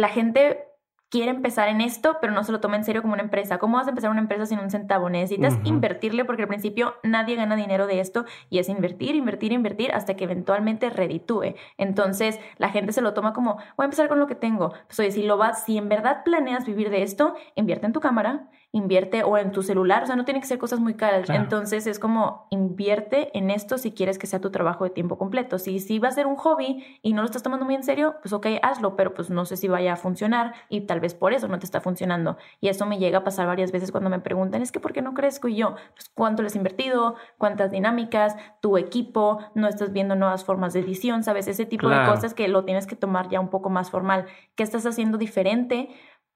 la 0.00 0.08
gente 0.08 0.64
quiere 1.10 1.32
empezar 1.32 1.68
en 1.68 1.80
esto, 1.80 2.18
pero 2.20 2.32
no 2.32 2.44
se 2.44 2.52
lo 2.52 2.60
toma 2.60 2.76
en 2.76 2.84
serio 2.84 3.02
como 3.02 3.14
una 3.14 3.22
empresa. 3.22 3.58
¿Cómo 3.58 3.76
vas 3.76 3.86
a 3.88 3.90
empezar 3.90 4.10
una 4.10 4.20
empresa 4.20 4.46
sin 4.46 4.60
un 4.60 4.70
centavo? 4.70 5.10
Necesitas 5.10 5.58
invertirle 5.64 6.24
porque 6.24 6.42
al 6.42 6.48
principio 6.48 6.94
nadie 7.02 7.34
gana 7.34 7.56
dinero 7.56 7.88
de 7.88 7.98
esto 7.98 8.24
y 8.48 8.60
es 8.60 8.68
invertir, 8.68 9.16
invertir, 9.16 9.52
invertir 9.52 9.92
hasta 9.92 10.14
que 10.14 10.24
eventualmente 10.24 10.88
reditúe. 10.88 11.56
Entonces 11.76 12.38
la 12.58 12.68
gente 12.68 12.92
se 12.92 13.02
lo 13.02 13.12
toma 13.12 13.32
como, 13.32 13.56
voy 13.76 13.82
a 13.82 13.84
empezar 13.84 14.08
con 14.08 14.20
lo 14.20 14.28
que 14.28 14.36
tengo. 14.36 14.72
Pues 14.86 15.00
oye, 15.00 15.10
si 15.10 15.24
lo 15.24 15.36
vas, 15.36 15.64
si 15.64 15.76
en 15.76 15.88
verdad 15.88 16.22
planeas 16.24 16.64
vivir 16.64 16.90
de 16.90 17.02
esto, 17.02 17.34
invierte 17.56 17.86
en 17.86 17.92
tu 17.92 18.00
cámara, 18.00 18.48
invierte 18.72 19.24
o 19.24 19.36
en 19.36 19.50
tu 19.50 19.62
celular, 19.62 20.04
o 20.04 20.06
sea, 20.06 20.14
no 20.14 20.24
tiene 20.24 20.40
que 20.40 20.46
ser 20.46 20.58
cosas 20.58 20.78
muy 20.78 20.94
caras. 20.94 21.28
Entonces 21.28 21.86
es 21.86 21.98
como 21.98 22.46
invierte 22.50 23.36
en 23.36 23.50
esto 23.50 23.78
si 23.78 23.92
quieres 23.92 24.18
que 24.18 24.28
sea 24.28 24.40
tu 24.40 24.50
trabajo 24.50 24.84
de 24.84 24.90
tiempo 24.90 25.18
completo. 25.18 25.58
Si, 25.58 25.80
si 25.80 25.98
va 25.98 26.08
a 26.08 26.12
ser 26.12 26.26
un 26.26 26.36
hobby 26.36 26.84
y 27.02 27.12
no 27.12 27.22
lo 27.22 27.26
estás 27.26 27.42
tomando 27.42 27.64
muy 27.64 27.74
en 27.74 27.82
serio, 27.82 28.16
pues 28.22 28.32
ok, 28.32 28.46
hazlo, 28.62 28.94
pero 28.94 29.12
pues 29.12 29.28
no 29.28 29.44
sé 29.44 29.56
si 29.56 29.66
vaya 29.66 29.94
a 29.94 29.96
funcionar 29.96 30.54
y 30.68 30.82
tal 30.82 31.00
vez 31.00 31.14
por 31.14 31.32
eso 31.32 31.48
no 31.48 31.58
te 31.58 31.64
está 31.64 31.80
funcionando. 31.80 32.36
Y 32.60 32.68
eso 32.68 32.86
me 32.86 32.98
llega 32.98 33.18
a 33.18 33.24
pasar 33.24 33.48
varias 33.48 33.72
veces 33.72 33.90
cuando 33.90 34.08
me 34.08 34.20
preguntan, 34.20 34.62
es 34.62 34.70
que 34.70 34.78
¿por 34.78 34.92
qué 34.92 35.02
no 35.02 35.14
crezco? 35.14 35.48
Y 35.48 35.56
yo, 35.56 35.74
pues 35.94 36.08
cuánto 36.14 36.42
les 36.44 36.54
he 36.54 36.58
invertido, 36.58 37.16
cuántas 37.38 37.72
dinámicas, 37.72 38.36
tu 38.60 38.78
equipo, 38.78 39.40
no 39.54 39.66
estás 39.66 39.92
viendo 39.92 40.14
nuevas 40.14 40.44
formas 40.44 40.72
de 40.74 40.80
edición, 40.80 41.24
¿sabes? 41.24 41.48
Ese 41.48 41.66
tipo 41.66 41.88
de 41.88 42.04
cosas 42.06 42.34
que 42.34 42.46
lo 42.46 42.64
tienes 42.64 42.86
que 42.86 42.94
tomar 42.94 43.28
ya 43.28 43.40
un 43.40 43.48
poco 43.48 43.68
más 43.68 43.90
formal. 43.90 44.26
¿Qué 44.54 44.62
estás 44.62 44.86
haciendo 44.86 45.18
diferente? 45.18 45.88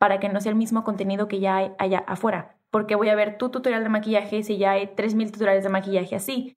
Para 0.05 0.21
que 0.21 0.29
no 0.29 0.39
sea 0.39 0.51
el 0.51 0.59
mismo 0.59 0.85
contenido 0.85 1.29
que 1.29 1.41
ya 1.41 1.57
hay 1.57 1.73
allá 1.79 2.05
afuera. 2.07 2.59
Porque 2.71 2.95
voy 2.95 3.09
a 3.09 3.15
ver 3.15 3.39
tu 3.39 3.49
tutorial 3.49 3.83
de 3.85 3.89
maquillaje 3.89 4.43
si 4.43 4.59
ya 4.59 4.73
hay 4.73 4.89
3.000 4.95 5.33
tutoriales 5.33 5.65
de 5.65 5.71
maquillaje 5.71 6.15
así. 6.15 6.55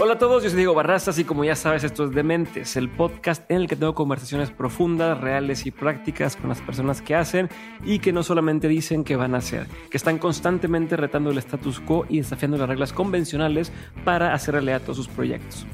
Hola 0.00 0.14
a 0.14 0.18
todos, 0.18 0.42
yo 0.42 0.50
soy 0.50 0.56
Diego 0.56 0.74
Barrazas 0.74 1.16
y 1.20 1.24
como 1.24 1.44
ya 1.44 1.54
sabes 1.54 1.84
esto 1.84 2.02
es 2.02 2.10
Dementes, 2.10 2.76
el 2.76 2.88
podcast 2.88 3.48
en 3.48 3.58
el 3.58 3.68
que 3.68 3.76
tengo 3.76 3.94
conversaciones 3.94 4.50
profundas, 4.50 5.20
reales 5.20 5.64
y 5.64 5.70
prácticas 5.70 6.34
con 6.34 6.48
las 6.48 6.60
personas 6.60 7.02
que 7.02 7.14
hacen 7.14 7.48
y 7.84 8.00
que 8.00 8.12
no 8.12 8.24
solamente 8.24 8.66
dicen 8.66 9.04
que 9.04 9.14
van 9.14 9.36
a 9.36 9.38
hacer, 9.38 9.68
que 9.90 9.96
están 9.96 10.18
constantemente 10.18 10.96
retando 10.96 11.30
el 11.30 11.38
status 11.38 11.78
quo 11.78 12.04
y 12.08 12.18
desafiando 12.18 12.58
las 12.58 12.68
reglas 12.68 12.92
convencionales 12.92 13.70
para 14.04 14.34
hacer 14.34 14.54
realidad 14.54 14.82
todos 14.82 14.96
sus 14.96 15.08
proyectos. 15.08 15.64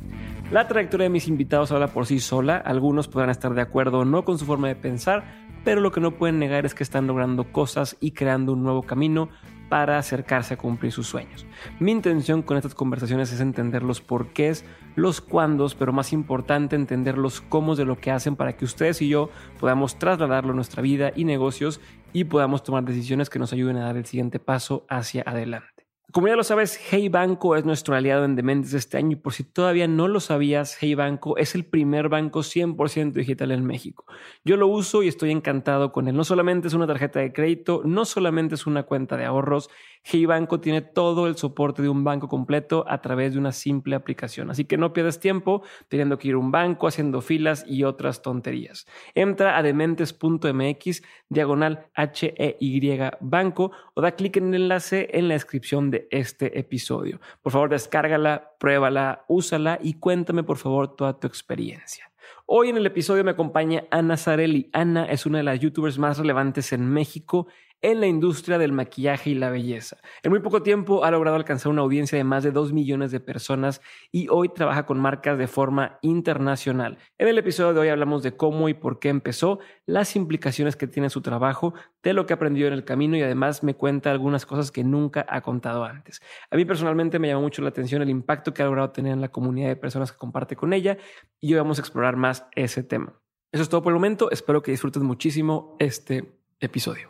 La 0.55 0.69
trayectoria 0.69 1.07
de 1.07 1.11
mis 1.11 1.27
invitados 1.27 1.73
habla 1.73 1.89
por 1.89 2.07
sí 2.07 2.21
sola, 2.21 2.59
algunos 2.59 3.09
podrán 3.09 3.31
estar 3.31 3.55
de 3.55 3.61
acuerdo 3.61 3.99
o 3.99 4.05
no 4.05 4.25
con 4.25 4.39
su 4.39 4.45
forma 4.45 4.69
de 4.69 4.77
pensar, 4.77 5.25
pero 5.65 5.81
lo 5.81 5.91
que 5.91 6.01
no 6.01 6.13
pueden 6.13 6.39
negar 6.39 6.65
es 6.65 6.77
que 6.77 6.85
están 6.85 7.09
logrando 7.09 7.51
cosas 7.51 7.97
y 7.99 8.13
creando 8.13 8.53
un 8.53 8.63
nuevo 8.63 8.85
camino 8.85 9.31
para 9.69 9.99
acercarse 9.99 10.55
a 10.55 10.57
cumplir 10.57 10.93
sus 10.93 11.09
sueños. 11.09 11.45
Mi 11.81 11.91
intención 11.91 12.43
con 12.43 12.57
estas 12.57 12.77
conversaciones 12.77 13.33
es 13.33 13.41
entender 13.41 13.83
los 13.83 14.01
porqués, 14.01 14.65
los 14.95 15.21
cuándos, 15.21 15.75
pero 15.75 15.93
más 15.93 16.13
importante 16.13 16.77
entender 16.77 17.19
los 17.19 17.41
cómo 17.41 17.75
de 17.75 17.85
lo 17.85 17.99
que 17.99 18.13
hacen 18.13 18.37
para 18.37 18.57
que 18.57 18.65
ustedes 18.65 19.03
y 19.03 19.09
yo 19.09 19.31
podamos 19.59 19.99
trasladarlo 19.99 20.53
a 20.53 20.55
nuestra 20.55 20.83
vida 20.83 21.11
y 21.17 21.25
negocios 21.25 21.81
y 22.13 22.23
podamos 22.23 22.63
tomar 22.63 22.85
decisiones 22.85 23.29
que 23.29 23.41
nos 23.41 23.53
ayuden 23.53 23.79
a 23.79 23.87
dar 23.87 23.97
el 23.97 24.07
siguiente 24.07 24.39
paso 24.39 24.87
hacia 24.89 25.25
adelante. 25.27 25.74
Como 26.15 26.29
ya 26.29 26.37
lo 26.37 26.45
sabes, 26.45 26.79
Hey 26.93 27.09
Banco 27.09 27.57
es 27.57 27.65
nuestro 27.65 27.97
aliado 27.97 28.25
en 28.25 28.37
Dementes 28.37 28.73
este 28.73 28.97
año 28.97 29.11
y 29.11 29.17
por 29.17 29.33
si 29.33 29.43
todavía 29.43 29.89
no 29.89 30.07
lo 30.07 30.21
sabías, 30.21 30.79
Hey 30.81 30.95
Banco 30.95 31.37
es 31.39 31.57
el 31.57 31.65
primer 31.65 32.09
banco 32.09 32.45
100% 32.45 33.15
digital 33.15 33.51
en 33.51 33.67
México. 33.67 34.05
Yo 34.45 34.57
lo 34.57 34.69
uso 34.69 35.03
y 35.03 35.09
estoy 35.09 35.33
encantado 35.33 35.91
con 35.91 36.07
él. 36.07 36.15
No 36.15 36.23
solamente 36.23 36.69
es 36.69 36.75
una 36.75 36.87
tarjeta 36.87 37.19
de 37.19 37.33
crédito, 37.33 37.83
no 37.85 38.05
solamente 38.05 38.55
es 38.55 38.69
una 38.69 38.85
cuenta 38.85 39.17
de 39.17 39.25
ahorros, 39.25 39.71
Hey 40.07 40.27
Banco 40.27 40.61
tiene 40.61 40.83
todo 40.83 41.27
el 41.27 41.37
soporte 41.39 41.81
de 41.81 41.89
un 41.89 42.05
banco 42.05 42.29
completo 42.29 42.85
a 42.87 43.01
través 43.01 43.33
de 43.33 43.39
una 43.39 43.53
simple 43.53 43.97
aplicación. 43.97 44.51
Así 44.51 44.67
que 44.67 44.77
no 44.77 44.93
pierdas 44.93 45.19
tiempo 45.19 45.63
teniendo 45.89 46.19
que 46.19 46.29
ir 46.29 46.35
a 46.35 46.39
un 46.39 46.51
banco, 46.51 46.87
haciendo 46.87 47.23
filas 47.23 47.65
y 47.67 47.85
otras 47.85 48.21
tonterías. 48.21 48.87
Entra 49.15 49.57
a 49.57 49.63
dementes.mx, 49.63 51.03
diagonal 51.31 51.87
HEY 51.97 53.01
banco 53.21 53.73
o 53.95 54.03
da 54.03 54.13
clic 54.13 54.37
en 54.37 54.53
el 54.53 54.65
enlace 54.65 55.09
en 55.15 55.29
la 55.29 55.35
descripción 55.35 55.91
de 55.91 56.07
este 56.11 56.59
episodio. 56.59 57.19
Por 57.41 57.53
favor, 57.53 57.71
descárgala, 57.71 58.53
pruébala, 58.61 59.25
úsala 59.27 59.79
y 59.83 59.95
cuéntame 59.95 60.43
por 60.43 60.59
favor 60.59 60.97
toda 60.97 61.19
tu 61.19 61.27
experiencia. 61.27 62.11
Hoy 62.45 62.69
en 62.69 62.77
el 62.77 62.85
episodio 62.85 63.25
me 63.25 63.31
acompaña 63.31 63.85
Ana 63.91 64.19
Zarelli. 64.19 64.69
Ana 64.75 65.07
es 65.07 65.25
una 65.25 65.39
de 65.39 65.45
las 65.45 65.61
youtubers 65.61 65.99
más 65.99 66.19
relevantes 66.19 66.75
en 66.75 66.87
México 66.87 67.47
en 67.83 68.01
la 68.01 68.07
industria 68.07 68.59
del 68.59 68.73
maquillaje 68.73 69.31
y 69.31 69.35
la 69.35 69.51
belleza. 69.51 69.99
En 70.23 70.31
muy 70.31 70.41
poco 70.41 70.63
tiempo 70.63 71.05
ha 71.05 71.11
logrado 71.11 71.37
alcanzar 71.37 71.71
una 71.71 71.83
audiencia 71.83 72.17
de 72.17 72.25
más 72.25 72.43
de 72.43 72.51
2 72.51 72.73
millones 72.73 73.11
de 73.11 73.21
personas 73.21 73.81
y 74.11 74.29
hoy 74.29 74.49
trabaja 74.49 74.87
con 74.87 74.99
marcas 74.99 75.37
de 75.39 75.47
forma 75.47 75.99
internacional. 76.03 76.99
En 77.19 77.29
el 77.29 77.39
episodio 77.39 77.75
de 77.75 77.81
hoy 77.81 77.89
hablamos 77.89 78.23
de 78.23 78.37
cómo 78.37 78.69
y 78.69 78.75
por 78.75 78.99
qué 78.99 79.11
empezó, 79.11 79.59
las 79.87 80.17
implicaciones 80.17 80.77
que 80.77 80.87
tiene 80.87 81.11
su 81.11 81.21
trabajo, 81.21 81.75
de 82.03 82.13
lo 82.13 82.27
que 82.27 82.35
aprendió 82.35 82.67
en 82.67 82.73
el 82.73 82.85
camino 82.85 83.17
y 83.17 83.23
además 83.23 83.63
me 83.63 83.75
cuenta 83.75 84.11
algunas 84.11 84.47
cosas 84.47 84.71
que 84.71 84.85
nunca 84.85 85.27
ha 85.29 85.41
contado 85.41 85.85
antes. 85.85 86.21
A 86.51 86.57
mí 86.57 86.65
personalmente 86.65 87.19
me 87.19 87.29
llama 87.29 87.43
mucho 87.43 87.63
la 87.63 87.69
atención 87.69 88.03
el 88.03 88.11
impacto 88.11 88.55
que 88.55 88.63
ha 88.63 88.67
logrado 88.67 88.91
tener 88.91 89.13
en 89.13 89.21
la 89.21 89.29
comunidad 89.29 89.69
de 89.69 89.77
personas 89.77 90.13
que 90.13 90.19
comparte 90.19 90.57
con 90.57 90.73
ella 90.73 90.99
y 91.41 91.53
hoy 91.53 91.59
vamos 91.59 91.79
a 91.79 91.83
explorar 91.83 92.17
más 92.17 92.47
ese 92.55 92.83
tema. 92.83 93.15
Eso 93.53 93.63
es 93.63 93.69
todo 93.69 93.83
por 93.83 93.93
el 93.93 93.95
momento. 93.95 94.31
Espero 94.31 94.63
que 94.63 94.73
disfruten 94.73 95.05
muchísimo 95.05 95.77
este 95.79 96.41
episodio. 96.61 97.07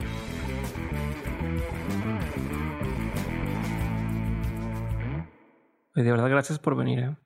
De 6.02 6.10
verdad, 6.10 6.28
gracias 6.28 6.58
por 6.58 6.76
venir. 6.76 6.98
¿eh? 7.00 7.16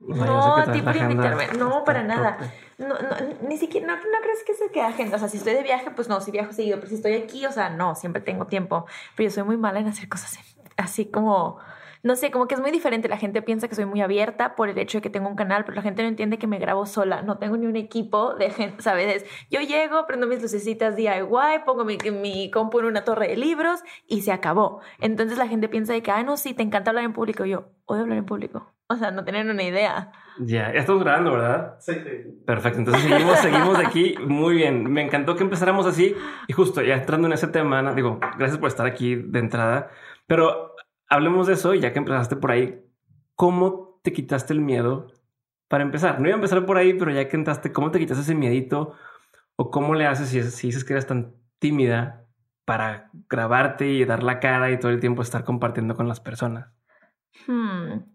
no, 0.00 0.56
a 0.56 0.72
ti 0.72 0.82
por 0.82 0.96
invitarme. 0.96 1.48
No, 1.58 1.84
para 1.84 2.02
nada. 2.02 2.38
No, 2.78 2.88
no, 2.88 3.48
ni 3.48 3.56
siquiera, 3.58 3.86
no, 3.86 3.96
no 3.96 4.20
crees 4.22 4.42
que 4.44 4.54
se 4.54 4.70
quede 4.70 4.84
agenda. 4.84 5.16
O 5.16 5.18
sea, 5.18 5.28
si 5.28 5.36
estoy 5.36 5.54
de 5.54 5.62
viaje, 5.62 5.90
pues 5.90 6.08
no, 6.08 6.20
si 6.20 6.30
viajo 6.30 6.52
seguido. 6.52 6.78
Pero 6.78 6.88
si 6.88 6.96
estoy 6.96 7.14
aquí, 7.14 7.46
o 7.46 7.52
sea, 7.52 7.70
no, 7.70 7.94
siempre 7.94 8.22
tengo 8.22 8.46
tiempo. 8.46 8.86
Pero 9.16 9.28
yo 9.28 9.34
soy 9.34 9.44
muy 9.44 9.56
mala 9.56 9.80
en 9.80 9.88
hacer 9.88 10.08
cosas 10.08 10.38
así 10.76 11.06
como 11.06 11.58
no 12.02 12.16
sé, 12.16 12.30
como 12.30 12.48
que 12.48 12.54
es 12.54 12.60
muy 12.60 12.70
diferente. 12.70 13.08
La 13.08 13.16
gente 13.16 13.42
piensa 13.42 13.68
que 13.68 13.74
soy 13.74 13.84
muy 13.84 14.00
abierta 14.00 14.56
por 14.56 14.68
el 14.68 14.78
hecho 14.78 14.98
de 14.98 15.02
que 15.02 15.10
tengo 15.10 15.28
un 15.28 15.36
canal, 15.36 15.64
pero 15.64 15.76
la 15.76 15.82
gente 15.82 16.02
no 16.02 16.08
entiende 16.08 16.38
que 16.38 16.46
me 16.46 16.58
grabo 16.58 16.84
sola. 16.84 17.22
No 17.22 17.38
tengo 17.38 17.56
ni 17.56 17.66
un 17.66 17.76
equipo 17.76 18.34
de 18.34 18.50
gente, 18.50 18.82
¿sabes? 18.82 19.24
Yo 19.50 19.60
llego, 19.60 20.06
prendo 20.06 20.26
mis 20.26 20.42
lucecitas 20.42 20.96
DIY, 20.96 21.64
pongo 21.64 21.84
mi, 21.84 21.98
mi 22.10 22.50
compu 22.50 22.80
en 22.80 22.86
una 22.86 23.04
torre 23.04 23.28
de 23.28 23.36
libros 23.36 23.80
y 24.08 24.22
se 24.22 24.32
acabó. 24.32 24.80
Entonces 25.00 25.38
la 25.38 25.46
gente 25.46 25.68
piensa 25.68 25.92
de 25.92 26.02
que, 26.02 26.10
ah, 26.10 26.22
no, 26.22 26.36
sí, 26.36 26.54
te 26.54 26.62
encanta 26.62 26.90
hablar 26.90 27.04
en 27.04 27.12
público. 27.12 27.44
Yo, 27.44 27.66
odio 27.86 28.02
hablar 28.02 28.18
en 28.18 28.26
público. 28.26 28.72
O 28.88 28.96
sea, 28.96 29.10
no 29.10 29.24
tienen 29.24 29.48
una 29.48 29.62
idea. 29.62 30.12
Ya, 30.38 30.72
ya 30.72 30.80
estamos 30.80 31.02
grabando, 31.02 31.32
¿verdad? 31.32 31.76
Sí, 31.78 31.94
sí. 31.94 32.42
Perfecto, 32.44 32.80
entonces 32.80 33.02
seguimos, 33.02 33.38
seguimos 33.38 33.78
de 33.78 33.86
aquí. 33.86 34.14
Muy 34.26 34.56
bien, 34.56 34.90
me 34.90 35.02
encantó 35.02 35.36
que 35.36 35.44
empezáramos 35.44 35.86
así. 35.86 36.14
Y 36.48 36.52
justo 36.52 36.82
ya 36.82 36.94
entrando 36.94 37.26
en 37.28 37.32
ese 37.32 37.48
tema, 37.48 37.94
digo, 37.94 38.18
gracias 38.36 38.58
por 38.58 38.68
estar 38.68 38.86
aquí 38.86 39.14
de 39.14 39.38
entrada. 39.38 39.88
Pero 40.26 40.71
hablemos 41.12 41.46
de 41.46 41.54
eso, 41.54 41.74
ya 41.74 41.92
que 41.92 41.98
empezaste 41.98 42.36
por 42.36 42.50
ahí, 42.50 42.82
¿cómo 43.34 44.00
te 44.02 44.12
quitaste 44.12 44.54
el 44.54 44.60
miedo 44.60 45.08
para 45.68 45.84
empezar? 45.84 46.18
No 46.20 46.26
iba 46.26 46.34
a 46.34 46.36
empezar 46.36 46.64
por 46.64 46.78
ahí, 46.78 46.94
pero 46.94 47.10
ya 47.10 47.28
que 47.28 47.36
entraste, 47.36 47.70
¿cómo 47.70 47.90
te 47.90 47.98
quitaste 47.98 48.22
ese 48.22 48.34
miedito? 48.34 48.94
¿O 49.56 49.70
cómo 49.70 49.94
le 49.94 50.06
haces 50.06 50.30
si, 50.30 50.66
dices 50.66 50.84
que 50.84 50.94
eres 50.94 51.06
tan 51.06 51.34
tímida 51.58 52.24
para 52.64 53.10
grabarte 53.28 53.88
y 53.88 54.04
dar 54.06 54.22
la 54.22 54.40
cara 54.40 54.70
y 54.70 54.78
todo 54.78 54.90
el 54.90 55.00
tiempo 55.00 55.20
estar 55.20 55.44
compartiendo 55.44 55.94
con 55.94 56.08
las 56.08 56.20
personas? 56.20 56.72
Hmm. 57.46 58.11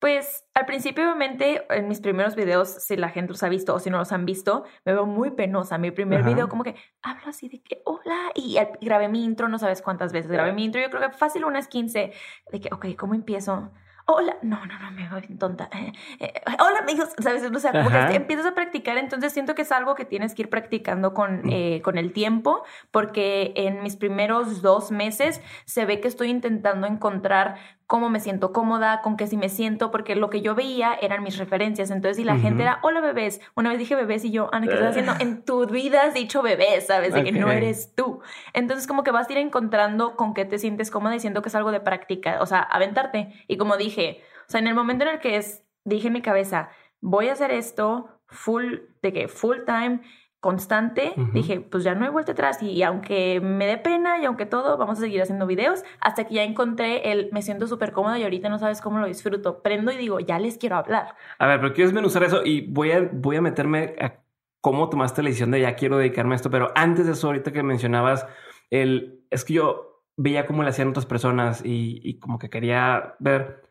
Pues 0.00 0.46
al 0.54 0.64
principio, 0.64 1.04
obviamente, 1.04 1.62
en 1.68 1.86
mis 1.86 2.00
primeros 2.00 2.34
videos, 2.34 2.70
si 2.70 2.96
la 2.96 3.10
gente 3.10 3.32
los 3.32 3.42
ha 3.42 3.50
visto 3.50 3.74
o 3.74 3.78
si 3.78 3.90
no 3.90 3.98
los 3.98 4.12
han 4.12 4.24
visto, 4.24 4.64
me 4.86 4.94
veo 4.94 5.04
muy 5.04 5.30
penosa. 5.30 5.76
Mi 5.76 5.90
primer 5.90 6.22
video, 6.22 6.48
como 6.48 6.64
que 6.64 6.74
hablo 7.02 7.24
así 7.26 7.50
de 7.50 7.62
que 7.62 7.82
hola, 7.84 8.30
y, 8.34 8.58
grabé 8.80 9.08
mi 9.08 9.22
intro, 9.22 9.48
no 9.48 9.58
sabes 9.58 9.82
cuántas 9.82 10.12
veces 10.12 10.30
grabé 10.30 10.54
mi 10.54 10.64
intro. 10.64 10.80
Yo 10.80 10.88
creo 10.88 11.02
que 11.02 11.14
fácil 11.16 11.44
unas 11.44 11.68
15 11.68 12.12
de 12.50 12.60
que, 12.60 12.70
ok, 12.72 12.96
¿cómo 12.96 13.14
empiezo? 13.14 13.70
hola, 14.10 14.36
no, 14.42 14.64
no, 14.66 14.78
no, 14.78 14.90
me 14.90 15.08
voy 15.08 15.22
tonta. 15.38 15.68
Eh, 15.72 15.92
eh, 16.18 16.32
hola 16.58 16.80
amigos, 16.80 17.10
¿sabes? 17.22 17.44
O 17.44 17.58
sea, 17.58 17.72
como 17.72 17.90
que 17.90 18.16
empiezas 18.16 18.46
a 18.46 18.54
practicar, 18.54 18.98
entonces 18.98 19.32
siento 19.32 19.54
que 19.54 19.62
es 19.62 19.72
algo 19.72 19.94
que 19.94 20.04
tienes 20.04 20.34
que 20.34 20.42
ir 20.42 20.50
practicando 20.50 21.14
con, 21.14 21.42
mm. 21.42 21.50
eh, 21.50 21.82
con 21.82 21.98
el 21.98 22.12
tiempo, 22.12 22.64
porque 22.90 23.52
en 23.56 23.82
mis 23.82 23.96
primeros 23.96 24.62
dos 24.62 24.90
meses 24.90 25.40
se 25.64 25.84
ve 25.84 26.00
que 26.00 26.08
estoy 26.08 26.28
intentando 26.28 26.86
encontrar 26.86 27.56
cómo 27.90 28.08
me 28.08 28.20
siento 28.20 28.52
cómoda, 28.52 29.02
con 29.02 29.16
qué 29.16 29.26
sí 29.26 29.36
me 29.36 29.48
siento, 29.48 29.90
porque 29.90 30.14
lo 30.14 30.30
que 30.30 30.42
yo 30.42 30.54
veía 30.54 30.94
eran 30.94 31.24
mis 31.24 31.38
referencias. 31.38 31.90
Entonces, 31.90 32.18
si 32.18 32.22
la 32.22 32.38
gente 32.38 32.62
era, 32.62 32.78
hola 32.82 33.00
bebés, 33.00 33.40
una 33.56 33.70
vez 33.70 33.80
dije 33.80 33.96
bebés 33.96 34.24
y 34.24 34.30
yo, 34.30 34.48
Ana, 34.54 34.68
¿qué 34.68 34.74
estás 34.74 34.90
haciendo? 34.90 35.14
En 35.18 35.44
tu 35.44 35.66
vida 35.66 36.04
has 36.04 36.14
dicho 36.14 36.40
bebés, 36.40 36.86
¿sabes? 36.86 37.12
De 37.12 37.24
que 37.24 37.32
no 37.32 37.50
eres 37.50 37.92
tú. 37.96 38.20
Entonces, 38.52 38.86
como 38.86 39.02
que 39.02 39.10
vas 39.10 39.28
a 39.28 39.32
ir 39.32 39.38
encontrando 39.38 40.14
con 40.14 40.34
qué 40.34 40.44
te 40.44 40.60
sientes 40.60 40.88
cómoda 40.88 41.16
y 41.16 41.18
siento 41.18 41.42
que 41.42 41.48
es 41.48 41.54
algo 41.56 41.72
de 41.72 41.80
práctica, 41.80 42.38
o 42.40 42.46
sea, 42.46 42.60
aventarte. 42.60 43.44
Y 43.48 43.56
como 43.56 43.76
dije, 43.76 44.22
o 44.46 44.50
sea, 44.52 44.60
en 44.60 44.68
el 44.68 44.76
momento 44.76 45.04
en 45.04 45.10
el 45.10 45.18
que 45.18 45.34
es, 45.34 45.64
dije 45.82 46.06
en 46.06 46.12
mi 46.12 46.22
cabeza, 46.22 46.68
voy 47.00 47.28
a 47.28 47.32
hacer 47.32 47.50
esto 47.50 48.20
full, 48.28 48.82
de 49.02 49.12
que 49.12 49.26
full 49.26 49.64
time, 49.66 50.00
constante, 50.40 51.12
dije, 51.34 51.60
pues 51.60 51.84
ya 51.84 51.94
no 51.94 52.06
hay 52.06 52.10
vuelta 52.10 52.32
atrás 52.32 52.62
y, 52.62 52.82
aunque 52.82 53.40
me 53.42 53.66
dé 53.66 53.76
pena 53.76 54.18
y 54.18 54.24
aunque 54.24 54.46
todo, 54.46 54.78
vamos 54.78 54.98
a 54.98 55.02
seguir 55.02 55.20
haciendo 55.20 55.46
videos 55.46 55.82
hasta 56.00 56.24
que 56.24 56.34
ya 56.34 56.44
encontré 56.44 57.12
el 57.12 57.28
me 57.30 57.42
siento 57.42 57.66
súper 57.66 57.92
cómoda 57.92 58.18
y 58.18 58.22
ahorita 58.22 58.48
no 58.48 58.58
sabes 58.58 58.80
cómo 58.80 58.98
lo 58.98 59.06
disfruto. 59.06 59.62
Prendo 59.62 59.92
y 59.92 59.98
digo, 59.98 60.18
ya 60.18 60.38
les 60.38 60.56
quiero 60.56 60.76
hablar. 60.76 61.14
A 61.38 61.46
ver, 61.46 61.60
pero 61.60 61.74
quiero 61.74 61.88
desmenuzar 61.88 62.22
eso 62.22 62.42
y 62.42 62.66
voy 62.72 62.92
a, 62.92 63.08
voy 63.12 63.36
a 63.36 63.42
meterme 63.42 63.94
a 64.00 64.14
cómo 64.62 64.88
tomaste 64.88 65.22
la 65.22 65.28
decisión 65.28 65.50
de 65.50 65.60
ya 65.60 65.74
quiero 65.74 65.98
dedicarme 65.98 66.34
a 66.34 66.36
esto, 66.36 66.50
pero 66.50 66.72
antes 66.74 67.04
de 67.06 67.12
eso, 67.12 67.26
ahorita 67.26 67.52
que 67.52 67.62
mencionabas, 67.62 68.26
el, 68.70 69.26
es 69.30 69.44
que 69.44 69.54
yo 69.54 70.04
veía 70.16 70.46
cómo 70.46 70.62
le 70.62 70.70
hacían 70.70 70.88
otras 70.88 71.06
personas 71.06 71.62
y, 71.64 72.00
y 72.02 72.18
como 72.18 72.38
que 72.38 72.48
quería 72.48 73.14
ver, 73.18 73.62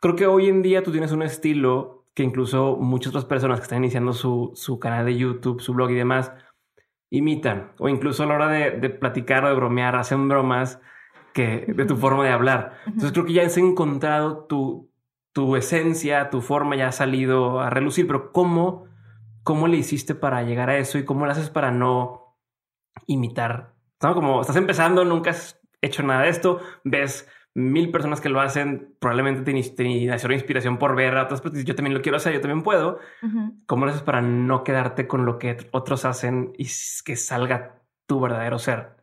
creo 0.00 0.14
que 0.14 0.26
hoy 0.26 0.48
en 0.48 0.62
día 0.62 0.84
tú 0.84 0.92
tienes 0.92 1.10
un 1.10 1.22
estilo 1.22 2.01
que 2.14 2.22
incluso 2.22 2.76
muchas 2.76 3.10
otras 3.10 3.24
personas 3.24 3.58
que 3.58 3.64
están 3.64 3.78
iniciando 3.78 4.12
su, 4.12 4.52
su 4.54 4.78
canal 4.78 5.06
de 5.06 5.16
YouTube, 5.16 5.60
su 5.60 5.72
blog 5.72 5.90
y 5.90 5.94
demás, 5.94 6.32
imitan. 7.10 7.72
O 7.78 7.88
incluso 7.88 8.22
a 8.22 8.26
la 8.26 8.34
hora 8.34 8.48
de, 8.48 8.72
de 8.72 8.90
platicar 8.90 9.44
o 9.44 9.48
de 9.48 9.54
bromear, 9.54 9.96
hacen 9.96 10.28
bromas 10.28 10.80
que, 11.32 11.64
de 11.66 11.84
tu 11.84 11.96
forma 11.96 12.24
de 12.24 12.30
hablar. 12.30 12.78
Entonces 12.86 13.12
creo 13.12 13.24
que 13.24 13.32
ya 13.32 13.42
has 13.42 13.56
encontrado 13.56 14.44
tu, 14.44 14.90
tu 15.32 15.56
esencia, 15.56 16.30
tu 16.30 16.40
forma 16.40 16.76
ya 16.76 16.88
ha 16.88 16.92
salido 16.92 17.60
a 17.60 17.70
relucir, 17.70 18.06
pero 18.06 18.32
¿cómo, 18.32 18.86
¿cómo 19.42 19.66
le 19.68 19.78
hiciste 19.78 20.14
para 20.14 20.42
llegar 20.42 20.70
a 20.70 20.78
eso 20.78 20.98
y 20.98 21.04
cómo 21.04 21.24
lo 21.24 21.32
haces 21.32 21.50
para 21.50 21.70
no 21.70 22.36
imitar? 23.06 23.74
Como 23.98 24.40
estás 24.40 24.56
empezando, 24.56 25.04
nunca 25.04 25.30
has 25.30 25.60
hecho 25.80 26.02
nada 26.02 26.22
de 26.22 26.28
esto, 26.28 26.60
ves 26.84 27.28
mil 27.54 27.90
personas 27.90 28.20
que 28.20 28.28
lo 28.28 28.40
hacen, 28.40 28.94
probablemente 28.98 29.52
te, 29.52 29.70
te 29.70 30.06
nació 30.06 30.32
inspiración 30.32 30.78
por 30.78 30.96
ver 30.96 31.16
a 31.16 31.24
otras 31.24 31.40
personas. 31.40 31.64
Yo 31.64 31.74
también 31.74 31.94
lo 31.94 32.02
quiero 32.02 32.16
hacer, 32.16 32.32
yo 32.32 32.40
también 32.40 32.62
puedo. 32.62 32.98
¿Cómo 33.66 33.84
lo 33.84 33.90
haces 33.90 34.02
para 34.02 34.22
no 34.22 34.64
quedarte 34.64 35.06
con 35.06 35.26
lo 35.26 35.38
que 35.38 35.56
otros 35.72 36.04
hacen 36.04 36.52
y 36.56 36.66
que 37.04 37.16
salga 37.16 37.82
tu 38.06 38.20
verdadero 38.20 38.58
ser? 38.58 38.96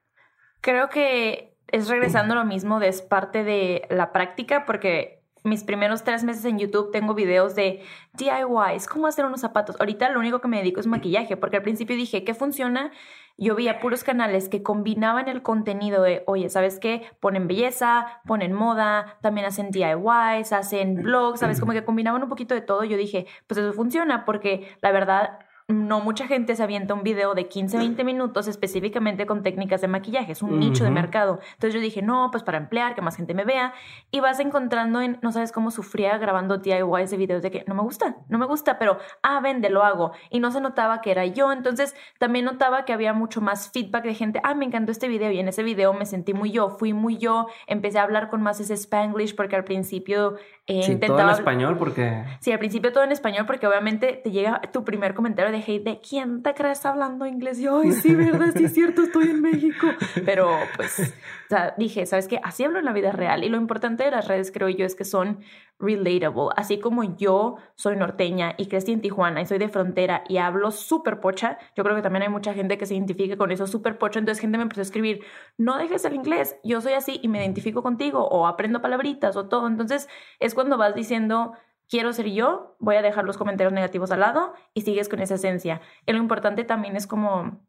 Creo 0.61 0.89
que 0.89 1.55
es 1.67 1.89
regresando 1.89 2.35
lo 2.35 2.45
mismo, 2.45 2.79
de 2.79 2.87
es 2.87 3.01
parte 3.01 3.43
de 3.43 3.85
la 3.89 4.11
práctica, 4.11 4.65
porque 4.65 5.18
mis 5.49 5.63
primeros 5.63 6.03
tres 6.03 6.23
meses 6.23 6.45
en 6.45 6.59
YouTube 6.59 6.91
tengo 6.91 7.13
videos 7.13 7.55
de 7.55 7.81
DIYs, 8.13 8.87
cómo 8.87 9.07
hacer 9.07 9.25
unos 9.25 9.41
zapatos. 9.41 9.75
Ahorita 9.79 10.09
lo 10.09 10.19
único 10.19 10.39
que 10.39 10.47
me 10.47 10.57
dedico 10.57 10.79
es 10.79 10.87
maquillaje, 10.87 11.35
porque 11.37 11.57
al 11.57 11.63
principio 11.63 11.95
dije, 11.95 12.23
¿qué 12.23 12.33
funciona? 12.33 12.91
yo 13.39 13.55
veía 13.55 13.79
puros 13.79 14.03
canales 14.03 14.49
que 14.49 14.61
combinaban 14.61 15.29
el 15.29 15.41
contenido 15.41 16.03
de, 16.03 16.23
oye, 16.27 16.49
¿sabes 16.49 16.77
qué? 16.77 17.03
Ponen 17.21 17.47
belleza, 17.47 18.21
ponen 18.25 18.51
moda, 18.51 19.17
también 19.21 19.47
hacen 19.47 19.71
DIYs, 19.71 20.51
hacen 20.51 20.95
blogs, 20.95 21.39
¿sabes? 21.39 21.59
Como 21.59 21.71
que 21.71 21.85
combinaban 21.85 22.21
un 22.21 22.29
poquito 22.29 22.53
de 22.53 22.61
todo. 22.61 22.83
Yo 22.83 22.97
dije, 22.97 23.27
pues 23.47 23.57
eso 23.57 23.71
funciona 23.71 24.25
porque 24.25 24.75
la 24.81 24.91
verdad 24.91 25.39
no 25.69 26.01
mucha 26.01 26.27
gente 26.27 26.55
se 26.55 26.63
avienta 26.63 26.95
un 26.95 27.03
video 27.03 27.35
de 27.35 27.47
15, 27.47 27.77
20 27.77 28.03
minutos 28.03 28.47
específicamente 28.47 29.27
con 29.27 29.43
técnicas 29.43 29.81
de 29.81 29.87
maquillaje, 29.87 30.31
es 30.31 30.41
un 30.41 30.59
nicho 30.59 30.83
de 30.83 30.89
mercado. 30.89 31.39
Entonces 31.53 31.75
yo 31.75 31.79
dije, 31.79 32.01
no, 32.01 32.29
pues 32.31 32.43
para 32.43 32.57
emplear, 32.57 32.95
que 32.95 33.01
más 33.01 33.15
gente 33.15 33.35
me 33.35 33.45
vea. 33.45 33.73
Y 34.09 34.19
vas 34.19 34.39
encontrando 34.39 34.99
en, 34.99 35.19
no 35.21 35.31
sabes 35.31 35.51
cómo 35.51 35.69
sufría 35.69 36.17
grabando 36.17 36.57
DIYs 36.57 37.11
de 37.11 37.17
videos 37.17 37.43
de 37.43 37.51
que 37.51 37.63
no 37.67 37.75
me 37.75 37.83
gusta, 37.83 38.17
no 38.29 38.39
me 38.39 38.47
gusta, 38.47 38.79
pero, 38.79 38.97
ah, 39.21 39.39
vende, 39.41 39.69
lo 39.69 39.83
hago. 39.83 40.11
Y 40.31 40.39
no 40.39 40.49
se 40.49 40.59
notaba 40.59 41.01
que 41.01 41.11
era 41.11 41.25
yo. 41.27 41.51
Entonces 41.51 41.95
también 42.17 42.45
notaba 42.45 42.83
que 42.83 42.93
había 42.93 43.13
mucho 43.13 43.39
más 43.39 43.69
feedback 43.69 44.05
de 44.05 44.15
gente, 44.15 44.41
ah, 44.43 44.55
me 44.55 44.65
encantó 44.65 44.91
este 44.91 45.07
video. 45.07 45.31
Y 45.31 45.39
en 45.39 45.47
ese 45.47 45.61
video 45.61 45.93
me 45.93 46.07
sentí 46.07 46.33
muy 46.33 46.51
yo, 46.51 46.71
fui 46.71 46.93
muy 46.93 47.17
yo, 47.17 47.47
empecé 47.67 47.99
a 47.99 48.03
hablar 48.03 48.29
con 48.29 48.41
más 48.41 48.59
ese 48.59 48.73
spanglish 48.73 49.35
porque 49.35 49.55
al 49.55 49.65
principio 49.65 50.37
eh, 50.69 50.83
sí, 50.83 50.95
Todo 50.97 51.19
en 51.19 51.29
español 51.29 51.77
porque... 51.77 52.23
Sí, 52.41 52.51
al 52.51 52.59
principio 52.59 52.93
todo 52.93 53.03
en 53.03 53.11
español 53.11 53.47
porque 53.47 53.65
obviamente 53.65 54.21
te 54.23 54.29
llega 54.29 54.61
tu 54.71 54.83
primer 54.83 55.15
comentario 55.15 55.51
de 55.51 55.58
hate 55.59 55.83
de 55.83 56.01
¿quién 56.01 56.43
te 56.43 56.53
crees 56.53 56.85
hablando 56.85 57.25
inglés? 57.25 57.59
Y 57.59 57.63
yo, 57.63 57.79
ay, 57.79 57.91
sí, 57.91 58.15
verdad, 58.15 58.53
sí 58.55 58.65
es 58.65 58.73
cierto, 58.73 59.03
estoy 59.03 59.29
en 59.29 59.41
México. 59.41 59.87
Pero 60.25 60.49
pues, 60.75 60.99
o 60.99 61.49
sea, 61.49 61.73
dije, 61.77 62.05
¿sabes 62.05 62.27
qué? 62.27 62.39
Así 62.43 62.63
hablo 62.63 62.79
en 62.79 62.85
la 62.85 62.93
vida 62.93 63.11
real. 63.11 63.43
Y 63.43 63.49
lo 63.49 63.57
importante 63.57 64.03
de 64.03 64.11
las 64.11 64.27
redes, 64.27 64.51
creo 64.51 64.69
yo, 64.69 64.85
es 64.85 64.95
que 64.95 65.05
son 65.05 65.39
relatable. 65.79 66.49
Así 66.55 66.79
como 66.79 67.03
yo 67.17 67.57
soy 67.75 67.95
norteña 67.95 68.53
y 68.57 68.67
crecí 68.67 68.91
en 68.91 69.01
Tijuana 69.01 69.41
y 69.41 69.45
soy 69.45 69.57
de 69.57 69.69
frontera 69.69 70.23
y 70.27 70.37
hablo 70.37 70.71
súper 70.71 71.19
pocha, 71.19 71.57
yo 71.75 71.83
creo 71.83 71.95
que 71.95 72.01
también 72.01 72.23
hay 72.23 72.29
mucha 72.29 72.53
gente 72.53 72.77
que 72.77 72.85
se 72.85 72.95
identifique 72.95 73.37
con 73.37 73.51
eso 73.51 73.65
súper 73.65 73.97
pocha. 73.97 74.19
Entonces 74.19 74.41
gente 74.41 74.57
me 74.57 74.63
empezó 74.63 74.81
a 74.81 74.83
escribir, 74.83 75.23
no 75.57 75.77
dejes 75.77 76.05
el 76.05 76.15
inglés, 76.15 76.57
yo 76.63 76.81
soy 76.81 76.93
así 76.93 77.19
y 77.23 77.27
me 77.27 77.39
identifico 77.39 77.81
contigo 77.81 78.27
o 78.27 78.45
aprendo 78.45 78.81
palabritas 78.81 79.35
o 79.35 79.47
todo. 79.47 79.67
Entonces 79.67 80.09
es 80.39 80.53
cuando 80.53 80.77
vas 80.77 80.93
diciendo, 80.93 81.53
quiero 81.89 82.13
ser 82.13 82.27
yo, 82.27 82.75
voy 82.79 82.95
a 82.95 83.01
dejar 83.01 83.25
los 83.25 83.37
comentarios 83.37 83.73
negativos 83.73 84.11
al 84.11 84.21
lado 84.21 84.53
y 84.73 84.81
sigues 84.81 85.09
con 85.09 85.19
esa 85.19 85.35
esencia. 85.35 85.81
Y 86.05 86.13
lo 86.13 86.19
importante 86.19 86.63
también 86.63 86.95
es 86.95 87.07
como, 87.07 87.59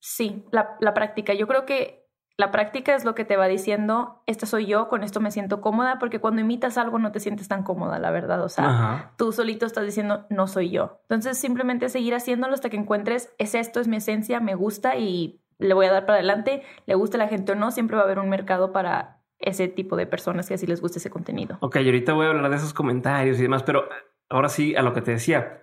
sí, 0.00 0.44
la, 0.50 0.76
la 0.80 0.94
práctica. 0.94 1.34
Yo 1.34 1.46
creo 1.46 1.66
que 1.66 2.04
la 2.36 2.50
práctica 2.50 2.96
es 2.96 3.04
lo 3.04 3.14
que 3.14 3.24
te 3.24 3.36
va 3.36 3.46
diciendo, 3.46 4.22
esta 4.26 4.46
soy 4.46 4.66
yo, 4.66 4.88
con 4.88 5.04
esto 5.04 5.20
me 5.20 5.30
siento 5.30 5.60
cómoda, 5.60 6.00
porque 6.00 6.18
cuando 6.18 6.40
imitas 6.40 6.78
algo 6.78 6.98
no 6.98 7.12
te 7.12 7.20
sientes 7.20 7.46
tan 7.46 7.62
cómoda, 7.62 8.00
la 8.00 8.10
verdad. 8.10 8.42
O 8.42 8.48
sea, 8.48 9.12
tú 9.16 9.30
solito 9.30 9.66
estás 9.66 9.84
diciendo, 9.84 10.26
no 10.30 10.48
soy 10.48 10.70
yo. 10.70 10.98
Entonces, 11.02 11.38
simplemente 11.38 11.88
seguir 11.90 12.14
haciéndolo 12.14 12.54
hasta 12.54 12.70
que 12.70 12.76
encuentres, 12.76 13.32
es 13.38 13.54
esto, 13.54 13.78
es 13.80 13.86
mi 13.86 13.98
esencia, 13.98 14.40
me 14.40 14.56
gusta 14.56 14.96
y 14.96 15.40
le 15.58 15.74
voy 15.74 15.86
a 15.86 15.92
dar 15.92 16.06
para 16.06 16.18
adelante, 16.18 16.64
le 16.86 16.94
gusta 16.96 17.16
a 17.16 17.20
la 17.20 17.28
gente 17.28 17.52
o 17.52 17.54
no, 17.54 17.70
siempre 17.70 17.96
va 17.96 18.02
a 18.02 18.06
haber 18.06 18.18
un 18.18 18.28
mercado 18.28 18.72
para 18.72 19.20
ese 19.44 19.68
tipo 19.68 19.96
de 19.96 20.06
personas 20.06 20.48
que 20.48 20.54
así 20.54 20.66
les 20.66 20.80
guste 20.80 20.98
ese 20.98 21.10
contenido. 21.10 21.58
Ok, 21.60 21.76
y 21.76 21.86
ahorita 21.86 22.12
voy 22.12 22.26
a 22.26 22.30
hablar 22.30 22.50
de 22.50 22.56
esos 22.56 22.74
comentarios 22.74 23.38
y 23.38 23.42
demás, 23.42 23.62
pero 23.62 23.84
ahora 24.28 24.48
sí 24.48 24.74
a 24.74 24.82
lo 24.82 24.92
que 24.92 25.02
te 25.02 25.12
decía. 25.12 25.60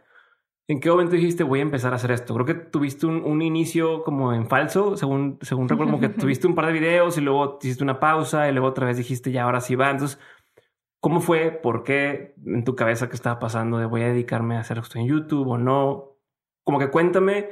¿En 0.68 0.80
qué 0.80 0.90
momento 0.90 1.16
dijiste 1.16 1.44
voy 1.44 1.60
a 1.60 1.64
empezar 1.64 1.92
a 1.92 1.98
hacer 1.98 2.12
esto? 2.12 2.34
Creo 2.34 2.46
que 2.46 2.54
tuviste 2.54 3.06
un, 3.06 3.42
inicio 3.42 4.04
como 4.04 4.34
en 4.34 4.48
falso, 4.48 4.96
según, 4.96 5.38
según 5.42 5.68
recuerdo, 5.68 5.92
como 5.92 6.02
que 6.02 6.10
tuviste 6.20 6.48
un 6.48 6.56
par 6.56 6.68
de 6.68 6.74
videos 6.74 7.18
y 7.18 7.22
luego 7.22 7.60
hiciste 7.62 7.84
una 7.84 8.00
pausa 8.00 8.48
y 8.48 8.54
luego 8.54 8.68
otra 8.68 8.86
vez 8.86 8.96
dijiste 8.96 9.32
ya 9.32 9.44
ahora 9.44 9.60
sí 9.60 9.76
va. 9.76 9.90
Entonces, 9.90 10.20
¿cómo 11.02 11.20
fue? 11.20 11.52
¿Por 11.52 11.84
qué 11.84 12.36
en 12.46 12.64
tu 12.64 12.76
cabeza 12.76 13.10
que 13.10 13.16
estaba 13.16 13.40
pasando 13.40 13.80
de 13.80 13.86
voy 13.86 14.04
a 14.04 14.08
dedicarme 14.08 14.56
a 14.56 14.62
hacer 14.62 14.78
esto 14.78 14.98
en 14.98 15.08
YouTube 15.08 15.48
o 15.48 15.58
no? 15.58 16.16
Como 16.64 16.80
que 16.80 16.90
cuéntame 16.90 17.50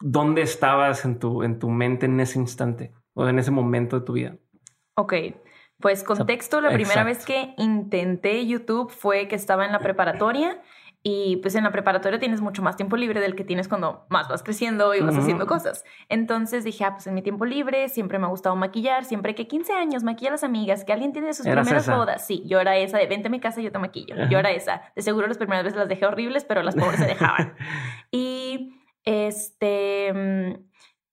dónde 0.00 0.42
estabas 0.42 1.04
en 1.04 1.18
tu, 1.18 1.42
en 1.42 1.58
tu 1.58 1.70
mente 1.70 2.06
en 2.06 2.20
ese 2.20 2.38
instante 2.38 2.92
o 3.14 3.26
en 3.26 3.38
ese 3.38 3.50
momento 3.50 3.98
de 3.98 4.06
tu 4.06 4.12
vida. 4.12 4.36
Ok, 4.98 5.14
pues 5.80 6.02
contexto, 6.02 6.60
la 6.60 6.70
primera 6.70 7.04
vez 7.04 7.24
que 7.24 7.54
intenté 7.56 8.44
YouTube 8.44 8.90
fue 8.90 9.28
que 9.28 9.36
estaba 9.36 9.64
en 9.64 9.70
la 9.70 9.78
preparatoria 9.78 10.60
y 11.04 11.36
pues 11.36 11.54
en 11.54 11.62
la 11.62 11.70
preparatoria 11.70 12.18
tienes 12.18 12.40
mucho 12.40 12.62
más 12.62 12.74
tiempo 12.74 12.96
libre 12.96 13.20
del 13.20 13.36
que 13.36 13.44
tienes 13.44 13.68
cuando 13.68 14.04
más 14.08 14.28
vas 14.28 14.42
creciendo 14.42 14.96
y 14.96 15.00
vas 15.00 15.16
haciendo 15.16 15.46
cosas. 15.46 15.84
Entonces 16.08 16.64
dije, 16.64 16.82
ah, 16.82 16.94
pues 16.94 17.06
en 17.06 17.14
mi 17.14 17.22
tiempo 17.22 17.44
libre 17.44 17.88
siempre 17.88 18.18
me 18.18 18.26
ha 18.26 18.28
gustado 18.28 18.56
maquillar, 18.56 19.04
siempre 19.04 19.36
que 19.36 19.46
15 19.46 19.72
años 19.72 20.02
maquilla 20.02 20.30
a 20.30 20.32
las 20.32 20.42
amigas, 20.42 20.84
que 20.84 20.92
alguien 20.92 21.12
tiene 21.12 21.32
sus 21.32 21.46
primeras 21.46 21.88
bodas. 21.88 22.26
Sí, 22.26 22.42
yo 22.44 22.58
era 22.58 22.76
esa 22.76 22.98
de 22.98 23.06
vente 23.06 23.28
a 23.28 23.30
mi 23.30 23.38
casa 23.38 23.60
y 23.60 23.64
yo 23.64 23.70
te 23.70 23.78
maquillo. 23.78 24.16
Yo 24.28 24.40
era 24.40 24.50
esa. 24.50 24.82
De 24.96 25.02
seguro 25.02 25.28
las 25.28 25.38
primeras 25.38 25.62
veces 25.62 25.78
las 25.78 25.88
dejé 25.88 26.06
horribles, 26.06 26.44
pero 26.44 26.64
las 26.64 26.74
pobres 26.74 26.98
se 26.98 27.06
dejaban. 27.06 27.54
y 28.10 28.74
este 29.04 30.58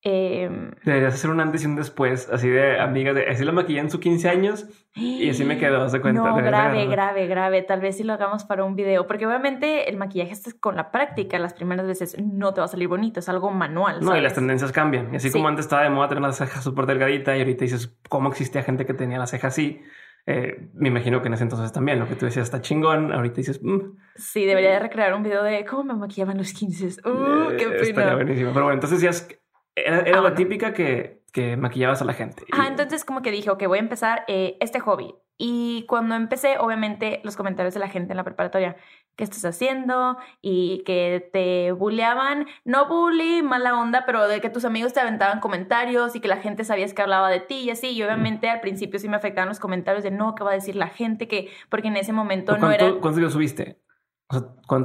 Em, 0.08 0.70
Deberías 0.84 1.16
hacer 1.16 1.32
un 1.32 1.40
antes 1.40 1.64
y 1.64 1.66
un 1.66 1.76
después, 1.76 2.30
así 2.32 2.48
de 2.48 2.80
amigas, 2.80 3.16
de, 3.16 3.26
así 3.28 3.44
la 3.44 3.52
maquillé 3.52 3.80
en 3.80 3.90
sus 3.90 4.00
15 4.00 4.30
años 4.30 4.68
y 4.94 5.28
así 5.32 5.44
me 5.44 5.58
quedó, 5.58 5.90
se 5.90 6.00
cuenta. 6.00 6.22
No, 6.22 6.36
grave, 6.36 6.86
grave, 6.86 7.26
grave. 7.26 7.64
Tal 7.64 7.82
vez 7.82 7.98
si 7.98 8.04
lo 8.04 8.14
hagamos 8.14 8.44
para 8.44 8.64
un 8.66 8.76
video, 8.76 9.08
porque 9.08 9.26
obviamente 9.26 9.90
el 9.90 9.98
maquillaje 9.98 10.34
es 10.34 10.54
con 10.60 10.76
la 10.76 10.92
práctica. 10.92 11.40
Las 11.40 11.56
primeras 11.56 11.88
veces 11.88 12.16
no 12.24 12.54
te 12.54 12.62
va 12.62 12.66
a 12.66 12.68
salir 12.68 12.88
bonito, 12.88 13.20
es 13.20 13.30
algo 13.30 13.50
manual. 13.50 14.02
No, 14.02 14.16
y 14.16 14.22
las 14.22 14.36
tendencias 14.36 14.72
cambian. 14.72 15.12
Y 15.12 15.16
así 15.16 15.32
como 15.32 15.48
antes 15.48 15.66
estaba 15.66 15.82
de 15.82 15.90
moda 15.90 16.08
tener 16.08 16.22
la 16.22 16.34
ceja 16.34 16.62
súper 16.62 16.86
delgadita 16.86 17.36
y 17.36 17.40
ahorita 17.40 17.66
dices, 17.66 17.98
¿cómo 18.08 18.30
existía 18.30 18.62
gente 18.62 18.86
que 18.86 18.94
tenía 18.94 19.18
la 19.18 19.26
ceja 19.26 19.48
así? 19.48 19.82
Eh, 20.28 20.70
me 20.76 20.90
imagino 20.90 21.24
que 21.24 21.30
en 21.30 21.34
ese 21.34 21.44
entonces 21.44 21.72
también 21.72 21.98
lo 21.98 22.08
que 22.08 22.16
tú 22.16 22.26
decías 22.26 22.44
está 22.44 22.62
chingón. 22.62 23.12
Ahorita 23.12 23.38
dices, 23.38 23.60
mm". 23.64 23.98
sí, 24.18 24.46
debería 24.46 24.70
de 24.70 24.80
recrear 24.82 25.16
un 25.16 25.24
video 25.24 25.42
de 25.42 25.66
cómo 25.66 25.84
me 25.84 25.96
maquillaban 25.96 26.38
los 26.38 26.54
15. 26.54 27.02
Uh, 27.10 27.58
qué 27.58 27.64
eh, 27.64 27.94
pena. 27.96 28.14
buenísimo. 28.14 28.52
Pero 28.54 28.66
bueno, 28.66 28.76
entonces 28.76 29.02
decías 29.02 29.28
era, 29.76 30.00
era 30.02 30.22
la 30.22 30.34
típica 30.36 30.74
que, 30.74 31.22
que, 31.32 31.58
maquillabas 31.58 32.02
a 32.02 32.06
la 32.06 32.14
gente. 32.14 32.44
Ah, 32.52 32.68
entonces 32.68 33.06
como 33.06 33.22
que 33.22 33.32
dije, 33.32 33.50
ok, 33.50 33.68
voy 33.68 33.78
a 33.78 33.82
empezar 33.82 34.24
eh, 34.28 34.58
este 34.60 34.80
hobby. 34.80 35.16
Y 35.38 35.86
cuando 35.88 36.16
empecé, 36.16 36.58
obviamente, 36.60 37.20
los 37.26 37.36
comentarios 37.36 37.74
de 37.74 37.82
la 37.82 37.90
gente 37.90 38.14
en 38.14 38.18
la 38.18 38.24
preparatoria, 38.24 38.78
¿qué 39.18 39.26
estás 39.26 39.44
haciendo? 39.44 40.18
Y 40.42 40.82
que 40.86 41.30
te 41.34 41.74
bulleaban, 41.74 42.48
no 42.64 42.88
bully, 42.88 43.44
mala 43.44 43.78
onda, 43.78 44.06
pero 44.06 44.30
de 44.30 44.40
que 44.40 44.50
tus 44.50 44.64
amigos 44.64 44.94
te 44.94 45.02
aventaban 45.02 45.42
comentarios 45.42 46.16
y 46.16 46.22
que 46.22 46.30
la 46.30 46.38
gente 46.38 46.64
sabías 46.64 46.94
que 46.94 47.02
hablaba 47.02 47.30
de 47.30 47.42
ti 47.42 47.56
y 47.56 47.70
así. 47.70 47.90
Y 47.90 48.04
obviamente 48.04 48.50
al 48.50 48.62
principio 48.62 48.98
sí 48.98 49.10
me 49.10 49.18
afectaban 49.18 49.50
los 49.50 49.60
comentarios 49.60 50.04
de 50.06 50.12
no, 50.12 50.36
¿qué 50.36 50.46
va 50.46 50.52
a 50.52 50.56
decir 50.56 50.78
la 50.78 50.88
gente? 50.88 51.28
que 51.28 51.50
Porque 51.68 51.90
en 51.90 51.98
ese 51.98 52.14
momento 52.14 52.58
no 52.58 52.72
era... 52.72 52.90
¿Cuántos 52.92 53.18
videos 53.18 53.34
subiste? 53.34 53.78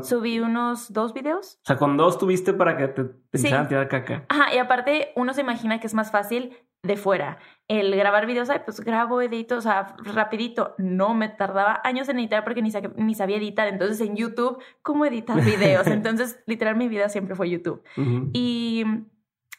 Subí 0.02 0.40
unos 0.40 0.92
dos 0.92 1.14
videos. 1.14 1.58
O 1.62 1.66
sea, 1.66 1.76
con 1.76 1.96
dos 1.96 2.18
tuviste 2.18 2.52
para 2.52 2.76
que 2.76 2.88
te, 2.88 3.04
te 3.04 3.54
a 3.54 3.68
tirar 3.68 3.88
caca. 3.88 4.24
Ajá, 4.28 4.54
y 4.54 4.58
aparte 4.58 5.12
uno 5.16 5.34
se 5.34 5.40
imagina 5.40 5.80
que 5.80 5.86
es 5.86 5.94
más 5.94 6.10
fácil 6.10 6.56
de 6.82 6.96
fuera. 6.96 7.38
el 7.68 7.94
grabar 7.94 8.26
videos, 8.26 8.48
ay, 8.50 8.60
pues 8.64 8.80
grabo, 8.80 9.20
edito, 9.20 9.56
o 9.56 9.60
sea, 9.60 9.94
rapidito. 9.98 10.74
No, 10.78 11.14
me 11.14 11.28
tardaba 11.28 11.80
años 11.84 12.08
en 12.08 12.18
editar 12.18 12.42
porque 12.42 12.62
ni, 12.62 12.72
ni 12.96 13.14
sabía 13.14 13.36
editar. 13.36 13.68
Entonces 13.68 14.00
en 14.00 14.16
YouTube, 14.16 14.62
¿cómo 14.82 15.04
editar 15.04 15.40
videos? 15.44 15.86
Entonces, 15.86 16.42
literal, 16.46 16.76
mi 16.76 16.88
vida 16.88 17.08
siempre 17.08 17.34
fue 17.34 17.50
YouTube. 17.50 17.82
Y 18.32 18.84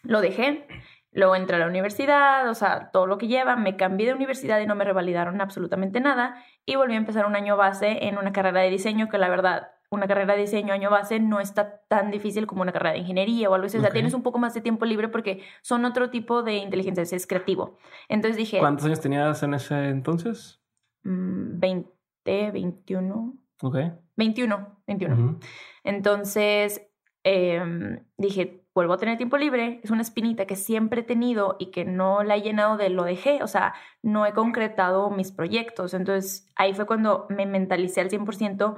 lo 0.03 0.21
dejé. 0.21 0.67
Luego 1.13 1.35
entré 1.35 1.57
a 1.57 1.59
la 1.59 1.67
universidad, 1.67 2.49
o 2.49 2.53
sea, 2.53 2.89
todo 2.91 3.05
lo 3.05 3.17
que 3.17 3.27
lleva, 3.27 3.57
me 3.57 3.75
cambié 3.75 4.07
de 4.07 4.13
universidad 4.13 4.61
y 4.61 4.65
no 4.65 4.75
me 4.75 4.85
revalidaron 4.85 5.41
absolutamente 5.41 5.99
nada 5.99 6.41
y 6.65 6.77
volví 6.77 6.93
a 6.93 6.97
empezar 6.97 7.25
un 7.25 7.35
año 7.35 7.57
base 7.57 8.07
en 8.07 8.17
una 8.17 8.31
carrera 8.31 8.61
de 8.61 8.69
diseño 8.69 9.09
que 9.09 9.17
la 9.17 9.27
verdad 9.27 9.71
una 9.91 10.07
carrera 10.07 10.35
de 10.35 10.41
diseño 10.41 10.73
año 10.73 10.89
base 10.89 11.19
no 11.19 11.41
está 11.41 11.81
tan 11.89 12.11
difícil 12.11 12.47
como 12.47 12.61
una 12.61 12.71
carrera 12.71 12.93
de 12.93 12.99
ingeniería 12.99 13.49
o 13.49 13.53
algo 13.53 13.67
así. 13.67 13.77
O 13.77 13.81
sea, 13.81 13.91
tienes 13.91 14.13
un 14.13 14.23
poco 14.23 14.39
más 14.39 14.53
de 14.53 14.61
tiempo 14.61 14.85
libre 14.85 15.09
porque 15.09 15.43
son 15.61 15.83
otro 15.83 16.09
tipo 16.09 16.43
de 16.43 16.55
inteligencia, 16.55 17.03
es 17.03 17.27
creativo. 17.27 17.77
Entonces 18.07 18.37
dije... 18.37 18.59
¿Cuántos 18.59 18.85
años 18.85 19.01
tenías 19.01 19.43
en 19.43 19.53
ese 19.53 19.89
entonces? 19.89 20.61
20, 21.03 21.89
mm, 22.23 22.53
21. 22.53 23.33
Ok. 23.61 23.77
21, 24.15 24.81
21. 24.87 25.39
Entonces 25.83 26.87
em, 27.23 28.05
dije, 28.17 28.63
vuelvo 28.73 28.93
a 28.93 28.97
tener 28.97 29.17
tiempo 29.17 29.37
libre, 29.37 29.81
es 29.83 29.91
una 29.91 30.03
espinita 30.03 30.45
que 30.45 30.55
siempre 30.55 31.01
he 31.01 31.03
tenido 31.03 31.57
y 31.59 31.71
que 31.71 31.83
no 31.83 32.23
la 32.23 32.37
he 32.37 32.41
llenado 32.41 32.77
de 32.77 32.89
lo 32.89 33.03
dejé, 33.03 33.43
o 33.43 33.47
sea, 33.47 33.73
no 34.01 34.25
he 34.25 34.31
concretado 34.31 35.09
mis 35.09 35.33
proyectos. 35.33 35.93
Entonces 35.93 36.49
ahí 36.55 36.73
fue 36.73 36.85
cuando 36.85 37.27
me 37.29 37.45
mentalicé 37.45 37.99
al 37.99 38.09
100% 38.09 38.77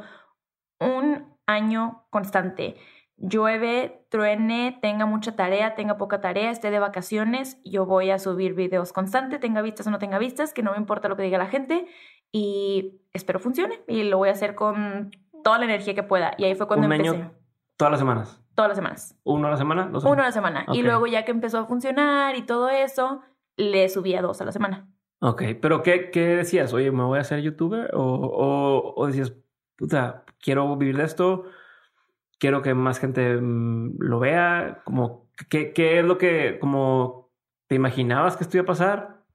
un 0.84 1.38
año 1.46 2.06
constante. 2.10 2.76
Llueve, 3.18 4.06
truene, 4.10 4.78
tenga 4.82 5.06
mucha 5.06 5.36
tarea, 5.36 5.76
tenga 5.76 5.98
poca 5.98 6.20
tarea, 6.20 6.52
esté 6.52 6.72
de 6.72 6.80
vacaciones, 6.80 7.62
yo 7.64 7.86
voy 7.86 8.10
a 8.10 8.20
subir 8.20 8.54
videos 8.54 8.92
constante, 8.92 9.40
tenga 9.40 9.62
vistas 9.62 9.88
o 9.88 9.92
no 9.92 10.00
tenga 10.00 10.18
vistas, 10.18 10.54
que 10.54 10.64
no 10.64 10.72
me 10.72 10.78
importa 10.78 11.08
lo 11.08 11.16
que 11.16 11.24
diga 11.24 11.38
la 11.38 11.48
gente 11.48 11.86
y 12.32 13.02
espero 13.14 13.40
funcione 13.40 13.82
y 13.88 14.04
lo 14.04 14.18
voy 14.18 14.30
a 14.30 14.34
hacer 14.34 14.56
con 14.56 15.12
toda 15.44 15.60
la 15.60 15.66
energía 15.66 15.94
que 15.94 16.04
pueda. 16.04 16.34
Y 16.38 16.46
ahí 16.46 16.56
fue 16.56 16.68
cuando 16.68 16.88
un 16.88 16.94
empecé. 16.94 17.16
Año, 17.16 17.34
todas 17.78 17.92
las 17.92 18.00
semanas. 18.00 18.42
Todas 18.56 18.70
las 18.70 18.78
semanas. 18.78 19.20
¿Uno 19.24 19.48
a 19.48 19.52
la 19.52 19.58
semana? 19.58 19.86
Dos 19.86 20.04
Uno 20.04 20.22
a 20.22 20.26
la 20.26 20.32
semana. 20.32 20.66
Y 20.74 20.82
luego 20.82 21.08
ya 21.08 21.24
que 21.24 21.32
empezó 21.32 21.60
a 21.60 21.66
funcionar 21.66 22.36
y 22.36 22.44
todo 22.44 22.70
eso, 22.70 23.22
le 23.58 23.90
subía 23.90 24.22
dos 24.22 24.42
a 24.42 24.46
la 24.46 24.52
semana. 24.52 24.90
Ok, 25.22 25.44
pero 25.62 25.82
¿qué, 25.82 26.12
qué 26.12 26.36
decías? 26.36 26.74
Oye, 26.74 26.92
¿me 26.92 27.04
voy 27.04 27.18
a 27.18 27.22
hacer 27.22 27.42
youtuber? 27.42 27.92
O, 27.96 28.04
o, 28.04 28.94
o 28.96 29.08
decías, 29.08 29.34
puta, 29.84 30.24
quiero 30.40 30.78
vivir 30.78 30.96
de 30.96 31.04
esto, 31.04 31.44
quiero 32.40 32.62
que 32.62 32.74
más 32.74 33.00
gente 33.00 33.36
mm, 33.36 33.98
lo 34.00 34.18
vea, 34.18 34.82
como, 34.86 35.28
¿qué, 35.50 35.74
¿qué, 35.74 36.00
es 36.00 36.06
lo 36.06 36.18
que, 36.18 36.58
como, 36.58 37.34
te 37.68 37.76
imaginabas 37.76 38.38
que 38.38 38.46
esto 38.46 38.56
iba 38.56 38.64
a 38.64 38.68
pasar? 38.68 39.26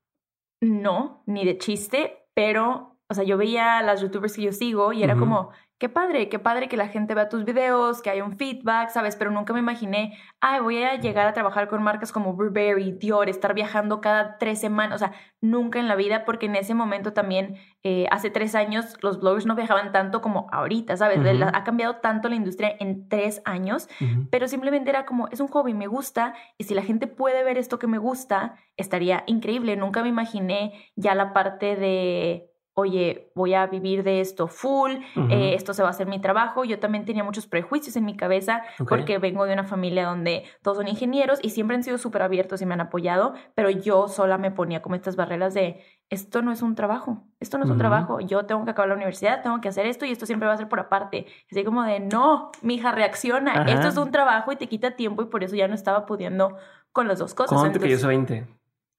No, 0.62 1.23
ni 1.26 1.45
de 1.45 1.59
chiste, 1.59 2.31
pero, 2.33 2.97
o 3.11 3.14
sea, 3.14 3.25
yo 3.25 3.37
veía 3.37 3.76
a 3.76 3.83
las 3.83 4.00
youtubers 4.00 4.37
que 4.37 4.43
yo 4.43 4.52
sigo 4.52 4.95
y 4.95 5.02
era 5.02 5.19
como, 5.19 5.50
qué 5.78 5.88
padre, 5.88 6.28
qué 6.28 6.38
padre 6.40 6.68
que 6.68 6.76
la 6.76 6.88
gente 6.88 7.14
vea 7.14 7.28
tus 7.28 7.44
videos, 7.44 8.02
que 8.02 8.11
haya 8.11 8.25
un 8.25 8.37
feedback, 8.37 8.90
¿sabes? 8.90 9.14
Pero 9.14 9.30
nunca 9.30 9.52
me 9.52 9.61
imaginé, 9.61 10.18
ay, 10.40 10.61
voy 10.61 10.82
a 10.82 10.97
llegar 10.97 11.28
a 11.28 11.32
trabajar 11.32 11.68
con 11.68 11.82
marcas 11.82 12.11
como 12.11 12.35
Burberry, 12.35 12.92
Dior, 12.92 13.28
estar 13.28 13.54
viajando 13.54 14.00
cada 14.00 14.38
tres 14.38 14.61
semanas, 14.61 14.97
o 14.97 14.99
sea, 14.99 15.12
nunca 15.40 15.78
en 15.78 15.87
la 15.87 15.94
vida, 15.94 16.25
porque 16.25 16.47
en 16.47 16.56
ese 16.56 16.75
momento 16.75 17.12
también, 17.12 17.56
eh, 17.85 18.06
hace 18.11 18.30
tres 18.30 18.56
años, 18.56 18.97
los 19.02 19.20
bloggers 19.20 19.47
no 19.47 19.54
viajaban 19.54 19.92
tanto 19.92 20.20
como 20.20 20.49
ahorita, 20.50 20.97
¿sabes? 20.97 21.20
Ha 21.40 21.64
cambiado 21.64 21.97
tanto 21.97 22.28
la 22.28 22.35
industria 22.35 22.75
en 22.80 23.08
tres 23.08 23.40
años, 23.44 23.88
pero 24.30 24.49
simplemente 24.49 24.90
era 24.90 25.06
como, 25.06 25.28
es 25.28 25.38
un 25.38 25.49
hobby, 25.49 25.75
me 25.75 25.87
gusta, 25.87 26.35
y 26.58 26.64
si 26.64 26.75
la 26.75 26.82
gente 26.82 27.06
puede 27.06 27.44
ver 27.44 27.56
esto 27.56 27.78
que 27.78 27.87
me 27.87 27.99
gusta, 27.99 28.56
estaría 28.76 29.23
increíble. 29.26 29.76
Nunca 29.76 30.02
me 30.02 30.08
imaginé 30.08 30.73
ya 30.97 31.14
la 31.14 31.32
parte 31.32 31.76
de 31.76 32.50
oye, 32.78 33.32
voy 33.35 33.54
a 33.54 33.66
vivir 33.66 34.04
de 34.04 34.20
esto 34.20 34.47
full, 34.47 34.92
eh, 35.30 35.54
esto 35.54 35.75
se 35.75 35.82
va 35.82 35.88
a 35.88 35.90
hacer 35.90 36.06
mi 36.06 36.20
trabajo. 36.20 36.64
Yo 36.64 36.78
también 36.78 37.04
tenía 37.04 37.25
muchos 37.25 37.49
prejuicios 37.49 37.97
en 37.97 38.04
mi 38.04 38.16
cabeza 38.16 38.62
porque 38.88 39.18
vengo 39.18 39.44
de 39.47 39.52
una 39.52 39.64
familia 39.64 40.06
donde 40.06 40.44
todos 40.62 40.76
son 40.76 40.87
ingenieros 40.87 41.40
y 41.42 41.50
siempre 41.50 41.75
han 41.75 41.82
sido 41.82 41.99
súper 41.99 42.23
abiertos 42.23 42.62
y 42.62 42.66
me 42.66 42.75
han 42.75 42.80
apoyado, 42.80 43.35
pero 43.56 43.68
yo 43.68 44.06
sola 44.06 44.38
me 44.38 44.52
ponía 44.52 44.80
como 44.80 44.94
estas 44.94 45.16
barreras 45.16 45.54
de, 45.54 45.80
esto 46.08 46.40
no 46.40 46.52
es 46.52 46.62
un 46.62 46.76
trabajo, 46.76 47.25
esto 47.40 47.58
no 47.58 47.64
es 47.64 47.70
un 47.70 47.78
trabajo, 47.78 48.20
yo 48.20 48.47
tengo 48.47 48.64
que 48.64 48.70
acabar 48.70 48.88
la 48.88 48.94
universidad, 48.94 49.42
tengo 49.42 49.61
que 49.61 49.68
hacer 49.68 49.87
esto 49.87 50.06
y 50.06 50.12
esto 50.12 50.25
siempre 50.25 50.47
va 50.47 50.54
a 50.54 50.56
ser 50.56 50.68
por 50.68 50.78
aparte. 50.78 51.26
Así 51.50 51.64
como 51.64 51.82
de, 51.82 51.99
no, 51.99 52.52
mi 52.62 52.76
hija, 52.76 52.92
reacciona, 52.92 53.64
esto 53.64 53.88
es 53.88 53.97
un 53.97 54.12
trabajo 54.12 54.52
y 54.52 54.56
te 54.56 54.68
quita 54.68 54.92
tiempo 54.92 55.23
y 55.23 55.26
por 55.26 55.42
eso 55.42 55.56
ya 55.56 55.66
no 55.66 55.75
estaba 55.75 56.06
pudiendo 56.06 56.56
con 56.92 57.08
las 57.08 57.18
dos 57.18 57.35
cosas. 57.35 57.58
¿Cuándo 57.58 57.78
te 57.80 58.06
20? 58.06 58.47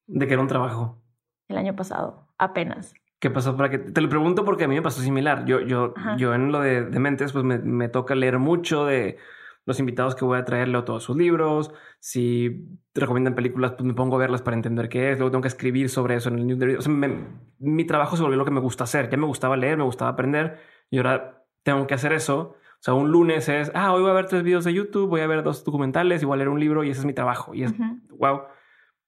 De 0.08 0.28
que 0.28 0.34
era 0.34 0.42
un 0.42 0.50
trabajo. 0.50 0.98
El 1.48 1.58
año 1.58 1.76
pasado, 1.76 2.28
apenas. 2.38 2.94
¿Qué 3.20 3.30
pasó 3.30 3.58
para 3.58 3.70
que 3.70 3.80
te 3.80 4.02
lo 4.02 4.08
pregunto 4.08 4.46
porque 4.46 4.64
a 4.64 4.68
mí 4.68 4.76
me 4.76 4.82
pasó 4.82 5.02
similar. 5.02 5.46
Yo, 5.46 5.60
yo, 5.60 5.94
yo 6.18 6.34
en 6.34 6.52
lo 6.52 6.62
de, 6.62 6.86
de 6.86 7.00
mentes, 7.00 7.34
pues 7.34 7.44
me, 7.44 7.58
me, 7.60 7.90
toca 7.90 8.16
leer 8.16 8.40
mucho 8.40 8.86
de 8.86 9.18
los 9.66 9.80
invitados 9.80 10.16
que 10.16 10.24
voy 10.24 10.40
a 10.40 10.46
traer, 10.46 10.70
leo 10.70 10.86
todos 10.86 11.04
sus 11.04 11.18
libros. 11.18 11.72
Si 12.00 12.66
recomiendan 12.96 13.36
películas, 13.36 13.74
pues 13.74 13.84
me 13.84 13.94
pongo 13.94 14.16
a 14.16 14.20
verlas 14.20 14.42
para 14.42 14.56
entender 14.56 14.88
qué 14.88 15.12
es. 15.12 15.20
Luego 15.20 15.32
tengo 15.32 15.42
que 15.42 15.50
escribir 15.50 15.90
sobre 15.90 16.16
eso 16.16 16.30
en 16.30 16.40
el 16.40 16.48
newsletter. 16.48 16.78
O 16.78 16.82
sea, 16.82 16.94
mi 17.60 17.86
trabajo 17.86 18.16
se 18.16 18.24
volvió 18.24 18.38
lo 18.38 18.46
que 18.46 18.52
me 18.52 18.62
gusta 18.62 18.86
hacer. 18.86 19.10
Ya 19.10 19.18
me 19.18 19.26
gustaba 19.26 19.58
leer, 19.58 19.78
me 19.78 19.84
gustaba 19.84 20.12
aprender 20.12 20.60
y 20.90 20.98
ahora 20.98 21.46
tengo 21.64 21.88
que 21.88 21.94
hacer 21.96 22.14
eso. 22.14 22.56
O 22.80 22.82
sea, 22.82 22.94
un 22.94 23.12
lunes 23.12 23.50
es, 23.50 23.72
ah, 23.76 23.94
hoy 23.94 24.02
voy 24.02 24.12
a 24.12 24.14
ver 24.14 24.28
tres 24.28 24.44
videos 24.44 24.64
de 24.64 24.74
YouTube, 24.74 25.10
voy 25.10 25.20
a 25.22 25.28
ver 25.28 25.44
dos 25.44 25.66
documentales 25.66 26.22
y 26.24 26.26
voy 26.26 26.36
a 26.36 26.38
leer 26.38 26.50
un 26.50 26.60
libro 26.60 26.86
y 26.86 26.90
ese 26.92 27.02
es 27.02 27.06
mi 27.06 27.14
trabajo. 27.14 27.54
Y 27.54 27.64
es, 27.64 27.74
wow, 28.12 28.44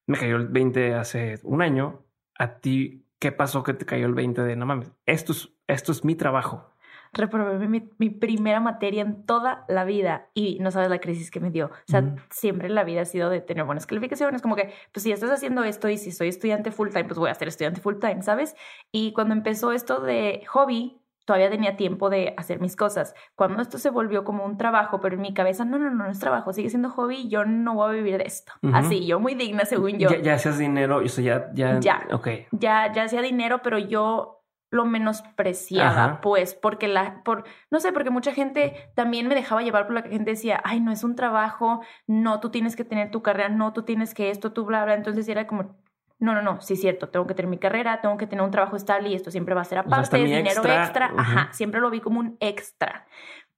me 0.08 0.18
cayó 0.18 0.36
el 0.36 0.50
20 0.50 0.96
hace 0.96 1.40
un 1.44 1.62
año. 1.62 2.04
A 2.38 2.60
ti, 2.60 3.06
¿Qué 3.22 3.32
pasó 3.32 3.62
que 3.62 3.76
te 3.76 3.86
cayó 3.86 4.08
el 4.08 4.16
20 4.16 4.42
de 4.42 4.56
no 4.56 4.66
mames? 4.66 4.92
Esto 5.06 5.32
es, 5.32 5.54
esto 5.68 5.92
es 5.92 6.04
mi 6.04 6.16
trabajo. 6.16 6.72
Reprobé 7.14 7.68
mi, 7.68 8.10
primera 8.10 8.60
materia 8.60 9.04
en 9.04 9.28
toda 9.28 9.64
la 9.68 9.84
vida 9.84 10.32
y 10.34 10.58
no 10.60 10.72
sabes 10.72 10.90
la 10.90 11.00
crisis 11.00 11.30
que 11.30 11.40
me 11.40 11.52
dio. 11.52 11.68
O 11.68 11.92
sea, 11.92 12.16
siempre 12.32 12.68
en 12.68 12.74
la 12.74 12.84
vida 12.84 13.02
ha 13.02 13.06
sido 13.06 13.30
de 13.30 13.42
tener 13.42 13.66
buenas 13.66 13.86
calificaciones, 13.86 14.42
como 14.42 14.56
que, 14.56 14.74
pues 14.92 15.04
si 15.04 15.12
estás 15.12 15.30
haciendo 15.30 15.64
esto 15.64 15.88
y 15.88 16.00
si 16.00 16.12
soy 16.12 16.30
estudiante 16.30 16.72
full 16.72 16.90
time, 16.90 17.04
pues 17.04 17.20
voy 17.20 17.30
a 17.30 17.36
ser 17.36 17.48
estudiante 17.48 17.80
full 17.80 18.00
time, 18.00 18.24
¿sabes? 18.24 18.56
Y 18.92 19.14
cuando 19.14 19.36
empezó 19.36 19.72
esto 19.72 20.00
de 20.00 20.44
hobby, 20.48 21.01
todavía 21.26 21.50
tenía 21.50 21.76
tiempo 21.76 22.10
de 22.10 22.34
hacer 22.38 22.60
mis 22.60 22.76
cosas. 22.76 23.14
Cuando 23.36 23.62
esto 23.62 23.78
se 23.78 23.90
volvió 23.90 24.24
como 24.24 24.46
un 24.46 24.58
trabajo, 24.58 25.00
pero 25.00 25.16
en 25.16 25.22
mi 25.22 25.34
cabeza, 25.34 25.66
no, 25.66 25.78
no, 25.78 25.90
no, 25.90 26.06
no 26.06 26.12
es 26.12 26.20
trabajo, 26.20 26.54
sigue 26.54 26.70
siendo 26.70 26.90
hobby, 26.90 27.30
yo 27.30 27.46
no 27.46 27.76
voy 27.76 27.90
a 27.90 27.94
vivir 27.94 28.18
de 28.18 28.26
esto. 28.26 28.54
Así, 28.74 29.06
yo 29.06 29.20
muy 29.20 29.36
digna 29.36 29.66
según 29.66 29.98
yo. 29.98 30.10
Ya, 30.10 30.22
ya 30.22 30.34
hacías 30.36 30.58
dinero, 30.58 31.02
eso 31.02 31.22
ya, 31.22 31.52
ya, 31.54 31.80
ya, 31.80 32.08
ok. 32.12 32.28
Ya, 32.52 32.92
ya 32.92 33.04
hacía 33.04 33.22
dinero, 33.22 33.62
pero 33.62 33.78
yo 33.78 34.42
lo 34.72 34.86
menospreciaba, 34.86 36.22
pues, 36.22 36.56
porque 36.56 36.88
la, 36.88 37.24
por, 37.24 37.44
no 37.70 37.82
sé, 37.82 37.92
porque 37.92 38.10
mucha 38.10 38.34
gente 38.34 38.90
también 38.96 39.28
me 39.28 39.36
dejaba 39.36 39.62
llevar 39.62 39.86
por 39.86 39.96
la 39.96 40.02
que 40.02 40.10
gente 40.10 40.32
decía, 40.32 40.62
ay, 40.64 40.80
no 40.80 40.94
es 40.94 41.04
un 41.04 41.18
trabajo, 41.18 41.82
no, 42.08 42.40
tú 42.40 42.52
tienes 42.52 42.78
que 42.78 42.86
tener 42.86 43.12
tu 43.12 43.22
carrera, 43.22 43.50
no, 43.50 43.74
tú 43.74 43.84
tienes 43.84 44.14
que 44.14 44.30
esto, 44.30 44.54
tú 44.54 44.66
bla, 44.66 44.86
bla, 44.86 44.94
entonces 44.94 45.28
era 45.28 45.46
como, 45.46 45.76
no, 46.22 46.36
no, 46.36 46.42
no, 46.44 46.62
sí 46.62 46.76
es 46.76 46.82
cierto, 46.82 47.10
tengo 47.10 47.26
que 47.26 47.34
tener 47.34 47.50
mi 47.50 47.58
carrera, 47.58 48.00
tengo 48.00 48.16
que 48.16 48.28
tener 48.28 48.46
un 48.46 48.52
trabajo 48.52 48.76
estable 48.76 49.10
y 49.10 49.16
esto 49.16 49.32
siempre 49.32 49.56
va 49.56 49.62
a 49.62 49.66
ser 49.66 49.80
aparte, 49.80 50.18
dinero 50.18 50.64
extra, 50.64 51.12
ajá, 51.18 51.50
siempre 51.52 51.82
lo 51.82 51.90
vi 51.90 52.00
como 52.00 52.20
un 52.20 52.38
extra. 52.40 53.08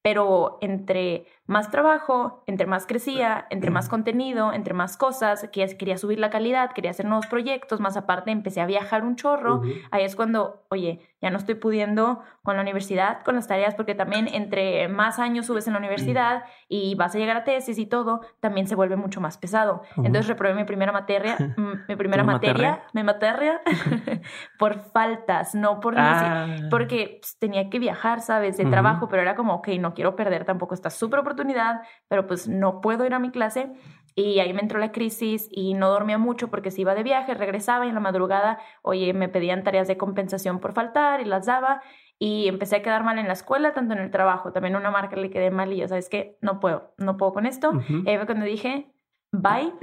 Pero 0.02 0.58
entre 0.62 1.26
más 1.46 1.72
trabajo, 1.72 2.44
entre 2.48 2.68
más 2.68 2.88
crecía, 2.88 3.48
entre 3.50 3.70
más 3.70 3.90
contenido, 3.90 4.54
entre 4.54 4.74
más 4.74 4.98
cosas, 4.98 5.50
que 5.52 5.78
quería 5.78 5.98
subir 5.98 6.20
la 6.20 6.30
calidad, 6.30 6.72
quería 6.72 6.92
hacer 6.92 7.06
nuevos 7.06 7.28
proyectos, 7.28 7.80
más 7.80 7.98
aparte 7.98 8.32
empecé 8.32 8.62
a 8.62 8.66
viajar 8.66 9.04
un 9.04 9.16
chorro, 9.16 9.62
ahí 9.92 10.04
es 10.04 10.16
cuando, 10.16 10.64
oye, 10.70 11.02
ya 11.22 11.30
no 11.30 11.38
estoy 11.38 11.56
pudiendo 11.56 12.22
con 12.44 12.58
la 12.58 12.62
universidad, 12.62 13.24
con 13.24 13.36
las 13.36 13.48
tareas, 13.48 13.76
porque 13.76 13.96
también 13.96 14.28
entre 14.28 14.90
más 14.90 15.20
años 15.20 15.46
subes 15.46 15.68
en 15.68 15.74
la 15.74 15.80
universidad 15.80 16.44
y 16.68 16.96
vas 16.96 17.16
a 17.16 17.18
llegar 17.18 17.38
a 17.38 17.44
tesis 17.46 17.78
y 17.78 17.86
todo, 17.86 18.22
también 18.42 18.68
se 18.68 18.76
vuelve 18.76 18.98
mucho 18.98 19.22
más 19.22 19.38
pesado. 19.38 19.84
Entonces 19.98 20.28
reprobé 20.28 20.54
mi 20.54 20.66
primera 20.66 20.92
materia, 20.92 21.38
mi 21.88 21.96
primera 21.96 22.24
materia, 22.24 22.84
mi 22.94 23.04
materia, 23.04 23.62
por 24.60 24.80
faltas, 24.92 25.56
no 25.56 25.80
por 25.80 25.96
ah. 25.98 26.48
porque 26.70 27.20
pues, 27.22 27.38
tenía 27.40 27.70
que 27.70 27.80
viajar, 27.80 28.22
¿sabes? 28.22 28.58
De 28.58 28.66
trabajo, 28.66 29.08
pero 29.08 29.22
era 29.22 29.36
como, 29.36 29.56
ok, 29.56 29.70
no 29.80 29.94
quiero 29.94 30.16
perder 30.16 30.46
tampoco 30.46 30.74
esta 30.74 30.90
súper 30.90 31.22
oportunidad, 31.34 31.82
pero 32.08 32.28
pues 32.28 32.48
no 32.48 32.82
puedo 32.82 33.06
ir 33.06 33.14
a 33.14 33.20
mi 33.20 33.32
clase. 33.32 33.72
Y 34.16 34.40
ahí 34.40 34.54
me 34.54 34.62
entró 34.62 34.80
la 34.80 34.92
crisis 34.92 35.48
y 35.52 35.74
no 35.74 35.90
dormía 35.90 36.18
mucho 36.18 36.50
porque 36.50 36.70
se 36.70 36.82
iba 36.82 36.94
de 36.94 37.04
viaje, 37.04 37.34
regresaba 37.34 37.86
y 37.86 37.90
en 37.90 37.96
la 37.96 38.00
madrugada, 38.00 38.60
oye, 38.84 39.12
me 39.14 39.28
pedían 39.28 39.64
tareas 39.64 39.88
de 39.88 39.98
compensación 39.98 40.60
por 40.60 40.74
faltar 40.74 41.22
y 41.22 41.26
las 41.26 41.48
daba. 41.48 41.82
Y 42.20 42.48
empecé 42.48 42.78
a 42.78 42.82
quedar 42.84 43.04
mal 43.04 43.18
en 43.18 43.28
la 43.28 43.34
escuela, 43.34 43.74
tanto 43.74 43.96
en 43.96 44.00
el 44.00 44.12
trabajo. 44.12 44.52
También 44.54 44.76
una 44.76 44.92
marca 44.92 45.16
le 45.16 45.32
quedé 45.32 45.50
mal 45.50 45.74
y 45.74 45.78
yo, 45.78 45.88
¿sabes 45.88 46.10
qué? 46.10 46.38
No 46.42 46.60
puedo, 46.60 46.94
no 46.98 47.18
puedo 47.18 47.34
con 47.34 47.46
esto. 47.46 47.72
Y 47.90 48.10
ahí 48.10 48.18
fue 48.18 48.26
cuando 48.28 48.46
dije, 48.46 48.94
bye. 49.32 49.74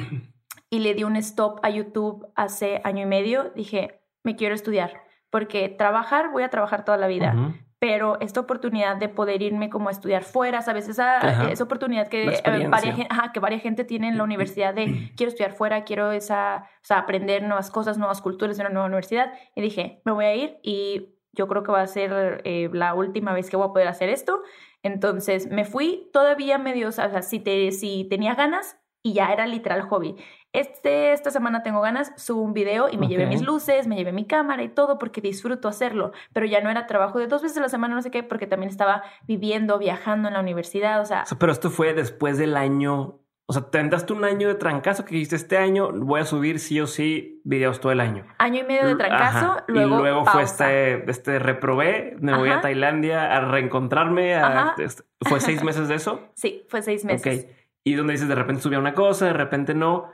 Y 0.71 0.78
le 0.78 0.95
di 0.95 1.02
un 1.02 1.16
stop 1.16 1.59
a 1.64 1.71
YouTube 1.71 2.28
hace 2.37 2.80
año 2.85 3.02
y 3.02 3.07
medio. 3.07 3.50
Dije, 3.57 4.00
me 4.23 4.37
quiero 4.37 4.54
estudiar 4.54 5.02
porque 5.30 5.69
trabajar, 5.69 6.30
voy 6.30 6.45
a 6.45 6.50
trabajar 6.50 6.85
toda 6.85 6.99
la 6.99 7.09
vida 7.09 7.35
pero 7.80 8.20
esta 8.20 8.40
oportunidad 8.40 8.99
de 8.99 9.08
poder 9.08 9.40
irme 9.40 9.70
como 9.70 9.88
a 9.88 9.92
estudiar 9.92 10.22
fuera, 10.22 10.60
¿sabes? 10.60 10.87
Esa, 10.87 11.50
esa 11.50 11.64
oportunidad 11.64 12.08
que 12.08 12.28
eh, 12.28 12.68
varias, 12.68 12.99
que 13.32 13.40
varias 13.40 13.62
gente 13.62 13.84
tiene 13.84 14.08
en 14.08 14.18
la 14.18 14.22
universidad 14.22 14.75
de 14.75 15.10
quiero 15.16 15.30
estudiar 15.30 15.54
fuera, 15.54 15.82
quiero 15.84 16.12
esa, 16.12 16.66
o 16.66 16.84
sea, 16.84 16.99
aprender 16.99 17.42
nuevas 17.42 17.70
cosas, 17.70 17.96
nuevas 17.96 18.20
culturas 18.20 18.58
en 18.58 18.66
una 18.66 18.75
nueva 18.75 18.87
universidad. 18.87 19.32
Y 19.56 19.62
dije, 19.62 20.02
me 20.04 20.12
voy 20.12 20.26
a 20.26 20.34
ir 20.37 20.58
y 20.62 21.14
yo 21.32 21.49
creo 21.49 21.62
que 21.62 21.72
va 21.72 21.80
a 21.80 21.87
ser 21.87 22.42
eh, 22.44 22.68
la 22.70 22.92
última 22.92 23.32
vez 23.32 23.49
que 23.49 23.56
voy 23.56 23.68
a 23.68 23.72
poder 23.72 23.88
hacer 23.88 24.10
esto. 24.10 24.42
Entonces 24.82 25.50
me 25.50 25.64
fui 25.64 26.10
todavía 26.12 26.58
medio, 26.58 26.88
o 26.88 26.92
sea, 26.92 27.22
si, 27.22 27.40
te, 27.40 27.72
si 27.72 28.06
tenía 28.10 28.34
ganas 28.34 28.79
y 29.02 29.14
ya 29.14 29.33
era 29.33 29.47
literal 29.47 29.83
hobby. 29.83 30.16
Este, 30.52 31.12
esta 31.12 31.30
semana 31.30 31.62
tengo 31.62 31.80
ganas, 31.80 32.12
subo 32.16 32.42
un 32.42 32.52
video 32.52 32.88
y 32.90 32.99
me 32.99 33.07
llevé 33.07 33.26
mis 33.26 33.42
luces, 33.42 33.87
me 33.87 33.95
llevé 33.95 34.12
mi 34.12 34.26
cámara 34.26 34.64
y 34.64 34.69
todo 34.69 34.99
porque 34.99 35.21
disfruto 35.21 35.69
hacerlo, 35.69 36.12
pero 36.33 36.45
ya 36.45 36.61
no 36.61 36.71
era 36.71 36.88
trabajo 36.88 37.21
de 37.21 37.28
dos 37.28 37.42
veces 37.42 37.59
a 37.59 37.61
la 37.61 37.69
semana, 37.69 37.95
no 37.95 38.02
sé 38.02 38.11
qué, 38.11 38.25
porque 38.25 38.49
también 38.49 38.69
estaba 38.69 39.04
viviendo, 39.28 39.78
viajando 39.78 40.26
en 40.26 40.35
la 40.35 40.40
universidad, 40.40 41.00
o 41.00 41.04
sea... 41.04 41.25
pero 41.38 41.52
esto 41.52 41.71
fue 41.71 41.95
después 41.95 42.37
del 42.37 42.57
año, 42.57 43.21
o 43.47 43.52
sea, 43.52 43.71
te 43.71 43.78
entraste 43.78 44.12
un 44.12 44.25
año 44.25 44.49
de 44.49 44.57
trancazo 44.57 45.04
que 45.04 45.14
dijiste 45.14 45.37
este 45.37 45.57
año 45.57 45.92
voy 45.92 46.21
a 46.21 46.25
subir 46.25 46.59
sí 46.59 46.80
o 46.80 46.88
sí 46.88 47.40
videos 47.45 47.80
todo 47.80 47.92
el 47.92 48.00
año. 48.00 48.26
Año 48.38 48.62
y 48.62 48.64
medio 48.64 48.88
de 48.88 48.97
trancazo, 48.97 49.62
luego 49.69 49.99
Y 49.99 49.99
luego 50.00 50.25
fue 50.25 50.42
este, 50.42 51.09
este 51.09 51.38
reprobé, 51.38 52.16
me 52.19 52.37
voy 52.37 52.50
a 52.50 52.61
Tailandia 52.61 53.37
a 53.37 53.40
reencontrarme, 53.40 54.40
este, 54.78 55.04
¿fue 55.21 55.38
seis 55.38 55.62
meses 55.62 55.87
de 55.87 55.95
eso? 55.95 56.28
Sí, 56.35 56.64
fue 56.69 56.83
seis 56.83 57.04
meses. 57.04 57.45
Ok, 57.45 57.60
y 57.84 57.94
donde 57.94 58.12
dices 58.12 58.28
de 58.28 58.34
repente 58.34 58.62
subía 58.62 58.78
una 58.78 58.94
cosa, 58.94 59.26
de 59.26 59.32
repente 59.32 59.75
no 59.75 60.10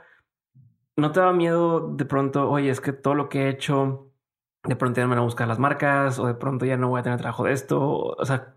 ¿No 0.97 1.11
te 1.11 1.19
daba 1.19 1.31
miedo 1.31 1.91
de 1.95 2.05
pronto, 2.05 2.49
oye, 2.49 2.71
es 2.71 2.81
que 2.81 2.91
todo 2.91 3.13
lo 3.13 3.29
que 3.29 3.43
he 3.43 3.49
hecho, 3.49 4.11
de 4.63 4.75
pronto 4.75 4.99
ya 4.99 5.05
me 5.05 5.11
van 5.11 5.19
a 5.19 5.25
buscar 5.25 5.47
las 5.47 5.59
marcas 5.59 6.17
o 6.17 6.25
de 6.25 6.33
pronto 6.33 6.65
ya 6.65 6.75
no 6.75 6.89
voy 6.89 6.99
a 6.99 7.03
tener 7.03 7.19
trabajo 7.19 7.43
de 7.43 7.53
esto? 7.53 7.79
O 7.79 8.25
sea... 8.25 8.55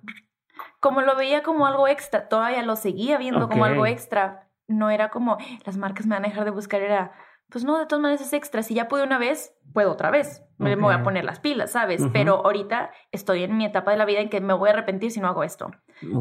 Como 0.81 1.03
lo 1.03 1.15
veía 1.17 1.43
como 1.43 1.67
algo 1.67 1.87
extra, 1.87 2.29
todavía 2.29 2.63
lo 2.63 2.77
seguía 2.77 3.19
viendo 3.19 3.47
como 3.47 3.67
algo 3.67 3.85
extra. 3.85 4.49
No 4.67 4.89
era 4.89 5.11
como, 5.11 5.37
las 5.67 5.77
marcas 5.77 6.07
me 6.07 6.15
van 6.15 6.25
a 6.25 6.29
dejar 6.29 6.47
de 6.47 6.51
buscar, 6.51 6.81
era, 6.81 7.13
pues 7.51 7.65
no, 7.65 7.79
de 7.79 7.85
todas 7.85 8.01
maneras 8.01 8.23
es 8.23 8.33
extra. 8.33 8.63
Si 8.63 8.73
ya 8.73 8.89
pude 8.89 9.03
una 9.03 9.19
vez, 9.19 9.55
puedo 9.75 9.93
otra 9.93 10.11
vez. 10.11 10.43
Me 10.57 10.77
voy 10.77 10.95
a 10.95 11.03
poner 11.03 11.25
las 11.25 11.41
pilas, 11.41 11.73
¿sabes? 11.73 12.03
Pero 12.13 12.47
ahorita 12.47 12.91
estoy 13.13 13.43
en 13.43 13.57
mi 13.59 13.67
etapa 13.67 13.91
de 13.91 13.99
la 13.99 14.07
vida 14.07 14.21
en 14.21 14.31
que 14.31 14.41
me 14.41 14.55
voy 14.55 14.71
a 14.71 14.73
arrepentir 14.73 15.11
si 15.11 15.21
no 15.21 15.29
hago 15.29 15.45
esto. 15.45 15.71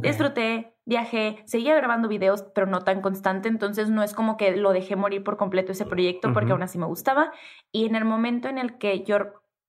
Disfruté, 0.02 0.76
viajé, 0.90 1.42
seguía 1.46 1.76
grabando 1.76 2.10
videos, 2.10 2.44
pero 2.54 2.68
no 2.68 2.82
tan 2.82 3.02
constante. 3.02 3.48
Entonces 3.48 3.90
no 3.90 4.04
es 4.04 4.14
como 4.14 4.36
que 4.36 4.56
lo 4.58 4.74
dejé 4.74 4.98
morir 4.98 5.24
por 5.24 5.38
completo 5.38 5.72
ese 5.72 5.86
proyecto 5.86 6.34
porque 6.34 6.52
aún 6.52 6.64
así 6.64 6.78
me 6.78 6.86
gustaba. 6.86 7.32
Y 7.72 7.86
en 7.86 7.96
el 7.96 8.04
momento 8.04 8.50
en 8.50 8.58
el 8.58 8.78
que 8.78 9.04
yo 9.04 9.18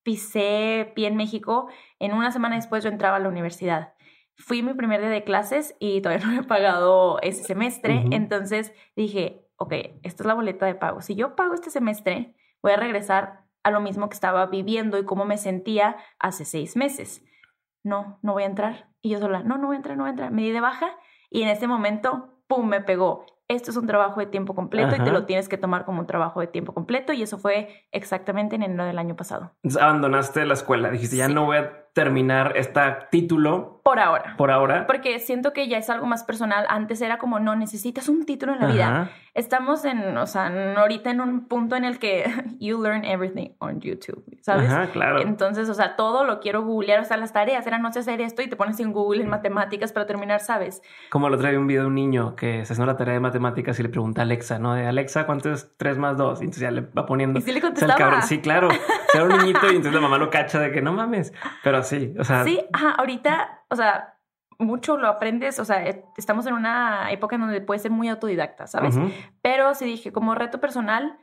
pisé 0.02 0.92
pie 0.96 1.06
en 1.06 1.16
México, 1.16 1.68
en 1.98 2.14
una 2.14 2.32
semana 2.32 2.56
después 2.56 2.82
yo 2.82 2.90
entraba 2.90 3.18
a 3.18 3.20
la 3.20 3.28
universidad 3.28 3.92
fui 4.40 4.62
mi 4.62 4.74
primer 4.74 5.00
día 5.00 5.10
de 5.10 5.24
clases 5.24 5.76
y 5.78 6.00
todavía 6.00 6.26
no 6.26 6.40
he 6.40 6.44
pagado 6.44 7.20
ese 7.22 7.44
semestre. 7.44 8.04
Entonces 8.10 8.72
dije, 8.96 9.46
ok, 9.56 9.72
esta 10.02 10.22
es 10.22 10.26
la 10.26 10.34
boleta 10.34 10.66
de 10.66 10.74
pago. 10.74 11.02
Si 11.02 11.14
yo 11.14 11.36
pago 11.36 11.54
este 11.54 11.70
semestre, 11.70 12.34
voy 12.62 12.72
a 12.72 12.76
regresar 12.76 13.44
a 13.62 13.70
lo 13.70 13.80
mismo 13.80 14.08
que 14.08 14.14
estaba 14.14 14.46
viviendo 14.46 14.98
y 14.98 15.04
cómo 15.04 15.24
me 15.24 15.36
sentía 15.36 15.96
hace 16.18 16.44
seis 16.44 16.76
meses. 16.76 17.22
No, 17.82 18.18
no 18.22 18.32
voy 18.32 18.44
a 18.44 18.46
entrar. 18.46 18.88
Y 19.02 19.10
yo 19.10 19.18
sola, 19.18 19.42
no, 19.42 19.58
no 19.58 19.66
voy 19.66 19.74
a 19.74 19.78
entrar, 19.78 19.96
no 19.96 20.04
voy 20.04 20.08
a 20.08 20.12
entrar. 20.12 20.30
Me 20.32 20.42
di 20.42 20.50
de 20.50 20.60
baja 20.60 20.96
y 21.30 21.42
en 21.42 21.48
ese 21.48 21.66
momento, 21.66 22.34
¡pum!, 22.46 22.66
me 22.66 22.80
pegó. 22.80 23.26
Esto 23.48 23.72
es 23.72 23.76
un 23.76 23.86
trabajo 23.88 24.20
de 24.20 24.26
tiempo 24.26 24.54
completo 24.54 24.94
y 24.94 25.00
te 25.00 25.10
lo 25.10 25.26
tienes 25.26 25.48
que 25.48 25.58
tomar 25.58 25.84
como 25.84 25.98
un 25.98 26.06
trabajo 26.06 26.38
de 26.38 26.46
tiempo 26.46 26.72
completo. 26.72 27.12
Y 27.12 27.22
eso 27.22 27.36
fue 27.36 27.84
exactamente 27.90 28.54
en 28.54 28.62
enero 28.62 28.84
del 28.84 28.96
año 28.96 29.16
pasado. 29.16 29.50
abandonaste 29.80 30.46
la 30.46 30.54
escuela, 30.54 30.88
dijiste, 30.88 31.16
ya 31.16 31.28
no 31.28 31.46
voy 31.46 31.56
a 31.56 31.80
terminar 31.92 32.52
este 32.56 32.80
título. 33.10 33.80
Por 33.82 33.98
ahora. 33.98 34.36
Por 34.36 34.52
ahora. 34.52 34.86
Porque 34.86 35.18
siento 35.18 35.52
que 35.52 35.66
ya 35.66 35.78
es 35.78 35.90
algo 35.90 36.06
más 36.06 36.22
personal. 36.22 36.64
Antes 36.68 37.00
era 37.00 37.18
como, 37.18 37.40
no, 37.40 37.56
necesitas 37.56 38.08
un 38.08 38.24
título 38.24 38.52
en 38.52 38.60
la 38.60 38.66
vida. 38.66 39.10
Estamos 39.34 39.84
en, 39.84 40.16
o 40.16 40.26
sea, 40.26 40.52
ahorita 40.76 41.10
en 41.10 41.20
un 41.20 41.46
punto 41.46 41.76
en 41.76 41.84
el 41.84 41.98
que 41.98 42.24
you 42.58 42.82
learn 42.82 43.04
everything 43.04 43.50
on 43.58 43.80
YouTube, 43.80 44.24
¿sabes? 44.42 44.70
Ajá, 44.70 44.88
claro. 44.88 45.20
Entonces, 45.20 45.68
o 45.68 45.74
sea, 45.74 45.96
todo 45.96 46.24
lo 46.24 46.40
quiero 46.40 46.62
googlear, 46.64 47.00
o 47.00 47.04
sea, 47.04 47.16
las 47.16 47.32
tareas 47.32 47.66
eran 47.66 47.82
no 47.82 47.92
sé 47.92 48.00
hacer 48.00 48.20
esto 48.20 48.42
y 48.42 48.48
te 48.48 48.56
pones 48.56 48.80
en 48.80 48.92
Google 48.92 49.22
en 49.22 49.28
matemáticas 49.28 49.92
para 49.92 50.06
terminar, 50.06 50.40
¿sabes? 50.40 50.82
Como 51.10 51.28
lo 51.28 51.38
trae 51.38 51.56
un 51.56 51.66
video 51.66 51.82
de 51.82 51.88
un 51.88 51.94
niño 51.94 52.34
que 52.34 52.64
se 52.64 52.72
hace 52.72 52.82
una 52.82 52.96
tarea 52.96 53.14
de 53.14 53.20
matemáticas 53.20 53.78
y 53.78 53.82
le 53.82 53.88
pregunta 53.88 54.22
a 54.22 54.24
Alexa, 54.24 54.58
¿no? 54.58 54.74
De 54.74 54.86
Alexa, 54.86 55.26
¿cuánto 55.26 55.52
es 55.52 55.76
3 55.76 55.98
más 55.98 56.16
2? 56.16 56.40
Y 56.40 56.44
entonces 56.44 56.62
ya 56.62 56.70
le 56.70 56.80
va 56.82 57.06
poniendo. 57.06 57.38
Y 57.38 57.42
sí 57.42 57.52
le 57.52 57.60
contestaba. 57.60 58.22
sí, 58.22 58.40
claro. 58.40 58.68
Era 59.14 59.24
un 59.24 59.30
niñito 59.30 59.66
y 59.66 59.76
entonces 59.76 59.92
la 59.92 60.00
mamá 60.00 60.18
lo 60.18 60.30
cacha 60.30 60.60
de 60.60 60.72
que 60.72 60.82
no 60.82 60.92
mames. 60.92 61.32
Pero 61.62 61.82
sí, 61.82 62.14
o 62.18 62.24
sea. 62.24 62.44
Sí, 62.44 62.60
ajá, 62.72 62.92
ahorita, 62.92 63.64
o 63.68 63.76
sea, 63.76 64.14
mucho 64.60 64.96
lo 64.96 65.08
aprendes, 65.08 65.58
o 65.58 65.64
sea, 65.64 65.84
eh, 65.86 66.04
estamos 66.16 66.46
en 66.46 66.54
una 66.54 67.10
época 67.10 67.36
en 67.36 67.42
donde 67.42 67.60
puedes 67.60 67.82
ser 67.82 67.90
muy 67.90 68.08
autodidacta, 68.08 68.66
¿sabes? 68.66 68.96
Pero 69.42 69.74
sí 69.74 69.84
dije, 69.84 70.12
como 70.12 70.34
reto 70.34 70.60
personal, 70.60 71.18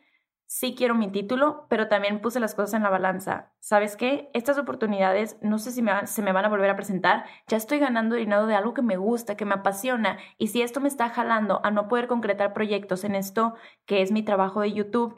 sí 0.47 0.75
quiero 0.75 0.95
mi 0.95 1.11
título, 1.11 1.67
pero 1.69 1.87
también 1.87 2.21
puse 2.21 2.39
las 2.39 2.55
cosas 2.55 2.73
en 2.73 2.83
la 2.83 2.89
balanza. 2.89 3.51
¿Sabes 3.59 3.97
qué? 3.97 4.29
Estas 4.33 4.57
oportunidades 4.57 5.37
no 5.41 5.59
sé 5.59 5.71
si 5.71 5.81
me 5.81 6.07
se 6.07 6.21
me 6.21 6.31
van 6.31 6.45
a 6.45 6.49
volver 6.49 6.69
a 6.69 6.75
presentar. 6.75 7.25
Ya 7.47 7.57
estoy 7.57 7.79
ganando 7.79 8.15
dinero 8.15 8.47
de 8.47 8.55
algo 8.55 8.73
que 8.73 8.81
me 8.81 8.97
gusta, 8.97 9.35
que 9.35 9.45
me 9.45 9.55
apasiona. 9.55 10.17
Y 10.37 10.47
si 10.47 10.61
esto 10.61 10.79
me 10.79 10.87
está 10.87 11.09
jalando 11.09 11.59
a 11.63 11.71
no 11.71 11.87
poder 11.87 12.07
concretar 12.07 12.53
proyectos 12.53 13.03
en 13.03 13.15
esto 13.15 13.55
que 13.85 14.01
es 14.01 14.11
mi 14.11 14.23
trabajo 14.23 14.61
de 14.61 14.71
YouTube, 14.71 15.17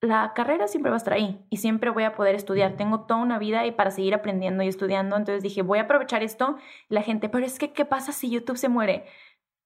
la 0.00 0.32
carrera 0.34 0.68
siempre 0.68 0.90
va 0.90 0.96
a 0.96 0.98
estar 0.98 1.14
ahí 1.14 1.44
y 1.50 1.58
siempre 1.58 1.90
voy 1.90 2.04
a 2.04 2.14
poder 2.14 2.34
estudiar. 2.34 2.76
Tengo 2.76 3.00
toda 3.00 3.20
una 3.20 3.38
vida 3.38 3.66
y 3.66 3.72
para 3.72 3.90
seguir 3.90 4.14
aprendiendo 4.14 4.62
y 4.62 4.68
estudiando. 4.68 5.16
Entonces 5.16 5.42
dije, 5.42 5.62
voy 5.62 5.78
a 5.78 5.82
aprovechar 5.82 6.22
esto. 6.22 6.56
La 6.88 7.02
gente, 7.02 7.28
pero 7.28 7.44
es 7.44 7.58
que, 7.58 7.72
¿qué 7.72 7.84
pasa 7.84 8.12
si 8.12 8.30
YouTube 8.30 8.58
se 8.58 8.68
muere? 8.68 9.06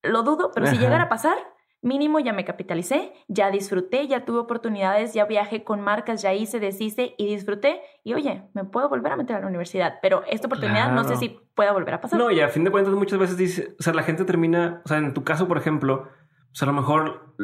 Lo 0.01 0.23
dudo, 0.23 0.51
pero 0.53 0.65
si 0.67 0.77
llegara 0.77 1.03
a 1.03 1.09
pasar, 1.09 1.37
mínimo 1.81 2.19
ya 2.19 2.33
me 2.33 2.45
capitalicé, 2.45 3.13
ya 3.27 3.51
disfruté, 3.51 4.07
ya 4.07 4.25
tuve 4.25 4.39
oportunidades, 4.39 5.13
ya 5.13 5.25
viajé 5.25 5.63
con 5.63 5.81
marcas, 5.81 6.21
ya 6.21 6.33
hice, 6.33 6.59
deshice 6.59 7.15
y 7.17 7.27
disfruté. 7.27 7.81
Y 8.03 8.13
oye, 8.13 8.43
me 8.53 8.63
puedo 8.63 8.89
volver 8.89 9.11
a 9.11 9.17
meter 9.17 9.35
a 9.35 9.41
la 9.41 9.47
universidad, 9.47 9.99
pero 10.01 10.23
esta 10.29 10.47
oportunidad 10.47 10.91
no 10.93 11.03
sé 11.03 11.17
si 11.17 11.39
pueda 11.55 11.73
volver 11.73 11.95
a 11.95 12.01
pasar. 12.01 12.17
No, 12.19 12.31
y 12.31 12.39
a 12.39 12.49
fin 12.49 12.63
de 12.63 12.71
cuentas 12.71 12.93
muchas 12.93 13.19
veces 13.19 13.37
dice, 13.37 13.75
o 13.79 13.83
sea, 13.83 13.93
la 13.93 14.03
gente 14.03 14.25
termina, 14.25 14.81
o 14.85 14.87
sea, 14.87 14.97
en 14.97 15.13
tu 15.13 15.23
caso, 15.23 15.47
por 15.47 15.57
ejemplo, 15.57 16.07
o 16.51 16.55
sea, 16.55 16.67
a 16.67 16.71
lo 16.71 16.79
mejor 16.79 17.35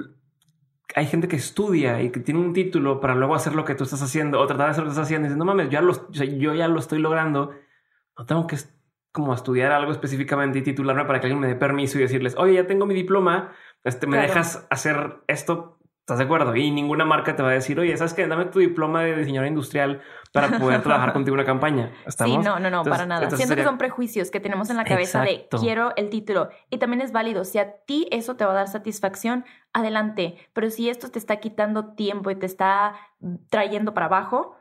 hay 0.93 1.07
gente 1.07 1.27
que 1.27 1.35
estudia 1.35 2.01
y 2.01 2.11
que 2.11 2.19
tiene 2.19 2.39
un 2.39 2.53
título 2.53 2.99
para 2.99 3.15
luego 3.15 3.35
hacer 3.35 3.55
lo 3.55 3.65
que 3.65 3.75
tú 3.75 3.83
estás 3.83 4.01
haciendo 4.01 4.39
o 4.39 4.47
tratar 4.47 4.67
de 4.67 4.71
hacer 4.71 4.83
lo 4.83 4.89
que 4.89 4.93
estás 4.93 5.05
haciendo 5.05 5.27
y 5.27 5.35
no 5.35 5.45
mames, 5.45 5.69
ya 5.69 5.81
lo, 5.81 6.09
yo 6.11 6.53
ya 6.53 6.67
lo 6.67 6.79
estoy 6.79 6.99
logrando. 6.99 7.53
No 8.17 8.25
tengo 8.25 8.47
que 8.47 8.57
como 9.11 9.33
estudiar 9.33 9.71
algo 9.71 9.91
específicamente 9.91 10.59
y 10.59 10.61
titularme 10.61 11.05
para 11.05 11.19
que 11.19 11.27
alguien 11.27 11.39
me 11.39 11.47
dé 11.47 11.55
permiso 11.55 11.97
y 11.97 12.01
decirles, 12.01 12.35
oye, 12.37 12.55
ya 12.55 12.67
tengo 12.67 12.85
mi 12.85 12.93
diploma, 12.93 13.53
este, 13.83 14.07
me 14.07 14.17
dejas 14.17 14.67
hacer 14.69 15.21
esto 15.27 15.79
¿Estás 16.05 16.19
de 16.19 16.25
acuerdo? 16.25 16.55
Y 16.55 16.69
ninguna 16.69 17.03
marca 17.03 17.35
te 17.35 17.41
va 17.41 17.49
a 17.49 17.53
decir, 17.53 17.79
oye, 17.79 17.97
¿sabes 17.97 18.13
qué? 18.13 18.27
Dame 18.27 18.45
tu 18.45 18.59
diploma 18.59 19.01
de 19.01 19.15
diseñador 19.15 19.47
industrial 19.47 20.03
para 20.31 20.59
poder 20.59 20.83
trabajar 20.83 21.13
contigo 21.13 21.33
una 21.33 21.45
campaña. 21.45 21.93
¿Estamos? 22.05 22.35
Sí, 22.35 22.43
no, 22.43 22.59
no, 22.59 22.69
no, 22.69 22.83
para 22.83 23.07
nada. 23.07 23.27
Siento 23.31 23.55
que 23.55 23.63
son 23.63 23.79
prejuicios 23.79 24.29
que 24.29 24.39
tenemos 24.39 24.69
en 24.69 24.77
la 24.77 24.83
cabeza 24.83 25.23
de 25.23 25.47
quiero 25.59 25.93
el 25.95 26.11
título. 26.11 26.49
Y 26.69 26.77
también 26.77 27.01
es 27.01 27.11
válido. 27.11 27.43
Si 27.43 27.57
a 27.57 27.77
ti 27.87 28.07
eso 28.11 28.35
te 28.35 28.45
va 28.45 28.51
a 28.51 28.53
dar 28.53 28.67
satisfacción, 28.67 29.45
adelante. 29.73 30.37
Pero 30.53 30.69
si 30.69 30.89
esto 30.89 31.09
te 31.09 31.17
está 31.17 31.37
quitando 31.37 31.95
tiempo 31.95 32.29
y 32.29 32.35
te 32.35 32.45
está 32.45 32.93
trayendo 33.49 33.95
para 33.95 34.05
abajo, 34.05 34.55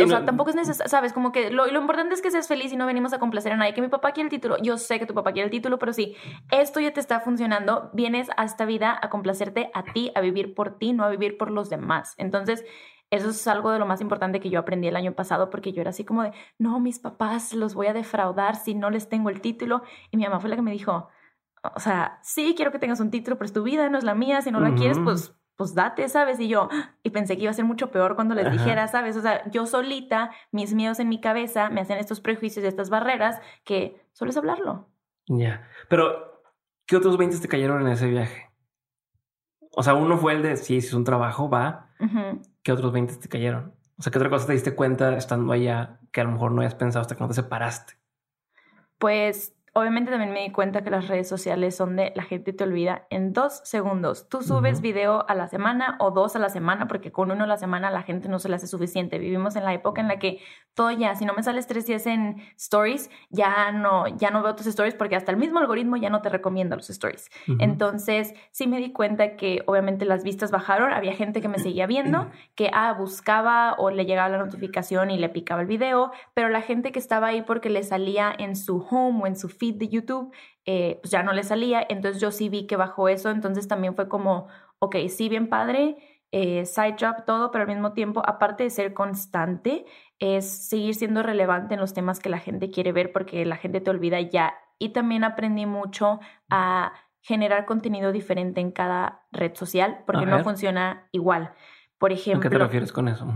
o 0.00 0.06
sea, 0.06 0.24
tampoco 0.24 0.50
es 0.50 0.56
necesario, 0.56 0.88
sabes, 0.88 1.12
como 1.12 1.32
que 1.32 1.50
lo, 1.50 1.66
lo, 1.66 1.80
importante 1.80 2.14
es 2.14 2.22
que 2.22 2.30
seas 2.30 2.48
feliz 2.48 2.72
y 2.72 2.76
no 2.76 2.86
venimos 2.86 3.12
a 3.12 3.18
complacer 3.18 3.52
a 3.52 3.56
nadie. 3.56 3.74
Que 3.74 3.82
mi 3.82 3.88
papá 3.88 4.12
quiere 4.12 4.26
el 4.26 4.30
título, 4.30 4.56
yo 4.62 4.78
sé 4.78 4.98
que 4.98 5.06
tu 5.06 5.14
papá 5.14 5.32
quiere 5.32 5.46
el 5.46 5.50
título, 5.50 5.78
pero 5.78 5.92
sí, 5.92 6.14
esto 6.50 6.80
ya 6.80 6.92
te 6.92 7.00
está 7.00 7.20
funcionando, 7.20 7.90
vienes 7.92 8.28
a 8.36 8.44
esta 8.44 8.64
vida 8.64 8.98
a 9.00 9.10
complacerte 9.10 9.70
a 9.74 9.82
ti, 9.84 10.12
a 10.14 10.20
vivir 10.20 10.54
por 10.54 10.78
ti, 10.78 10.92
no 10.92 11.04
a 11.04 11.10
vivir 11.10 11.36
por 11.36 11.50
los 11.50 11.68
demás. 11.68 12.14
Entonces, 12.16 12.64
eso 13.10 13.28
es 13.28 13.46
algo 13.46 13.70
de 13.70 13.78
lo 13.78 13.86
más 13.86 14.00
importante 14.00 14.40
que 14.40 14.48
yo 14.48 14.58
aprendí 14.58 14.88
el 14.88 14.96
año 14.96 15.12
pasado 15.12 15.50
porque 15.50 15.72
yo 15.72 15.82
era 15.82 15.90
así 15.90 16.04
como 16.04 16.22
de, 16.22 16.32
no, 16.58 16.80
mis 16.80 16.98
papás 16.98 17.52
los 17.52 17.74
voy 17.74 17.88
a 17.88 17.92
defraudar 17.92 18.56
si 18.56 18.74
no 18.74 18.88
les 18.88 19.08
tengo 19.08 19.28
el 19.28 19.42
título. 19.42 19.82
Y 20.10 20.16
mi 20.16 20.24
mamá 20.24 20.40
fue 20.40 20.48
la 20.48 20.56
que 20.56 20.62
me 20.62 20.72
dijo, 20.72 21.08
o 21.62 21.80
sea, 21.80 22.18
sí, 22.22 22.54
quiero 22.56 22.72
que 22.72 22.78
tengas 22.78 23.00
un 23.00 23.10
título, 23.10 23.36
pero 23.36 23.46
es 23.46 23.52
tu 23.52 23.62
vida, 23.62 23.88
no 23.90 23.98
es 23.98 24.04
la 24.04 24.14
mía, 24.14 24.40
si 24.40 24.50
no 24.50 24.60
la 24.60 24.74
quieres, 24.74 24.98
pues 24.98 25.34
pues 25.56 25.74
date, 25.74 26.08
¿sabes? 26.08 26.40
Y 26.40 26.48
yo, 26.48 26.68
y 27.02 27.10
pensé 27.10 27.36
que 27.36 27.42
iba 27.42 27.50
a 27.50 27.54
ser 27.54 27.64
mucho 27.64 27.90
peor 27.90 28.14
cuando 28.14 28.34
les 28.34 28.50
dijera, 28.50 28.88
¿sabes? 28.88 29.16
O 29.16 29.20
sea, 29.20 29.48
yo 29.50 29.66
solita, 29.66 30.30
mis 30.50 30.74
miedos 30.74 30.98
en 31.00 31.08
mi 31.08 31.20
cabeza 31.20 31.70
me 31.70 31.80
hacen 31.80 31.98
estos 31.98 32.20
prejuicios 32.20 32.64
y 32.64 32.68
estas 32.68 32.90
barreras 32.90 33.40
que 33.64 34.04
solo 34.12 34.30
es 34.30 34.36
hablarlo. 34.36 34.88
Ya, 35.26 35.68
pero 35.88 36.42
¿qué 36.86 36.96
otros 36.96 37.16
20 37.16 37.38
te 37.38 37.48
cayeron 37.48 37.82
en 37.82 37.92
ese 37.92 38.08
viaje? 38.08 38.50
O 39.74 39.82
sea, 39.82 39.94
uno 39.94 40.18
fue 40.18 40.34
el 40.34 40.42
de, 40.42 40.56
sí, 40.56 40.80
si 40.80 40.88
es 40.88 40.94
un 40.94 41.04
trabajo, 41.04 41.48
va. 41.48 41.90
¿Qué 42.62 42.72
otros 42.72 42.92
20 42.92 43.16
te 43.16 43.28
cayeron? 43.28 43.74
O 43.98 44.02
sea, 44.02 44.10
¿qué 44.10 44.18
otra 44.18 44.30
cosa 44.30 44.46
te 44.46 44.52
diste 44.52 44.74
cuenta 44.74 45.16
estando 45.16 45.52
allá 45.52 46.00
que 46.10 46.20
a 46.20 46.24
lo 46.24 46.32
mejor 46.32 46.50
no 46.50 46.60
habías 46.60 46.74
pensado 46.74 47.02
hasta 47.02 47.14
que 47.14 47.20
no 47.20 47.28
te 47.28 47.34
separaste? 47.34 47.94
Pues 48.98 49.54
obviamente 49.72 50.10
también 50.10 50.32
me 50.32 50.42
di 50.42 50.52
cuenta 50.52 50.82
que 50.82 50.90
las 50.90 51.08
redes 51.08 51.28
sociales 51.28 51.76
son 51.76 51.96
de 51.96 52.12
la 52.14 52.24
gente 52.24 52.52
te 52.52 52.64
olvida 52.64 53.06
en 53.10 53.32
dos 53.32 53.60
segundos. 53.64 54.28
Tú 54.28 54.42
subes 54.42 54.80
video 54.80 55.24
a 55.28 55.34
la 55.34 55.48
semana 55.48 55.96
o 55.98 56.10
dos 56.10 56.36
a 56.36 56.38
la 56.38 56.50
semana 56.50 56.86
porque 56.88 57.10
con 57.10 57.30
uno 57.30 57.44
a 57.44 57.46
la 57.46 57.56
semana 57.56 57.90
la 57.90 58.02
gente 58.02 58.28
no 58.28 58.38
se 58.38 58.48
le 58.48 58.56
hace 58.56 58.66
suficiente. 58.66 59.18
Vivimos 59.18 59.56
en 59.56 59.64
la 59.64 59.72
época 59.72 60.00
en 60.00 60.08
la 60.08 60.18
que 60.18 60.40
todo 60.74 60.90
ya, 60.90 61.14
si 61.14 61.24
no 61.24 61.34
me 61.34 61.42
sales 61.42 61.66
tres 61.66 61.86
días 61.86 62.06
en 62.06 62.36
stories, 62.56 63.10
ya 63.28 63.72
no, 63.72 64.06
ya 64.16 64.30
no 64.30 64.42
veo 64.42 64.54
tus 64.54 64.66
stories 64.66 64.94
porque 64.94 65.16
hasta 65.16 65.30
el 65.30 65.36
mismo 65.36 65.58
algoritmo 65.58 65.96
ya 65.96 66.08
no 66.08 66.22
te 66.22 66.30
recomienda 66.30 66.76
los 66.76 66.88
stories. 66.88 67.30
Entonces, 67.58 68.32
sí 68.52 68.66
me 68.66 68.78
di 68.78 68.92
cuenta 68.92 69.36
que 69.36 69.62
obviamente 69.66 70.04
las 70.04 70.24
vistas 70.24 70.50
bajaron. 70.50 70.92
Había 70.92 71.12
gente 71.12 71.40
que 71.42 71.48
me 71.48 71.58
seguía 71.58 71.86
viendo, 71.86 72.30
que 72.54 72.70
ah, 72.72 72.94
buscaba 72.94 73.74
o 73.78 73.90
le 73.90 74.06
llegaba 74.06 74.30
la 74.30 74.38
notificación 74.38 75.10
y 75.10 75.18
le 75.18 75.28
picaba 75.28 75.60
el 75.60 75.66
video, 75.66 76.10
pero 76.32 76.48
la 76.48 76.62
gente 76.62 76.90
que 76.90 76.98
estaba 76.98 77.28
ahí 77.28 77.42
porque 77.42 77.68
le 77.68 77.82
salía 77.82 78.32
en 78.36 78.56
su 78.56 78.78
home 78.78 79.20
o 79.22 79.26
en 79.26 79.36
su 79.36 79.48
feed 79.48 79.74
de 79.74 79.88
YouTube, 79.88 80.34
eh, 80.64 80.98
pues 81.02 81.10
ya 81.10 81.22
no 81.22 81.32
le 81.32 81.42
salía. 81.42 81.84
Entonces 81.86 82.20
yo 82.20 82.30
sí 82.30 82.48
vi 82.48 82.66
que 82.66 82.76
bajó 82.76 83.08
eso. 83.08 83.30
Entonces 83.30 83.68
también 83.68 83.94
fue 83.94 84.08
como, 84.08 84.48
ok, 84.78 84.96
sí, 85.08 85.28
bien 85.28 85.48
padre, 85.48 85.96
eh, 86.34 86.64
side 86.64 86.96
job, 86.98 87.26
todo, 87.26 87.50
pero 87.50 87.64
al 87.64 87.68
mismo 87.68 87.92
tiempo, 87.92 88.22
aparte 88.24 88.64
de 88.64 88.70
ser 88.70 88.94
constante, 88.94 89.84
es 90.22 90.68
seguir 90.68 90.94
siendo 90.94 91.24
relevante 91.24 91.74
en 91.74 91.80
los 91.80 91.94
temas 91.94 92.20
que 92.20 92.28
la 92.28 92.38
gente 92.38 92.70
quiere 92.70 92.92
ver 92.92 93.10
porque 93.10 93.44
la 93.44 93.56
gente 93.56 93.80
te 93.80 93.90
olvida 93.90 94.20
ya. 94.20 94.54
Y 94.78 94.90
también 94.90 95.24
aprendí 95.24 95.66
mucho 95.66 96.20
a 96.48 96.92
generar 97.22 97.64
contenido 97.66 98.12
diferente 98.12 98.60
en 98.60 98.70
cada 98.70 99.26
red 99.32 99.56
social 99.56 100.04
porque 100.06 100.24
no 100.24 100.38
funciona 100.44 101.08
igual. 101.10 101.52
Por 101.98 102.12
ejemplo, 102.12 102.48
¿A 102.48 102.50
qué 102.50 102.56
te 102.56 102.62
refieres 102.62 102.92
con 102.92 103.08
eso? 103.08 103.26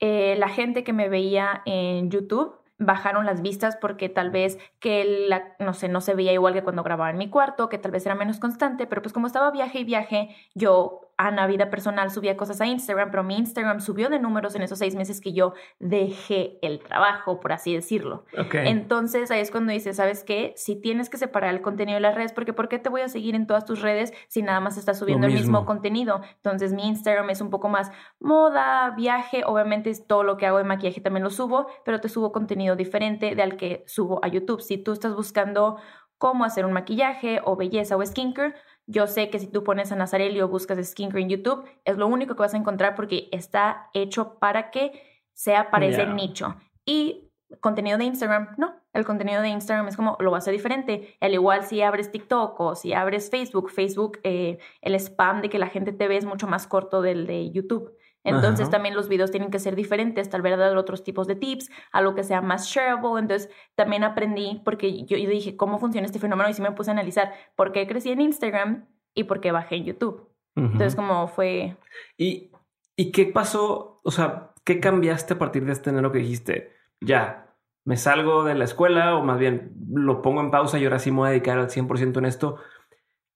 Eh, 0.00 0.34
la 0.36 0.48
gente 0.48 0.82
que 0.82 0.92
me 0.92 1.08
veía 1.08 1.62
en 1.64 2.10
YouTube 2.10 2.56
bajaron 2.76 3.24
las 3.24 3.40
vistas 3.40 3.76
porque 3.76 4.08
tal 4.08 4.30
vez 4.30 4.58
que 4.80 5.26
la, 5.28 5.54
no 5.60 5.74
sé, 5.74 5.88
no 5.88 6.00
se 6.00 6.14
veía 6.14 6.32
igual 6.32 6.54
que 6.54 6.64
cuando 6.64 6.82
grababa 6.82 7.10
en 7.10 7.18
mi 7.18 7.30
cuarto, 7.30 7.68
que 7.68 7.78
tal 7.78 7.92
vez 7.92 8.04
era 8.04 8.16
menos 8.16 8.40
constante, 8.40 8.88
pero 8.88 9.00
pues 9.00 9.12
como 9.12 9.28
estaba 9.28 9.52
viaje 9.52 9.78
y 9.78 9.84
viaje, 9.84 10.36
yo 10.54 11.05
a 11.18 11.46
vida 11.46 11.70
personal 11.70 12.10
subía 12.10 12.36
cosas 12.36 12.60
a 12.60 12.66
Instagram, 12.66 13.10
pero 13.10 13.24
mi 13.24 13.36
Instagram 13.36 13.80
subió 13.80 14.08
de 14.08 14.18
números 14.18 14.54
en 14.54 14.62
esos 14.62 14.78
seis 14.78 14.94
meses 14.94 15.20
que 15.20 15.32
yo 15.32 15.54
dejé 15.78 16.58
el 16.62 16.80
trabajo, 16.80 17.40
por 17.40 17.52
así 17.52 17.74
decirlo. 17.74 18.24
Entonces 18.52 19.30
ahí 19.30 19.40
es 19.40 19.50
cuando 19.50 19.72
dices, 19.72 19.96
¿sabes 19.96 20.24
qué? 20.24 20.52
Si 20.56 20.76
tienes 20.76 21.08
que 21.08 21.16
separar 21.16 21.54
el 21.54 21.62
contenido 21.62 21.96
de 21.96 22.00
las 22.00 22.14
redes, 22.14 22.32
porque 22.32 22.52
¿por 22.52 22.68
qué 22.68 22.78
te 22.78 22.88
voy 22.88 23.00
a 23.00 23.08
seguir 23.08 23.34
en 23.34 23.46
todas 23.46 23.64
tus 23.64 23.80
redes 23.80 24.12
si 24.28 24.42
nada 24.42 24.60
más 24.60 24.76
estás 24.76 24.98
subiendo 24.98 25.26
el 25.26 25.32
mismo 25.32 25.64
contenido? 25.64 26.20
Entonces 26.36 26.72
mi 26.72 26.86
Instagram 26.86 27.30
es 27.30 27.40
un 27.40 27.50
poco 27.50 27.68
más 27.68 27.90
moda, 28.20 28.90
viaje, 28.90 29.42
obviamente 29.46 29.90
es 29.90 30.06
todo 30.06 30.22
lo 30.22 30.36
que 30.36 30.46
hago 30.46 30.58
de 30.58 30.64
maquillaje 30.64 31.00
también 31.00 31.24
lo 31.24 31.30
subo, 31.30 31.66
pero 31.84 32.00
te 32.00 32.08
subo 32.08 32.32
contenido 32.32 32.76
diferente 32.76 33.34
del 33.34 33.56
que 33.56 33.84
subo 33.86 34.20
a 34.22 34.28
YouTube. 34.28 34.60
Si 34.60 34.78
tú 34.78 34.92
estás 34.92 35.14
buscando 35.14 35.78
cómo 36.18 36.44
hacer 36.44 36.64
un 36.64 36.72
maquillaje 36.72 37.40
o 37.44 37.56
belleza 37.56 37.96
o 37.96 38.04
skincare, 38.04 38.54
yo 38.86 39.06
sé 39.06 39.30
que 39.30 39.38
si 39.38 39.48
tú 39.48 39.64
pones 39.64 39.90
a 39.92 39.96
Nazarelli 39.96 40.40
o 40.40 40.48
buscas 40.48 40.84
skincare 40.86 41.22
en 41.22 41.28
YouTube, 41.28 41.64
es 41.84 41.96
lo 41.96 42.06
único 42.06 42.36
que 42.36 42.42
vas 42.42 42.54
a 42.54 42.56
encontrar 42.56 42.94
porque 42.94 43.28
está 43.32 43.90
hecho 43.94 44.38
para 44.38 44.70
que 44.70 45.02
sea 45.32 45.70
para 45.70 45.86
ese 45.86 46.06
nicho. 46.06 46.56
Y 46.84 47.30
contenido 47.60 47.98
de 47.98 48.04
Instagram, 48.04 48.54
no. 48.58 48.74
El 48.92 49.04
contenido 49.04 49.42
de 49.42 49.48
Instagram 49.48 49.88
es 49.88 49.96
como 49.96 50.16
lo 50.20 50.30
va 50.30 50.38
a 50.38 50.38
hacer 50.38 50.52
diferente. 50.52 51.16
Al 51.20 51.34
igual 51.34 51.64
si 51.64 51.82
abres 51.82 52.10
TikTok 52.10 52.58
o 52.60 52.74
si 52.74 52.92
abres 52.92 53.30
Facebook, 53.30 53.70
Facebook, 53.70 54.18
eh, 54.22 54.58
el 54.80 54.94
spam 54.94 55.42
de 55.42 55.50
que 55.50 55.58
la 55.58 55.68
gente 55.68 55.92
te 55.92 56.08
ve 56.08 56.16
es 56.16 56.24
mucho 56.24 56.46
más 56.46 56.66
corto 56.66 57.02
del 57.02 57.26
de 57.26 57.50
YouTube. 57.50 57.95
Entonces 58.26 58.70
también 58.70 58.96
los 58.96 59.08
videos 59.08 59.30
tienen 59.30 59.50
que 59.50 59.60
ser 59.60 59.76
diferentes, 59.76 60.28
tal 60.28 60.42
vez 60.42 60.58
dar 60.58 60.76
otros 60.76 61.04
tipos 61.04 61.28
de 61.28 61.36
tips, 61.36 61.70
algo 61.92 62.14
que 62.14 62.24
sea 62.24 62.42
más 62.42 62.66
shareable. 62.66 63.20
Entonces 63.20 63.50
también 63.76 64.02
aprendí, 64.02 64.60
porque 64.64 65.04
yo, 65.04 65.16
dije, 65.16 65.56
¿cómo 65.56 65.78
funciona 65.78 66.06
este 66.06 66.18
fenómeno? 66.18 66.50
Y 66.50 66.54
sí 66.54 66.60
me 66.60 66.72
puse 66.72 66.90
a 66.90 66.92
analizar 66.92 67.32
por 67.54 67.70
qué 67.70 67.86
crecí 67.86 68.10
en 68.10 68.20
Instagram 68.20 68.86
y 69.14 69.24
por 69.24 69.40
qué 69.40 69.52
bajé 69.52 69.76
en 69.76 69.84
YouTube. 69.84 70.28
Entonces 70.56 70.96
como 70.96 71.28
fue... 71.28 71.76
¿Y, 72.16 72.50
¿Y 72.96 73.12
qué 73.12 73.26
pasó? 73.26 74.00
O 74.02 74.10
sea, 74.10 74.52
¿qué 74.64 74.80
cambiaste 74.80 75.34
a 75.34 75.38
partir 75.38 75.64
de 75.64 75.72
este 75.72 75.90
enero 75.90 76.12
que 76.12 76.18
dijiste? 76.18 76.72
Ya, 77.00 77.54
me 77.84 77.96
salgo 77.96 78.42
de 78.42 78.54
la 78.54 78.64
escuela 78.64 79.16
o 79.16 79.22
más 79.22 79.38
bien 79.38 79.74
lo 79.92 80.22
pongo 80.22 80.40
en 80.40 80.50
pausa 80.50 80.78
y 80.78 80.84
ahora 80.84 80.98
sí 80.98 81.10
me 81.10 81.18
voy 81.18 81.28
a 81.28 81.30
dedicar 81.32 81.58
al 81.58 81.68
100% 81.68 82.18
en 82.18 82.24
esto. 82.24 82.56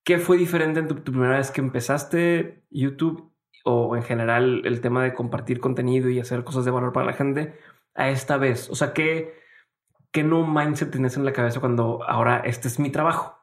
¿Qué 0.02 0.18
fue 0.18 0.38
diferente 0.38 0.80
en 0.80 0.88
tu, 0.88 0.94
tu 0.96 1.12
primera 1.12 1.36
vez 1.36 1.50
que 1.50 1.60
empezaste 1.60 2.64
YouTube 2.70 3.29
o 3.64 3.96
en 3.96 4.02
general 4.02 4.62
el 4.64 4.80
tema 4.80 5.02
de 5.02 5.14
compartir 5.14 5.60
contenido 5.60 6.08
y 6.08 6.20
hacer 6.20 6.44
cosas 6.44 6.64
de 6.64 6.70
valor 6.70 6.92
para 6.92 7.06
la 7.06 7.12
gente 7.12 7.58
a 7.94 8.10
esta 8.10 8.36
vez? 8.36 8.70
O 8.70 8.74
sea, 8.74 8.92
¿qué, 8.92 9.34
qué 10.12 10.22
no 10.22 10.46
mindset 10.46 10.90
tienes 10.90 11.16
en 11.16 11.24
la 11.24 11.32
cabeza 11.32 11.60
cuando 11.60 12.02
ahora 12.06 12.42
este 12.44 12.68
es 12.68 12.78
mi 12.78 12.90
trabajo? 12.90 13.40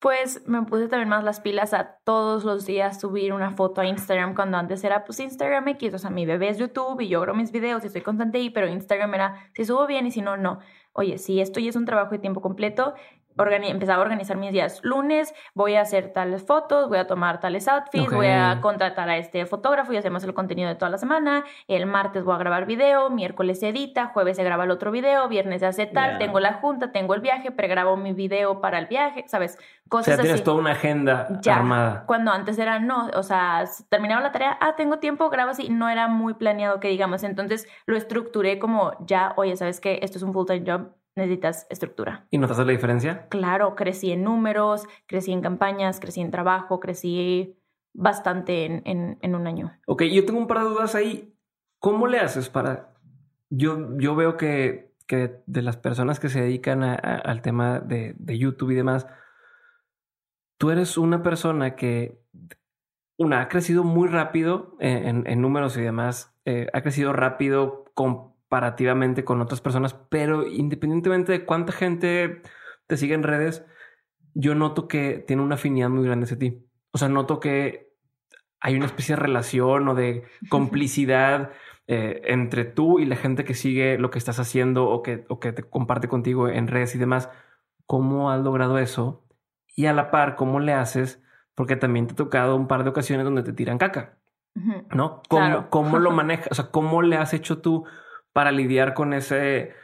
Pues 0.00 0.48
me 0.48 0.62
puse 0.62 0.88
también 0.88 1.10
más 1.10 1.24
las 1.24 1.40
pilas 1.40 1.74
a 1.74 1.98
todos 2.04 2.42
los 2.44 2.64
días 2.64 2.98
subir 2.98 3.34
una 3.34 3.50
foto 3.50 3.82
a 3.82 3.86
Instagram 3.86 4.34
cuando 4.34 4.56
antes 4.56 4.82
era 4.82 5.04
pues 5.04 5.20
Instagram 5.20 5.68
X, 5.68 5.92
o 5.92 5.98
sea, 5.98 6.08
mi 6.08 6.24
bebé 6.24 6.48
es 6.48 6.56
YouTube 6.56 7.02
y 7.02 7.08
yo 7.08 7.20
grabo 7.20 7.36
mis 7.36 7.52
videos 7.52 7.84
y 7.84 7.88
estoy 7.88 8.00
constante 8.00 8.38
ahí, 8.38 8.48
pero 8.48 8.66
Instagram 8.66 9.12
era 9.12 9.50
si 9.54 9.66
subo 9.66 9.86
bien 9.86 10.06
y 10.06 10.10
si 10.10 10.22
no, 10.22 10.38
no. 10.38 10.60
Oye, 10.94 11.18
si 11.18 11.42
esto 11.42 11.60
ya 11.60 11.68
es 11.68 11.76
un 11.76 11.84
trabajo 11.84 12.12
de 12.12 12.18
tiempo 12.18 12.40
completo, 12.40 12.94
empezaba 13.36 13.98
a 13.98 14.02
organizar 14.02 14.36
mis 14.36 14.52
días. 14.52 14.80
Lunes 14.82 15.34
voy 15.54 15.74
a 15.74 15.82
hacer 15.82 16.12
tales 16.12 16.44
fotos, 16.44 16.88
voy 16.88 16.98
a 16.98 17.06
tomar 17.06 17.40
tales 17.40 17.68
outfits, 17.68 18.12
voy 18.12 18.26
a 18.26 18.58
contratar 18.60 19.08
a 19.08 19.16
este 19.16 19.46
fotógrafo 19.46 19.92
y 19.92 19.96
hacemos 19.96 20.24
el 20.24 20.34
contenido 20.34 20.68
de 20.68 20.74
toda 20.74 20.90
la 20.90 20.98
semana. 20.98 21.44
El 21.68 21.86
martes 21.86 22.24
voy 22.24 22.34
a 22.34 22.38
grabar 22.38 22.66
video, 22.66 23.10
miércoles 23.10 23.60
se 23.60 23.68
edita, 23.68 24.06
jueves 24.08 24.36
se 24.36 24.44
graba 24.44 24.64
el 24.64 24.70
otro 24.70 24.90
video, 24.90 25.28
viernes 25.28 25.60
se 25.60 25.66
hace 25.66 25.86
tal, 25.86 26.18
tengo 26.18 26.40
la 26.40 26.54
junta, 26.54 26.92
tengo 26.92 27.14
el 27.14 27.20
viaje, 27.20 27.50
pregrabo 27.50 27.96
mi 27.96 28.12
video 28.12 28.60
para 28.60 28.78
el 28.78 28.86
viaje, 28.86 29.24
¿sabes? 29.26 29.58
Cosas 29.88 30.14
o 30.14 30.16
sea, 30.16 30.22
tienes 30.22 30.44
toda 30.44 30.58
una 30.58 30.72
agenda 30.72 31.28
armada. 31.46 32.04
Cuando 32.06 32.30
antes 32.30 32.58
era 32.58 32.78
no, 32.78 33.08
o 33.14 33.22
sea, 33.22 33.64
terminaba 33.88 34.20
la 34.20 34.32
tarea, 34.32 34.56
ah, 34.60 34.76
tengo 34.76 34.98
tiempo, 34.98 35.30
grabo 35.30 35.50
así, 35.50 35.68
no 35.68 35.88
era 35.88 36.08
muy 36.08 36.34
planeado 36.34 36.78
que 36.78 36.88
digamos. 36.88 37.24
Entonces 37.24 37.66
lo 37.86 37.96
estructuré 37.96 38.58
como 38.58 38.92
ya, 39.06 39.32
oye, 39.36 39.56
¿sabes 39.56 39.80
qué? 39.80 39.98
Esto 40.02 40.18
es 40.18 40.22
un 40.22 40.32
full-time 40.32 40.64
job, 40.64 40.99
necesitas 41.16 41.66
estructura. 41.70 42.26
¿Y 42.30 42.38
notas 42.38 42.58
la 42.58 42.64
diferencia? 42.64 43.28
Claro, 43.28 43.74
crecí 43.74 44.12
en 44.12 44.24
números, 44.24 44.86
crecí 45.06 45.32
en 45.32 45.42
campañas, 45.42 46.00
crecí 46.00 46.20
en 46.20 46.30
trabajo, 46.30 46.80
crecí 46.80 47.56
bastante 47.92 48.64
en, 48.64 49.18
en, 49.20 49.34
un 49.34 49.46
año. 49.46 49.72
Ok, 49.86 50.04
yo 50.04 50.24
tengo 50.24 50.38
un 50.38 50.46
par 50.46 50.58
de 50.58 50.64
dudas 50.64 50.94
ahí. 50.94 51.34
¿Cómo 51.78 52.06
le 52.06 52.18
haces 52.18 52.48
para...? 52.48 52.94
Yo, 53.48 53.98
yo 53.98 54.14
veo 54.14 54.36
que, 54.36 54.94
que 55.08 55.42
de 55.46 55.62
las 55.62 55.76
personas 55.76 56.20
que 56.20 56.28
se 56.28 56.40
dedican 56.40 56.84
al 56.84 57.42
tema 57.42 57.80
de, 57.80 58.14
de, 58.16 58.38
YouTube 58.38 58.70
y 58.70 58.76
demás, 58.76 59.08
tú 60.56 60.70
eres 60.70 60.96
una 60.96 61.24
persona 61.24 61.74
que, 61.74 62.22
una, 63.18 63.40
ha 63.40 63.48
crecido 63.48 63.82
muy 63.82 64.08
rápido 64.08 64.76
en, 64.78 65.26
en 65.26 65.40
números 65.42 65.76
y 65.76 65.80
demás, 65.82 66.32
eh, 66.44 66.68
ha 66.72 66.80
crecido 66.82 67.12
rápido 67.12 67.86
con 67.94 68.29
comparativamente 68.50 69.24
con 69.24 69.40
otras 69.40 69.60
personas, 69.60 69.94
pero 69.94 70.44
independientemente 70.44 71.30
de 71.30 71.44
cuánta 71.44 71.72
gente 71.72 72.42
te 72.88 72.96
sigue 72.96 73.14
en 73.14 73.22
redes, 73.22 73.64
yo 74.34 74.56
noto 74.56 74.88
que 74.88 75.24
tiene 75.24 75.42
una 75.42 75.54
afinidad 75.54 75.88
muy 75.88 76.04
grande 76.04 76.24
hacia 76.24 76.36
ti. 76.36 76.66
O 76.90 76.98
sea, 76.98 77.08
noto 77.08 77.38
que 77.38 77.92
hay 78.58 78.74
una 78.74 78.86
especie 78.86 79.14
de 79.14 79.22
relación 79.22 79.86
o 79.86 79.94
de 79.94 80.24
complicidad 80.50 81.52
eh, 81.86 82.22
entre 82.24 82.64
tú 82.64 82.98
y 82.98 83.06
la 83.06 83.14
gente 83.14 83.44
que 83.44 83.54
sigue 83.54 83.98
lo 83.98 84.10
que 84.10 84.18
estás 84.18 84.40
haciendo 84.40 84.88
o 84.88 85.00
que, 85.04 85.26
o 85.28 85.38
que 85.38 85.52
te 85.52 85.62
comparte 85.62 86.08
contigo 86.08 86.48
en 86.48 86.66
redes 86.66 86.96
y 86.96 86.98
demás. 86.98 87.30
¿Cómo 87.86 88.32
has 88.32 88.40
logrado 88.40 88.78
eso? 88.78 89.24
Y 89.76 89.86
a 89.86 89.92
la 89.92 90.10
par, 90.10 90.34
¿cómo 90.34 90.58
le 90.58 90.72
haces? 90.72 91.22
Porque 91.54 91.76
también 91.76 92.08
te 92.08 92.14
ha 92.14 92.16
tocado 92.16 92.56
un 92.56 92.66
par 92.66 92.82
de 92.82 92.90
ocasiones 92.90 93.24
donde 93.24 93.44
te 93.44 93.52
tiran 93.52 93.78
caca. 93.78 94.18
¿No? 94.92 95.22
¿Cómo, 95.28 95.70
¿Cómo 95.70 96.00
lo 96.00 96.10
manejas? 96.10 96.48
O 96.50 96.54
sea, 96.56 96.72
¿cómo 96.72 97.02
le 97.02 97.16
has 97.16 97.32
hecho 97.32 97.58
tú 97.58 97.84
para 98.32 98.52
lidiar 98.52 98.94
con 98.94 99.12
ese, 99.12 99.74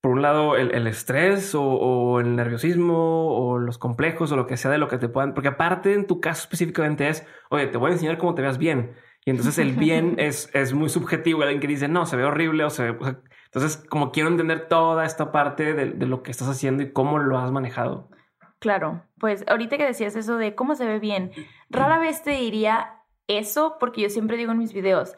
por 0.00 0.12
un 0.12 0.22
lado, 0.22 0.56
el, 0.56 0.86
estrés 0.86 1.54
o, 1.54 2.20
el 2.20 2.36
nerviosismo 2.36 3.26
o 3.28 3.58
los 3.58 3.78
complejos 3.78 4.32
o 4.32 4.36
lo 4.36 4.46
que 4.46 4.56
sea 4.56 4.70
de 4.70 4.78
lo 4.78 4.88
que 4.88 4.98
te 4.98 5.08
puedan, 5.08 5.34
porque 5.34 5.48
aparte 5.48 5.94
en 5.94 6.06
tu 6.06 6.20
caso 6.20 6.42
específicamente 6.42 7.08
es, 7.08 7.26
oye, 7.50 7.66
te 7.66 7.78
voy 7.78 7.90
a 7.90 7.94
enseñar 7.94 8.18
cómo 8.18 8.34
te 8.34 8.42
veas 8.42 8.58
bien. 8.58 8.94
Y 9.24 9.30
entonces 9.30 9.58
el 9.58 9.72
bien 9.72 10.14
es, 10.18 10.50
es 10.54 10.72
muy 10.72 10.88
subjetivo. 10.88 11.42
Alguien 11.42 11.60
que 11.60 11.66
dice, 11.66 11.88
no, 11.88 12.06
se 12.06 12.16
ve 12.16 12.24
horrible 12.24 12.64
o 12.64 12.70
se 12.70 12.92
ve... 12.92 13.16
entonces, 13.46 13.84
como 13.88 14.12
quiero 14.12 14.28
entender 14.28 14.68
toda 14.68 15.04
esta 15.04 15.32
parte 15.32 15.74
de, 15.74 15.86
de 15.90 16.06
lo 16.06 16.22
que 16.22 16.30
estás 16.30 16.48
haciendo 16.48 16.82
y 16.82 16.92
cómo 16.92 17.18
lo 17.18 17.38
has 17.38 17.50
manejado. 17.50 18.08
Claro, 18.58 19.04
pues 19.18 19.44
ahorita 19.46 19.76
que 19.76 19.84
decías 19.84 20.16
eso 20.16 20.36
de 20.36 20.54
cómo 20.54 20.74
se 20.74 20.86
ve 20.86 20.98
bien, 20.98 21.30
rara 21.70 21.98
vez 21.98 22.22
te 22.22 22.30
diría 22.32 22.98
eso 23.28 23.76
porque 23.78 24.02
yo 24.02 24.10
siempre 24.10 24.36
digo 24.36 24.50
en 24.50 24.58
mis 24.58 24.72
videos, 24.72 25.14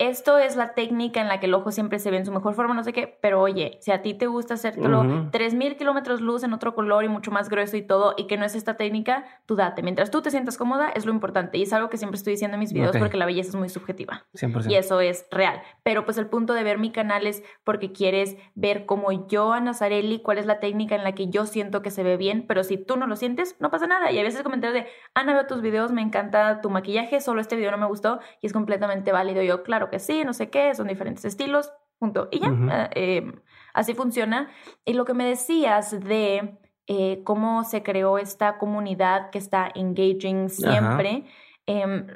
esto 0.00 0.38
es 0.38 0.56
la 0.56 0.72
técnica 0.72 1.20
en 1.20 1.28
la 1.28 1.40
que 1.40 1.46
el 1.46 1.52
ojo 1.52 1.70
siempre 1.70 1.98
se 1.98 2.10
ve 2.10 2.16
en 2.16 2.24
su 2.24 2.32
mejor 2.32 2.54
forma, 2.54 2.72
no 2.72 2.82
sé 2.82 2.94
qué, 2.94 3.18
pero 3.20 3.38
oye, 3.38 3.76
si 3.82 3.92
a 3.92 4.00
ti 4.00 4.14
te 4.14 4.26
gusta 4.26 4.54
hacértelo 4.54 5.02
uh 5.02 5.30
3000 5.30 5.76
kilómetros 5.76 6.22
luz 6.22 6.42
en 6.42 6.54
otro 6.54 6.74
color 6.74 7.04
y 7.04 7.08
mucho 7.08 7.30
más 7.30 7.50
grueso 7.50 7.76
y 7.76 7.82
todo, 7.82 8.14
y 8.16 8.26
que 8.26 8.38
no 8.38 8.46
es 8.46 8.54
esta 8.54 8.78
técnica, 8.78 9.24
tú 9.44 9.56
date. 9.56 9.82
Mientras 9.82 10.10
tú 10.10 10.22
te 10.22 10.30
sientas 10.30 10.56
cómoda, 10.56 10.88
es 10.88 11.04
lo 11.04 11.12
importante. 11.12 11.58
Y 11.58 11.62
es 11.62 11.72
algo 11.74 11.90
que 11.90 11.98
siempre 11.98 12.16
estoy 12.16 12.32
diciendo 12.32 12.54
en 12.54 12.60
mis 12.60 12.72
videos 12.72 12.96
porque 12.96 13.18
la 13.18 13.26
belleza 13.26 13.50
es 13.50 13.56
muy 13.56 13.68
subjetiva. 13.68 14.24
100%. 14.34 14.70
Y 14.70 14.76
eso 14.76 15.00
es 15.00 15.26
real. 15.30 15.60
Pero 15.82 16.06
pues 16.06 16.16
el 16.16 16.26
punto 16.26 16.54
de 16.54 16.64
ver 16.64 16.78
mi 16.78 16.90
canal 16.90 17.26
es 17.26 17.42
porque 17.64 17.92
quieres 17.92 18.36
ver 18.54 18.86
como 18.86 19.28
yo, 19.28 19.52
Ana 19.52 19.74
Zarelli, 19.74 20.20
cuál 20.20 20.38
es 20.38 20.46
la 20.46 20.60
técnica 20.60 20.94
en 20.94 21.04
la 21.04 21.12
que 21.12 21.28
yo 21.28 21.44
siento 21.44 21.82
que 21.82 21.90
se 21.90 22.02
ve 22.02 22.16
bien, 22.16 22.46
pero 22.48 22.64
si 22.64 22.78
tú 22.78 22.96
no 22.96 23.06
lo 23.06 23.16
sientes, 23.16 23.56
no 23.60 23.70
pasa 23.70 23.86
nada. 23.86 24.10
Y 24.10 24.18
a 24.18 24.22
veces 24.22 24.42
comentarios 24.42 24.82
de, 24.82 24.90
Ana, 25.14 25.34
veo 25.34 25.46
tus 25.46 25.60
videos, 25.60 25.92
me 25.92 26.00
encanta 26.00 26.62
tu 26.62 26.70
maquillaje, 26.70 27.20
solo 27.20 27.42
este 27.42 27.56
video 27.56 27.70
no 27.70 27.78
me 27.78 27.86
gustó 27.86 28.20
y 28.40 28.46
es 28.46 28.54
completamente 28.54 29.12
válido. 29.12 29.42
Yo, 29.42 29.62
claro 29.62 29.89
que 29.90 29.98
sí, 29.98 30.24
no 30.24 30.32
sé 30.32 30.50
qué, 30.50 30.74
son 30.74 30.88
diferentes 30.88 31.24
estilos, 31.24 31.72
punto. 31.98 32.28
Y 32.30 32.40
ya, 32.40 32.90
eh, 32.94 33.16
em, 33.18 33.40
así 33.74 33.94
funciona. 33.94 34.50
Y 34.84 34.94
lo 34.94 35.04
que 35.04 35.14
me 35.14 35.24
decías 35.24 35.98
de 36.00 36.58
eh, 36.86 37.22
cómo 37.24 37.64
se 37.64 37.82
creó 37.82 38.18
esta 38.18 38.58
comunidad 38.58 39.30
que 39.30 39.38
está 39.38 39.70
engaging 39.74 40.48
siempre, 40.48 41.24
em, 41.66 42.06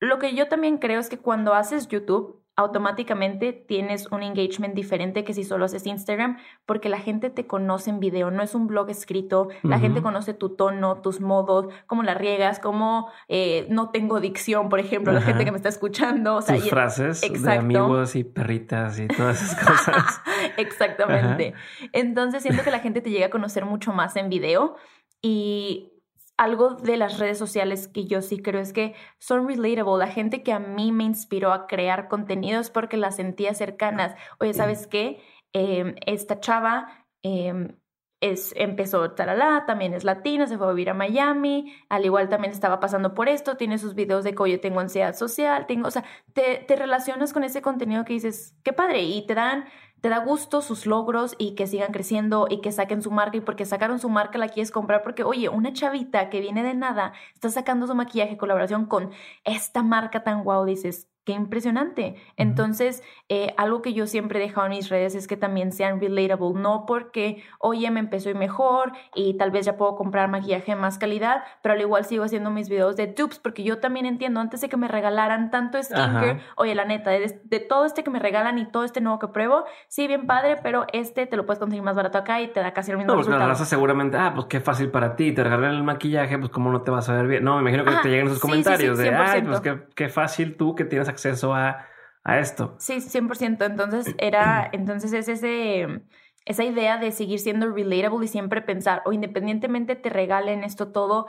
lo 0.00 0.18
que 0.18 0.34
yo 0.34 0.48
también 0.48 0.78
creo 0.78 1.00
es 1.00 1.08
que 1.08 1.18
cuando 1.18 1.54
haces 1.54 1.88
YouTube, 1.88 2.42
automáticamente 2.56 3.52
tienes 3.52 4.10
un 4.10 4.22
engagement 4.22 4.74
diferente 4.74 5.24
que 5.24 5.34
si 5.34 5.44
solo 5.44 5.66
haces 5.66 5.86
Instagram, 5.86 6.38
porque 6.64 6.88
la 6.88 6.98
gente 6.98 7.28
te 7.28 7.46
conoce 7.46 7.90
en 7.90 8.00
video, 8.00 8.30
no 8.30 8.42
es 8.42 8.54
un 8.54 8.66
blog 8.66 8.88
escrito, 8.88 9.48
la 9.62 9.78
gente 9.78 10.00
conoce 10.00 10.32
tu 10.32 10.56
tono, 10.56 11.02
tus 11.02 11.20
modos, 11.20 11.66
cómo 11.86 12.02
la 12.02 12.14
riegas, 12.14 12.58
cómo 12.58 13.10
eh, 13.28 13.66
no 13.68 13.90
tengo 13.90 14.20
dicción, 14.20 14.70
por 14.70 14.80
ejemplo, 14.80 15.12
la 15.12 15.20
gente 15.20 15.44
que 15.44 15.50
me 15.50 15.58
está 15.58 15.68
escuchando. 15.68 16.36
O 16.36 16.42
sea, 16.42 16.56
Tus 16.56 16.70
frases 16.70 17.20
de 17.20 17.52
amigos 17.52 18.16
y 18.16 18.24
perritas 18.24 18.98
y 18.98 19.06
todas 19.06 19.42
esas 19.42 19.64
cosas. 19.64 20.22
Exactamente. 20.56 21.52
Entonces 21.92 22.42
siento 22.42 22.62
que 22.62 22.70
la 22.70 22.80
gente 22.80 23.02
te 23.02 23.10
llega 23.10 23.26
a 23.26 23.30
conocer 23.30 23.66
mucho 23.66 23.92
más 23.92 24.16
en 24.16 24.30
video 24.30 24.76
y 25.20 25.95
algo 26.36 26.74
de 26.74 26.96
las 26.96 27.18
redes 27.18 27.38
sociales 27.38 27.88
que 27.88 28.06
yo 28.06 28.22
sí 28.22 28.38
creo 28.42 28.60
es 28.60 28.72
que 28.72 28.94
son 29.18 29.48
relatable. 29.48 29.98
La 29.98 30.08
gente 30.08 30.42
que 30.42 30.52
a 30.52 30.58
mí 30.58 30.92
me 30.92 31.04
inspiró 31.04 31.52
a 31.52 31.66
crear 31.66 32.08
contenidos 32.08 32.70
porque 32.70 32.96
las 32.96 33.16
sentía 33.16 33.54
cercanas. 33.54 34.14
Oye, 34.40 34.54
¿sabes 34.54 34.86
qué? 34.86 35.20
Em, 35.52 35.94
esta 36.06 36.40
chava 36.40 37.06
em, 37.22 37.78
es, 38.20 38.52
empezó 38.56 39.12
talala, 39.12 39.64
también 39.66 39.94
es 39.94 40.04
latina, 40.04 40.46
se 40.46 40.58
fue 40.58 40.66
a 40.66 40.70
vivir 40.70 40.90
a 40.90 40.94
Miami, 40.94 41.74
al 41.88 42.04
igual 42.04 42.28
también 42.28 42.52
estaba 42.52 42.80
pasando 42.80 43.14
por 43.14 43.28
esto, 43.28 43.56
tiene 43.56 43.78
sus 43.78 43.94
videos 43.94 44.24
de 44.24 44.34
que 44.34 44.50
yo 44.50 44.60
tengo 44.60 44.80
ansiedad 44.80 45.14
social, 45.14 45.66
tengo, 45.66 45.88
o 45.88 45.90
sea, 45.90 46.04
te, 46.32 46.64
te 46.66 46.76
relacionas 46.76 47.32
con 47.32 47.44
ese 47.44 47.62
contenido 47.62 48.04
que 48.04 48.14
dices, 48.14 48.56
qué 48.64 48.72
padre, 48.72 49.02
y 49.02 49.26
te 49.26 49.34
dan 49.34 49.66
te 50.06 50.10
da 50.10 50.18
gusto 50.20 50.62
sus 50.62 50.86
logros 50.86 51.34
y 51.36 51.56
que 51.56 51.66
sigan 51.66 51.90
creciendo 51.90 52.46
y 52.48 52.60
que 52.60 52.70
saquen 52.70 53.02
su 53.02 53.10
marca 53.10 53.38
y 53.38 53.40
porque 53.40 53.64
sacaron 53.64 53.98
su 53.98 54.08
marca 54.08 54.38
la 54.38 54.48
quieres 54.48 54.70
comprar 54.70 55.02
porque, 55.02 55.24
oye, 55.24 55.48
una 55.48 55.72
chavita 55.72 56.30
que 56.30 56.40
viene 56.40 56.62
de 56.62 56.74
nada 56.74 57.12
está 57.34 57.50
sacando 57.50 57.88
su 57.88 57.94
maquillaje 57.96 58.36
colaboración 58.36 58.86
con 58.86 59.10
esta 59.42 59.82
marca 59.82 60.22
tan 60.22 60.44
guau, 60.44 60.64
dices, 60.64 61.08
Qué 61.26 61.32
impresionante. 61.32 62.14
Entonces, 62.36 63.02
eh, 63.28 63.52
algo 63.56 63.82
que 63.82 63.92
yo 63.92 64.06
siempre 64.06 64.38
he 64.38 64.46
dejado 64.46 64.68
en 64.68 64.74
mis 64.74 64.88
redes 64.88 65.16
es 65.16 65.26
que 65.26 65.36
también 65.36 65.72
sean 65.72 66.00
relatable, 66.00 66.52
no 66.54 66.84
porque, 66.86 67.42
oye, 67.58 67.90
me 67.90 67.98
empezó 67.98 68.32
mejor 68.32 68.92
y 69.12 69.36
tal 69.36 69.50
vez 69.50 69.66
ya 69.66 69.76
puedo 69.76 69.96
comprar 69.96 70.30
maquillaje 70.30 70.70
de 70.70 70.76
más 70.76 70.98
calidad, 70.98 71.42
pero 71.62 71.74
al 71.74 71.80
igual 71.80 72.04
sigo 72.04 72.22
haciendo 72.22 72.52
mis 72.52 72.68
videos 72.68 72.94
de 72.94 73.08
dupes 73.08 73.40
porque 73.40 73.64
yo 73.64 73.78
también 73.78 74.06
entiendo, 74.06 74.38
antes 74.38 74.60
de 74.60 74.68
que 74.68 74.76
me 74.76 74.86
regalaran 74.86 75.50
tanto 75.50 75.82
skincare, 75.82 76.42
oye, 76.54 76.76
la 76.76 76.84
neta, 76.84 77.10
de, 77.10 77.60
todo 77.68 77.86
este 77.86 78.04
que 78.04 78.10
me 78.10 78.20
regalan 78.20 78.58
y 78.58 78.66
todo 78.66 78.84
este 78.84 79.00
nuevo 79.00 79.18
que 79.18 79.26
pruebo, 79.26 79.64
sí, 79.88 80.06
bien 80.06 80.28
padre, 80.28 80.58
pero 80.62 80.86
este 80.92 81.26
te 81.26 81.36
lo 81.36 81.44
puedes 81.44 81.58
conseguir 81.58 81.82
más 81.82 81.96
barato 81.96 82.18
acá 82.18 82.40
y 82.40 82.52
te 82.52 82.60
da 82.60 82.72
casi 82.72 82.92
el 82.92 82.98
mismo 82.98 83.14
no, 83.14 83.18
pues 83.18 83.26
la 83.26 83.44
raza 83.44 83.64
seguramente, 83.64 84.16
ah, 84.16 84.30
pues 84.32 84.46
qué 84.46 84.60
fácil 84.60 84.92
para 84.92 85.16
ti, 85.16 85.32
te 85.32 85.42
regalan 85.42 85.74
el 85.74 85.82
maquillaje, 85.82 86.38
pues 86.38 86.52
cómo 86.52 86.70
no 86.70 86.82
te 86.82 86.92
vas 86.92 87.08
a 87.08 87.14
ver 87.14 87.26
bien. 87.26 87.42
No, 87.42 87.56
me 87.56 87.62
imagino 87.62 87.84
que 87.84 87.96
te 88.00 88.10
lleguen 88.10 88.28
esos 88.28 88.38
comentarios 88.38 88.96
de, 88.96 89.12
ay, 89.12 89.42
pues 89.42 89.60
qué, 89.60 89.80
qué 89.96 90.08
fácil 90.08 90.56
tú 90.56 90.76
que 90.76 90.84
tienes 90.84 91.08
acceso 91.16 91.54
a, 91.54 91.86
a 92.24 92.38
esto. 92.38 92.76
Sí, 92.78 93.00
100%. 93.00 93.64
Entonces 93.64 94.14
era, 94.18 94.68
entonces 94.72 95.12
es 95.12 95.28
ese, 95.28 96.02
esa 96.44 96.64
idea 96.64 96.98
de 96.98 97.10
seguir 97.10 97.40
siendo 97.40 97.72
relatable 97.72 98.24
y 98.24 98.28
siempre 98.28 98.62
pensar, 98.62 99.02
o 99.04 99.12
independientemente 99.12 99.96
te 99.96 100.10
regalen 100.10 100.62
esto 100.62 100.88
todo, 100.92 101.26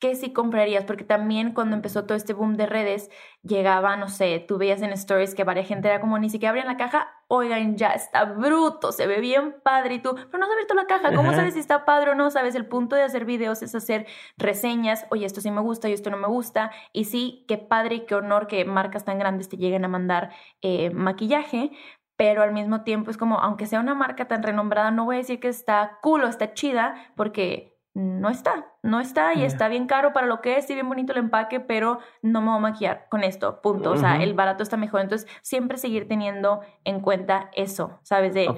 ¿qué 0.00 0.14
sí 0.14 0.32
comprarías? 0.32 0.84
Porque 0.84 1.04
también 1.04 1.52
cuando 1.52 1.76
empezó 1.76 2.04
todo 2.04 2.16
este 2.16 2.32
boom 2.32 2.56
de 2.56 2.66
redes, 2.66 3.10
llegaba, 3.42 3.96
no 3.96 4.08
sé, 4.08 4.44
tú 4.46 4.58
veías 4.58 4.82
en 4.82 4.90
stories 4.92 5.34
que 5.34 5.44
varias 5.44 5.68
gente 5.68 5.88
era 5.88 6.00
como 6.00 6.18
ni 6.18 6.30
siquiera 6.30 6.50
abrían 6.50 6.66
la 6.66 6.78
caja, 6.78 7.08
oigan, 7.28 7.76
ya 7.76 7.90
está 7.90 8.24
bruto, 8.24 8.92
se 8.92 9.06
ve 9.06 9.20
bien 9.20 9.56
padre 9.62 9.94
y 9.96 9.98
tú, 10.00 10.14
pero 10.14 10.38
no 10.38 10.46
has 10.46 10.52
abierto 10.52 10.74
la 10.74 10.86
caja, 10.86 11.14
¿cómo 11.14 11.32
sabes 11.32 11.54
si 11.54 11.60
está 11.60 11.84
padre 11.84 12.12
o 12.12 12.14
no? 12.14 12.30
Sabes, 12.30 12.54
el 12.54 12.66
punto 12.66 12.96
de 12.96 13.02
hacer 13.02 13.24
videos 13.24 13.62
es 13.62 13.74
hacer 13.74 14.06
reseñas, 14.36 15.06
oye, 15.10 15.26
esto 15.26 15.40
sí 15.40 15.50
me 15.50 15.60
gusta 15.60 15.88
y 15.88 15.92
esto 15.92 16.10
no 16.10 16.16
me 16.16 16.28
gusta, 16.28 16.72
y 16.92 17.04
sí, 17.04 17.44
qué 17.46 17.58
padre 17.58 17.96
y 17.96 18.06
qué 18.06 18.14
honor 18.14 18.46
que 18.46 18.64
marcas 18.64 19.04
tan 19.04 19.18
grandes 19.18 19.48
te 19.48 19.58
lleguen 19.58 19.84
a 19.84 19.88
mandar 19.88 20.30
eh, 20.62 20.90
maquillaje, 20.90 21.72
pero 22.16 22.42
al 22.42 22.52
mismo 22.52 22.82
tiempo 22.84 23.10
es 23.10 23.16
como, 23.16 23.38
aunque 23.38 23.66
sea 23.66 23.80
una 23.80 23.94
marca 23.94 24.28
tan 24.28 24.42
renombrada, 24.42 24.90
no 24.90 25.04
voy 25.04 25.16
a 25.16 25.18
decir 25.18 25.40
que 25.40 25.48
está 25.48 25.98
cool 26.02 26.24
o 26.24 26.28
está 26.28 26.52
chida, 26.52 26.94
porque 27.16 27.79
no 27.94 28.28
está, 28.30 28.66
no 28.82 29.00
está 29.00 29.34
y 29.34 29.44
está 29.44 29.68
bien 29.68 29.86
caro 29.86 30.12
para 30.12 30.26
lo 30.26 30.40
que 30.40 30.56
es 30.56 30.70
y 30.70 30.74
bien 30.74 30.88
bonito 30.88 31.12
el 31.12 31.18
empaque, 31.18 31.58
pero 31.60 31.98
no 32.22 32.40
me 32.40 32.48
voy 32.48 32.56
a 32.56 32.60
maquillar 32.60 33.06
con 33.10 33.24
esto, 33.24 33.60
punto. 33.62 33.90
O 33.90 33.96
sea, 33.96 34.22
el 34.22 34.34
barato 34.34 34.62
está 34.62 34.76
mejor. 34.76 35.00
Entonces, 35.00 35.28
siempre 35.42 35.76
seguir 35.76 36.06
teniendo 36.06 36.60
en 36.84 37.00
cuenta 37.00 37.50
eso, 37.54 37.98
¿sabes? 38.02 38.34
De 38.34 38.48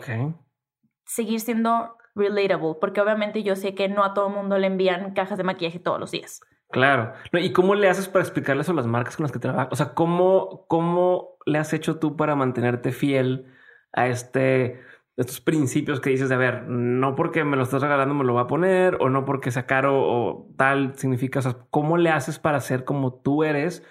seguir 1.07 1.41
siendo 1.41 1.97
relatable, 2.15 2.77
porque 2.81 3.01
obviamente 3.01 3.43
yo 3.43 3.57
sé 3.57 3.75
que 3.75 3.89
no 3.89 4.05
a 4.05 4.13
todo 4.13 4.29
el 4.29 4.35
mundo 4.35 4.59
le 4.59 4.67
envían 4.67 5.15
cajas 5.15 5.39
de 5.39 5.45
maquillaje 5.45 5.79
todos 5.79 5.99
los 5.99 6.11
días. 6.11 6.41
Claro. 6.71 7.13
¿Y 7.33 7.53
cómo 7.53 7.75
le 7.75 7.89
haces 7.89 8.09
para 8.09 8.23
explicarles 8.23 8.69
a 8.69 8.73
las 8.73 8.87
marcas 8.87 9.17
con 9.17 9.25
las 9.25 9.33
que 9.33 9.39
trabajas? 9.39 9.69
O 9.71 9.77
sea, 9.77 9.95
¿cómo, 9.95 10.67
¿cómo 10.69 11.37
le 11.47 11.59
has 11.59 11.73
hecho 11.73 11.99
tú 11.99 12.17
para 12.17 12.35
mantenerte 12.35 12.93
fiel 12.93 13.47
a 13.93 14.07
este 14.07 14.81
estos 15.17 15.41
principios 15.41 16.01
que 16.01 16.11
dices 16.11 16.29
de, 16.29 16.35
a 16.35 16.39
ver, 16.39 16.65
no 16.69 17.15
porque 17.15 17.45
me 17.45 17.57
lo 17.57 17.65
estás 17.65 17.83
regalando 17.83 18.15
me 18.15 18.25
lo 18.25 18.35
va 18.35 18.43
a 18.43 18.47
poner, 18.47 18.97
o 19.01 19.11
no 19.11 19.25
porque 19.25 19.51
sea 19.51 19.67
caro 19.67 20.03
o 20.03 20.55
tal, 20.57 20.97
significa, 20.97 21.41
o 21.41 21.43
sea, 21.43 21.59
¿cómo 21.71 21.97
le 21.99 22.11
haces 22.11 22.39
para 22.39 22.61
ser 22.61 22.85
como 22.85 23.15
tú 23.15 23.45
eres 23.45 23.85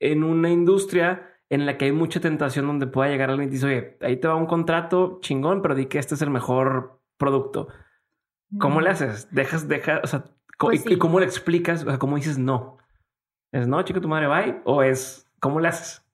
en 0.00 0.22
una 0.22 0.50
industria 0.50 1.34
en 1.50 1.66
la 1.66 1.76
que 1.76 1.86
hay 1.86 1.92
mucha 1.92 2.20
tentación 2.20 2.66
donde 2.66 2.86
pueda 2.86 3.10
llegar 3.10 3.30
alguien 3.30 3.48
y 3.48 3.52
dice, 3.52 3.66
oye, 3.66 3.96
ahí 4.00 4.16
te 4.16 4.28
va 4.28 4.34
un 4.34 4.46
contrato 4.46 5.18
chingón, 5.20 5.62
pero 5.62 5.74
di 5.74 5.86
que 5.86 5.98
este 5.98 6.14
es 6.14 6.22
el 6.22 6.30
mejor 6.30 7.00
producto. 7.16 7.68
¿Cómo 8.58 8.80
le 8.80 8.90
haces? 8.90 9.32
Dejas, 9.32 9.66
dejar, 9.66 10.02
o 10.04 10.06
sea, 10.06 10.24
pues 10.58 10.84
¿y, 10.86 10.98
cómo 10.98 11.18
le 11.18 11.26
explicas? 11.26 11.82
O 11.82 11.86
sea, 11.86 11.98
¿cómo 11.98 12.16
dices 12.16 12.38
no? 12.38 12.78
¿Es 13.52 13.66
no, 13.66 13.82
chica, 13.82 14.00
tu 14.00 14.08
madre, 14.08 14.28
bye? 14.28 14.60
¿O 14.64 14.82
es, 14.82 15.28
cómo 15.40 15.60
le 15.60 15.68
haces? 15.68 16.04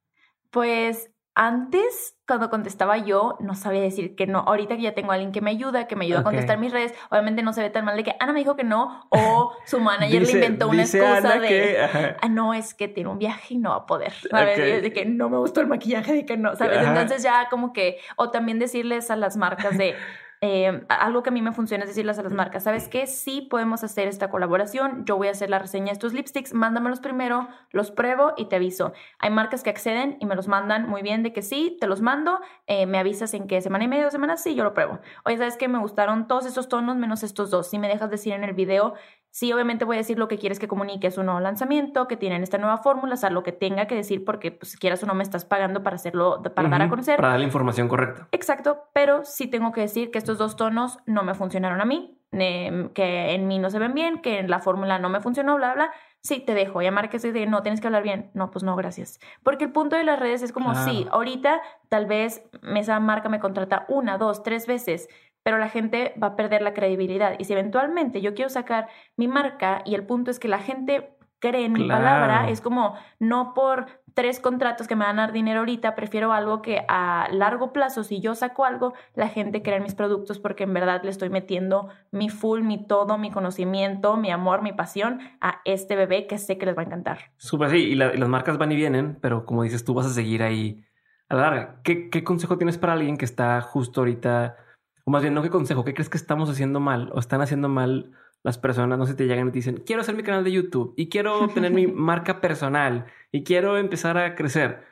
Pues 0.50 1.09
antes, 1.34 2.16
cuando 2.26 2.50
contestaba 2.50 2.98
yo, 2.98 3.36
no 3.40 3.54
sabía 3.54 3.80
decir 3.80 4.16
que 4.16 4.26
no. 4.26 4.40
Ahorita 4.40 4.76
que 4.76 4.82
ya 4.82 4.94
tengo 4.94 5.12
a 5.12 5.14
alguien 5.14 5.32
que 5.32 5.40
me 5.40 5.50
ayuda, 5.50 5.86
que 5.86 5.96
me 5.96 6.04
ayuda 6.04 6.20
a 6.20 6.24
contestar 6.24 6.58
mis 6.58 6.72
redes, 6.72 6.92
obviamente 7.10 7.42
no 7.42 7.52
se 7.52 7.62
ve 7.62 7.70
tan 7.70 7.84
mal 7.84 7.96
de 7.96 8.04
que 8.04 8.16
Ana 8.18 8.32
me 8.32 8.40
dijo 8.40 8.56
que 8.56 8.64
no, 8.64 9.06
o 9.10 9.52
su 9.64 9.80
manager 9.80 10.22
le 10.22 10.32
inventó 10.32 10.68
una 10.68 10.82
excusa 10.82 11.38
de, 11.38 12.16
ah, 12.20 12.28
no, 12.28 12.52
es 12.52 12.74
que 12.74 12.88
tiene 12.88 13.10
un 13.10 13.18
viaje 13.18 13.54
y 13.54 13.58
no 13.58 13.70
va 13.70 13.76
a 13.76 13.86
poder, 13.86 14.12
¿sabes? 14.30 14.82
De 14.82 14.92
que 14.92 15.04
no 15.06 15.28
me 15.30 15.38
gustó 15.38 15.60
el 15.60 15.68
maquillaje, 15.68 16.12
de 16.12 16.26
que 16.26 16.36
no, 16.36 16.56
¿sabes? 16.56 16.86
Entonces 16.86 17.22
ya 17.22 17.48
como 17.48 17.72
que, 17.72 17.98
o 18.16 18.30
también 18.30 18.58
decirles 18.58 19.10
a 19.10 19.16
las 19.16 19.36
marcas 19.36 19.78
de, 19.78 19.94
eh, 20.42 20.86
algo 20.88 21.22
que 21.22 21.28
a 21.28 21.32
mí 21.32 21.42
me 21.42 21.52
funciona 21.52 21.84
es 21.84 21.90
decirles 21.90 22.18
a 22.18 22.22
las 22.22 22.32
marcas, 22.32 22.64
¿sabes 22.64 22.88
qué? 22.88 23.06
Sí 23.06 23.42
podemos 23.42 23.84
hacer 23.84 24.08
esta 24.08 24.30
colaboración, 24.30 25.04
yo 25.04 25.16
voy 25.18 25.28
a 25.28 25.32
hacer 25.32 25.50
la 25.50 25.58
reseña 25.58 25.86
de 25.86 25.92
estos 25.92 26.14
lipsticks, 26.14 26.54
mándamelos 26.54 27.00
primero, 27.00 27.48
los 27.70 27.90
pruebo 27.90 28.32
y 28.38 28.46
te 28.46 28.56
aviso. 28.56 28.94
Hay 29.18 29.30
marcas 29.30 29.62
que 29.62 29.68
acceden 29.68 30.16
y 30.18 30.24
me 30.24 30.34
los 30.34 30.48
mandan 30.48 30.88
muy 30.88 31.02
bien 31.02 31.22
de 31.22 31.34
que 31.34 31.42
sí, 31.42 31.76
te 31.78 31.86
los 31.86 32.00
mando, 32.00 32.40
eh, 32.66 32.86
me 32.86 32.98
avisas 32.98 33.34
en 33.34 33.46
qué 33.46 33.60
semana 33.60 33.84
y 33.84 33.88
media, 33.88 34.04
dos 34.04 34.12
semanas, 34.12 34.42
sí, 34.42 34.54
yo 34.54 34.64
lo 34.64 34.72
pruebo. 34.72 35.00
Oye, 35.26 35.36
¿sabes 35.36 35.58
qué? 35.58 35.68
Me 35.68 35.78
gustaron 35.78 36.26
todos 36.26 36.46
estos 36.46 36.68
tonos 36.68 36.96
menos 36.96 37.22
estos 37.22 37.50
dos. 37.50 37.68
Si 37.68 37.78
me 37.78 37.88
dejas 37.88 38.10
decir 38.10 38.32
en 38.32 38.44
el 38.44 38.54
video 38.54 38.94
Sí, 39.30 39.52
obviamente 39.52 39.84
voy 39.84 39.96
a 39.96 39.98
decir 39.98 40.18
lo 40.18 40.26
que 40.26 40.38
quieres 40.38 40.58
que 40.58 40.66
comunique 40.66 41.06
es 41.06 41.16
un 41.16 41.26
nuevo 41.26 41.40
lanzamiento, 41.40 42.08
que 42.08 42.16
tienen 42.16 42.42
esta 42.42 42.58
nueva 42.58 42.78
fórmula, 42.78 43.14
o 43.14 43.16
sea, 43.16 43.30
lo 43.30 43.42
que 43.42 43.52
tenga 43.52 43.86
que 43.86 43.94
decir 43.94 44.24
porque 44.24 44.50
pues, 44.50 44.76
quieras 44.76 45.02
o 45.02 45.06
no 45.06 45.14
me 45.14 45.22
estás 45.22 45.44
pagando 45.44 45.82
para 45.82 45.96
hacerlo, 45.96 46.42
para 46.54 46.68
dar 46.68 46.82
a 46.82 46.88
conocer. 46.88 47.16
Para 47.16 47.30
dar 47.30 47.38
la 47.38 47.44
información 47.44 47.88
correcta. 47.88 48.28
Exacto, 48.32 48.88
pero 48.92 49.24
sí 49.24 49.46
tengo 49.46 49.70
que 49.72 49.82
decir 49.82 50.10
que 50.10 50.18
estos 50.18 50.36
dos 50.38 50.56
tonos 50.56 50.98
no 51.06 51.22
me 51.22 51.34
funcionaron 51.34 51.80
a 51.80 51.84
mí, 51.84 52.18
que 52.32 53.34
en 53.34 53.46
mí 53.48 53.58
no 53.58 53.70
se 53.70 53.78
ven 53.78 53.94
bien, 53.94 54.20
que 54.20 54.38
en 54.38 54.50
la 54.50 54.60
fórmula 54.60 54.98
no 54.98 55.08
me 55.08 55.20
funcionó, 55.20 55.56
bla, 55.56 55.74
bla. 55.74 55.92
Sí, 56.22 56.40
te 56.40 56.52
dejo, 56.52 56.82
ya 56.82 56.90
marques 56.90 57.22
de 57.22 57.46
no, 57.46 57.62
tienes 57.62 57.80
que 57.80 57.86
hablar 57.86 58.02
bien. 58.02 58.30
No, 58.34 58.50
pues 58.50 58.62
no, 58.62 58.76
gracias. 58.76 59.20
Porque 59.42 59.64
el 59.64 59.72
punto 59.72 59.96
de 59.96 60.04
las 60.04 60.20
redes 60.20 60.42
es 60.42 60.52
como, 60.52 60.74
sí, 60.74 61.06
ahorita 61.10 61.62
tal 61.88 62.06
vez 62.06 62.42
esa 62.76 63.00
marca 63.00 63.28
me 63.28 63.40
contrata 63.40 63.86
una, 63.88 64.18
dos, 64.18 64.42
tres 64.42 64.66
veces, 64.66 65.08
pero 65.42 65.58
la 65.58 65.68
gente 65.68 66.14
va 66.22 66.28
a 66.28 66.36
perder 66.36 66.62
la 66.62 66.74
credibilidad. 66.74 67.34
Y 67.38 67.44
si 67.44 67.52
eventualmente 67.52 68.20
yo 68.20 68.34
quiero 68.34 68.50
sacar 68.50 68.88
mi 69.16 69.28
marca 69.28 69.82
y 69.84 69.94
el 69.94 70.04
punto 70.04 70.30
es 70.30 70.38
que 70.38 70.48
la 70.48 70.58
gente 70.58 71.16
cree 71.40 71.64
en 71.64 71.72
mi 71.72 71.88
palabra, 71.88 72.50
es 72.50 72.60
como 72.60 72.94
no 73.18 73.54
por 73.54 73.86
tres 74.14 74.40
contratos 74.40 74.86
que 74.86 74.94
me 74.94 75.04
van 75.04 75.18
a 75.18 75.22
dar 75.22 75.32
dinero 75.32 75.60
ahorita, 75.60 75.94
prefiero 75.94 76.32
algo 76.32 76.60
que 76.60 76.84
a 76.88 77.28
largo 77.32 77.72
plazo, 77.72 78.04
si 78.04 78.20
yo 78.20 78.34
saco 78.34 78.64
algo, 78.64 78.92
la 79.14 79.28
gente 79.28 79.62
crea 79.62 79.78
en 79.78 79.82
mis 79.82 79.94
productos 79.94 80.38
porque 80.38 80.64
en 80.64 80.74
verdad 80.74 81.00
le 81.02 81.10
estoy 81.10 81.30
metiendo 81.30 81.88
mi 82.10 82.28
full, 82.28 82.62
mi 82.62 82.86
todo, 82.86 83.16
mi 83.16 83.30
conocimiento, 83.30 84.16
mi 84.18 84.30
amor, 84.30 84.62
mi 84.62 84.72
pasión 84.72 85.20
a 85.40 85.60
este 85.64 85.96
bebé 85.96 86.26
que 86.26 86.36
sé 86.36 86.58
que 86.58 86.66
les 86.66 86.76
va 86.76 86.82
a 86.82 86.84
encantar. 86.84 87.18
Súper, 87.38 87.70
sí, 87.70 87.78
y, 87.78 87.94
las 87.94 88.28
marcas 88.28 88.58
van 88.58 88.72
y 88.72 88.76
vienen, 88.76 89.18
pero 89.20 89.46
como 89.46 89.62
dices, 89.62 89.84
tú 89.84 89.94
vas 89.94 90.06
a 90.06 90.10
seguir 90.10 90.42
ahí 90.42 90.84
a 91.28 91.36
la 91.36 91.42
larga. 91.42 91.80
¿Qué, 91.82 92.10
¿Qué 92.10 92.22
consejo 92.22 92.58
tienes 92.58 92.76
para 92.76 92.92
alguien 92.92 93.16
que 93.16 93.24
está 93.24 93.60
justo 93.62 94.02
ahorita? 94.02 94.56
O 95.04 95.10
más 95.10 95.22
bien, 95.22 95.34
no 95.34 95.42
qué 95.42 95.50
consejo, 95.50 95.84
¿qué 95.84 95.94
crees 95.94 96.08
que 96.08 96.16
estamos 96.16 96.50
haciendo 96.50 96.80
mal 96.80 97.10
o 97.12 97.18
están 97.18 97.40
haciendo 97.40 97.68
mal 97.68 98.12
las 98.42 98.58
personas, 98.58 98.98
no 98.98 99.06
sé, 99.06 99.14
te 99.14 99.26
llegan 99.26 99.48
y 99.48 99.50
te 99.50 99.58
dicen, 99.58 99.82
quiero 99.84 100.02
hacer 100.02 100.14
mi 100.14 100.22
canal 100.22 100.44
de 100.44 100.52
YouTube 100.52 100.94
y 100.96 101.08
quiero 101.08 101.48
tener 101.48 101.72
mi 101.72 101.86
marca 101.88 102.40
personal 102.40 103.06
y 103.30 103.44
quiero 103.44 103.76
empezar 103.76 104.16
a 104.16 104.34
crecer. 104.34 104.84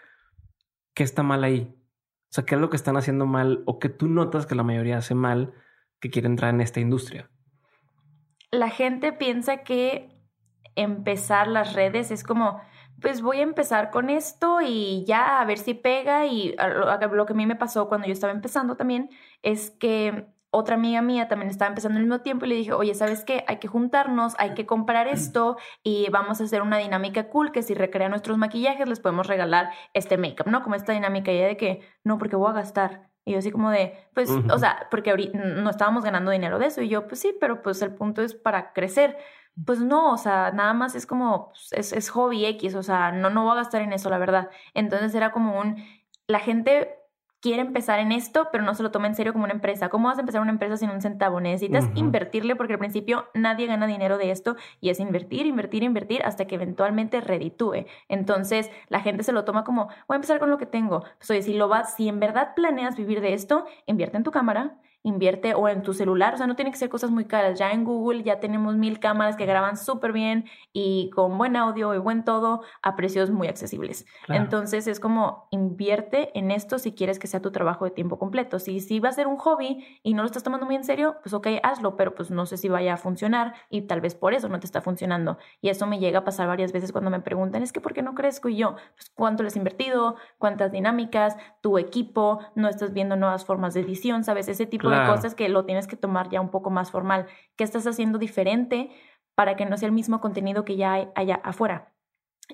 ¿Qué 0.94 1.02
está 1.02 1.22
mal 1.22 1.44
ahí? 1.44 1.74
O 2.30 2.32
sea, 2.32 2.44
¿qué 2.44 2.56
es 2.56 2.60
lo 2.60 2.68
que 2.68 2.76
están 2.76 2.96
haciendo 2.96 3.24
mal 3.24 3.62
o 3.64 3.78
que 3.78 3.88
tú 3.88 4.06
notas 4.06 4.46
que 4.46 4.54
la 4.54 4.62
mayoría 4.62 4.98
hace 4.98 5.14
mal 5.14 5.54
que 6.00 6.10
quiere 6.10 6.28
entrar 6.28 6.52
en 6.52 6.60
esta 6.60 6.80
industria? 6.80 7.30
La 8.50 8.68
gente 8.68 9.12
piensa 9.12 9.58
que 9.58 10.10
empezar 10.76 11.48
las 11.48 11.72
redes 11.72 12.10
es 12.10 12.22
como, 12.22 12.60
pues 13.00 13.22
voy 13.22 13.38
a 13.38 13.42
empezar 13.42 13.90
con 13.90 14.10
esto 14.10 14.60
y 14.60 15.04
ya 15.06 15.40
a 15.40 15.44
ver 15.44 15.58
si 15.58 15.74
pega 15.74 16.26
y 16.26 16.56
lo 17.12 17.26
que 17.26 17.32
a 17.32 17.36
mí 17.36 17.46
me 17.46 17.56
pasó 17.56 17.88
cuando 17.88 18.06
yo 18.06 18.12
estaba 18.12 18.32
empezando 18.32 18.76
también 18.76 19.10
es 19.42 19.70
que 19.70 20.26
otra 20.50 20.76
amiga 20.76 21.02
mía 21.02 21.28
también 21.28 21.50
estaba 21.50 21.68
empezando 21.68 21.98
al 21.98 22.04
mismo 22.04 22.20
tiempo 22.20 22.46
y 22.46 22.48
le 22.48 22.54
dije, 22.54 22.72
oye, 22.72 22.94
¿sabes 22.94 23.24
qué? 23.24 23.44
Hay 23.48 23.58
que 23.58 23.68
juntarnos, 23.68 24.34
hay 24.38 24.54
que 24.54 24.64
comprar 24.64 25.06
esto 25.06 25.58
y 25.82 26.08
vamos 26.10 26.40
a 26.40 26.44
hacer 26.44 26.62
una 26.62 26.78
dinámica 26.78 27.28
cool 27.28 27.52
que 27.52 27.62
si 27.62 27.74
recrea 27.74 28.08
nuestros 28.08 28.38
maquillajes 28.38 28.88
les 28.88 29.00
podemos 29.00 29.26
regalar 29.26 29.70
este 29.92 30.16
make-up, 30.16 30.48
¿no? 30.48 30.62
Como 30.62 30.74
esta 30.74 30.92
dinámica 30.92 31.32
ya 31.32 31.46
de 31.46 31.56
que, 31.58 31.80
no, 32.02 32.16
porque 32.16 32.36
voy 32.36 32.50
a 32.50 32.54
gastar. 32.54 33.10
Y 33.26 33.32
yo 33.32 33.40
así 33.40 33.50
como 33.50 33.70
de, 33.70 33.92
pues, 34.14 34.30
o 34.30 34.58
sea, 34.58 34.88
porque 34.90 35.10
ahorita 35.10 35.38
no 35.38 35.68
estábamos 35.68 36.02
ganando 36.02 36.30
dinero 36.30 36.58
de 36.58 36.64
eso. 36.64 36.80
Y 36.80 36.88
yo, 36.88 37.06
pues 37.06 37.20
sí, 37.20 37.36
pero 37.38 37.60
pues 37.60 37.82
el 37.82 37.94
punto 37.94 38.22
es 38.22 38.34
para 38.34 38.72
crecer. 38.72 39.18
Pues 39.64 39.80
no, 39.80 40.12
o 40.12 40.18
sea, 40.18 40.52
nada 40.52 40.74
más 40.74 40.94
es 40.94 41.06
como, 41.06 41.48
pues, 41.48 41.72
es, 41.72 41.92
es 41.92 42.10
hobby 42.10 42.46
X, 42.46 42.74
o 42.74 42.82
sea, 42.82 43.12
no, 43.12 43.30
no 43.30 43.44
voy 43.44 43.52
a 43.52 43.56
gastar 43.56 43.82
en 43.82 43.92
eso, 43.92 44.10
la 44.10 44.18
verdad. 44.18 44.50
Entonces 44.74 45.14
era 45.14 45.32
como 45.32 45.58
un, 45.58 45.84
la 46.26 46.38
gente 46.38 46.98
quiere 47.40 47.62
empezar 47.62 48.00
en 48.00 48.12
esto, 48.12 48.48
pero 48.50 48.64
no 48.64 48.74
se 48.74 48.82
lo 48.82 48.90
toma 48.90 49.06
en 49.06 49.14
serio 49.14 49.32
como 49.32 49.44
una 49.44 49.54
empresa. 49.54 49.88
¿Cómo 49.88 50.08
vas 50.08 50.18
a 50.18 50.20
empezar 50.20 50.40
una 50.40 50.50
empresa 50.50 50.76
sin 50.76 50.90
un 50.90 51.00
centavo? 51.00 51.40
Necesitas 51.40 51.88
invertirle 51.94 52.56
porque 52.56 52.74
al 52.74 52.78
principio 52.78 53.28
nadie 53.34 53.66
gana 53.66 53.86
dinero 53.86 54.18
de 54.18 54.30
esto 54.30 54.56
y 54.80 54.90
es 54.90 55.00
invertir, 55.00 55.46
invertir, 55.46 55.82
invertir 55.82 56.22
hasta 56.24 56.46
que 56.46 56.56
eventualmente 56.56 57.20
reditúe. 57.20 57.86
Entonces 58.08 58.70
la 58.88 59.00
gente 59.00 59.22
se 59.22 59.32
lo 59.32 59.44
toma 59.44 59.64
como, 59.64 59.86
voy 59.86 60.14
a 60.14 60.16
empezar 60.16 60.40
con 60.40 60.50
lo 60.50 60.58
que 60.58 60.66
tengo. 60.66 61.04
Pues 61.18 61.30
oye, 61.30 61.42
si 61.42 61.54
lo 61.54 61.68
vas, 61.68 61.94
si 61.94 62.08
en 62.08 62.18
verdad 62.20 62.54
planeas 62.56 62.96
vivir 62.96 63.20
de 63.20 63.34
esto, 63.34 63.66
invierte 63.86 64.16
en 64.16 64.24
tu 64.24 64.32
cámara, 64.32 64.80
invierte 65.02 65.54
o 65.54 65.68
en 65.68 65.82
tu 65.82 65.94
celular, 65.94 66.34
o 66.34 66.36
sea, 66.36 66.46
no 66.46 66.56
tiene 66.56 66.70
que 66.70 66.76
ser 66.76 66.88
cosas 66.88 67.10
muy 67.10 67.24
caras. 67.24 67.58
Ya 67.58 67.70
en 67.70 67.84
Google 67.84 68.22
ya 68.22 68.40
tenemos 68.40 68.76
mil 68.76 68.98
cámaras 68.98 69.36
que 69.36 69.46
graban 69.46 69.76
súper 69.76 70.12
bien 70.12 70.46
y 70.72 71.10
con 71.10 71.38
buen 71.38 71.56
audio 71.56 71.94
y 71.94 71.98
buen 71.98 72.24
todo 72.24 72.62
a 72.82 72.96
precios 72.96 73.30
muy 73.30 73.48
accesibles. 73.48 74.06
Entonces 74.28 74.86
es 74.86 75.00
como 75.00 75.48
invierte 75.50 76.36
en 76.38 76.50
esto 76.50 76.78
si 76.78 76.92
quieres 76.92 77.18
que 77.18 77.26
sea 77.26 77.40
tu 77.40 77.50
trabajo 77.50 77.84
de 77.84 77.90
tiempo 77.90 78.18
completo. 78.18 78.58
Si, 78.58 78.80
si 78.80 79.00
va 79.00 79.08
a 79.08 79.12
ser 79.12 79.26
un 79.26 79.36
hobby 79.36 79.84
y 80.02 80.14
no 80.14 80.22
lo 80.22 80.26
estás 80.26 80.42
tomando 80.42 80.66
muy 80.66 80.76
en 80.76 80.84
serio, 80.84 81.16
pues 81.22 81.32
ok, 81.32 81.46
hazlo, 81.62 81.96
pero 81.96 82.14
pues 82.14 82.30
no 82.30 82.46
sé 82.46 82.56
si 82.56 82.68
vaya 82.68 82.94
a 82.94 82.96
funcionar 82.96 83.54
y 83.70 83.82
tal 83.82 84.00
vez 84.00 84.14
por 84.14 84.34
eso 84.34 84.48
no 84.48 84.60
te 84.60 84.66
está 84.66 84.80
funcionando. 84.80 85.38
Y 85.60 85.68
eso 85.68 85.86
me 85.86 85.98
llega 85.98 86.20
a 86.20 86.24
pasar 86.24 86.48
varias 86.48 86.72
veces 86.72 86.92
cuando 86.92 87.10
me 87.10 87.20
preguntan, 87.20 87.62
es 87.62 87.72
que 87.72 87.80
¿por 87.80 87.94
qué 87.94 88.02
no 88.02 88.14
crezco? 88.14 88.48
Y 88.48 88.56
yo, 88.56 88.76
pues 88.96 89.10
¿cuánto 89.14 89.42
les 89.42 89.56
he 89.56 89.58
invertido? 89.58 90.16
¿Cuántas 90.38 90.72
dinámicas? 90.72 91.36
¿Tu 91.60 91.78
equipo? 91.78 92.40
¿No 92.54 92.68
estás 92.68 92.92
viendo 92.92 93.16
nuevas 93.16 93.44
formas 93.44 93.74
de 93.74 93.80
edición? 93.80 94.24
¿Sabes? 94.24 94.48
Ese 94.48 94.66
tipo 94.66 94.90
de 94.90 94.97
cosas 95.06 95.34
que 95.34 95.48
lo 95.48 95.64
tienes 95.64 95.86
que 95.86 95.96
tomar 95.96 96.28
ya 96.28 96.40
un 96.40 96.50
poco 96.50 96.70
más 96.70 96.90
formal. 96.90 97.26
¿Qué 97.56 97.64
estás 97.64 97.86
haciendo 97.86 98.18
diferente 98.18 98.90
para 99.34 99.56
que 99.56 99.66
no 99.66 99.76
sea 99.76 99.86
el 99.86 99.94
mismo 99.94 100.20
contenido 100.20 100.64
que 100.64 100.76
ya 100.76 100.94
hay 100.94 101.08
allá 101.14 101.40
afuera? 101.44 101.92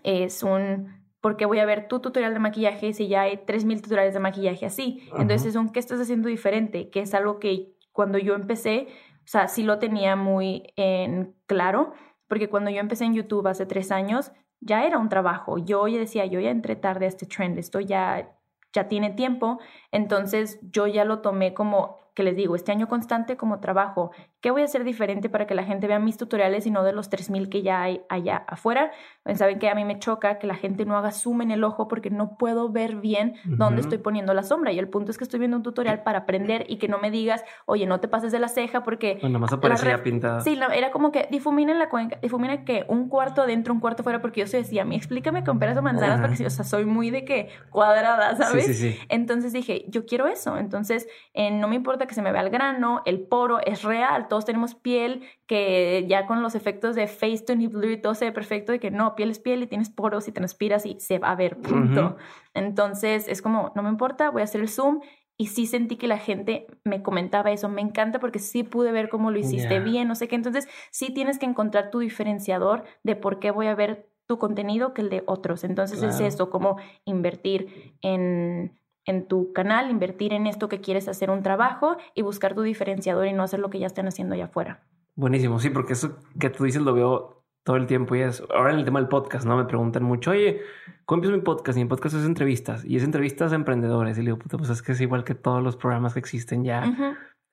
Es 0.02 0.42
un 0.42 1.04
¿por 1.24 1.38
qué 1.38 1.46
voy 1.46 1.58
a 1.58 1.64
ver 1.64 1.88
tu 1.88 2.00
tutorial 2.00 2.34
de 2.34 2.38
maquillaje 2.40 2.92
si 2.92 3.08
ya 3.08 3.22
hay 3.22 3.38
3.000 3.46 3.80
tutoriales 3.80 4.12
de 4.12 4.20
maquillaje 4.20 4.66
así? 4.66 5.08
Entonces 5.16 5.46
es 5.46 5.56
un 5.56 5.70
¿qué 5.70 5.80
estás 5.80 5.98
haciendo 5.98 6.28
diferente? 6.28 6.90
Que 6.90 7.00
es 7.00 7.14
algo 7.14 7.38
que 7.38 7.74
cuando 7.92 8.18
yo 8.18 8.34
empecé, 8.34 8.88
o 9.20 9.26
sea, 9.26 9.48
sí 9.48 9.62
lo 9.62 9.78
tenía 9.78 10.16
muy 10.16 10.74
en 10.76 11.34
claro, 11.46 11.94
porque 12.28 12.50
cuando 12.50 12.70
yo 12.70 12.80
empecé 12.80 13.06
en 13.06 13.14
YouTube 13.14 13.46
hace 13.46 13.64
tres 13.64 13.90
años, 13.90 14.32
ya 14.60 14.84
era 14.84 14.98
un 14.98 15.08
trabajo. 15.08 15.56
Yo 15.56 15.88
ya 15.88 15.98
decía, 15.98 16.26
yo 16.26 16.40
ya 16.40 16.50
entré 16.50 16.76
tarde 16.76 17.06
a 17.06 17.08
este 17.08 17.24
trend, 17.24 17.58
esto 17.58 17.80
ya, 17.80 18.36
ya 18.74 18.88
tiene 18.88 19.08
tiempo, 19.08 19.60
entonces 19.92 20.58
yo 20.60 20.86
ya 20.86 21.06
lo 21.06 21.20
tomé 21.20 21.54
como 21.54 22.00
que 22.14 22.22
les 22.22 22.36
digo, 22.36 22.56
este 22.56 22.72
año 22.72 22.88
constante 22.88 23.36
como 23.36 23.60
trabajo, 23.60 24.12
¿qué 24.44 24.50
voy 24.50 24.60
a 24.60 24.66
hacer 24.66 24.84
diferente 24.84 25.30
para 25.30 25.46
que 25.46 25.54
la 25.54 25.64
gente 25.64 25.86
vea 25.86 25.98
mis 25.98 26.18
tutoriales 26.18 26.66
y 26.66 26.70
no 26.70 26.84
de 26.84 26.92
los 26.92 27.10
3.000 27.10 27.48
que 27.48 27.62
ya 27.62 27.80
hay 27.80 28.02
allá 28.10 28.44
afuera? 28.46 28.90
Pues, 29.22 29.38
saben 29.38 29.58
que 29.58 29.70
a 29.70 29.74
mí 29.74 29.86
me 29.86 29.98
choca 29.98 30.38
que 30.38 30.46
la 30.46 30.54
gente 30.54 30.84
no 30.84 30.98
haga 30.98 31.12
zoom 31.12 31.40
en 31.40 31.50
el 31.50 31.64
ojo 31.64 31.88
porque 31.88 32.10
no 32.10 32.36
puedo 32.36 32.70
ver 32.70 32.96
bien 32.96 33.36
dónde 33.44 33.80
estoy 33.80 33.96
poniendo 33.96 34.34
la 34.34 34.42
sombra. 34.42 34.70
Y 34.70 34.78
el 34.78 34.90
punto 34.90 35.10
es 35.10 35.16
que 35.16 35.24
estoy 35.24 35.38
viendo 35.38 35.56
un 35.56 35.62
tutorial 35.62 36.02
para 36.02 36.18
aprender 36.18 36.66
y 36.68 36.76
que 36.76 36.88
no 36.88 36.98
me 36.98 37.10
digas, 37.10 37.42
oye, 37.64 37.86
no 37.86 38.00
te 38.00 38.08
pases 38.08 38.32
de 38.32 38.38
la 38.38 38.48
ceja 38.48 38.82
porque... 38.82 39.16
Bueno, 39.22 39.38
más 39.38 39.50
aparecía 39.50 40.02
pintada. 40.02 40.42
Sí, 40.42 40.60
era 40.74 40.90
como 40.90 41.10
que 41.10 41.26
difumina 41.30 41.72
la 41.72 41.88
cuenca, 41.88 42.18
difumina 42.20 42.66
que 42.66 42.84
un 42.86 43.08
cuarto 43.08 43.40
adentro, 43.40 43.72
un 43.72 43.80
cuarto 43.80 44.02
fuera, 44.02 44.20
porque 44.20 44.40
yo 44.40 44.46
se 44.46 44.58
decía, 44.58 44.82
a 44.82 44.84
mí 44.84 44.94
explícame 44.94 45.42
con 45.42 45.58
peras 45.58 45.78
o 45.78 45.80
manzanas, 45.80 46.20
porque 46.20 46.44
o 46.44 46.50
sea, 46.50 46.66
soy 46.66 46.84
muy 46.84 47.08
de 47.08 47.24
que 47.24 47.48
cuadrada, 47.70 48.36
¿sabes? 48.36 48.66
Sí, 48.66 48.74
sí, 48.74 48.92
sí. 48.92 48.98
Entonces 49.08 49.54
dije, 49.54 49.86
yo 49.88 50.04
quiero 50.04 50.26
eso. 50.26 50.58
Entonces, 50.58 51.08
eh, 51.32 51.50
no 51.50 51.66
me 51.66 51.76
importa 51.76 52.06
que 52.06 52.12
se 52.12 52.20
me 52.20 52.30
vea 52.30 52.42
el 52.42 52.50
grano, 52.50 53.00
el 53.06 53.22
poro 53.22 53.58
es 53.64 53.82
real, 53.82 54.28
todos 54.34 54.44
tenemos 54.44 54.74
piel 54.74 55.22
que 55.46 56.06
ya 56.08 56.26
con 56.26 56.42
los 56.42 56.56
efectos 56.56 56.96
de 56.96 57.06
Facetune 57.06 57.62
y 57.62 57.66
Blue 57.68 57.92
y 57.92 58.02
todo 58.02 58.16
se 58.16 58.24
ve 58.24 58.32
perfecto 58.32 58.72
de 58.72 58.80
que 58.80 58.90
no, 58.90 59.14
piel 59.14 59.30
es 59.30 59.38
piel 59.38 59.62
y 59.62 59.68
tienes 59.68 59.90
poros 59.90 60.26
y 60.26 60.32
transpiras 60.32 60.86
y 60.86 60.98
se 60.98 61.20
va 61.20 61.30
a 61.30 61.36
ver, 61.36 61.56
punto. 61.58 62.16
Entonces 62.52 63.28
es 63.28 63.42
como, 63.42 63.70
no 63.76 63.84
me 63.84 63.90
importa, 63.90 64.30
voy 64.30 64.40
a 64.40 64.44
hacer 64.44 64.60
el 64.60 64.68
zoom 64.68 65.02
y 65.36 65.46
sí 65.46 65.66
sentí 65.66 65.94
que 65.94 66.08
la 66.08 66.18
gente 66.18 66.66
me 66.82 67.00
comentaba 67.00 67.52
eso, 67.52 67.68
me 67.68 67.80
encanta 67.80 68.18
porque 68.18 68.40
sí 68.40 68.64
pude 68.64 68.90
ver 68.90 69.08
cómo 69.08 69.30
lo 69.30 69.38
hiciste 69.38 69.78
bien, 69.78 70.08
no 70.08 70.16
sé 70.16 70.26
qué, 70.26 70.34
entonces 70.34 70.66
sí 70.90 71.14
tienes 71.14 71.38
que 71.38 71.46
encontrar 71.46 71.90
tu 71.90 72.00
diferenciador 72.00 72.82
de 73.04 73.14
por 73.14 73.38
qué 73.38 73.52
voy 73.52 73.68
a 73.68 73.76
ver 73.76 74.08
tu 74.26 74.40
contenido 74.40 74.94
que 74.94 75.02
el 75.02 75.10
de 75.10 75.22
otros. 75.26 75.62
Entonces 75.62 76.02
es 76.02 76.18
eso, 76.18 76.50
como 76.50 76.76
invertir 77.04 77.94
en 78.02 78.72
en 79.06 79.26
tu 79.26 79.52
canal, 79.52 79.90
invertir 79.90 80.32
en 80.32 80.46
esto 80.46 80.68
que 80.68 80.80
quieres 80.80 81.08
hacer 81.08 81.30
un 81.30 81.42
trabajo 81.42 81.96
y 82.14 82.22
buscar 82.22 82.54
tu 82.54 82.62
diferenciador 82.62 83.26
y 83.26 83.32
no 83.32 83.42
hacer 83.42 83.60
lo 83.60 83.70
que 83.70 83.78
ya 83.78 83.86
están 83.86 84.06
haciendo 84.06 84.34
allá 84.34 84.46
afuera. 84.46 84.82
Buenísimo, 85.16 85.58
sí, 85.60 85.70
porque 85.70 85.92
eso 85.92 86.18
que 86.38 86.50
tú 86.50 86.64
dices 86.64 86.82
lo 86.82 86.94
veo 86.94 87.44
todo 87.64 87.76
el 87.76 87.86
tiempo 87.86 88.14
y 88.14 88.20
es 88.20 88.42
ahora 88.54 88.72
en 88.72 88.78
el 88.78 88.84
tema 88.84 89.00
del 89.00 89.08
podcast, 89.08 89.46
¿no? 89.46 89.56
Me 89.56 89.64
preguntan 89.64 90.02
mucho, 90.02 90.32
oye, 90.32 90.60
¿cómo 91.06 91.18
empiezo 91.18 91.36
mi 91.36 91.42
podcast? 91.42 91.78
Y 91.78 91.84
mi 91.84 91.88
podcast 91.88 92.16
es 92.16 92.24
entrevistas 92.24 92.84
y 92.84 92.96
es 92.96 93.04
entrevistas 93.04 93.52
a 93.52 93.54
emprendedores. 93.54 94.18
Y 94.18 94.20
le 94.20 94.26
digo, 94.26 94.38
puta, 94.38 94.58
pues 94.58 94.70
es 94.70 94.82
que 94.82 94.92
es 94.92 95.00
igual 95.00 95.24
que 95.24 95.34
todos 95.34 95.62
los 95.62 95.76
programas 95.76 96.12
que 96.12 96.20
existen 96.20 96.62
ya 96.62 96.84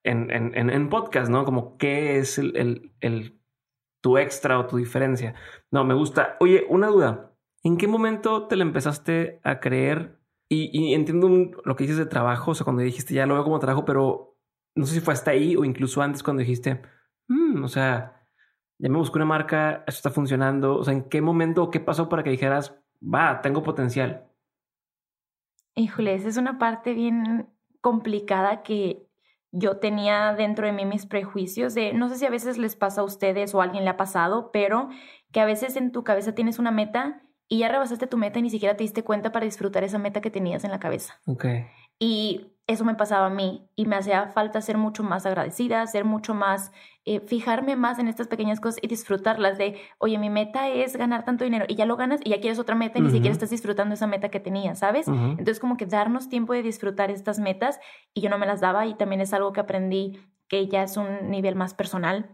en, 0.04 0.32
en, 0.32 0.70
en, 0.70 0.90
podcast, 0.90 1.32
¿no? 1.32 1.46
Como 1.46 1.78
qué 1.78 2.18
es 2.18 2.38
el, 2.38 2.56
el, 2.58 2.92
el, 3.00 3.40
tu 4.02 4.18
extra 4.18 4.60
o 4.60 4.66
tu 4.66 4.78
diferencia. 4.78 5.34
No, 5.72 5.86
me 5.86 5.94
gusta. 5.94 6.36
Oye, 6.40 6.66
una 6.70 6.88
duda. 6.88 7.32
¿En 7.64 7.78
qué 7.78 7.88
momento 7.88 8.48
te 8.48 8.58
le 8.58 8.64
empezaste 8.64 9.40
a 9.44 9.60
creer 9.60 10.20
y, 10.54 10.94
entiendo 10.94 11.30
lo 11.64 11.76
que 11.78 11.86
dices 11.86 11.98
de 11.98 12.06
trabajo, 12.06 12.52
o 12.52 12.56
sea, 12.56 12.66
cuando 12.66 12.82
dijiste 12.82 13.14
ya 13.14 13.26
lo 13.26 13.36
veo 13.36 13.44
como 13.46 13.60
trabajo, 13.60 13.86
pero 13.86 14.38
no 14.76 14.86
sé 14.86 14.96
si 14.96 15.00
fue 15.00 15.14
hasta 15.14 15.32
ahí 15.32 15.56
o 15.56 15.64
incluso 15.64 16.02
antes 16.02 16.24
cuando 16.24 16.42
dijiste, 16.42 16.82
mm, 17.30 17.64
o 17.64 17.68
sea, 17.70 18.28
ya 18.78 18.90
me 18.90 18.98
busco 18.98 19.18
una 19.18 19.26
marca, 19.26 19.86
esto 19.88 20.00
está 20.00 20.10
funcionando, 20.10 20.78
o 20.78 20.84
sea, 20.84 20.94
¿en 20.94 21.08
qué 21.08 21.22
momento 21.22 21.64
o 21.64 21.70
qué 21.70 21.80
pasó 21.80 22.10
para 22.10 22.24
que 22.24 22.32
dijeras, 22.32 22.78
va, 23.02 23.40
tengo 23.42 23.64
potencial? 23.64 24.28
Híjole, 25.76 26.16
esa 26.16 26.28
es 26.28 26.36
una 26.36 26.60
parte 26.60 26.94
bien 26.94 27.50
complicada 27.80 28.62
que 28.62 29.08
yo 29.52 29.78
tenía 29.78 30.34
dentro 30.34 30.66
de 30.66 30.74
mí 30.74 30.86
mis 30.86 31.06
prejuicios 31.06 31.74
de, 31.74 31.94
no 31.94 32.10
sé 32.10 32.18
si 32.18 32.26
a 32.26 32.30
veces 32.30 32.58
les 32.58 32.76
pasa 32.76 33.02
a 33.02 33.06
ustedes 33.06 33.56
o 33.56 33.62
a 33.62 33.64
alguien 33.64 33.86
le 33.86 33.90
ha 33.90 33.98
pasado, 33.98 34.52
pero 34.52 34.90
que 35.32 35.40
a 35.40 35.46
veces 35.46 35.78
en 35.78 35.94
tu 35.94 36.04
cabeza 36.04 36.36
tienes 36.36 36.60
una 36.60 36.72
meta 36.72 37.22
y 37.52 37.58
ya 37.58 37.68
rebasaste 37.68 38.08
tu 38.08 38.16
meta 38.16 38.40
y 38.40 38.44
ni 38.44 38.50
siquiera 38.50 38.78
te 38.78 38.84
diste 38.86 39.04
cuenta 39.04 39.34
para 39.34 39.44
disfrutar 39.44 39.84
esa 39.84 39.98
meta 39.98 40.22
que 40.22 40.32
tenías 40.32 40.64
en 40.64 40.72
la 40.72 40.80
cabeza. 40.80 41.20
Okay. 41.26 41.66
Y 42.00 42.54
eso 42.66 42.86
me 42.86 42.96
pasaba 42.96 43.26
a 43.26 43.30
mí 43.30 43.70
y 43.76 43.88
me 43.88 43.98
hacía 43.98 44.30
falta 44.30 44.62
ser 44.62 44.78
mucho 44.78 45.04
más 45.04 45.26
agradecida, 45.26 45.86
ser 45.86 46.06
mucho 46.06 46.34
más, 46.34 46.72
eh, 47.04 47.20
fijarme 47.20 47.76
más 47.76 48.00
en 48.00 48.08
estas 48.08 48.30
pequeñas 48.30 48.62
cosas 48.62 48.80
y 48.82 48.88
disfrutarlas 48.88 49.58
de, 49.58 49.76
oye, 49.98 50.18
mi 50.18 50.30
meta 50.30 50.70
es 50.70 50.96
ganar 50.96 51.26
tanto 51.26 51.44
dinero 51.44 51.66
y 51.68 51.76
ya 51.76 51.86
lo 51.86 51.98
ganas 51.98 52.22
y 52.24 52.30
ya 52.30 52.40
quieres 52.40 52.58
otra 52.58 52.76
meta 52.76 53.00
y 53.00 53.02
ni 53.02 53.12
siquiera 53.12 53.34
estás 53.34 53.50
disfrutando 53.50 53.96
esa 53.96 54.08
meta 54.08 54.30
que 54.30 54.40
tenías, 54.40 54.80
¿sabes? 54.80 55.10
Entonces 55.10 55.60
como 55.60 55.76
que 55.76 55.86
darnos 55.86 56.30
tiempo 56.30 56.54
de 56.54 56.64
disfrutar 56.64 57.12
estas 57.12 57.38
metas 57.40 57.82
y 58.14 58.22
yo 58.22 58.30
no 58.30 58.38
me 58.38 58.46
las 58.46 58.62
daba 58.62 58.86
y 58.86 58.94
también 58.94 59.20
es 59.20 59.34
algo 59.34 59.52
que 59.52 59.60
aprendí 59.60 60.22
que 60.48 60.70
ya 60.70 60.84
es 60.84 60.96
un 60.96 61.30
nivel 61.30 61.58
más 61.58 61.74
personal 61.74 62.34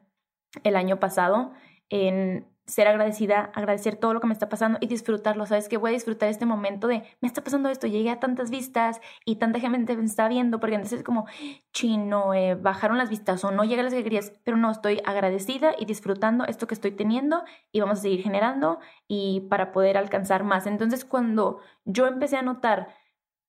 el 0.63 0.75
año 0.75 0.99
pasado 0.99 1.53
en 1.89 2.45
ser 2.67 2.87
agradecida, 2.87 3.49
agradecer 3.55 3.95
todo 3.95 4.13
lo 4.13 4.19
que 4.19 4.27
me 4.27 4.33
está 4.33 4.49
pasando 4.49 4.77
y 4.81 4.87
disfrutarlo. 4.87 5.45
Sabes 5.45 5.69
que 5.69 5.77
voy 5.77 5.91
a 5.91 5.93
disfrutar 5.93 6.27
este 6.27 6.45
momento 6.45 6.87
de 6.87 7.03
me 7.21 7.27
está 7.27 7.41
pasando 7.41 7.69
esto, 7.69 7.87
llegué 7.87 8.09
a 8.09 8.19
tantas 8.19 8.51
vistas 8.51 8.99
y 9.25 9.37
tanta 9.37 9.59
gente 9.59 9.95
me 9.95 10.03
está 10.03 10.27
viendo, 10.27 10.59
porque 10.59 10.75
entonces 10.75 10.99
es 10.99 11.05
como 11.05 11.27
chino, 11.71 12.33
eh, 12.33 12.55
bajaron 12.55 12.97
las 12.97 13.09
vistas 13.09 13.43
o 13.45 13.51
no 13.51 13.63
llegan 13.63 13.85
las 13.85 13.93
que 13.93 14.21
pero 14.43 14.57
no, 14.57 14.69
estoy 14.69 15.01
agradecida 15.05 15.71
y 15.77 15.85
disfrutando 15.85 16.45
esto 16.45 16.67
que 16.67 16.73
estoy 16.73 16.91
teniendo 16.91 17.43
y 17.71 17.79
vamos 17.79 17.99
a 17.99 18.01
seguir 18.01 18.21
generando 18.21 18.79
y 19.07 19.41
para 19.49 19.71
poder 19.71 19.97
alcanzar 19.97 20.43
más. 20.43 20.67
Entonces, 20.67 21.05
cuando 21.05 21.59
yo 21.85 22.05
empecé 22.05 22.35
a 22.35 22.41
notar 22.41 22.89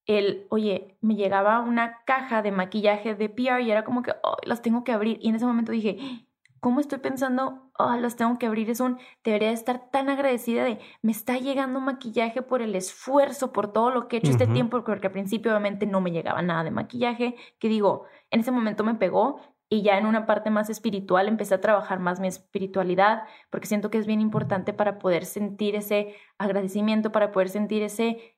el, 0.06 0.46
oye, 0.48 0.96
me 1.00 1.16
llegaba 1.16 1.60
una 1.60 2.02
caja 2.04 2.40
de 2.42 2.50
maquillaje 2.50 3.14
de 3.14 3.28
PR 3.28 3.60
y 3.60 3.70
era 3.70 3.84
como 3.84 4.02
que, 4.02 4.12
oh, 4.22 4.36
las 4.44 4.62
tengo 4.62 4.84
que 4.84 4.92
abrir. 4.92 5.18
Y 5.20 5.28
en 5.28 5.34
ese 5.34 5.44
momento 5.44 5.70
dije, 5.70 6.27
¿cómo 6.60 6.80
estoy 6.80 6.98
pensando? 6.98 7.70
Oh, 7.78 7.94
las 7.96 8.16
tengo 8.16 8.38
que 8.38 8.46
abrir. 8.46 8.70
Es 8.70 8.80
un, 8.80 8.98
debería 9.24 9.50
estar 9.50 9.90
tan 9.90 10.08
agradecida 10.08 10.64
de, 10.64 10.78
me 11.02 11.12
está 11.12 11.38
llegando 11.38 11.80
maquillaje 11.80 12.42
por 12.42 12.62
el 12.62 12.74
esfuerzo, 12.74 13.52
por 13.52 13.72
todo 13.72 13.90
lo 13.90 14.08
que 14.08 14.16
he 14.16 14.18
hecho 14.20 14.30
este 14.30 14.46
tiempo, 14.46 14.82
porque 14.84 15.06
al 15.06 15.12
principio 15.12 15.52
obviamente 15.52 15.86
no 15.86 16.00
me 16.00 16.10
llegaba 16.10 16.42
nada 16.42 16.64
de 16.64 16.70
maquillaje, 16.70 17.36
que 17.58 17.68
digo, 17.68 18.04
en 18.30 18.40
ese 18.40 18.50
momento 18.50 18.84
me 18.84 18.94
pegó 18.94 19.40
y 19.70 19.82
ya 19.82 19.98
en 19.98 20.06
una 20.06 20.26
parte 20.26 20.50
más 20.50 20.70
espiritual 20.70 21.28
empecé 21.28 21.54
a 21.54 21.60
trabajar 21.60 21.98
más 21.98 22.20
mi 22.20 22.28
espiritualidad, 22.28 23.24
porque 23.50 23.66
siento 23.66 23.90
que 23.90 23.98
es 23.98 24.06
bien 24.06 24.20
importante 24.20 24.72
para 24.72 24.98
poder 24.98 25.26
sentir 25.26 25.76
ese 25.76 26.14
agradecimiento, 26.38 27.12
para 27.12 27.32
poder 27.32 27.50
sentir 27.50 27.82
ese 27.82 28.37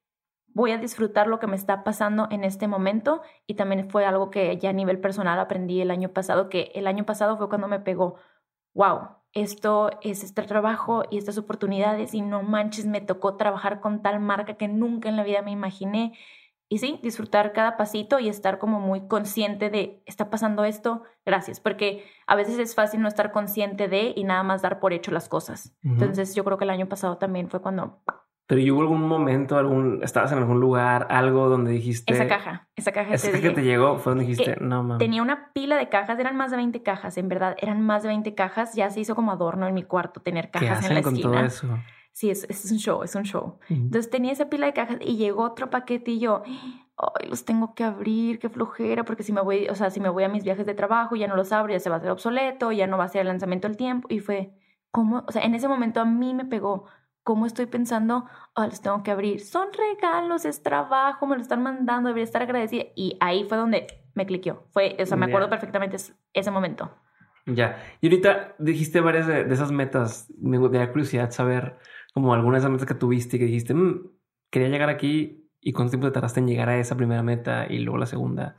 voy 0.55 0.72
a 0.72 0.78
disfrutar 0.78 1.26
lo 1.26 1.38
que 1.38 1.46
me 1.46 1.57
está 1.57 1.84
pasando 1.84 2.28
en 2.30 2.44
este 2.44 2.68
momento 2.68 3.22
y 3.46 3.55
también 3.55 3.88
fue 3.90 4.05
algo 4.05 4.30
que 4.30 4.57
ya 4.59 4.70
a 4.70 4.74
nivel 4.74 5.01
personal 5.01 5.38
aprendí 5.38 5.80
el 5.80 5.90
año 5.90 6.11
pasado, 6.11 6.48
que 6.48 6.72
el 6.74 6.86
año 6.86 7.05
pasado 7.05 7.36
fue 7.36 7.48
cuando 7.48 7.68
me 7.68 7.80
pegó, 7.80 8.16
wow, 8.74 9.20
esto 9.32 9.90
es 10.03 10.24
este 10.24 10.42
trabajo 10.42 11.05
y 11.11 11.18
estas 11.18 11.38
oportunidades 11.38 12.14
y 12.14 12.22
no 12.22 12.42
manches, 12.42 12.86
me 12.86 13.01
tocó 13.01 13.36
trabajar 13.36 13.80
con 13.80 14.03
tal 14.03 14.20
marca 14.20 14.55
que 14.55 14.68
nunca 14.68 15.09
en 15.09 15.16
la 15.16 15.24
vida 15.24 15.42
me 15.42 15.53
imaginé. 15.53 16.18
Y 16.72 16.78
sí, 16.78 17.01
disfrutar 17.03 17.53
cada 17.53 17.76
pasito 17.76 18.20
y 18.20 18.28
estar 18.28 18.61
como 18.61 18.78
muy 18.78 19.09
consciente 19.09 19.70
de, 19.70 20.05
está 20.07 20.30
pasando 20.30 20.64
esto, 20.64 21.03
gracias, 21.26 21.59
porque 21.59 22.05
a 22.28 22.36
veces 22.36 22.61
es 22.61 22.76
fácil 22.76 23.03
no 23.03 23.09
estar 23.09 23.32
consciente 23.32 23.88
de 23.88 24.12
y 24.14 24.22
nada 24.22 24.44
más 24.44 24.62
dar 24.62 24.78
por 24.78 24.92
hecho 24.92 25.11
las 25.11 25.28
cosas. 25.28 25.76
Entonces 25.82 26.32
yo 26.36 26.44
creo 26.44 26.59
que 26.59 26.64
el 26.64 26.70
año 26.70 26.88
pasado 26.88 27.18
también 27.18 27.51
fue 27.51 27.61
cuando 27.61 28.01
pero 28.51 28.74
hubo 28.74 28.80
algún 28.80 29.07
momento, 29.07 29.57
algún, 29.57 30.03
estabas 30.03 30.32
en 30.32 30.38
algún 30.38 30.59
lugar, 30.59 31.07
algo 31.09 31.48
donde 31.48 31.70
dijiste. 31.70 32.12
Esa 32.12 32.26
caja, 32.26 32.68
esa 32.74 32.90
caja. 32.90 33.14
Esa 33.14 33.40
que 33.40 33.51
te 33.51 33.62
llegó 33.62 33.98
fue 33.98 34.11
donde 34.11 34.26
dijiste, 34.26 34.57
no 34.61 34.82
mames. 34.82 34.98
Tenía 34.98 35.22
una 35.22 35.53
pila 35.53 35.76
de 35.76 35.88
cajas, 35.88 36.18
eran 36.18 36.36
más 36.36 36.51
de 36.51 36.57
20 36.57 36.82
cajas, 36.82 37.16
en 37.16 37.28
verdad, 37.28 37.55
eran 37.61 37.80
más 37.80 38.03
de 38.03 38.09
20 38.09 38.34
cajas. 38.34 38.74
Ya 38.74 38.90
se 38.90 38.98
hizo 38.98 39.14
como 39.14 39.30
adorno 39.30 39.68
en 39.68 39.74
mi 39.74 39.84
cuarto 39.84 40.20
tener 40.20 40.51
cajas 40.51 40.84
en 40.84 40.96
la 40.96 41.03
con 41.03 41.20
todo 41.20 41.38
eso? 41.38 41.68
Sí, 42.11 42.28
es, 42.28 42.42
es 42.51 42.72
un 42.72 42.78
show, 42.78 43.05
es 43.05 43.14
un 43.14 43.22
show. 43.22 43.61
Entonces 43.68 44.11
tenía 44.11 44.32
esa 44.32 44.51
pila 44.51 44.66
de 44.66 44.72
cajas 44.72 44.96
y 45.01 45.16
llegó 45.16 45.44
otro 45.44 45.70
paquete 45.70 46.11
y 46.11 46.18
yo, 46.18 46.42
ay, 46.44 47.28
los 47.28 47.44
tengo 47.44 47.76
que 47.76 47.84
abrir, 47.84 48.40
qué 48.40 48.48
flojera, 48.48 49.05
porque 49.05 49.22
si 49.22 49.32
me 49.32 49.42
voy, 49.42 49.68
o 49.68 49.76
sea, 49.76 49.90
si 49.90 50.01
me 50.01 50.09
voy 50.09 50.24
a 50.24 50.28
mis 50.28 50.42
viajes 50.42 50.66
de 50.66 50.74
trabajo, 50.74 51.14
ya 51.14 51.28
no 51.28 51.36
los 51.36 51.53
abro, 51.53 51.72
ya 51.72 51.78
se 51.78 51.88
va 51.88 51.94
a 51.94 51.98
hacer 52.01 52.11
obsoleto, 52.11 52.72
ya 52.72 52.88
no 52.88 52.98
va 52.98 53.05
a 53.05 53.09
ser 53.09 53.20
el 53.20 53.28
lanzamiento 53.28 53.68
del 53.68 53.76
tiempo. 53.76 54.09
Y 54.11 54.18
fue, 54.18 54.57
¿cómo? 54.90 55.22
O 55.28 55.30
sea, 55.30 55.42
en 55.42 55.55
ese 55.55 55.68
momento 55.68 56.01
a 56.01 56.05
mí 56.05 56.34
me 56.34 56.46
pegó 56.46 56.86
cómo 57.23 57.47
estoy 57.47 57.66
pensando, 57.66 58.27
oh, 58.55 58.64
los 58.64 58.81
tengo 58.81 59.03
que 59.03 59.11
abrir. 59.11 59.41
Son 59.41 59.68
regalos, 59.73 60.45
es 60.45 60.62
trabajo, 60.62 61.27
me 61.27 61.37
lo 61.37 61.43
están 61.43 61.62
mandando, 61.62 62.09
debería 62.09 62.25
estar 62.25 62.43
agradecida. 62.43 62.85
Y 62.95 63.16
ahí 63.21 63.45
fue 63.45 63.59
donde 63.59 63.87
me 64.14 64.27
cliqueó. 64.27 64.64
Fue, 64.71 64.97
o 64.99 65.07
sea, 65.07 65.16
me 65.16 65.27
acuerdo 65.27 65.49
perfectamente 65.49 65.97
ese 66.33 66.51
momento. 66.51 66.91
Ya. 67.47 67.83
Y 68.01 68.09
ahorita 68.09 68.57
dijiste 68.59 69.01
varias 69.01 69.27
de, 69.27 69.43
esas 69.53 69.73
metas. 69.73 70.33
Me 70.39 70.59
da 70.59 70.91
curiosidad 70.91 71.31
saber 71.31 71.79
como 72.12 72.35
algunas 72.35 72.62
de 72.62 72.66
esas 72.66 72.73
metas 72.73 72.89
que 72.89 72.95
tuviste 72.95 73.37
y 73.37 73.41
que 73.41 73.47
dijiste, 73.47 73.75
mm, 73.75 74.11
quería 74.51 74.68
llegar 74.68 74.89
aquí 74.89 75.49
y 75.61 75.73
cuánto 75.73 75.91
tiempo 75.91 76.07
te 76.09 76.12
tardaste 76.12 76.41
en 76.41 76.49
llegar 76.49 76.68
a 76.68 76.79
esa 76.79 76.97
primera 76.97 77.23
meta 77.23 77.66
y 77.68 77.79
luego 77.81 77.99
la 77.99 78.07
segunda. 78.07 78.57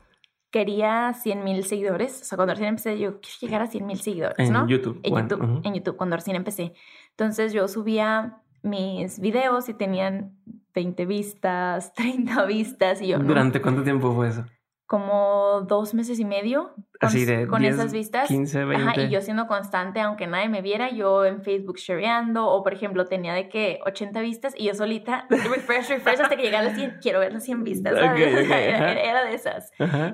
Quería 0.51 1.13
100 1.13 1.43
mil 1.43 1.63
seguidores. 1.63 2.21
O 2.21 2.25
sea, 2.25 2.35
cuando 2.35 2.53
recién 2.53 2.69
empecé, 2.69 2.99
yo 2.99 3.21
quiero 3.21 3.37
llegar 3.41 3.61
a 3.61 3.67
100 3.67 3.85
mil 3.85 3.99
seguidores, 3.99 4.37
en 4.37 4.67
YouTube. 4.67 4.99
En 5.03 5.15
YouTube. 5.15 5.61
En 5.63 5.73
YouTube, 5.73 5.95
cuando 5.95 6.17
recién 6.17 6.35
empecé. 6.35 6.73
Entonces 7.11 7.53
yo 7.53 7.67
subía 7.67 8.41
mis 8.63 9.19
videos 9.19 9.69
y 9.69 9.73
tenían 9.73 10.35
20 10.73 11.05
vistas, 11.05 11.93
30 11.95 12.45
vistas 12.45 13.01
y 13.01 13.07
yo... 13.07 13.19
¿Durante 13.19 13.61
cuánto 13.61 13.83
tiempo 13.83 14.13
fue 14.13 14.29
eso? 14.29 14.45
Como 14.85 15.61
dos 15.69 15.93
meses 15.93 16.19
y 16.19 16.25
medio. 16.25 16.73
Con, 16.99 17.07
Así 17.07 17.23
de 17.23 17.47
Con 17.47 17.63
esas 17.63 17.93
vistas. 17.93 18.27
15, 18.27 18.65
20. 18.65 18.89
Ajá, 18.89 19.01
y 19.01 19.09
yo 19.09 19.21
siendo 19.21 19.47
constante, 19.47 20.01
aunque 20.01 20.27
nadie 20.27 20.49
me 20.49 20.61
viera, 20.61 20.91
yo 20.91 21.23
en 21.23 21.41
Facebook 21.43 21.77
shareando, 21.77 22.45
o 22.45 22.61
por 22.61 22.73
ejemplo 22.73 23.05
tenía 23.05 23.33
de 23.33 23.47
que 23.47 23.79
80 23.85 24.19
vistas 24.19 24.53
y 24.57 24.65
yo 24.65 24.73
solita, 24.73 25.27
refresh, 25.29 25.87
refresh 25.87 26.19
hasta 26.19 26.35
que 26.35 26.43
llegara 26.43 26.65
a 26.65 26.67
las 26.67 26.75
100, 26.75 26.97
quiero 27.01 27.21
ver 27.21 27.31
las 27.31 27.45
100 27.45 27.63
vistas, 27.63 27.93
era, 27.97 29.23
de 29.23 29.33
esas. 29.33 29.71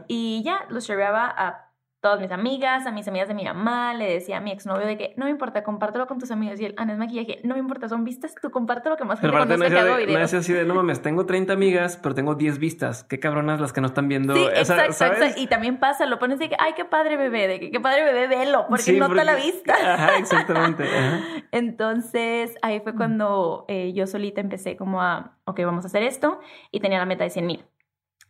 Y 0.07 0.43
ya, 0.45 0.67
los 0.69 0.85
shareaba 0.87 1.25
a 1.25 1.66
todas 1.99 2.21
mis 2.21 2.31
amigas, 2.31 2.85
a 2.85 2.91
mis 2.91 3.07
amigas 3.07 3.27
de 3.27 3.33
mi 3.33 3.43
mamá, 3.43 3.93
le 3.93 4.11
decía 4.13 4.37
a 4.37 4.39
mi 4.39 4.51
exnovio 4.51 4.85
de 4.85 4.97
que 4.97 5.13
no 5.17 5.25
me 5.25 5.31
importa, 5.31 5.63
compártelo 5.63 6.05
con 6.05 6.19
tus 6.19 6.29
amigos. 6.29 6.59
Y 6.59 6.65
él, 6.65 6.75
Ana, 6.77 6.93
es 6.93 6.99
maquillaje, 6.99 7.41
no 7.43 7.55
me 7.55 7.59
importa, 7.59 7.89
son 7.89 8.03
vistas, 8.03 8.35
tú 8.39 8.51
compártelo 8.51 8.97
que 8.97 9.03
más 9.03 9.19
gente 9.19 9.35
conozca 9.35 9.57
no 9.57 9.67
que 9.67 9.79
hago 9.79 9.97
videos. 9.97 10.19
No 10.19 10.25
es 10.25 10.33
así 10.33 10.53
de, 10.53 10.65
no 10.65 10.75
mames, 10.75 11.01
tengo 11.01 11.25
30 11.25 11.53
amigas, 11.53 11.97
pero 11.97 12.13
tengo 12.13 12.35
10 12.35 12.59
vistas. 12.59 13.03
Qué 13.03 13.19
cabronas 13.19 13.59
las 13.59 13.73
que 13.73 13.81
no 13.81 13.87
están 13.87 14.07
viendo. 14.07 14.35
Sí, 14.35 14.43
exacto, 14.43 14.85
exacto. 14.85 15.25
Y 15.37 15.47
también 15.47 15.79
pasa, 15.79 16.05
lo 16.05 16.19
pones 16.19 16.39
de 16.39 16.49
que, 16.49 16.55
ay, 16.59 16.73
qué 16.75 16.85
padre 16.85 17.17
bebé, 17.17 17.47
de 17.47 17.59
que 17.59 17.71
qué 17.71 17.79
padre 17.79 18.03
bebé, 18.03 18.27
velo, 18.27 18.65
porque 18.69 18.93
nota 18.93 19.23
la 19.23 19.35
vista. 19.35 19.73
Ajá, 19.73 20.17
exactamente. 20.17 20.85
Entonces, 21.51 22.55
ahí 22.61 22.79
fue 22.81 22.95
cuando 22.95 23.65
eh, 23.67 23.93
yo 23.93 24.05
solita 24.05 24.39
empecé 24.39 24.77
como 24.77 25.01
a, 25.01 25.37
ok, 25.45 25.61
vamos 25.65 25.83
a 25.85 25.87
hacer 25.87 26.03
esto, 26.03 26.39
y 26.71 26.79
tenía 26.79 26.99
la 26.99 27.05
meta 27.05 27.23
de 27.23 27.31
100 27.31 27.45
mil. 27.45 27.65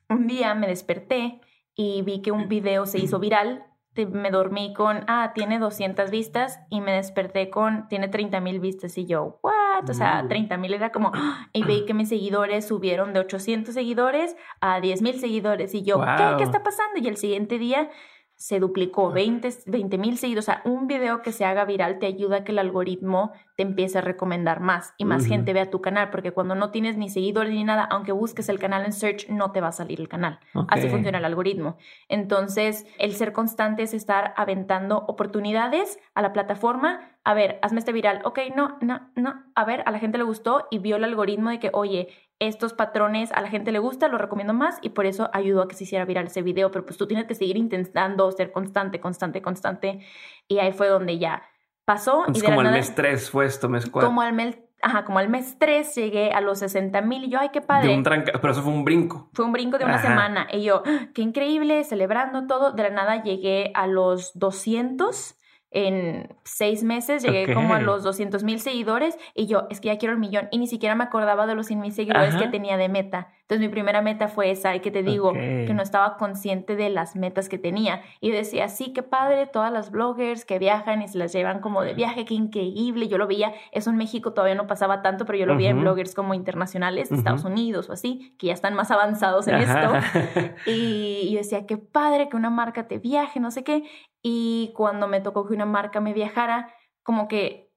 Un 0.09 0.27
día 0.27 0.55
me 0.55 0.67
desperté 0.67 1.41
y 1.77 2.01
vi 2.01 2.21
que 2.21 2.31
un 2.31 2.49
video 2.49 2.85
se 2.85 2.97
hizo 2.97 3.19
viral. 3.19 3.63
Me 3.95 4.29
dormí 4.29 4.73
con, 4.73 5.05
ah, 5.07 5.31
tiene 5.33 5.57
200 5.57 6.11
vistas 6.11 6.59
y 6.69 6.81
me 6.81 6.91
desperté 6.91 7.49
con, 7.49 7.87
tiene 7.87 8.07
30 8.07 8.41
mil 8.41 8.59
vistas 8.59 8.95
y 8.97 9.07
yo, 9.07 9.39
what? 9.41 9.89
O 9.89 9.93
sea, 9.93 10.27
30 10.27 10.55
mil 10.57 10.73
era 10.73 10.91
como, 10.91 11.11
y 11.53 11.63
vi 11.63 11.85
que 11.85 11.95
mis 11.95 12.09
seguidores 12.09 12.67
subieron 12.67 13.13
de 13.13 13.21
800 13.21 13.73
seguidores 13.73 14.35
a 14.59 14.81
10 14.81 15.01
mil 15.01 15.19
seguidores 15.19 15.73
y 15.73 15.81
yo, 15.83 15.99
¿qué? 15.99 16.35
¿qué 16.37 16.43
está 16.43 16.61
pasando? 16.61 16.99
Y 16.99 17.07
el 17.07 17.17
siguiente 17.17 17.57
día 17.57 17.89
se 18.37 18.59
duplicó 18.59 19.11
20 19.11 19.97
mil 19.97 20.17
seguidores. 20.17 20.45
O 20.45 20.51
sea, 20.51 20.61
un 20.63 20.87
video 20.87 21.23
que 21.23 21.31
se 21.31 21.43
haga 21.43 21.65
viral 21.65 21.97
te 21.97 22.05
ayuda 22.05 22.37
a 22.37 22.43
que 22.43 22.51
el 22.51 22.59
algoritmo 22.59 23.33
te 23.55 23.63
empiece 23.63 23.97
a 23.97 24.01
recomendar 24.01 24.59
más 24.59 24.93
y 24.97 25.05
más 25.05 25.25
gente 25.25 25.51
vea 25.53 25.71
tu 25.71 25.81
canal, 25.81 26.11
porque 26.11 26.31
cuando 26.31 26.53
no 26.53 26.69
tienes 26.69 26.95
ni 26.97 27.09
seguidores 27.09 27.51
ni 27.51 27.63
nada, 27.63 27.83
aunque 27.83 28.11
busques 28.11 28.47
el 28.49 28.59
canal 28.59 28.85
en 28.85 28.93
search, 28.93 29.27
no 29.29 29.51
te 29.51 29.59
va 29.59 29.69
a 29.69 29.71
salir 29.71 29.99
el 29.99 30.07
canal. 30.07 30.39
Así 30.67 30.87
funciona 30.87 31.17
el 31.17 31.25
algoritmo. 31.25 31.77
Entonces, 32.07 32.85
el 32.99 33.15
ser 33.15 33.33
constante 33.33 33.81
es 33.81 33.95
estar 33.95 34.35
aventando 34.37 34.99
oportunidades 35.07 35.99
a 36.13 36.21
la 36.21 36.31
plataforma. 36.31 37.09
A 37.23 37.33
ver, 37.33 37.57
hazme 37.63 37.79
este 37.79 37.91
viral. 37.91 38.21
Ok, 38.23 38.39
no, 38.55 38.77
no, 38.81 39.09
no. 39.15 39.43
A 39.55 39.65
ver, 39.65 39.81
a 39.87 39.91
la 39.91 39.97
gente 39.97 40.19
le 40.19 40.23
gustó 40.23 40.67
y 40.69 40.77
vio 40.77 40.97
el 40.97 41.03
algoritmo 41.03 41.49
de 41.49 41.59
que, 41.59 41.71
oye, 41.73 42.09
estos 42.39 42.73
patrones 42.73 43.31
a 43.31 43.41
la 43.41 43.49
gente 43.49 43.71
le 43.71 43.79
gusta, 43.79 44.07
lo 44.07 44.17
recomiendo 44.17 44.53
más 44.53 44.77
y 44.81 44.89
por 44.89 45.05
eso 45.05 45.29
ayudó 45.33 45.63
a 45.63 45.67
que 45.67 45.75
se 45.75 45.85
hiciera 45.85 46.05
viral 46.05 46.27
ese 46.27 46.41
video, 46.41 46.71
pero 46.71 46.85
pues 46.85 46.97
tú 46.97 47.07
tienes 47.07 47.25
que 47.25 47.35
seguir 47.35 47.57
intentando 47.57 48.31
ser 48.31 48.51
constante, 48.51 48.99
constante, 48.99 49.41
constante 49.41 49.99
y 50.47 50.59
ahí 50.59 50.71
fue 50.71 50.87
donde 50.87 51.17
ya 51.17 51.43
pasó. 51.85 52.25
Es 52.27 52.43
como 52.43 52.61
el 52.61 52.71
mes 52.71 52.93
3 52.93 53.29
fue 53.29 53.45
esto, 53.45 53.69
mes 53.69 53.89
4. 53.89 54.07
Como 54.07 54.21
al 54.21 54.33
mes, 54.33 54.59
ajá, 54.81 55.03
como 55.05 55.19
al 55.19 55.29
mes 55.29 55.57
3 55.57 55.95
llegué 55.95 56.31
a 56.31 56.41
los 56.41 56.59
60 56.59 57.01
mil 57.01 57.23
y 57.23 57.29
yo, 57.29 57.39
ay, 57.39 57.49
qué 57.51 57.61
padre. 57.61 57.87
De 57.87 57.95
un 57.95 58.03
pero 58.03 58.51
eso 58.51 58.61
fue 58.61 58.71
un 58.71 58.85
brinco. 58.85 59.29
Fue 59.33 59.45
un 59.45 59.51
brinco 59.51 59.77
de 59.77 59.85
una 59.85 59.99
semana 59.99 60.47
y 60.51 60.63
yo, 60.63 60.83
ah, 60.85 61.07
qué 61.15 61.23
increíble, 61.23 61.83
celebrando 61.85 62.45
todo, 62.45 62.71
de 62.71 62.83
la 62.83 62.89
nada 62.91 63.23
llegué 63.23 63.71
a 63.73 63.87
los 63.87 64.37
200 64.37 65.36
en 65.71 66.35
seis 66.43 66.83
meses 66.83 67.23
llegué 67.23 67.53
como 67.53 67.73
a 67.73 67.81
los 67.81 68.03
200 68.03 68.43
mil 68.43 68.59
seguidores 68.59 69.17
y 69.35 69.47
yo, 69.47 69.67
es 69.69 69.81
que 69.81 69.87
ya 69.87 69.97
quiero 69.97 70.13
el 70.13 70.19
millón 70.19 70.47
y 70.51 70.59
ni 70.59 70.67
siquiera 70.67 70.95
me 70.95 71.03
acordaba 71.03 71.45
de 71.45 71.55
los 71.55 71.67
100 71.67 71.79
mil 71.79 71.91
seguidores 71.91 72.35
que 72.35 72.47
tenía 72.47 72.77
de 72.77 72.89
meta. 72.89 73.33
Entonces 73.41 73.65
mi 73.65 73.71
primera 73.71 74.01
meta 74.01 74.27
fue 74.27 74.51
esa 74.51 74.75
y 74.75 74.81
que 74.81 74.91
te 74.91 75.03
digo 75.03 75.31
que 75.31 75.71
no 75.73 75.81
estaba 75.81 76.17
consciente 76.17 76.75
de 76.75 76.89
las 76.89 77.15
metas 77.15 77.47
que 77.47 77.57
tenía. 77.57 78.01
Y 78.19 78.31
decía, 78.31 78.67
sí, 78.67 78.91
qué 78.91 79.03
padre, 79.03 79.47
todas 79.47 79.71
las 79.71 79.89
bloggers 79.89 80.43
que 80.43 80.59
viajan 80.59 81.01
y 81.01 81.07
se 81.07 81.17
las 81.17 81.31
llevan 81.31 81.61
como 81.61 81.81
de 81.81 81.93
viaje, 81.93 82.25
qué 82.25 82.33
increíble. 82.33 83.07
Yo 83.07 83.17
lo 83.17 83.25
veía, 83.25 83.53
eso 83.71 83.89
en 83.89 83.95
México 83.95 84.33
todavía 84.33 84.55
no 84.55 84.67
pasaba 84.67 85.01
tanto, 85.01 85.25
pero 85.25 85.37
yo 85.37 85.45
lo 85.45 85.55
veía 85.55 85.69
en 85.69 85.79
bloggers 85.79 86.13
como 86.13 86.33
internacionales 86.33 87.09
de 87.09 87.15
Estados 87.15 87.45
Unidos 87.45 87.89
o 87.89 87.93
así, 87.93 88.35
que 88.37 88.47
ya 88.47 88.53
están 88.53 88.73
más 88.73 88.91
avanzados 88.91 89.47
en 89.47 89.55
esto. 89.55 89.93
y 90.65 91.31
yo 91.31 91.37
decía, 91.37 91.65
qué 91.65 91.77
padre 91.77 92.27
que 92.27 92.35
una 92.35 92.49
marca 92.49 92.87
te 92.89 92.97
viaje, 92.97 93.39
no 93.39 93.51
sé 93.51 93.63
qué. 93.63 93.83
Y 94.29 94.73
cuando 94.75 95.07
me 95.07 95.21
tocó 95.21 95.47
que 95.47 95.53
una 95.53 95.65
marca 95.65 96.01
me 96.01 96.11
viajara, 96.11 96.73
como 97.01 97.29
que 97.29 97.71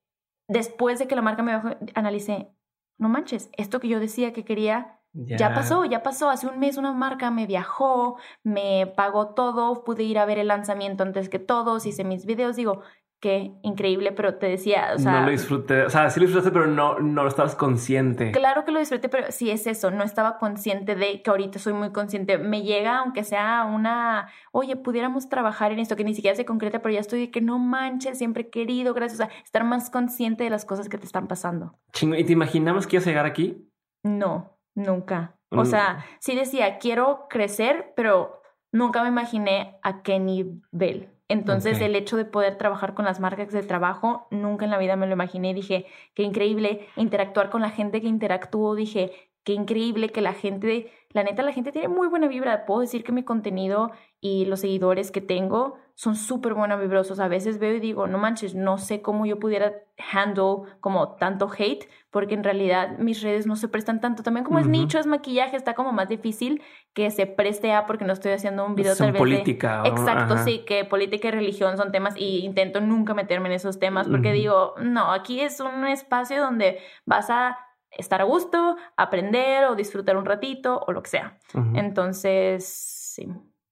después 0.49 0.99
de 0.99 1.07
que 1.07 1.15
la 1.15 1.23
marca 1.23 1.45
me 1.45 1.53
viajó, 1.53 1.79
analicé, 1.95 2.51
no 2.99 3.09
manches, 3.09 3.51
esto 3.57 3.79
que 3.79 3.87
yo 3.87 4.01
decía 4.01 4.33
que 4.33 4.45
quería, 4.45 5.01
ya. 5.13 5.55
pasó, 5.55 5.85
ya 5.85 6.03
pasó. 6.03 6.29
Hace 6.29 6.49
un 6.49 6.59
mes 6.59 6.77
una 6.77 6.93
marca 6.93 7.31
me 7.31 7.47
viajó, 7.47 8.17
me 8.43 8.93
pagó 8.97 9.29
todo, 9.29 9.85
pude 9.85 10.03
ir 10.03 10.19
a 10.19 10.25
ver 10.25 10.39
el 10.39 10.49
lanzamiento 10.49 11.05
antes 11.05 11.29
que 11.29 11.39
todos, 11.39 11.87
hice 11.87 12.03
mis 12.03 12.27
videos, 12.27 12.57
digo, 12.57 12.83
qué 13.21 13.53
increíble, 13.63 14.13
pero 14.13 14.37
te 14.37 14.47
decía, 14.47 14.93
o 14.95 14.99
sea... 14.99 15.13
No 15.21 15.27
lo 15.27 15.31
disfruté, 15.31 15.83
o 15.83 15.91
sea, 15.91 16.09
sí 16.11 16.19
lo 16.21 16.27
disfrutaste, 16.27 16.53
pero 16.53 16.67
no, 16.67 16.99
no 17.01 17.27
estabas 17.27 17.55
consciente. 17.55 18.33
Claro 18.33 18.65
que 18.65 18.73
lo 18.73 18.79
disfruté, 18.79 19.09
pero 19.11 19.31
sí 19.31 19.51
es 19.51 19.67
eso, 19.67 19.91
no 19.91 20.03
estaba 20.05 20.39
consciente 20.39 20.95
de 20.97 21.21
que 21.23 21.31
ahorita 21.31 21.59
soy 21.59 21.75
muy 21.75 21.93
consciente. 21.93 22.39
Me 22.39 22.63
llega, 22.63 22.99
aunque 23.01 23.23
sea 23.25 23.65
una, 23.65 24.29
oye, 24.53 24.77
pudiéramos 24.77 25.29
trabajar 25.29 25.71
en 25.73 25.79
esto, 25.81 25.97
que 25.97 26.05
ni 26.05 26.15
siquiera 26.15 26.35
se 26.35 26.45
concreta, 26.47 26.81
pero 26.81 26.95
ya 26.95 27.01
estoy 27.01 27.21
de 27.21 27.31
que 27.31 27.41
no 27.43 27.59
manches, 27.59 28.17
siempre 28.19 28.45
he 28.45 28.51
querido, 28.51 28.95
gracias, 28.95 29.21
o 29.21 29.25
sea, 29.27 29.35
estar 29.45 29.65
más 29.65 29.91
consciente 29.91 30.45
de 30.45 30.51
las 30.51 30.65
cosas 30.65 30.89
que 30.89 30.97
te 30.99 31.05
están 31.05 31.29
pasando. 31.29 31.79
Chingo, 31.93 32.17
¿y 32.17 32.25
te 32.25 32.33
imaginabas 32.33 32.87
que 32.87 32.97
ibas 32.97 33.07
a 33.07 33.11
llegar 33.11 33.27
aquí? 33.27 33.69
No, 34.03 34.57
nunca. 34.75 35.37
O 35.51 35.63
Mm. 35.63 35.67
sea, 35.67 36.05
sí 36.21 36.35
decía, 36.35 36.79
quiero 36.79 37.27
crecer, 37.29 37.93
pero 37.97 38.41
nunca 38.73 39.03
me 39.03 39.09
imaginé 39.09 39.79
a 39.83 40.03
qué 40.03 40.19
nivel. 40.19 41.11
Entonces, 41.31 41.81
el 41.81 41.95
hecho 41.95 42.17
de 42.17 42.25
poder 42.25 42.59
trabajar 42.59 42.93
con 42.95 43.05
las 43.05 43.21
marcas 43.21 43.53
de 43.53 43.63
trabajo, 43.63 44.27
nunca 44.33 44.65
en 44.65 44.73
la 44.73 44.79
vida 44.79 44.97
me 44.97 45.07
lo 45.07 45.13
imaginé. 45.13 45.55
Dije, 45.55 45.87
qué 46.15 46.25
increíble 46.25 46.89
interactuar 46.97 47.51
con 47.51 47.63
la 47.63 47.71
gente 47.71 48.01
que 48.01 48.09
interactúo. 48.09 48.75
Dije, 48.75 49.30
qué 49.51 49.55
increíble 49.55 50.11
que 50.11 50.21
la 50.21 50.33
gente, 50.33 50.93
la 51.11 51.25
neta, 51.25 51.43
la 51.43 51.53
gente 51.53 51.73
tiene 51.73 51.89
muy 51.89 52.07
buena 52.07 52.29
vibra. 52.29 52.67
Puedo 52.67 52.83
decir 52.83 53.03
que 53.03 53.11
mi 53.11 53.25
contenido 53.25 53.91
y 54.21 54.45
los 54.45 54.61
seguidores 54.61 55.11
que 55.11 55.21
tengo 55.21 55.77
son 55.97 56.15
súper 56.15 56.55
buena 56.55 56.77
vibrosos. 56.77 57.19
A 57.19 57.27
veces 57.27 57.59
veo 57.59 57.75
y 57.75 57.81
digo, 57.81 58.07
no 58.07 58.17
manches, 58.17 58.55
no 58.55 58.79
sé 58.79 59.03
cómo 59.03 59.27
yo 59.27 59.41
pudiera 59.41 59.73
handle 60.13 60.71
como 60.79 61.17
tanto 61.17 61.51
hate, 61.59 61.89
porque 62.13 62.35
en 62.35 62.45
realidad 62.45 62.97
mis 62.99 63.23
redes 63.23 63.49
no 63.49 63.57
se 63.57 63.67
prestan 63.67 64.01
tanto. 64.01 64.23
También 64.23 64.45
como 64.45 64.61
es 64.61 64.67
Ujú. 64.67 64.73
nicho, 64.73 65.01
es 65.01 65.07
maquillaje, 65.07 65.57
está 65.57 65.75
como 65.75 65.91
más 65.93 66.09
difícil 66.09 66.63
que 66.93 67.11
se 67.11 67.27
preste 67.27 67.73
a 67.73 67.87
porque 67.87 68.05
no 68.05 68.13
estoy 68.13 68.31
haciendo 68.31 68.65
un 68.65 68.77
video 68.77 68.95
Son 68.95 69.07
tal 69.09 69.13
vez 69.15 69.19
política, 69.19 69.83
de... 69.83 69.89
Exacto, 69.89 70.35
ajá. 70.35 70.45
sí, 70.45 70.65
que 70.65 70.85
política 70.85 71.27
y 71.27 71.31
religión 71.33 71.77
son 71.77 71.91
temas 71.91 72.15
y 72.17 72.45
intento 72.45 72.81
nunca 72.81 73.15
meterme 73.15 73.49
en 73.49 73.55
esos 73.55 73.81
temas 73.81 74.07
porque 74.07 74.29
Ujú. 74.29 74.39
digo, 74.39 74.75
no, 74.81 75.13
aquí 75.13 75.41
es 75.41 75.59
un 75.59 75.89
espacio 75.89 76.41
donde 76.41 76.79
vas 77.05 77.31
a 77.31 77.59
estar 77.91 78.21
a 78.21 78.25
gusto, 78.25 78.77
aprender 78.97 79.65
o 79.67 79.75
disfrutar 79.75 80.17
un 80.17 80.25
ratito 80.25 80.83
o 80.87 80.93
lo 80.93 81.03
que 81.03 81.11
sea. 81.11 81.39
Entonces, 81.75 82.65
sí, 82.67 83.29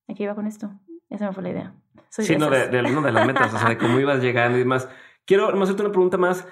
aquí 0.09 0.25
iba 0.25 0.35
con 0.35 0.47
esto. 0.47 0.71
Esa 1.09 1.29
me 1.29 1.33
fue 1.33 1.43
la 1.43 1.51
idea. 1.51 1.75
Soy 2.11 2.25
Sí, 2.25 2.33
de 2.35 2.39
no, 2.39 2.51
de, 2.51 2.69
de, 2.69 2.83
no, 2.83 3.03
de 3.03 3.12
las 3.12 3.27
metas, 3.27 3.53
o 3.53 3.59
sea, 3.59 3.69
de 3.69 3.79
cómo 3.79 3.99
ibas 4.01 4.23
llegando 4.23 4.57
y 4.57 4.61
demás. 4.61 4.89
Quiero 5.25 5.49
hacerte 5.62 5.83
una 5.83 5.93
pregunta 5.93 6.16
más 6.16 6.47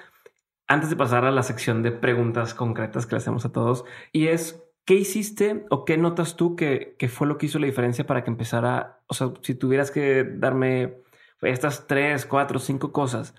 antes 0.69 0.91
de 0.91 0.97
pasar 0.97 1.25
a 1.25 1.31
la 1.31 1.43
sección 1.43 1.83
de 1.83 1.93
preguntas 1.93 2.55
concretas 2.55 3.07
que 3.07 3.15
le 3.15 3.19
hacemos 3.19 3.45
a 3.45 3.53
todos. 3.53 3.85
Y 4.13 4.29
es, 4.29 4.65
¿qué 4.85 4.95
hiciste 4.95 5.67
o 5.71 5.85
qué 5.85 5.97
notas 5.97 6.37
tú 6.37 6.57
que, 6.57 6.97
que 6.99 7.09
fue 7.09 7.27
lo 7.27 7.39
que 7.39 7.47
hizo 7.47 7.59
la 7.59 7.67
diferencia 7.67 8.07
para 8.07 8.25
que 8.25 8.31
empezara? 8.31 9.01
O 9.07 9.15
sea, 9.15 9.33
si 9.43 9.55
tuvieras 9.55 9.91
que 9.91 10.25
darme 10.25 11.03
estas 11.43 11.87
tres, 11.87 12.27
cuatro, 12.27 12.59
cinco 12.59 12.93
cosas, 12.93 13.35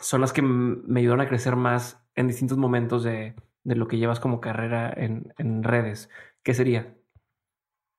son 0.00 0.20
las 0.20 0.32
que 0.32 0.42
me 0.42 1.00
ayudaron 1.00 1.22
a 1.22 1.28
crecer 1.28 1.56
más 1.56 2.07
en 2.18 2.28
distintos 2.28 2.58
momentos 2.58 3.02
de, 3.04 3.34
de 3.64 3.74
lo 3.76 3.88
que 3.88 3.98
llevas 3.98 4.20
como 4.20 4.40
carrera 4.40 4.92
en, 4.94 5.32
en 5.38 5.62
redes. 5.62 6.10
¿Qué 6.42 6.54
sería? 6.54 6.94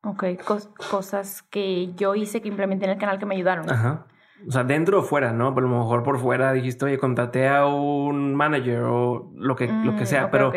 Ok, 0.03 0.24
cos- 0.45 0.70
cosas 0.89 1.43
que 1.43 1.93
yo 1.95 2.15
hice 2.15 2.41
que 2.41 2.47
implementé 2.47 2.86
en 2.86 2.91
el 2.91 2.97
canal 2.97 3.20
que 3.20 3.26
me 3.26 3.36
ayudaron. 3.36 3.70
Ajá. 3.70 4.07
O 4.47 4.51
sea, 4.51 4.63
dentro 4.63 4.99
o 4.99 5.03
fuera, 5.03 5.34
¿no? 5.34 5.53
Por 5.53 5.63
lo 5.63 5.70
mejor 5.70 6.03
por 6.03 6.17
fuera 6.20 6.53
dijiste, 6.53 6.86
oye, 6.86 6.97
contraté 6.97 7.47
a 7.49 7.65
un 7.65 8.34
manager 8.36 8.84
o 8.84 9.32
lo 9.36 9.55
que, 9.55 9.67
lo 9.67 9.95
que 9.95 10.03
Mm, 10.03 10.07
sea, 10.07 10.32
pero. 10.32 10.51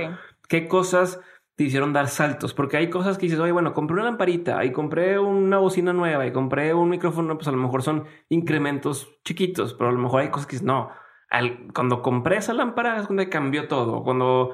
¿qué 0.49 0.69
cosas 0.69 1.19
te 1.57 1.65
hicieron 1.65 1.93
dar 1.93 2.09
saltos? 2.09 2.55
Porque 2.55 2.77
hay 2.77 2.91
cosas 2.91 3.19
que 3.19 3.27
dices, 3.27 3.41
oye, 3.41 3.53
bueno, 3.53 3.75
compré 3.75 3.95
una 3.95 4.05
lamparita 4.05 4.65
y 4.65 4.71
compré 4.73 5.19
una 5.19 5.59
bocina 5.59 5.93
nueva 5.93 6.27
y 6.27 6.33
compré 6.33 6.75
un 6.75 6.91
micrófono, 6.91 7.37
pues 7.37 7.49
a 7.49 7.53
lo 7.53 7.57
mejor 7.59 7.83
son 7.83 8.05
incrementos 8.29 9.19
chiquitos, 9.25 9.75
pero 9.75 9.91
a 9.91 9.93
lo 9.93 9.99
mejor 9.99 10.21
hay 10.21 10.31
cosas 10.31 10.47
que 10.47 10.53
dices, 10.53 10.67
no, 10.67 10.91
al- 11.33 11.73
cuando 11.75 12.03
compré 12.03 12.37
esa 12.37 12.53
lámpara 12.53 12.97
es 12.99 13.09
donde 13.09 13.29
cambió 13.29 13.67
todo. 13.67 14.05
Cuando 14.05 14.53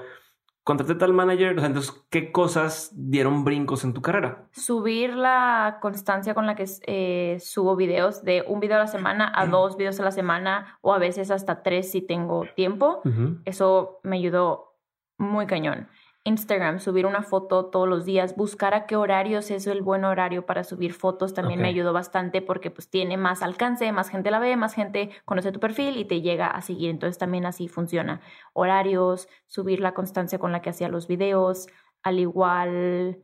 contraté 0.65 0.95
tal 0.97 1.13
manager, 1.15 1.57
o 1.57 1.61
sea, 1.61 1.69
entonces, 1.69 2.07
¿qué 2.11 2.31
cosas 2.31 2.91
dieron 2.95 3.43
brincos 3.45 3.85
en 3.85 3.95
tu 3.95 4.03
carrera? 4.03 4.49
Subir 4.53 5.15
la 5.15 5.79
constancia 5.81 6.35
con 6.35 6.47
la 6.47 6.55
que 6.57 6.67
eh, 6.87 7.39
subo 7.41 7.75
videos 7.75 8.23
de 8.23 8.45
un 8.47 8.61
video 8.61 8.77
a 8.77 8.81
la 8.81 8.87
semana 8.87 9.33
a 9.35 9.47
dos 9.47 9.77
videos 9.79 9.99
a 9.99 10.05
la 10.05 10.11
semana 10.11 10.79
o 10.83 10.93
a 10.93 10.99
veces 10.99 11.31
hasta 11.31 11.63
tres 11.63 11.91
si 11.91 12.03
tengo 12.03 12.45
tiempo. 12.55 13.01
Eso 13.47 14.01
me 14.03 14.17
ayudó 14.17 14.75
muy 15.17 15.47
cañón. 15.47 15.89
Instagram, 16.29 16.79
subir 16.79 17.07
una 17.07 17.23
foto 17.23 17.67
todos 17.67 17.89
los 17.89 18.05
días, 18.05 18.37
buscar 18.37 18.75
a 18.75 18.87
qué 18.87 18.97
horarios 18.97 19.51
es 19.51 19.67
el 19.67 19.83
buen 19.83 20.05
horario 20.05 20.47
para 20.47 20.63
subir 20.63 20.93
fotos 20.93 21.35
también 21.35 21.61
me 21.61 21.69
ayudó 21.69 21.93
bastante 21.93 22.43
porque 22.43 22.71
pues 22.71 22.89
tiene 22.89 23.17
más 23.17 23.43
alcance, 23.43 23.91
más 23.93 24.09
gente 24.09 24.31
la 24.31 24.39
ve, 24.39 24.57
más 24.57 24.75
gente 24.75 25.11
conoce 25.25 25.53
tu 25.53 25.61
perfil 25.61 25.97
y 25.97 26.05
te 26.05 26.21
llega 26.21 26.47
a 26.47 26.61
seguir. 26.63 26.91
Entonces 26.91 27.19
también 27.19 27.47
así 27.47 27.69
funciona. 27.69 28.21
Horarios, 28.53 29.29
subir 29.47 29.81
la 29.81 29.95
constancia 29.95 30.39
con 30.39 30.53
la 30.53 30.63
que 30.63 30.71
hacía 30.71 30.89
los 30.89 31.09
videos, 31.09 31.67
al 32.03 32.19
igual 32.19 33.19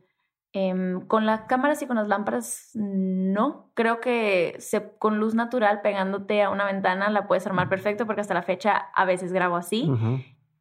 em, 0.53 1.05
con 1.07 1.25
las 1.25 1.41
cámaras 1.41 1.81
y 1.81 1.87
con 1.87 1.97
las 1.97 2.07
lámparas, 2.07 2.71
no. 2.73 3.71
Creo 3.73 3.99
que 4.01 4.55
se, 4.59 4.97
con 4.97 5.19
luz 5.19 5.35
natural 5.35 5.81
pegándote 5.81 6.41
a 6.41 6.49
una 6.49 6.65
ventana 6.65 7.09
la 7.09 7.27
puedes 7.27 7.45
armar 7.45 7.69
perfecto 7.69 8.05
porque 8.05 8.21
hasta 8.21 8.33
la 8.33 8.43
fecha 8.43 8.75
a 8.93 9.05
veces 9.05 9.31
grabo 9.31 9.55
así. 9.55 9.89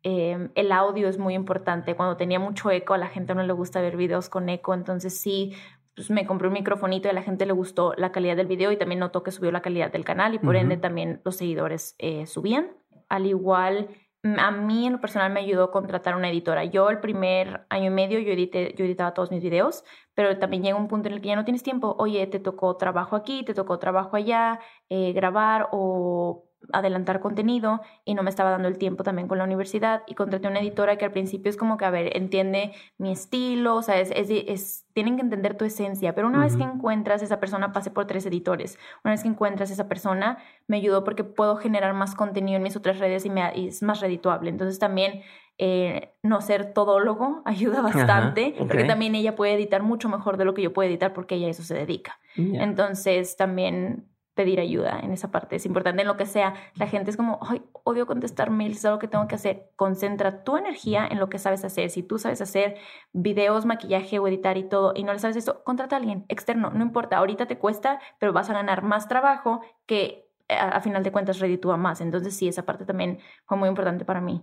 Eh, 0.05 0.51
el 0.55 0.71
audio 0.71 1.09
es 1.09 1.19
muy 1.19 1.35
importante. 1.35 1.97
Cuando 1.97 2.17
tenía 2.17 2.39
mucho 2.39 2.71
eco, 2.71 2.95
a 2.95 2.99
la 2.99 3.09
gente 3.09 3.35
no 3.35 3.43
le 3.43 3.53
gusta 3.55 3.81
ver 3.81 3.97
videos 3.97 4.29
con 4.29 4.51
eco, 4.51 4.75
entonces 4.75 5.19
sí, 5.19 5.55
pues 5.97 6.11
me 6.11 6.27
compré 6.27 6.49
un 6.49 6.55
microfonito 6.55 7.09
y 7.09 7.11
a 7.11 7.15
la 7.15 7.23
gente 7.23 7.47
le 7.47 7.53
gustó 7.53 7.95
la 7.97 8.13
calidad 8.13 8.37
del 8.37 8.47
video 8.47 8.71
y 8.71 8.77
también 8.77 8.99
notó 8.99 9.23
que 9.23 9.31
subió 9.31 9.51
la 9.51 9.63
calidad 9.63 9.91
del 9.91 10.05
canal 10.05 10.35
y 10.35 10.39
por 10.39 10.57
ende 10.57 10.77
también 10.77 11.23
los 11.25 11.37
seguidores 11.37 11.95
eh, 11.99 12.27
subían. 12.27 12.73
Al 13.09 13.27
igual, 13.27 13.89
mm, 14.25 14.39
a 14.39 14.51
mí 14.51 14.87
en 14.87 14.95
lo 14.95 15.01
personal 15.01 15.33
me 15.33 15.41
ayudó 15.41 15.71
contratar 15.71 16.17
una 16.17 16.29
editora. 16.29 16.65
Yo 16.65 16.91
el 16.91 17.01
primer 17.01 17.65
año 17.71 17.87
y 17.87 17.91
medio 17.91 18.19
yo, 18.19 18.33
edité, 18.33 18.75
yo 18.77 18.85
editaba 18.85 19.15
todos 19.15 19.31
mis 19.31 19.43
videos, 19.43 19.85
pero 20.15 20.37
también 20.39 20.65
llega 20.65 20.77
un 20.77 20.89
punto 20.89 21.09
en 21.09 21.15
el 21.15 21.21
que 21.23 21.29
ya 21.29 21.37
no 21.37 21.45
tienes 21.45 21.63
tiempo. 21.63 21.95
Oye, 21.99 22.27
te 22.27 22.41
tocó 22.41 22.77
trabajo 22.77 23.17
aquí, 23.17 23.45
te 23.45 23.55
tocó 23.55 23.79
trabajo 23.79 24.17
allá, 24.17 24.59
eh, 24.89 25.13
grabar 25.13 25.69
o 25.71 26.45
adelantar 26.73 27.21
contenido 27.21 27.81
y 28.05 28.15
no 28.15 28.23
me 28.23 28.31
estaba 28.31 28.51
dando 28.51 28.69
el 28.69 28.79
tiempo 28.79 29.03
también 29.05 29.29
con 29.29 29.39
la 29.39 29.45
universidad. 29.45 30.03
Y 30.07 30.15
contraté 30.15 30.49
una 30.49 30.61
editora 30.61 30.97
que 30.97 31.05
al 31.05 31.13
principio 31.13 31.51
es 31.51 31.57
como 31.57 31.77
que, 31.77 31.85
a 31.85 31.91
ver, 31.91 32.17
entiende 32.17 32.73
mi 32.99 33.13
estilo, 33.13 33.77
o 33.77 33.83
sea, 33.83 34.01
es, 34.01 34.11
es, 34.15 34.29
es- 34.31 34.81
tienen 34.95 35.17
que 35.17 35.23
entender 35.23 35.57
tu 35.57 35.65
esencia, 35.65 36.15
pero 36.15 36.29
una 36.29 36.41
vez 36.41 36.57
que 36.57 36.63
encuentras 36.63 37.21
esa 37.23 37.41
persona, 37.41 37.73
pasé 37.73 37.91
por 37.91 38.07
tres 38.07 38.25
editores, 38.27 38.79
una 39.03 39.13
vez 39.13 39.23
que 39.23 39.29
encuentras 39.29 39.71
esa 39.73 39.89
persona, 39.89 40.39
me 40.69 40.77
ayudó 40.77 41.03
porque 41.03 41.25
puedo 41.25 41.57
generar 41.57 41.95
más 41.95 42.15
contenido 42.15 42.57
en 42.59 42.63
mis 42.63 42.77
otras 42.77 43.01
redes 43.01 43.25
y, 43.27 43.31
me, 43.31 43.43
y 43.57 43.69
es 43.69 43.83
más 43.83 44.01
redituable. 44.01 44.51
Entonces 44.51 44.79
también 44.79 45.23
eh, 45.59 46.15
no 46.23 46.41
ser 46.41 46.73
todólogo 46.75 47.43
ayuda 47.47 47.81
bastante, 47.83 48.55
porque 48.59 48.85
también 48.87 49.15
ella 49.17 49.35
puede 49.35 49.55
editar 49.55 49.83
mucho 49.83 50.09
mejor 50.09 50.37
de 50.37 50.45
lo 50.45 50.55
que 50.55 50.63
yo 50.63 50.73
puedo 50.73 50.89
editar 50.89 51.13
porque 51.13 51.35
ella 51.37 51.49
a 51.49 51.51
eso 51.51 51.63
se 51.65 51.75
dedica. 51.75 52.19
Entonces 52.61 53.37
también 53.37 54.07
pedir 54.35 54.61
ayuda 54.61 55.01
en 55.01 55.13
esa 55.13 55.31
parte 55.31 55.57
es 55.57 55.67
importante 55.67 56.03
en 56.03 56.09
lo 56.09 56.17
que 56.17 56.27
sea. 56.27 56.55
La 56.75 56.87
gente 56.87 57.11
es 57.11 57.17
como, 57.17 57.39
ay, 57.43 57.63
odio 57.85 58.07
contestar 58.07 58.51
mails, 58.51 58.79
es 58.79 58.85
algo 58.85 58.99
que 58.99 59.09
tengo 59.09 59.27
que 59.29 59.37
hacer. 59.37 59.71
Concentra 59.77 60.43
tu 60.45 60.57
energía 60.57 61.07
en 61.07 61.21
lo 61.21 61.29
que 61.29 61.39
sabes 61.39 61.65
hacer. 61.65 61.91
Si 61.91 62.03
tú 62.03 62.19
sabes 62.19 62.41
hacer 62.41 62.77
videos, 63.13 63.65
maquillaje 63.65 64.19
o 64.19 64.27
editar 64.27 64.59
y 64.59 64.65
todo 64.65 64.93
y 64.95 65.05
no 65.05 65.13
le 65.13 65.19
sabes 65.21 65.37
esto, 65.37 65.63
contrata 65.65 65.97
a 65.97 65.99
alguien 66.01 66.25
externo, 66.29 66.71
no 66.71 66.83
importa, 66.83 67.19
ahorita 67.19 67.47
te 67.47 67.59
cuesta, 67.59 68.01
pero 68.19 68.33
vas 68.33 68.51
a 68.51 68.55
ganar 68.55 68.83
más 68.83 69.09
trabajo 69.09 69.61
que 69.87 70.29
eh, 70.49 70.57
a, 70.59 70.81
final 70.81 71.03
de 71.03 71.13
cuentas 71.13 71.39
reditúa 71.39 71.77
más. 71.77 72.01
Entonces 72.01 72.37
sí, 72.37 72.49
esa 72.49 72.67
parte 72.67 72.85
también 72.85 73.21
fue 73.47 73.57
muy 73.57 73.69
importante 73.69 74.05
para 74.05 74.21
mí. 74.21 74.43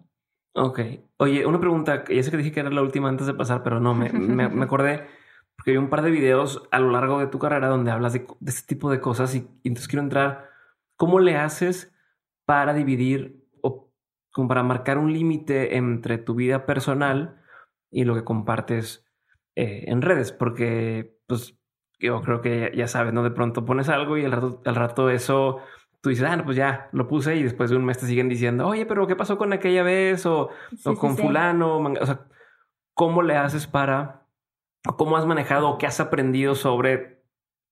Ok. 0.53 0.79
Oye, 1.17 1.45
una 1.45 1.59
pregunta. 1.59 2.03
Ya 2.09 2.23
sé 2.23 2.31
que 2.31 2.37
dije 2.37 2.51
que 2.51 2.59
era 2.61 2.69
la 2.69 2.81
última 2.81 3.09
antes 3.09 3.27
de 3.27 3.33
pasar, 3.33 3.61
pero 3.63 3.79
no, 3.79 3.93
me, 3.93 4.09
me 4.09 4.63
acordé 4.63 5.05
porque 5.62 5.72
hay 5.72 5.78
un 5.78 5.91
par 5.91 6.01
de 6.01 6.09
videos 6.09 6.68
a 6.72 6.80
lo 6.80 6.89
largo 6.89 7.20
de 7.20 7.28
tu 7.28 7.38
carrera 7.38 7.68
donde 7.68 7.91
hablas 7.91 8.14
de, 8.14 8.26
de 8.39 8.49
este 8.49 8.66
tipo 8.66 8.89
de 8.89 8.99
cosas 8.99 9.36
y, 9.36 9.47
y 9.62 9.68
entonces 9.68 9.88
quiero 9.88 10.01
entrar. 10.01 10.49
¿Cómo 10.95 11.20
le 11.20 11.36
haces 11.38 11.93
para 12.45 12.74
dividir 12.74 13.45
o 13.62 13.91
como 14.32 14.47
para 14.47 14.64
marcar 14.64 14.97
un 14.97 15.14
límite 15.14 15.78
entre 15.78 16.18
tu 16.18 16.34
vida 16.34 16.66
personal 16.66 17.39
y 17.91 18.05
lo 18.05 18.16
que 18.16 18.24
compartes 18.24 19.05
eh, 19.55 19.84
en 19.86 20.01
redes? 20.01 20.32
Porque, 20.32 21.16
pues, 21.28 21.55
yo 21.99 22.24
creo 22.24 22.41
que 22.41 22.72
ya, 22.76 22.88
sabes, 22.88 23.14
¿no? 23.14 23.22
De 23.22 23.30
pronto 23.30 23.64
pones 23.64 23.88
algo 23.88 24.18
y 24.18 24.26
al 24.26 24.32
rato, 24.32 24.64
al 24.66 24.74
rato 24.74 25.12
eso 25.12 25.59
tú 26.01 26.09
dices, 26.09 26.26
ah, 26.28 26.38
no, 26.38 26.43
pues 26.43 26.57
ya 26.57 26.89
lo 26.91 27.07
puse 27.07 27.36
y 27.36 27.43
después 27.43 27.70
de 27.70 27.76
un 27.76 27.86
mes 27.86 27.99
te 27.99 28.07
siguen 28.07 28.30
diciendo, 28.30 28.66
oye, 28.66 28.88
pero 28.88 29.05
¿qué 29.05 29.16
pasó 29.16 29.38
con 29.38 29.53
aquella 29.53 29.84
vez? 29.84 30.26
O, 30.26 30.49
Sí, 30.76 30.89
o 30.89 30.95
con 30.95 31.16
sí. 31.16 31.22
fulano, 31.22 31.78
o 31.78 32.05
sea, 32.07 32.26
¿cómo 32.95 33.22
le 33.22 33.36
haces 33.36 33.68
para, 33.68 34.20
cómo 34.97 35.17
has 35.17 35.25
manejado 35.25 35.69
o 35.69 35.77
qué 35.77 35.88
has 35.88 35.99
aprendido 35.99 36.55
sobre 36.55 37.23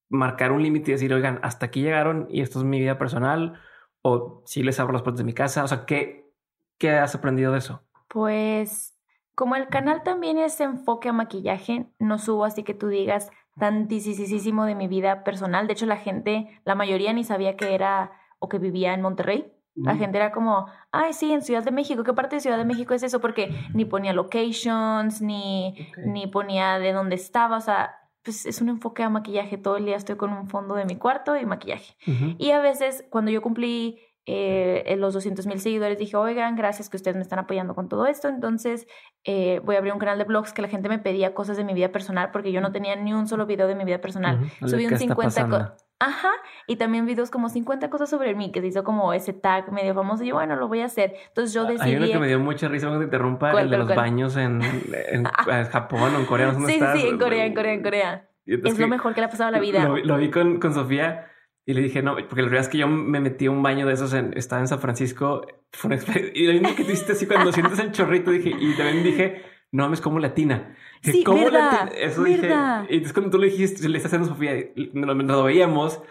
marcar 0.09 0.51
un 0.51 0.63
límite 0.63 0.91
y 0.91 0.93
decir, 0.93 1.13
oigan, 1.13 1.39
hasta 1.43 1.67
aquí 1.67 1.81
llegaron 1.81 2.27
y 2.29 2.41
esto 2.41 2.59
es 2.59 2.65
mi 2.65 2.79
vida 2.79 2.97
personal? 2.97 3.59
O 4.01 4.43
si 4.45 4.63
les 4.63 4.79
abro 4.79 4.93
las 4.93 5.01
puertas 5.01 5.19
de 5.19 5.25
mi 5.25 5.33
casa, 5.33 5.63
o 5.63 5.67
sea, 5.67 5.85
¿qué, 5.85 6.31
qué 6.77 6.91
has 6.91 7.15
aprendido 7.15 7.51
de 7.51 7.59
eso? 7.59 7.83
Pues 8.07 8.95
como 9.35 9.55
el 9.55 9.67
canal 9.67 10.03
también 10.03 10.37
es 10.37 10.59
enfoque 10.59 11.09
a 11.09 11.13
maquillaje, 11.13 11.87
no 11.99 12.17
subo 12.17 12.45
así 12.45 12.63
que 12.63 12.73
tú 12.73 12.87
digas 12.87 13.31
tantísimo 13.57 14.65
de 14.65 14.75
mi 14.75 14.87
vida 14.87 15.23
personal. 15.23 15.67
De 15.67 15.73
hecho, 15.73 15.85
la 15.85 15.97
gente, 15.97 16.59
la 16.65 16.75
mayoría 16.75 17.13
ni 17.13 17.23
sabía 17.23 17.55
que 17.55 17.73
era 17.73 18.11
o 18.39 18.49
que 18.49 18.57
vivía 18.57 18.93
en 18.93 19.01
Monterrey. 19.01 19.53
La 19.83 19.95
gente 19.95 20.17
era 20.17 20.31
como, 20.31 20.67
ay, 20.91 21.13
sí, 21.13 21.31
en 21.31 21.41
Ciudad 21.41 21.63
de 21.63 21.71
México, 21.71 22.03
¿qué 22.03 22.13
parte 22.13 22.35
de 22.35 22.39
Ciudad 22.41 22.57
de 22.57 22.65
México 22.65 22.93
es 22.93 23.03
eso? 23.03 23.19
Porque 23.21 23.49
ni 23.73 23.85
ponía 23.85 24.13
locations, 24.13 25.21
ni, 25.21 25.75
ni 26.05 26.27
ponía 26.27 26.79
de 26.79 26.91
dónde 26.93 27.15
estaba, 27.15 27.57
o 27.57 27.61
sea, 27.61 27.95
pues 28.23 28.45
es 28.45 28.61
un 28.61 28.69
enfoque 28.69 29.03
a 29.03 29.09
maquillaje. 29.09 29.57
Todo 29.57 29.77
el 29.77 29.85
día 29.85 29.95
estoy 29.95 30.15
con 30.17 30.31
un 30.33 30.47
fondo 30.49 30.75
de 30.75 30.85
mi 30.85 30.95
cuarto 30.97 31.35
y 31.37 31.45
maquillaje. 31.45 31.95
Y 32.37 32.51
a 32.51 32.59
veces, 32.59 33.05
cuando 33.09 33.31
yo 33.31 33.41
cumplí 33.41 33.99
eh, 34.25 34.95
los 34.99 35.13
200 35.13 35.47
mil 35.47 35.59
seguidores, 35.59 35.97
dije, 35.97 36.15
oigan, 36.17 36.55
gracias 36.55 36.89
que 36.89 36.97
ustedes 36.97 37.15
me 37.15 37.23
están 37.23 37.39
apoyando 37.39 37.73
con 37.73 37.87
todo 37.89 38.05
esto. 38.05 38.27
Entonces, 38.27 38.85
eh, 39.23 39.59
voy 39.63 39.75
a 39.75 39.79
abrir 39.79 39.93
un 39.93 39.99
canal 39.99 40.17
de 40.19 40.25
blogs 40.25 40.53
que 40.53 40.61
la 40.61 40.67
gente 40.67 40.87
me 40.89 40.99
pedía 40.99 41.33
cosas 41.33 41.57
de 41.57 41.63
mi 41.63 41.73
vida 41.73 41.91
personal 41.91 42.29
porque 42.31 42.51
yo 42.51 42.61
no 42.61 42.71
tenía 42.71 42.95
ni 42.95 43.13
un 43.13 43.27
solo 43.27 43.45
video 43.47 43.67
de 43.67 43.75
mi 43.75 43.85
vida 43.85 44.01
personal. 44.01 44.37
Subí 44.69 44.85
un 44.85 44.93
está 44.93 44.97
50 45.15 45.15
co- 45.15 45.49
pasando. 45.57 45.77
Ajá, 46.01 46.31
y 46.65 46.77
también 46.77 47.05
videos 47.05 47.29
como 47.29 47.49
50 47.49 47.89
cosas 47.89 48.09
sobre 48.09 48.33
mí, 48.33 48.51
que 48.53 48.61
se 48.61 48.67
hizo 48.67 48.83
como 48.85 49.11
ese 49.11 49.33
tag 49.33 49.71
medio 49.73 49.93
famoso. 49.93 50.23
Y 50.23 50.27
yo, 50.29 50.35
bueno, 50.35 50.55
lo 50.55 50.67
voy 50.69 50.79
a 50.79 50.85
hacer. 50.85 51.13
Entonces 51.27 51.53
yo 51.53 51.67
Hay 51.67 51.73
decidí. 51.75 51.95
uno 51.97 52.07
que 52.07 52.19
me 52.19 52.27
dio 52.27 52.39
mucha 52.39 52.69
risa 52.69 52.87
cuando 52.87 52.99
te 52.99 53.05
interrumpa, 53.05 53.51
¿Cuál, 53.51 53.65
el 53.65 53.69
de 53.69 53.75
cuál, 53.77 53.79
los 53.87 53.95
cuál? 53.95 53.97
baños 53.97 54.37
en, 54.37 54.61
en- 54.61 55.27
en 55.47 55.65
Japón 55.65 56.15
o 56.15 56.19
en 56.19 56.25
Corea. 56.25 56.47
no 56.47 56.53
dónde 56.53 56.67
Sí, 56.73 56.79
sí, 56.79 56.83
estás. 56.85 56.99
sí, 57.01 57.07
en 57.07 57.17
Corea, 57.19 57.45
en 57.45 57.53
Corea, 57.53 57.73
en 57.73 57.83
Corea. 57.83 58.29
Es 58.45 58.63
lo 58.63 58.75
que- 58.77 58.87
mejor 58.87 59.13
que 59.13 59.21
le 59.21 59.25
ha 59.25 59.29
pasado 59.29 59.49
a 59.49 59.51
la 59.51 59.59
vida. 59.59 59.83
Lo, 59.83 59.93
vi- 59.95 60.03
lo 60.03 60.17
vi 60.17 60.31
con, 60.31 60.59
con 60.59 60.73
Sofía 60.73 61.27
y 61.65 61.73
le 61.73 61.81
dije, 61.81 62.01
no, 62.01 62.15
porque 62.15 62.41
la 62.41 62.47
verdad 62.47 62.61
es 62.61 62.69
que 62.69 62.77
yo 62.77 62.87
me 62.87 63.19
metí 63.19 63.45
a 63.47 63.51
un 63.51 63.61
baño 63.61 63.85
de 63.85 63.93
esos, 63.93 64.13
en, 64.13 64.33
estaba 64.37 64.61
en 64.61 64.67
San 64.69 64.79
Francisco, 64.79 65.45
fue 65.73 65.89
una 65.89 65.95
experiencia, 65.97 66.31
y 66.41 66.47
lo 66.47 66.53
mismo 66.53 66.75
que 66.75 66.83
tú 66.85 66.91
hiciste 66.91 67.11
así 67.11 67.27
cuando 67.27 67.51
sientes 67.51 67.77
el 67.77 67.91
chorrito, 67.91 68.31
dije, 68.31 68.51
y 68.57 68.73
también 68.75 69.03
dije, 69.03 69.43
no 69.71 69.83
mames, 69.83 70.01
como 70.01 70.19
latina. 70.19 70.75
Sí, 71.01 71.23
¿cómo 71.23 71.45
verdad, 71.45 71.71
latina? 71.71 71.91
Eso 71.99 72.23
verdad. 72.23 72.81
dije. 72.81 72.93
Y 72.93 72.97
entonces 72.97 73.13
cuando 73.13 73.31
tú 73.31 73.37
le 73.37 73.47
dijiste, 73.47 73.87
le 73.87 73.97
estás 73.97 74.13
haciendo 74.13 74.27
Sofía, 74.27 74.53
lo, 74.75 75.13
lo 75.13 75.43
veíamos. 75.43 76.01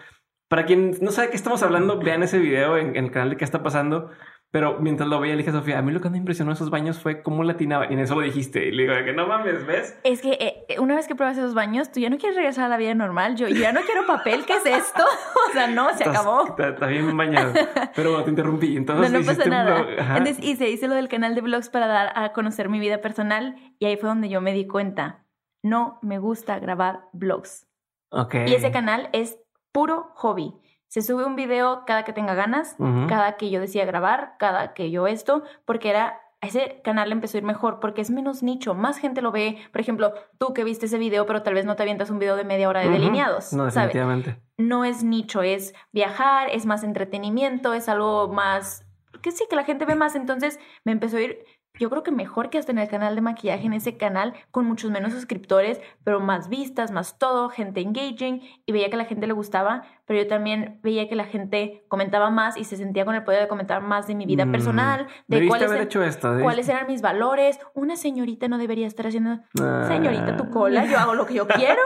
Para 0.47 0.65
quien 0.65 0.97
no 1.01 1.11
sabe 1.11 1.29
qué 1.29 1.35
estamos 1.35 1.61
hablando, 1.61 1.99
vean 1.99 2.23
ese 2.23 2.39
video 2.39 2.77
en, 2.77 2.95
en 2.95 3.05
el 3.05 3.11
canal 3.11 3.29
de 3.29 3.37
qué 3.37 3.45
está 3.45 3.61
pasando. 3.61 4.09
Pero 4.51 4.79
mientras 4.79 5.07
lo 5.07 5.19
veía, 5.19 5.33
le 5.35 5.39
dije 5.43 5.51
a 5.51 5.53
Sofía, 5.53 5.77
a 5.77 5.81
mí 5.83 5.91
lo 5.91 6.01
que 6.01 6.09
me 6.09 6.17
impresionó 6.17 6.51
esos 6.51 6.71
baños 6.71 6.99
fue 6.99 7.21
cómo 7.21 7.43
latinaban. 7.43 7.91
Y 7.91 7.93
en 7.93 7.99
eso 7.99 8.15
lo 8.15 8.21
dijiste. 8.21 8.65
Y 8.65 8.71
le 8.71 8.83
digo, 8.83 8.95
que 9.05 9.13
no 9.13 9.27
mames, 9.27 9.63
¿ves? 9.67 9.95
Es 10.03 10.21
que 10.23 10.65
eh, 10.69 10.79
una 10.79 10.95
vez 10.95 11.07
que 11.07 11.13
pruebas 11.13 11.37
esos 11.37 11.53
baños, 11.53 11.91
tú 11.91 11.99
ya 11.99 12.09
no 12.09 12.17
quieres 12.17 12.35
regresar 12.35 12.65
a 12.65 12.69
la 12.69 12.77
vida 12.77 12.95
normal. 12.95 13.35
Yo, 13.35 13.47
ya 13.47 13.71
no 13.71 13.81
quiero 13.81 14.07
papel. 14.07 14.45
¿Qué 14.45 14.53
es 14.53 14.65
esto? 14.65 15.03
O 15.49 15.51
sea, 15.53 15.67
no, 15.67 15.87
se 15.89 16.03
Estás- 16.03 16.15
acabó. 16.15 16.45
Está, 16.47 16.69
está 16.69 16.85
bien 16.87 17.15
bañado. 17.17 17.53
Pero 17.95 18.09
bueno, 18.11 18.23
te 18.23 18.29
interrumpí. 18.31 18.71
No, 18.73 18.77
Entonces 18.79 19.11
no 19.11 19.19
hiciste 19.19 19.37
pasa 19.37 19.49
nada. 19.49 19.81
blog. 19.81 19.99
Ajá. 19.99 20.17
Entonces 20.17 20.43
hice, 20.45 20.87
lo 20.87 20.93
del 20.95 21.07
canal 21.09 21.33
de 21.35 21.41
blogs 21.41 21.69
para 21.69 21.87
dar 21.87 22.11
a 22.15 22.33
conocer 22.33 22.69
mi 22.69 22.79
vida 22.79 23.01
personal 23.01 23.55
y 23.79 23.85
ahí 23.85 23.97
fue 23.97 24.09
donde 24.09 24.29
yo 24.29 24.41
me 24.41 24.53
di 24.53 24.67
cuenta. 24.67 25.25
No 25.63 25.97
me 26.03 26.19
gusta 26.19 26.59
grabar 26.59 27.01
blogs. 27.13 27.67
Ok. 28.11 28.35
Y 28.47 28.53
ese 28.53 28.71
canal 28.71 29.09
es 29.11 29.39
puro 29.71 30.11
hobby. 30.15 30.53
Se 30.89 31.01
sube 31.01 31.23
un 31.23 31.35
video 31.35 31.83
cada 31.85 32.03
que 32.03 32.13
tenga 32.13 32.33
ganas, 32.33 32.75
cada 33.07 33.37
que 33.37 33.49
yo 33.49 33.61
decía 33.61 33.85
grabar, 33.85 34.33
cada 34.39 34.73
que 34.73 34.91
yo 34.91 35.07
esto, 35.07 35.43
porque 35.63 35.89
era 35.91 36.19
ese 36.41 36.81
canal 36.83 37.11
empezó 37.11 37.37
a 37.37 37.39
ir 37.39 37.43
mejor 37.43 37.79
porque 37.79 38.01
es 38.01 38.09
menos 38.09 38.43
nicho, 38.43 38.73
más 38.73 38.97
gente 38.97 39.21
lo 39.21 39.31
ve. 39.31 39.57
Por 39.71 39.81
ejemplo, 39.81 40.13
tú 40.37 40.53
que 40.53 40.63
viste 40.63 40.87
ese 40.87 40.97
video, 40.97 41.25
pero 41.25 41.43
tal 41.43 41.53
vez 41.53 41.65
no 41.65 41.75
te 41.75 41.83
avientas 41.83 42.09
un 42.09 42.17
video 42.17 42.35
de 42.35 42.43
media 42.43 42.69
hora 42.69 42.79
de 42.81 42.89
delineados, 42.89 43.53
No, 43.53 43.69
¿sabes? 43.69 43.93
definitivamente. 43.93 44.41
No 44.57 44.83
es 44.83 45.03
nicho, 45.03 45.41
es 45.43 45.73
viajar, 45.91 46.49
es 46.49 46.65
más 46.65 46.83
entretenimiento, 46.83 47.73
es 47.73 47.87
algo 47.87 48.29
más 48.29 48.85
que 49.21 49.31
sí, 49.31 49.45
que 49.49 49.55
la 49.55 49.65
gente 49.65 49.85
ve 49.85 49.95
más. 49.95 50.15
Entonces 50.15 50.59
me 50.85 50.91
empezó 50.93 51.17
a 51.17 51.21
ir, 51.21 51.43
yo 51.77 51.89
creo 51.89 52.03
que 52.03 52.11
mejor 52.11 52.49
que 52.49 52.57
hasta 52.57 52.71
en 52.71 52.79
el 52.79 52.87
canal 52.87 53.15
de 53.15 53.21
maquillaje, 53.21 53.65
en 53.65 53.73
ese 53.73 53.97
canal, 53.97 54.33
con 54.51 54.65
muchos 54.65 54.91
menos 54.91 55.13
suscriptores, 55.13 55.79
pero 56.03 56.19
más 56.19 56.49
vistas, 56.49 56.91
más 56.91 57.17
todo, 57.19 57.49
gente 57.49 57.81
engaging, 57.81 58.41
y 58.65 58.71
veía 58.71 58.89
que 58.89 58.95
a 58.95 58.97
la 58.97 59.05
gente 59.05 59.27
le 59.27 59.33
gustaba, 59.33 59.83
pero 60.09 60.23
yo 60.23 60.27
también 60.27 60.79
veía 60.81 61.07
que 61.07 61.13
la 61.15 61.25
gente 61.25 61.83
comentaba 61.87 62.31
más 62.31 62.57
y 62.57 62.63
se 62.63 62.77
sentía 62.77 63.05
con 63.05 63.13
el 63.13 63.23
poder 63.23 63.41
de 63.41 63.47
comentar 63.47 63.79
más 63.83 64.07
de 64.07 64.15
mi 64.15 64.25
vida 64.25 64.45
Mm, 64.45 64.51
personal, 64.51 65.07
de 65.27 65.47
cuáles, 65.47 65.67
haber 65.69 65.81
er- 65.81 65.83
hecho 65.85 66.03
esto. 66.03 66.29
debiste- 66.29 66.43
cuáles 66.43 66.67
eran 66.67 66.87
mis 66.87 67.03
valores. 67.03 67.59
Una 67.75 67.95
señorita 67.95 68.47
no 68.47 68.57
debería 68.57 68.87
estar 68.87 69.05
haciendo, 69.05 69.39
Ah. 69.61 69.85
señorita, 69.87 70.35
tu 70.35 70.49
cola, 70.49 70.83
yo 70.85 70.97
hago 70.97 71.13
lo 71.13 71.27
que 71.27 71.35
yo 71.35 71.47
quiero, 71.77 71.81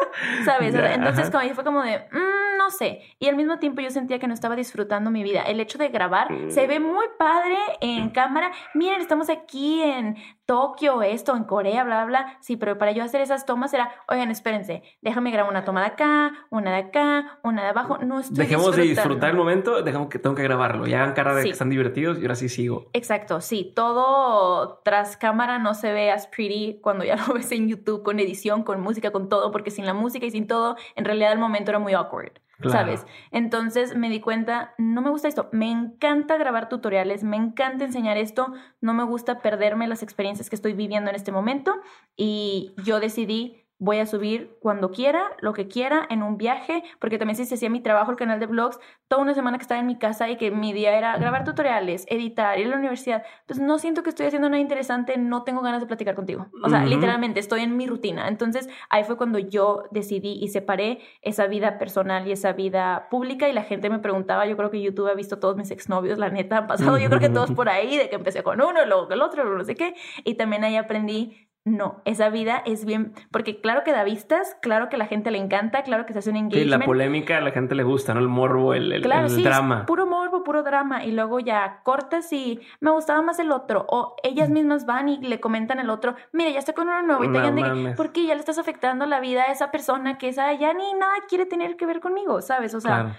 ¿sabes? 0.45 0.73
Entonces, 0.73 1.29
como 1.29 1.43
fue 1.53 1.63
como 1.65 1.81
de, 1.83 1.97
"Mm, 2.11 2.57
no 2.57 2.69
sé. 2.69 3.01
Y 3.19 3.27
al 3.27 3.35
mismo 3.35 3.59
tiempo 3.59 3.81
yo 3.81 3.89
sentía 3.89 4.19
que 4.19 4.27
no 4.27 4.33
estaba 4.33 4.55
disfrutando 4.55 5.11
mi 5.11 5.21
vida. 5.21 5.41
El 5.41 5.59
hecho 5.59 5.77
de 5.77 5.89
grabar 5.89 6.31
Mm. 6.31 6.49
se 6.49 6.65
ve 6.65 6.79
muy 6.79 7.05
padre 7.19 7.57
en 7.81 8.09
cámara. 8.11 8.51
Miren, 8.73 9.01
estamos 9.01 9.29
aquí 9.29 9.81
en 9.81 10.15
Tokio, 10.45 11.01
esto, 11.03 11.35
en 11.37 11.45
Corea, 11.45 11.83
bla, 11.83 12.03
bla, 12.03 12.05
bla. 12.05 12.37
Sí, 12.41 12.57
pero 12.57 12.77
para 12.77 12.91
yo 12.91 13.03
hacer 13.03 13.21
esas 13.21 13.45
tomas 13.45 13.73
era, 13.73 13.91
oigan, 14.09 14.29
espérense, 14.29 14.83
déjame 15.01 15.31
grabar 15.31 15.51
una 15.51 15.63
toma 15.63 15.81
de 15.81 15.87
acá, 15.87 16.33
una 16.49 16.71
de 16.71 16.77
acá, 16.77 17.39
una 17.43 17.63
de 17.63 17.69
abajo. 17.69 17.97
No 17.99 18.19
estoy 18.19 18.37
Dejemos 18.37 18.75
de 18.75 18.83
disfrutar 18.83 19.29
el 19.29 19.37
momento, 19.37 19.81
dejamos 19.83 20.09
que 20.09 20.19
tengo 20.19 20.35
que 20.35 20.43
grabarlo. 20.43 20.85
Y 20.87 20.93
hagan 20.93 21.13
cara 21.13 21.33
de 21.35 21.43
Sí. 21.43 21.47
que 21.49 21.53
están 21.53 21.69
divertidos 21.69 22.17
y 22.19 22.21
ahora 22.23 22.35
sí 22.35 22.49
sigo. 22.49 22.87
Exacto, 22.93 23.39
sí, 23.41 23.71
todo 23.75 24.79
tras 24.83 25.17
cámara 25.17 25.59
no 25.59 25.73
se 25.73 25.91
ve 25.93 26.11
as 26.11 26.27
pretty 26.27 26.79
cuando 26.81 27.03
ya 27.05 27.15
lo 27.27 27.33
ves 27.33 27.51
en 27.51 27.67
YouTube 27.69 28.03
con 28.03 28.19
edición, 28.19 28.63
con 28.63 28.81
música, 28.81 29.11
con 29.11 29.29
todo, 29.29 29.51
porque 29.51 29.71
sin 29.71 29.85
la 29.85 29.93
música 29.93 30.25
y 30.25 30.31
sin 30.31 30.47
todo, 30.47 30.75
en 30.95 31.05
realidad 31.05 31.31
el 31.31 31.39
momento 31.39 31.71
era 31.71 31.79
muy 31.79 31.93
awkward, 31.93 32.33
¿sabes? 32.69 33.05
Entonces 33.31 33.95
me 33.95 34.09
di 34.09 34.19
cuenta, 34.19 34.73
no 34.77 35.01
me 35.01 35.09
gusta 35.09 35.27
esto, 35.27 35.49
me 35.51 35.71
encanta 35.71 36.37
grabar 36.37 36.69
tutoriales, 36.69 37.23
me 37.23 37.37
encanta 37.37 37.85
enseñar 37.85 38.17
esto, 38.17 38.53
no 38.81 38.93
me 38.93 39.03
gusta 39.03 39.39
perderme 39.39 39.87
las 39.87 40.03
experiencias 40.03 40.49
que 40.49 40.55
estoy 40.55 40.73
viviendo 40.73 41.09
en 41.09 41.15
este 41.15 41.31
momento 41.31 41.75
y 42.15 42.73
yo 42.83 42.99
decidí 42.99 43.62
voy 43.83 43.99
a 43.99 44.05
subir 44.05 44.55
cuando 44.61 44.91
quiera, 44.91 45.35
lo 45.41 45.51
que 45.51 45.67
quiera, 45.67 46.07
en 46.09 46.23
un 46.23 46.37
viaje, 46.37 46.83
porque 46.99 47.17
también 47.17 47.35
si 47.35 47.43
se 47.43 47.55
hacía 47.55 47.69
mi 47.69 47.81
trabajo, 47.81 48.11
el 48.11 48.17
canal 48.17 48.39
de 48.39 48.45
vlogs, 48.45 48.79
toda 49.09 49.21
una 49.21 49.33
semana 49.33 49.57
que 49.57 49.63
estaba 49.63 49.81
en 49.81 49.87
mi 49.87 49.97
casa 49.97 50.29
y 50.29 50.37
que 50.37 50.51
mi 50.51 50.71
día 50.71 50.97
era 50.97 51.17
grabar 51.17 51.43
tutoriales, 51.43 52.05
editar, 52.07 52.57
ir 52.57 52.67
a 52.67 52.69
la 52.69 52.77
universidad, 52.77 53.23
pues 53.45 53.59
no 53.59 53.77
siento 53.79 54.01
que 54.01 54.09
estoy 54.09 54.27
haciendo 54.27 54.49
nada 54.49 54.61
interesante, 54.61 55.17
no 55.17 55.43
tengo 55.43 55.61
ganas 55.61 55.81
de 55.81 55.87
platicar 55.87 56.15
contigo. 56.15 56.47
O 56.63 56.69
sea, 56.69 56.85
literalmente 56.85 57.41
estoy 57.41 57.61
en 57.61 57.75
mi 57.75 57.85
rutina. 57.85 58.29
Entonces 58.29 58.69
ahí 58.89 59.03
fue 59.03 59.17
cuando 59.17 59.37
yo 59.37 59.83
decidí 59.91 60.39
y 60.41 60.47
separé 60.47 60.99
esa 61.21 61.47
vida 61.47 61.77
personal 61.77 62.25
y 62.25 62.31
esa 62.31 62.53
vida 62.53 63.09
pública 63.11 63.49
y 63.49 63.53
la 63.53 63.63
gente 63.63 63.89
me 63.89 63.99
preguntaba, 63.99 64.45
yo 64.45 64.55
creo 64.55 64.71
que 64.71 64.81
YouTube 64.81 65.09
ha 65.09 65.13
visto 65.13 65.39
todos 65.39 65.57
mis 65.57 65.71
exnovios, 65.71 66.17
la 66.17 66.29
neta, 66.29 66.59
han 66.59 66.67
pasado 66.67 66.97
yo 66.97 67.09
creo 67.09 67.19
que 67.19 67.29
todos 67.29 67.51
por 67.55 67.67
ahí, 67.67 67.97
de 67.97 68.09
que 68.09 68.15
empecé 68.15 68.43
con 68.43 68.61
uno, 68.61 68.85
luego 68.85 69.07
con 69.07 69.13
el 69.13 69.21
otro, 69.21 69.43
no 69.43 69.63
sé 69.65 69.75
qué, 69.75 69.93
y 70.23 70.35
también 70.35 70.63
ahí 70.63 70.77
aprendí 70.77 71.49
no, 71.65 72.01
esa 72.03 72.29
vida 72.29 72.61
es 72.65 72.83
bien, 72.83 73.13
porque 73.31 73.61
claro 73.61 73.83
que 73.85 73.93
da 73.93 74.03
vistas, 74.03 74.57
claro 74.61 74.89
que 74.89 74.97
la 74.97 75.05
gente 75.05 75.31
le 75.31 75.37
encanta, 75.37 75.83
claro 75.83 76.05
que 76.05 76.11
se 76.11 76.19
hace 76.19 76.29
un 76.31 76.35
Sí, 76.35 76.39
engagement. 76.41 76.81
la 76.81 76.85
polémica 76.85 77.37
a 77.37 77.41
la 77.41 77.51
gente 77.51 77.73
le 77.73 77.83
gusta, 77.83 78.13
¿no? 78.13 78.19
El 78.19 78.27
morbo, 78.27 78.73
el, 78.73 78.91
el- 78.91 79.01
Claro, 79.01 79.27
el 79.27 79.31
sí, 79.31 79.37
es 79.37 79.43
drama. 79.45 79.85
puro 79.85 80.05
morbo, 80.05 80.43
puro 80.43 80.63
drama. 80.63 81.05
Y 81.05 81.11
luego 81.13 81.39
ya 81.39 81.79
cortas 81.83 82.33
y 82.33 82.59
me 82.81 82.91
gustaba 82.91 83.21
más 83.21 83.39
el 83.39 83.51
otro. 83.51 83.85
O 83.87 84.15
ellas 84.23 84.49
mismas 84.49 84.85
van 84.85 85.07
y 85.07 85.17
le 85.19 85.39
comentan 85.39 85.79
al 85.79 85.89
otro, 85.89 86.15
mira, 86.33 86.49
ya 86.49 86.59
está 86.59 86.73
con 86.73 86.89
uno 86.89 87.01
nuevo. 87.01 87.23
Y 87.23 87.31
te 87.31 87.51
digan. 87.53 87.93
¿por 87.95 88.11
qué 88.11 88.25
ya 88.25 88.33
le 88.33 88.41
estás 88.41 88.57
afectando 88.57 89.05
la 89.05 89.21
vida 89.21 89.43
a 89.43 89.51
esa 89.53 89.71
persona 89.71 90.17
que 90.17 90.27
esa 90.27 90.51
ya 90.53 90.73
ni 90.73 90.93
nada 90.93 91.13
quiere 91.29 91.45
tener 91.45 91.77
que 91.77 91.85
ver 91.85 92.01
conmigo, 92.01 92.41
¿sabes? 92.41 92.73
O 92.75 92.81
sea, 92.81 92.91
Claro. 93.03 93.09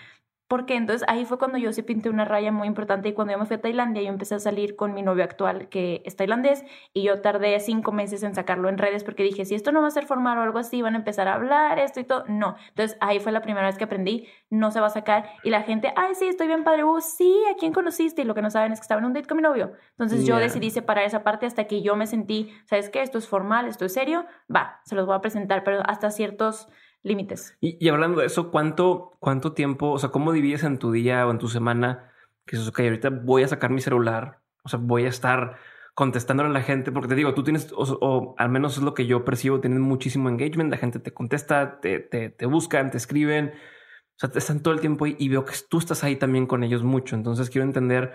Porque 0.54 0.76
entonces 0.76 1.04
ahí 1.08 1.24
fue 1.24 1.36
cuando 1.36 1.58
yo 1.58 1.72
sí 1.72 1.82
pinté 1.82 2.08
una 2.10 2.24
raya 2.24 2.52
muy 2.52 2.68
importante 2.68 3.08
y 3.08 3.12
cuando 3.12 3.32
yo 3.32 3.40
me 3.40 3.44
fui 3.44 3.56
a 3.56 3.60
Tailandia 3.60 4.02
yo 4.02 4.08
empecé 4.08 4.36
a 4.36 4.38
salir 4.38 4.76
con 4.76 4.94
mi 4.94 5.02
novio 5.02 5.24
actual 5.24 5.68
que 5.68 6.00
es 6.04 6.14
tailandés 6.14 6.62
y 6.92 7.02
yo 7.02 7.20
tardé 7.22 7.58
cinco 7.58 7.90
meses 7.90 8.22
en 8.22 8.36
sacarlo 8.36 8.68
en 8.68 8.78
redes 8.78 9.02
porque 9.02 9.24
dije 9.24 9.44
si 9.46 9.56
esto 9.56 9.72
no 9.72 9.80
va 9.80 9.88
a 9.88 9.90
ser 9.90 10.06
formal 10.06 10.38
o 10.38 10.42
algo 10.42 10.60
así 10.60 10.80
van 10.80 10.94
a 10.94 10.98
empezar 10.98 11.26
a 11.26 11.34
hablar 11.34 11.80
esto 11.80 11.98
y 11.98 12.04
todo 12.04 12.22
no 12.28 12.54
entonces 12.68 12.96
ahí 13.00 13.18
fue 13.18 13.32
la 13.32 13.42
primera 13.42 13.66
vez 13.66 13.76
que 13.76 13.82
aprendí 13.82 14.28
no 14.48 14.70
se 14.70 14.78
va 14.78 14.86
a 14.86 14.90
sacar 14.90 15.28
y 15.42 15.50
la 15.50 15.62
gente 15.62 15.92
ay 15.96 16.14
sí 16.14 16.28
estoy 16.28 16.46
bien 16.46 16.62
padre 16.62 16.84
uh, 16.84 17.00
sí 17.00 17.34
a 17.52 17.56
quién 17.56 17.72
conociste 17.72 18.22
y 18.22 18.24
lo 18.24 18.36
que 18.36 18.42
no 18.42 18.50
saben 18.52 18.70
es 18.70 18.78
que 18.78 18.84
estaba 18.84 19.00
en 19.00 19.06
un 19.06 19.12
date 19.12 19.26
con 19.26 19.38
mi 19.38 19.42
novio. 19.42 19.72
Entonces 19.90 20.24
yo 20.24 20.36
decidí 20.36 20.70
separar 20.70 21.02
esa 21.04 21.24
parte 21.24 21.46
hasta 21.46 21.64
que 21.64 21.82
yo 21.82 21.96
me 21.96 22.06
sentí 22.06 22.52
sabes 22.66 22.90
qué 22.90 23.02
esto 23.02 23.18
es 23.18 23.26
formal 23.26 23.66
esto 23.66 23.86
es 23.86 23.92
serio 23.92 24.24
va 24.54 24.80
se 24.84 24.94
los 24.94 25.04
voy 25.04 25.16
a 25.16 25.20
presentar 25.20 25.64
pero 25.64 25.82
hasta 25.84 26.12
ciertos 26.12 26.68
límites. 27.04 27.56
Y, 27.60 27.88
hablando 27.88 28.20
de 28.20 28.26
eso, 28.26 28.50
¿cuánto, 28.50 29.12
¿cuánto 29.20 29.52
tiempo, 29.52 29.90
o 29.92 29.98
sea, 29.98 30.08
cómo 30.08 30.32
divides 30.32 30.64
en 30.64 30.78
tu 30.78 30.90
día 30.90 31.26
o 31.26 31.30
en 31.30 31.38
tu 31.38 31.48
semana 31.48 32.10
que 32.44 32.56
dices, 32.56 32.70
ok, 32.70 32.80
ahorita 32.80 33.10
voy 33.10 33.44
a 33.44 33.48
sacar 33.48 33.70
mi 33.70 33.80
celular, 33.80 34.40
o 34.64 34.68
sea, 34.68 34.80
voy 34.82 35.04
a 35.04 35.08
estar 35.08 35.56
contestándole 35.94 36.50
a 36.50 36.52
la 36.52 36.62
gente, 36.62 36.90
porque 36.90 37.08
te 37.08 37.14
digo, 37.14 37.34
tú 37.34 37.44
tienes, 37.44 37.72
o, 37.72 37.82
o 38.00 38.34
al 38.36 38.48
menos 38.48 38.76
es 38.76 38.82
lo 38.82 38.94
que 38.94 39.06
yo 39.06 39.24
percibo, 39.24 39.60
tienes 39.60 39.78
muchísimo 39.78 40.28
engagement, 40.28 40.70
la 40.70 40.76
gente 40.76 40.98
te 40.98 41.12
contesta, 41.12 41.78
te, 41.80 42.00
te, 42.00 42.30
te 42.30 42.46
buscan, 42.46 42.90
te 42.90 42.96
escriben, 42.96 43.52
o 43.54 44.18
sea, 44.18 44.30
te 44.30 44.40
están 44.40 44.60
todo 44.60 44.74
el 44.74 44.80
tiempo 44.80 45.04
ahí 45.04 45.14
y 45.18 45.28
veo 45.28 45.44
que 45.44 45.54
tú 45.68 45.78
estás 45.78 46.02
ahí 46.02 46.16
también 46.16 46.46
con 46.46 46.64
ellos 46.64 46.82
mucho, 46.82 47.14
entonces 47.14 47.48
quiero 47.48 47.64
entender 47.64 48.12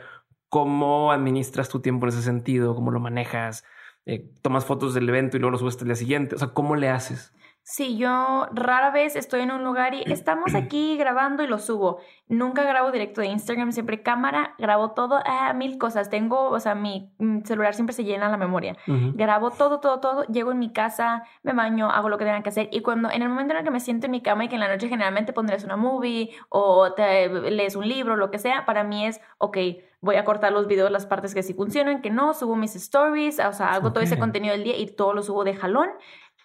cómo 0.50 1.12
administras 1.12 1.70
tu 1.70 1.80
tiempo 1.80 2.06
en 2.06 2.10
ese 2.10 2.24
sentido, 2.24 2.76
cómo 2.76 2.92
lo 2.92 3.00
manejas, 3.00 3.64
eh, 4.06 4.30
tomas 4.42 4.66
fotos 4.66 4.94
del 4.94 5.08
evento 5.08 5.38
y 5.38 5.40
luego 5.40 5.52
lo 5.52 5.58
subes 5.60 5.78
al 5.80 5.86
día 5.86 5.96
siguiente, 5.96 6.36
o 6.36 6.40
sea, 6.40 6.50
¿cómo 6.50 6.76
le 6.76 6.90
haces? 6.90 7.34
Sí, 7.64 7.98
yo 7.98 8.48
rara 8.52 8.90
vez 8.90 9.16
estoy 9.16 9.42
en 9.42 9.52
un 9.52 9.64
lugar 9.64 9.94
y 9.94 10.02
estamos 10.12 10.56
aquí 10.56 10.98
grabando 10.98 11.44
y 11.44 11.48
lo 11.48 11.60
subo. 11.60 12.00
Nunca 12.28 12.64
grabo 12.64 12.92
directo 12.92 13.22
de 13.22 13.28
Instagram, 13.28 13.72
siempre 13.72 14.02
cámara, 14.02 14.56
grabo 14.58 14.92
todo, 14.92 15.20
ah, 15.24 15.54
mil 15.54 15.78
cosas. 15.78 16.10
Tengo, 16.10 16.50
o 16.50 16.60
sea, 16.60 16.74
mi 16.74 17.12
celular 17.46 17.76
siempre 17.76 17.94
se 17.94 18.04
llena 18.04 18.28
la 18.30 18.38
memoria. 18.38 18.76
Grabo 19.14 19.52
todo, 19.52 19.80
todo, 19.80 20.00
todo. 20.00 20.24
Llego 20.24 20.52
en 20.52 20.58
mi 20.58 20.74
casa, 20.74 21.24
me 21.44 21.54
baño, 21.54 21.92
hago 21.92 22.10
lo 22.10 22.18
que 22.18 22.26
tenga 22.26 22.42
que 22.42 22.50
hacer. 22.50 22.70
Y 22.72 22.82
cuando, 22.82 23.12
en 23.12 23.22
el 23.22 23.30
momento 23.30 23.54
en 23.54 23.60
el 23.60 23.64
que 23.64 23.72
me 23.72 23.80
siento 23.80 24.08
en 24.08 24.12
mi 24.12 24.22
cama 24.22 24.46
y 24.46 24.48
que 24.48 24.56
en 24.56 24.62
la 24.62 24.68
noche 24.68 24.88
generalmente 24.88 25.32
pondrás 25.32 25.64
una 25.64 25.78
movie 25.78 26.32
o 26.50 26.94
te 26.94 27.30
lees 27.52 27.76
un 27.76 27.88
libro, 27.88 28.16
lo 28.16 28.32
que 28.32 28.40
sea, 28.40 28.66
para 28.66 28.84
mí 28.84 29.06
es, 29.06 29.22
ok, 29.38 29.58
voy 30.02 30.16
a 30.16 30.24
cortar 30.24 30.52
los 30.54 30.68
videos, 30.68 30.90
las 30.92 31.06
partes 31.06 31.36
que 31.36 31.44
sí 31.44 31.54
funcionan, 31.54 32.02
que 32.02 32.10
no, 32.10 32.34
subo 32.34 32.56
mis 32.56 32.76
stories, 32.76 33.40
o 33.40 33.54
sea, 33.54 33.74
hago 33.74 33.92
todo 33.92 34.04
ese 34.04 34.18
contenido 34.18 34.54
del 34.54 34.64
día 34.64 34.78
y 34.78 34.88
todo 34.88 35.14
lo 35.14 35.22
subo 35.22 35.44
de 35.44 35.54
jalón 35.54 35.90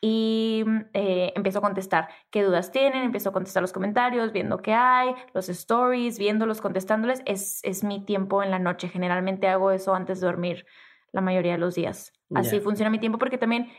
y 0.01 0.65
eh, 0.93 1.33
empiezo 1.35 1.59
a 1.59 1.63
contestar 1.63 2.09
qué 2.31 2.43
dudas 2.43 2.73
tienen, 2.73 3.05
empiezo 3.05 3.31
a 3.31 3.33
contestar 3.33 3.63
los 3.63 3.73
comentarios, 3.73 4.33
viendo 4.33 4.59
qué 4.59 4.75
hay, 4.75 5.15
los 5.33 5.49
stories, 5.49 6.19
viéndolos, 6.19 6.61
contestándoles. 6.61 7.23
Es, 7.27 7.61
es 7.63 7.85
mi 7.85 8.05
tiempo 8.05 8.43
en 8.43 8.51
la 8.51 8.59
noche. 8.59 8.89
Generalmente 8.89 9.49
hago 9.49 9.71
eso 9.71 9.95
antes 9.95 10.21
de 10.21 10.27
dormir 10.27 10.67
la 11.13 11.21
mayoría 11.21 11.53
de 11.53 11.59
los 11.59 11.75
días. 11.75 12.13
Así 12.35 12.61
funciona 12.61 12.91
mi 12.91 12.99
tiempo 12.99 13.19
porque 13.19 13.39
también 13.39 13.71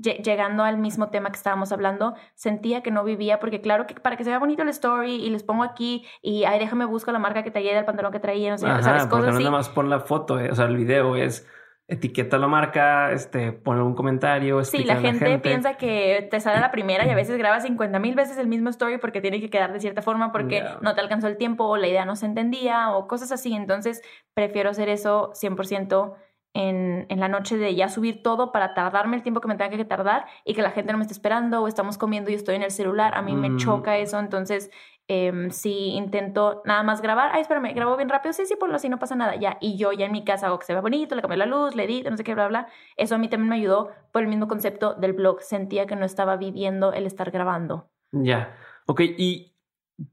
llegando 0.00 0.64
al 0.64 0.78
mismo 0.78 1.10
tema 1.10 1.30
que 1.30 1.36
estábamos 1.36 1.72
hablando, 1.72 2.14
sentía 2.34 2.82
que 2.82 2.90
no 2.90 3.04
vivía, 3.04 3.38
porque 3.38 3.60
claro 3.60 3.86
que 3.86 3.94
para 3.94 4.16
que 4.16 4.24
se 4.24 4.30
vea 4.30 4.38
bonito 4.38 4.62
el 4.62 4.68
story 4.70 5.16
y 5.16 5.30
les 5.30 5.42
pongo 5.42 5.62
aquí 5.62 6.06
y 6.22 6.44
ay, 6.44 6.58
déjame 6.58 6.84
busco 6.84 7.12
la 7.12 7.18
marca 7.18 7.42
que 7.42 7.50
traía 7.50 7.74
del 7.74 7.84
pantalón 7.84 8.12
que 8.12 8.20
traía, 8.20 8.50
no 8.50 8.58
sé, 8.58 8.66
Ajá, 8.66 8.82
¿sabes? 8.82 9.06
Cosas 9.06 9.34
no 9.34 9.40
nada 9.40 9.50
más 9.50 9.68
pon 9.68 9.90
la 9.90 10.00
foto, 10.00 10.40
eh, 10.40 10.50
o 10.50 10.54
sea, 10.54 10.66
el 10.66 10.76
video 10.76 11.16
es 11.16 11.46
etiqueta 11.90 12.38
la 12.38 12.46
marca, 12.46 13.12
este, 13.12 13.52
pone 13.52 13.82
un 13.82 13.94
comentario. 13.94 14.64
Sí, 14.64 14.84
la 14.84 14.94
gente, 14.94 15.24
la 15.24 15.30
gente, 15.32 15.48
piensa 15.48 15.74
que 15.74 16.28
te 16.30 16.38
sale 16.38 16.60
la 16.60 16.70
primera 16.70 17.04
y 17.04 17.10
a 17.10 17.16
veces 17.16 17.36
grabas 17.36 17.64
50 17.64 17.98
mil 17.98 18.14
veces 18.14 18.38
el 18.38 18.46
mismo 18.46 18.70
story 18.70 18.98
porque 18.98 19.20
tiene 19.20 19.40
que 19.40 19.50
quedar 19.50 19.72
de 19.72 19.80
cierta 19.80 20.00
forma 20.00 20.30
porque 20.30 20.64
no 20.82 20.94
te 20.94 21.00
alcanzó 21.00 21.26
el 21.26 21.36
tiempo 21.36 21.64
o 21.64 21.76
la 21.76 21.88
idea 21.88 22.04
no 22.04 22.14
se 22.14 22.26
entendía 22.26 22.92
o 22.92 23.08
cosas 23.08 23.32
así. 23.32 23.54
Entonces, 23.54 24.02
prefiero 24.34 24.70
hacer 24.70 24.88
eso 24.88 25.32
100% 25.34 26.14
en, 26.54 27.06
en 27.08 27.20
la 27.20 27.28
noche 27.28 27.56
de 27.56 27.74
ya 27.74 27.88
subir 27.88 28.22
todo 28.22 28.52
para 28.52 28.72
tardarme 28.72 29.16
el 29.16 29.22
tiempo 29.22 29.40
que 29.40 29.48
me 29.48 29.56
tenga 29.56 29.76
que 29.76 29.84
tardar 29.84 30.26
y 30.44 30.54
que 30.54 30.62
la 30.62 30.70
gente 30.70 30.92
no 30.92 30.98
me 30.98 31.02
esté 31.02 31.14
esperando 31.14 31.60
o 31.60 31.66
estamos 31.68 31.98
comiendo 31.98 32.30
y 32.30 32.34
estoy 32.34 32.54
en 32.54 32.62
el 32.62 32.70
celular. 32.70 33.14
A 33.16 33.22
mí 33.22 33.34
me 33.34 33.50
mm. 33.50 33.56
choca 33.58 33.98
eso. 33.98 34.20
Entonces, 34.20 34.70
eh, 35.12 35.48
si 35.50 35.88
intento 35.96 36.62
nada 36.64 36.84
más 36.84 37.02
grabar, 37.02 37.32
ay, 37.32 37.40
espérame, 37.40 37.74
grabo 37.74 37.96
bien 37.96 38.08
rápido, 38.08 38.32
sí, 38.32 38.46
sí, 38.46 38.54
por 38.54 38.68
lo 38.68 38.76
así 38.76 38.88
no 38.88 39.00
pasa 39.00 39.16
nada, 39.16 39.34
ya. 39.34 39.58
Y 39.60 39.76
yo 39.76 39.90
ya 39.90 40.06
en 40.06 40.12
mi 40.12 40.22
casa 40.22 40.46
hago 40.46 40.60
que 40.60 40.66
se 40.66 40.72
vea 40.72 40.80
bonito, 40.80 41.16
le 41.16 41.20
cambio 41.20 41.36
la 41.36 41.46
luz, 41.46 41.74
le 41.74 41.82
edito, 41.82 42.08
no 42.12 42.16
sé 42.16 42.22
qué, 42.22 42.32
bla, 42.32 42.46
bla. 42.46 42.68
Eso 42.96 43.16
a 43.16 43.18
mí 43.18 43.26
también 43.28 43.48
me 43.48 43.56
ayudó 43.56 43.90
por 44.12 44.22
el 44.22 44.28
mismo 44.28 44.46
concepto 44.46 44.94
del 44.94 45.12
blog. 45.12 45.40
Sentía 45.40 45.86
que 45.86 45.96
no 45.96 46.06
estaba 46.06 46.36
viviendo 46.36 46.92
el 46.92 47.06
estar 47.06 47.32
grabando. 47.32 47.90
Ya. 48.12 48.54
Ok, 48.86 49.00
y 49.00 49.56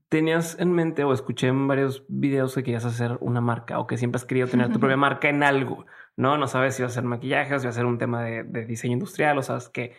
tenías 0.09 0.59
en 0.59 0.71
mente 0.71 1.03
o 1.03 1.13
escuché 1.13 1.45
en 1.45 1.67
varios 1.67 2.03
videos 2.07 2.55
que 2.55 2.63
querías 2.63 2.85
hacer 2.85 3.19
una 3.21 3.39
marca 3.39 3.77
o 3.77 3.85
que 3.85 3.99
siempre 3.99 4.17
has 4.17 4.25
querido 4.25 4.47
tener 4.47 4.73
tu 4.73 4.79
propia 4.79 4.97
marca 4.97 5.29
en 5.29 5.43
algo, 5.43 5.85
¿no? 6.15 6.39
No 6.39 6.47
sabes 6.47 6.73
si 6.73 6.81
va 6.81 6.87
a 6.87 6.91
ser 6.91 7.03
maquillaje 7.03 7.53
o 7.53 7.59
si 7.59 7.67
va 7.67 7.69
a 7.69 7.73
ser 7.73 7.85
un 7.85 7.99
tema 7.99 8.23
de, 8.23 8.65
diseño 8.65 8.93
industrial 8.93 9.37
o 9.37 9.43
sabes 9.43 9.69
que 9.69 9.95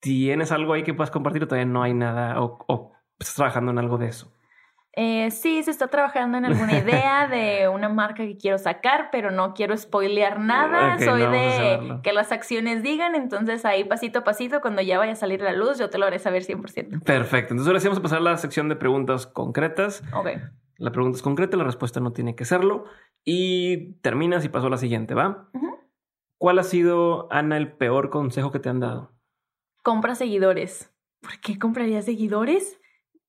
tienes 0.00 0.52
algo 0.52 0.74
ahí 0.74 0.82
que 0.82 0.92
puedas 0.92 1.10
compartir 1.10 1.44
o 1.44 1.48
todavía 1.48 1.72
no 1.72 1.82
hay 1.82 1.94
nada 1.94 2.42
o, 2.42 2.62
o 2.68 2.91
¿Estás 3.18 3.34
trabajando 3.34 3.70
en 3.70 3.78
algo 3.78 3.98
de 3.98 4.08
eso? 4.08 4.32
Eh, 4.94 5.30
sí, 5.30 5.62
se 5.62 5.70
está 5.70 5.88
trabajando 5.88 6.36
en 6.36 6.44
alguna 6.44 6.76
idea 6.78 7.26
de 7.26 7.68
una 7.74 7.88
marca 7.88 8.24
que 8.24 8.36
quiero 8.36 8.58
sacar, 8.58 9.08
pero 9.10 9.30
no 9.30 9.54
quiero 9.54 9.76
spoilear 9.76 10.38
nada. 10.38 10.98
Soy 10.98 11.22
de 11.22 12.00
que 12.02 12.12
las 12.12 12.30
acciones 12.30 12.82
digan, 12.82 13.14
entonces 13.14 13.64
ahí 13.64 13.84
pasito 13.84 14.18
a 14.18 14.24
pasito, 14.24 14.60
cuando 14.60 14.82
ya 14.82 14.98
vaya 14.98 15.12
a 15.12 15.16
salir 15.16 15.40
la 15.40 15.52
luz, 15.52 15.78
yo 15.78 15.88
te 15.88 15.96
lo 15.96 16.06
haré 16.06 16.18
saber 16.18 16.42
100%. 16.42 17.02
Perfecto. 17.02 17.54
Entonces 17.54 17.66
ahora 17.66 17.80
sí 17.80 17.88
vamos 17.88 18.00
a 18.00 18.02
pasar 18.02 18.18
a 18.18 18.22
la 18.22 18.36
sección 18.36 18.68
de 18.68 18.76
preguntas 18.76 19.26
concretas. 19.26 20.02
Ok. 20.12 20.28
La 20.76 20.90
pregunta 20.90 21.16
es 21.16 21.22
concreta, 21.22 21.56
la 21.56 21.64
respuesta 21.64 22.00
no 22.00 22.12
tiene 22.12 22.34
que 22.34 22.44
serlo. 22.44 22.84
Y 23.24 23.94
terminas 24.00 24.44
y 24.44 24.48
paso 24.48 24.66
a 24.66 24.70
la 24.70 24.78
siguiente, 24.78 25.14
¿va? 25.14 25.48
¿Cuál 26.38 26.58
ha 26.58 26.64
sido, 26.64 27.28
Ana, 27.30 27.56
el 27.56 27.72
peor 27.72 28.10
consejo 28.10 28.50
que 28.50 28.58
te 28.58 28.68
han 28.68 28.80
dado? 28.80 29.12
Compra 29.84 30.16
seguidores. 30.16 30.92
¿Por 31.20 31.38
qué 31.38 31.56
compraría 31.56 32.02
seguidores? 32.02 32.80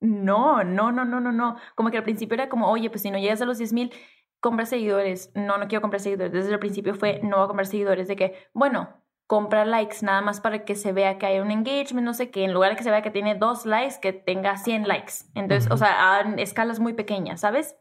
No, 0.04 0.66
no, 0.66 0.92
no, 0.92 1.06
no, 1.06 1.22
no, 1.22 1.32
no. 1.32 1.56
Como 1.76 1.90
que 1.90 1.98
al 1.98 2.04
principio 2.04 2.34
era 2.34 2.50
como, 2.50 2.70
oye, 2.70 2.90
pues 2.90 3.04
si 3.04 3.10
no 3.10 3.18
llegas 3.18 3.42
a 3.42 3.46
los 3.46 3.58
10 3.58 3.72
mil, 3.72 3.94
compra 4.42 4.66
seguidores. 4.66 5.32
No, 5.34 5.58
no 5.58 5.70
quiero 5.70 5.82
comprar 5.82 6.02
seguidores. 6.02 6.34
Desde 6.34 6.52
el 6.52 6.60
principio 6.60 6.94
fue, 6.94 7.22
no 7.24 7.38
voy 7.38 7.46
a 7.46 7.48
comprar 7.48 7.68
seguidores. 7.68 8.10
De 8.10 8.18
que, 8.18 8.36
bueno, 8.54 8.90
compra 9.28 9.64
likes 9.64 9.98
nada 10.02 10.20
más 10.20 10.42
para 10.42 10.66
que 10.66 10.76
se 10.76 10.92
vea 10.92 11.18
que 11.18 11.26
hay 11.26 11.40
un 11.40 11.52
engagement, 11.52 12.06
no 12.06 12.14
sé 12.14 12.32
qué. 12.32 12.44
En 12.44 12.54
lugar 12.54 12.72
de 12.72 12.76
que 12.76 12.84
se 12.84 12.92
vea 12.92 13.02
que 13.02 13.12
tiene 13.12 13.36
dos 13.36 13.66
likes, 13.66 13.96
que 14.02 14.12
tenga 14.12 14.58
100 14.58 14.90
likes. 14.90 15.14
Entonces, 15.36 15.72
o 15.72 15.78
sea, 15.78 16.18
a 16.18 16.22
escalas 16.36 16.82
muy 16.82 16.92
pequeñas, 16.92 17.40
¿sabes? 17.40 17.78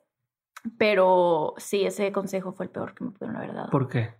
Pero 0.78 1.54
sí, 1.56 1.84
ese 1.84 2.12
consejo 2.12 2.52
fue 2.52 2.66
el 2.66 2.70
peor 2.70 2.94
que 2.94 3.02
me 3.02 3.10
pudieron 3.10 3.36
haber 3.36 3.52
dado. 3.52 3.70
¿Por 3.70 3.88
qué? 3.88 4.14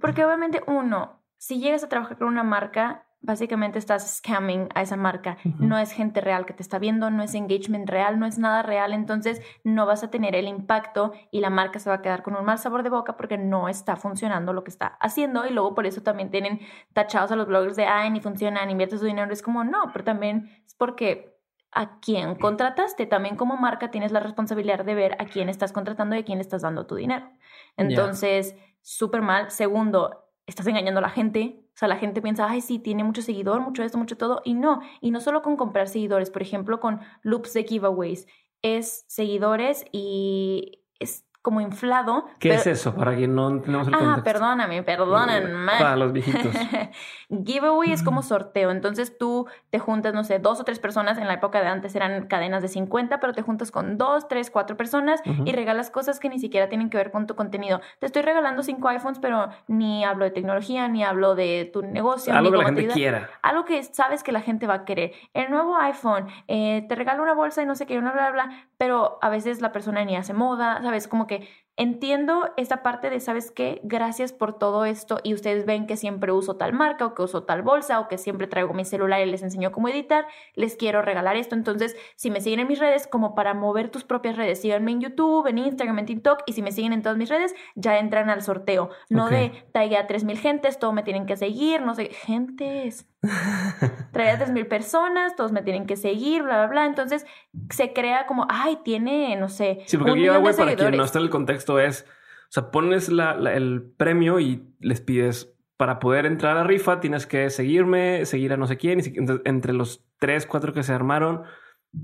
Porque 0.00 0.24
obviamente, 0.24 0.62
uno, 0.66 1.22
si 1.36 1.60
llegas 1.60 1.84
a 1.84 1.90
trabajar 1.90 2.16
con 2.16 2.28
una 2.28 2.42
marca, 2.42 3.04
básicamente 3.20 3.78
estás 3.78 4.18
scamming 4.18 4.68
a 4.74 4.82
esa 4.82 4.96
marca. 4.96 5.38
No 5.58 5.78
es 5.78 5.92
gente 5.92 6.20
real 6.20 6.46
que 6.46 6.54
te 6.54 6.62
está 6.62 6.78
viendo, 6.78 7.10
no 7.10 7.22
es 7.22 7.34
engagement 7.34 7.88
real, 7.88 8.18
no 8.18 8.26
es 8.26 8.38
nada 8.38 8.62
real. 8.62 8.92
Entonces 8.92 9.42
no 9.64 9.86
vas 9.86 10.04
a 10.04 10.10
tener 10.10 10.34
el 10.34 10.46
impacto 10.46 11.12
y 11.30 11.40
la 11.40 11.50
marca 11.50 11.78
se 11.78 11.90
va 11.90 11.96
a 11.96 12.02
quedar 12.02 12.22
con 12.22 12.36
un 12.36 12.44
mal 12.44 12.58
sabor 12.58 12.82
de 12.82 12.90
boca 12.90 13.16
porque 13.16 13.36
no 13.36 13.68
está 13.68 13.96
funcionando 13.96 14.52
lo 14.52 14.64
que 14.64 14.70
está 14.70 14.98
haciendo. 15.00 15.46
Y 15.46 15.50
luego 15.50 15.74
por 15.74 15.86
eso 15.86 16.02
también 16.02 16.30
tienen 16.30 16.60
tachados 16.92 17.32
a 17.32 17.36
los 17.36 17.46
bloggers 17.46 17.76
de, 17.76 17.86
ay, 17.86 18.10
ni 18.10 18.20
funciona, 18.20 18.64
ni 18.64 18.72
inviertes 18.72 19.00
tu 19.00 19.06
dinero. 19.06 19.32
Es 19.32 19.42
como, 19.42 19.64
no, 19.64 19.90
pero 19.92 20.04
también 20.04 20.50
es 20.66 20.74
porque 20.74 21.38
a 21.72 21.98
quién 22.00 22.36
contrataste. 22.36 23.06
También 23.06 23.36
como 23.36 23.56
marca 23.56 23.90
tienes 23.90 24.12
la 24.12 24.20
responsabilidad 24.20 24.84
de 24.84 24.94
ver 24.94 25.16
a 25.20 25.26
quién 25.26 25.48
estás 25.48 25.72
contratando 25.72 26.16
y 26.16 26.20
a 26.20 26.24
quién 26.24 26.38
le 26.38 26.42
estás 26.42 26.62
dando 26.62 26.86
tu 26.86 26.94
dinero. 26.94 27.28
Entonces, 27.76 28.56
súper 28.80 29.22
mal. 29.22 29.50
Segundo, 29.50 30.24
estás 30.46 30.66
engañando 30.66 30.98
a 30.98 31.02
la 31.02 31.10
gente. 31.10 31.64
O 31.78 31.80
sea, 31.80 31.86
la 31.86 31.96
gente 31.96 32.20
piensa, 32.20 32.50
ay, 32.50 32.60
sí, 32.60 32.80
tiene 32.80 33.04
mucho 33.04 33.22
seguidor, 33.22 33.60
mucho 33.60 33.84
esto, 33.84 33.98
mucho 33.98 34.16
todo. 34.16 34.42
Y 34.44 34.54
no. 34.54 34.80
Y 35.00 35.12
no 35.12 35.20
solo 35.20 35.42
con 35.42 35.56
comprar 35.56 35.86
seguidores, 35.88 36.28
por 36.28 36.42
ejemplo, 36.42 36.80
con 36.80 37.00
loops 37.22 37.52
de 37.54 37.62
giveaways. 37.62 38.26
Es 38.62 39.04
seguidores 39.06 39.84
y 39.92 40.82
es 40.98 41.27
como 41.42 41.60
inflado. 41.60 42.26
¿Qué 42.38 42.54
es 42.54 42.66
eso? 42.66 42.94
Para 42.94 43.14
quien 43.14 43.34
no 43.34 43.60
tenemos 43.60 43.88
el 43.88 43.94
Ah, 43.94 44.20
perdóname, 44.22 44.82
perdónenme. 44.82 45.72
Para 45.78 45.96
los 45.96 46.12
viejitos. 46.12 46.54
Giveaway 47.44 47.92
es 47.92 48.02
como 48.02 48.22
sorteo. 48.22 48.70
Entonces 48.70 49.16
tú 49.18 49.46
te 49.70 49.78
juntas, 49.78 50.14
no 50.14 50.24
sé, 50.24 50.38
dos 50.38 50.60
o 50.60 50.64
tres 50.64 50.78
personas. 50.78 51.18
En 51.18 51.26
la 51.26 51.34
época 51.34 51.60
de 51.60 51.68
antes 51.68 51.94
eran 51.94 52.26
cadenas 52.26 52.62
de 52.62 52.68
50, 52.68 53.20
pero 53.20 53.32
te 53.32 53.42
juntas 53.42 53.70
con 53.70 53.98
dos, 53.98 54.28
tres, 54.28 54.50
cuatro 54.50 54.76
personas 54.76 55.20
y 55.44 55.52
regalas 55.52 55.90
cosas 55.90 56.20
que 56.20 56.28
ni 56.28 56.38
siquiera 56.38 56.68
tienen 56.68 56.90
que 56.90 56.96
ver 56.96 57.10
con 57.10 57.26
tu 57.26 57.34
contenido. 57.34 57.80
Te 57.98 58.06
estoy 58.06 58.22
regalando 58.22 58.62
cinco 58.62 58.88
iPhones, 58.88 59.18
pero 59.18 59.48
ni 59.66 60.04
hablo 60.04 60.24
de 60.24 60.30
tecnología, 60.30 60.88
ni 60.88 61.04
hablo 61.04 61.34
de 61.34 61.70
tu 61.72 61.82
negocio. 61.82 62.34
Algo 62.34 62.50
que 62.50 62.56
la 62.58 62.64
gente 62.64 62.86
quiera. 62.88 63.30
Algo 63.42 63.64
que 63.64 63.82
sabes 63.82 64.22
que 64.22 64.32
la 64.32 64.40
gente 64.40 64.66
va 64.66 64.74
a 64.74 64.84
querer. 64.84 65.12
El 65.34 65.50
nuevo 65.50 65.76
iPhone, 65.76 66.28
eh, 66.46 66.84
te 66.88 66.94
regalo 66.94 67.22
una 67.22 67.34
bolsa 67.34 67.62
y 67.62 67.66
no 67.66 67.74
sé 67.74 67.86
qué, 67.86 67.98
una 67.98 68.12
bla, 68.12 68.30
bla, 68.30 68.50
pero 68.76 69.18
a 69.22 69.28
veces 69.28 69.60
la 69.60 69.72
persona 69.72 70.04
ni 70.04 70.16
hace 70.16 70.32
moda, 70.32 70.80
¿sabes? 70.82 71.08
Como 71.08 71.26
que 71.26 71.37
que 71.40 71.67
entiendo 71.78 72.50
esta 72.56 72.82
parte 72.82 73.08
de, 73.08 73.20
¿sabes 73.20 73.52
qué? 73.52 73.80
Gracias 73.84 74.32
por 74.32 74.58
todo 74.58 74.84
esto 74.84 75.20
y 75.22 75.32
ustedes 75.32 75.64
ven 75.64 75.86
que 75.86 75.96
siempre 75.96 76.32
uso 76.32 76.56
tal 76.56 76.72
marca 76.72 77.06
o 77.06 77.14
que 77.14 77.22
uso 77.22 77.44
tal 77.44 77.62
bolsa 77.62 78.00
o 78.00 78.08
que 78.08 78.18
siempre 78.18 78.48
traigo 78.48 78.74
mi 78.74 78.84
celular 78.84 79.26
y 79.26 79.30
les 79.30 79.42
enseño 79.42 79.70
cómo 79.70 79.88
editar, 79.88 80.26
les 80.54 80.76
quiero 80.76 81.02
regalar 81.02 81.36
esto. 81.36 81.54
Entonces, 81.54 81.96
si 82.16 82.30
me 82.30 82.40
siguen 82.40 82.60
en 82.60 82.68
mis 82.68 82.80
redes, 82.80 83.06
como 83.06 83.36
para 83.36 83.54
mover 83.54 83.90
tus 83.90 84.02
propias 84.02 84.36
redes, 84.36 84.60
síganme 84.60 84.90
en 84.90 85.00
YouTube, 85.00 85.46
en 85.46 85.58
Instagram, 85.58 86.00
en 86.00 86.06
TikTok 86.06 86.42
y 86.46 86.52
si 86.52 86.62
me 86.62 86.72
siguen 86.72 86.92
en 86.92 87.02
todas 87.02 87.16
mis 87.16 87.28
redes, 87.28 87.54
ya 87.76 87.98
entran 87.98 88.28
al 88.28 88.42
sorteo. 88.42 88.90
No 89.08 89.28
de 89.28 89.52
traiga 89.72 90.00
a 90.00 90.06
3.000 90.08 90.36
gentes, 90.36 90.78
todos 90.80 90.92
me 90.92 91.04
tienen 91.04 91.26
que 91.26 91.36
seguir, 91.36 91.82
no 91.82 91.94
sé, 91.94 92.06
gentes. 92.06 93.08
Trae 94.12 94.30
a 94.30 94.38
3.000 94.38 94.68
personas, 94.68 95.34
todos 95.36 95.52
me 95.52 95.62
tienen 95.62 95.86
que 95.86 95.96
seguir, 95.96 96.42
bla, 96.42 96.58
bla, 96.58 96.66
bla. 96.66 96.86
Entonces, 96.86 97.26
se 97.70 97.92
crea 97.92 98.26
como, 98.26 98.46
ay, 98.48 98.78
tiene, 98.84 99.36
no 99.36 99.48
sé. 99.48 99.80
Sí, 99.86 99.96
porque 99.96 100.12
un 100.12 100.56
para 100.56 100.76
quien 100.76 100.96
no 100.96 101.04
está 101.04 101.18
en 101.18 101.24
el 101.24 101.30
contexto 101.30 101.67
es, 101.76 102.06
o 102.48 102.50
sea, 102.52 102.70
pones 102.70 103.08
el 103.08 103.92
premio 103.96 104.40
y 104.40 104.66
les 104.80 105.00
pides 105.00 105.54
para 105.78 106.00
poder 106.00 106.26
entrar 106.26 106.56
a 106.56 106.60
la 106.60 106.66
rifa 106.66 107.00
tienes 107.00 107.26
que 107.26 107.50
seguirme, 107.50 108.26
seguir 108.26 108.52
a 108.52 108.56
no 108.56 108.66
sé 108.66 108.76
quién, 108.76 109.00
y 109.00 109.14
entre 109.44 109.72
los 109.72 110.04
tres, 110.18 110.44
cuatro 110.44 110.72
que 110.72 110.82
se 110.82 110.92
armaron, 110.92 111.44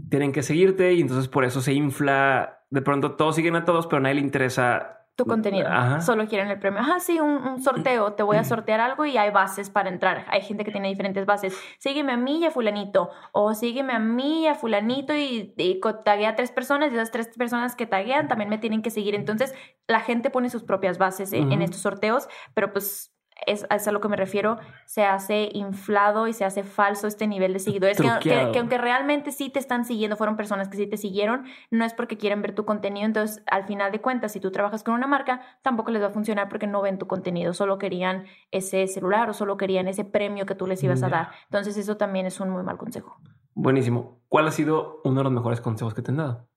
tienen 0.08 0.32
que 0.32 0.42
seguirte 0.42 0.92
y 0.94 1.00
entonces 1.00 1.28
por 1.28 1.44
eso 1.44 1.60
se 1.60 1.72
infla, 1.72 2.64
de 2.70 2.82
pronto 2.82 3.16
todos 3.16 3.36
siguen 3.36 3.56
a 3.56 3.64
todos, 3.64 3.86
pero 3.86 3.98
a 3.98 4.00
nadie 4.00 4.14
le 4.14 4.20
interesa 4.20 5.03
tu 5.16 5.26
contenido. 5.26 5.68
Solo 6.00 6.26
quieren 6.26 6.48
el 6.50 6.58
premio. 6.58 6.80
Ajá, 6.80 6.98
sí, 6.98 7.20
un, 7.20 7.62
sorteo. 7.62 8.14
Te 8.14 8.22
voy 8.22 8.36
a 8.36 8.44
sortear 8.44 8.80
algo 8.80 9.04
y 9.04 9.16
hay 9.16 9.30
bases 9.30 9.70
para 9.70 9.88
entrar. 9.88 10.26
Hay 10.28 10.42
gente 10.42 10.64
que 10.64 10.72
tiene 10.72 10.88
diferentes 10.88 11.24
bases. 11.24 11.56
Sígueme 11.78 12.12
a 12.12 12.16
mí 12.16 12.40
y 12.40 12.46
a 12.46 12.50
fulanito. 12.50 13.10
O 13.32 13.54
sígueme 13.54 13.92
a 13.92 13.98
mí 14.00 14.42
y 14.42 14.46
a 14.48 14.54
fulanito 14.54 15.14
y, 15.14 15.54
y 15.56 15.80
taguea 16.04 16.30
a 16.30 16.36
tres 16.36 16.50
personas 16.50 16.90
y 16.90 16.96
esas 16.96 17.12
tres 17.12 17.28
personas 17.36 17.76
que 17.76 17.86
taguean 17.86 18.26
también 18.26 18.50
me 18.50 18.58
tienen 18.58 18.82
que 18.82 18.90
seguir. 18.90 19.14
Entonces, 19.14 19.54
la 19.86 20.00
gente 20.00 20.30
pone 20.30 20.50
sus 20.50 20.64
propias 20.64 20.98
bases 20.98 21.32
en, 21.32 21.62
estos 21.62 21.80
sorteos, 21.80 22.28
pero 22.54 22.72
pues 22.72 23.13
es, 23.46 23.66
a 23.68 23.92
lo 23.92 24.00
que 24.00 24.08
me 24.08 24.16
refiero, 24.16 24.58
se 24.86 25.04
hace 25.04 25.48
inflado 25.52 26.28
y 26.28 26.32
se 26.32 26.44
hace 26.44 26.62
falso 26.62 27.06
este 27.06 27.26
nivel 27.26 27.52
de 27.52 27.58
seguidores. 27.58 27.98
Que, 28.20 28.58
aunque 28.58 28.78
realmente 28.78 29.32
sí 29.32 29.50
te 29.50 29.58
están 29.58 29.84
siguiendo, 29.84 30.16
fueron 30.16 30.36
personas 30.36 30.68
que 30.68 30.76
sí 30.76 30.86
te 30.86 30.96
siguieron, 30.96 31.44
no 31.70 31.84
es 31.84 31.94
porque 31.94 32.16
quieren 32.16 32.42
ver 32.42 32.54
tu 32.54 32.64
contenido. 32.64 33.06
Entonces, 33.06 33.42
al 33.50 33.64
final 33.64 33.92
de 33.92 34.00
cuentas, 34.00 34.32
si 34.32 34.40
tú 34.40 34.50
trabajas 34.50 34.82
con 34.82 34.94
una 34.94 35.06
marca, 35.06 35.40
tampoco 35.62 35.90
les 35.90 36.02
va 36.02 36.06
a 36.06 36.10
funcionar 36.10 36.48
porque 36.48 36.66
no 36.66 36.80
ven 36.82 36.98
tu 36.98 37.06
contenido, 37.06 37.52
solo 37.52 37.78
querían 37.78 38.24
ese 38.50 38.86
celular 38.86 39.28
o 39.30 39.34
solo 39.34 39.56
querían 39.56 39.88
ese 39.88 40.04
premio 40.04 40.46
que 40.46 40.54
tú 40.54 40.66
les 40.66 40.82
ibas 40.82 41.02
a 41.02 41.08
dar. 41.08 41.30
Entonces, 41.44 41.76
eso 41.76 41.96
también 41.96 42.26
es 42.26 42.40
un 42.40 42.50
muy 42.50 42.62
mal 42.62 42.78
consejo. 42.78 43.18
Buenísimo. 43.54 44.20
¿Cuál 44.28 44.48
ha 44.48 44.50
sido 44.50 45.00
uno 45.04 45.20
de 45.20 45.24
los 45.24 45.32
mejores 45.32 45.60
consejos 45.60 45.94
que 45.94 46.02
te 46.02 46.10
han 46.10 46.16
dado? 46.18 46.48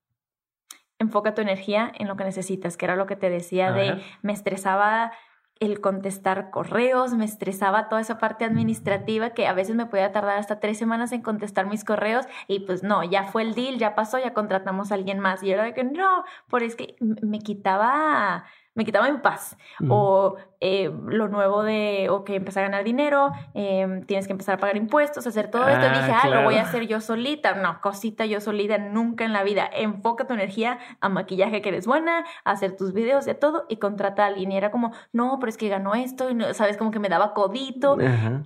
Enfoca 1.00 1.36
tu 1.36 1.42
energía 1.42 1.92
en 1.94 2.08
lo 2.08 2.16
que 2.16 2.24
necesitas, 2.24 2.76
que 2.76 2.86
era 2.86 2.96
lo 2.96 3.06
que 3.06 3.16
te 3.16 3.30
decía 3.30 3.72
de 3.72 4.02
me 4.24 4.34
estresaba 4.34 5.12
el 5.60 5.82
contestar 5.82 6.50
correos, 6.50 7.14
me 7.14 7.26
estresaba 7.26 7.90
toda 7.90 8.02
esa 8.02 8.18
parte 8.18 8.46
administrativa 8.46 9.32
que 9.32 9.48
a 9.48 9.54
veces 9.54 9.76
me 9.76 9.86
podía 9.86 10.12
tardar 10.12 10.38
hasta 10.38 10.60
tres 10.60 10.78
semanas 10.78 11.12
en 11.12 11.22
contestar 11.22 11.68
mis 11.68 11.84
correos 11.84 12.26
y 12.48 12.62
pues 12.62 12.84
no, 12.84 13.04
ya 13.04 13.24
fue 13.26 13.44
el 13.44 13.54
deal, 13.56 13.78
ya 13.78 13.96
pasó, 13.96 14.20
ya 14.20 14.34
contratamos 14.34 14.92
a 14.92 14.96
alguien 14.96 15.20
más. 15.20 15.44
Y 15.44 15.52
era 15.52 15.64
de 15.64 15.74
que 15.74 15.84
no, 15.84 16.24
por 16.48 16.64
es 16.64 16.76
que 16.76 16.96
me 17.00 17.40
quitaba 17.40 18.46
me 18.78 18.86
quitaba 18.86 19.08
en 19.08 19.22
paz. 19.22 19.58
O 19.90 20.38
eh, 20.60 20.92
lo 21.08 21.28
nuevo 21.28 21.64
de, 21.64 22.10
o 22.12 22.24
que 22.24 22.36
empecé 22.36 22.60
a 22.60 22.64
ganar 22.64 22.84
dinero, 22.84 23.32
em, 23.56 24.04
tienes 24.04 24.28
que 24.28 24.34
empezar 24.34 24.56
a 24.56 24.58
pagar 24.60 24.78
impuestos, 24.78 25.26
hacer 25.26 25.50
todo 25.50 25.68
esto. 25.68 25.84
Y 25.84 25.90
dije, 25.90 26.12
ah, 26.12 26.30
lo 26.30 26.44
voy 26.44 26.58
a 26.58 26.62
hacer 26.62 26.86
yo 26.86 27.02
solita. 27.02 27.56
No, 27.56 27.82
cosita 27.82 28.28
yo 28.28 28.40
solita, 28.40 28.78
nunca 28.78 29.26
en 29.26 29.34
la 29.34 29.44
vida. 29.44 29.68
Enfoca 29.74 30.28
tu 30.28 30.36
energía 30.36 30.78
a 31.02 31.10
maquillaje 31.10 31.64
que 31.64 31.70
eres 31.70 31.88
buena, 31.88 32.24
a 32.46 32.52
hacer 32.52 32.78
tus 32.78 32.94
videos 32.94 33.26
y 33.26 33.32
a 33.32 33.40
todo, 33.40 33.66
y 33.68 33.78
contrata 33.78 34.24
a 34.24 34.28
alguien. 34.28 34.52
Y 34.52 34.58
era 34.58 34.70
como, 34.70 34.92
no, 35.12 35.38
pero 35.40 35.50
es 35.50 35.58
que 35.58 35.70
ganó 35.70 35.96
esto, 35.96 36.30
y 36.30 36.36
no, 36.36 36.54
sabes, 36.54 36.78
como 36.78 36.92
que 36.92 37.00
me 37.00 37.10
daba 37.10 37.34
codito. 37.34 37.98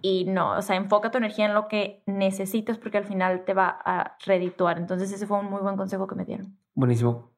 Y 0.01 0.25
no, 0.25 0.57
o 0.57 0.61
sea, 0.61 0.77
enfoca 0.77 1.11
tu 1.11 1.17
energía 1.17 1.45
en 1.45 1.53
lo 1.53 1.67
que 1.67 2.03
necesitas 2.05 2.77
porque 2.77 2.97
al 2.97 3.05
final 3.05 3.43
te 3.43 3.53
va 3.53 3.77
a 3.83 4.15
redituar. 4.25 4.77
Entonces, 4.77 5.11
ese 5.11 5.27
fue 5.27 5.39
un 5.39 5.49
muy 5.49 5.61
buen 5.61 5.75
consejo 5.75 6.07
que 6.07 6.15
me 6.15 6.23
dieron. 6.23 6.57
Buenísimo. 6.73 7.31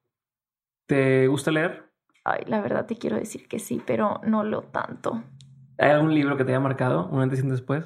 ¿Te 0.85 1.27
gusta 1.27 1.49
leer? 1.49 1.92
Ay, 2.23 2.43
la 2.47 2.61
verdad 2.61 2.85
te 2.85 2.95
quiero 2.95 3.17
decir 3.17 3.47
que 3.47 3.59
sí, 3.59 3.81
pero 3.85 4.21
no 4.23 4.43
lo 4.43 4.61
tanto. 4.61 5.23
¿Hay 5.77 5.89
algún 5.89 6.13
libro 6.13 6.37
que 6.37 6.45
te 6.45 6.51
haya 6.51 6.59
marcado, 6.59 7.07
un 7.07 7.21
antes 7.21 7.39
y 7.39 7.41
un 7.41 7.49
después? 7.49 7.85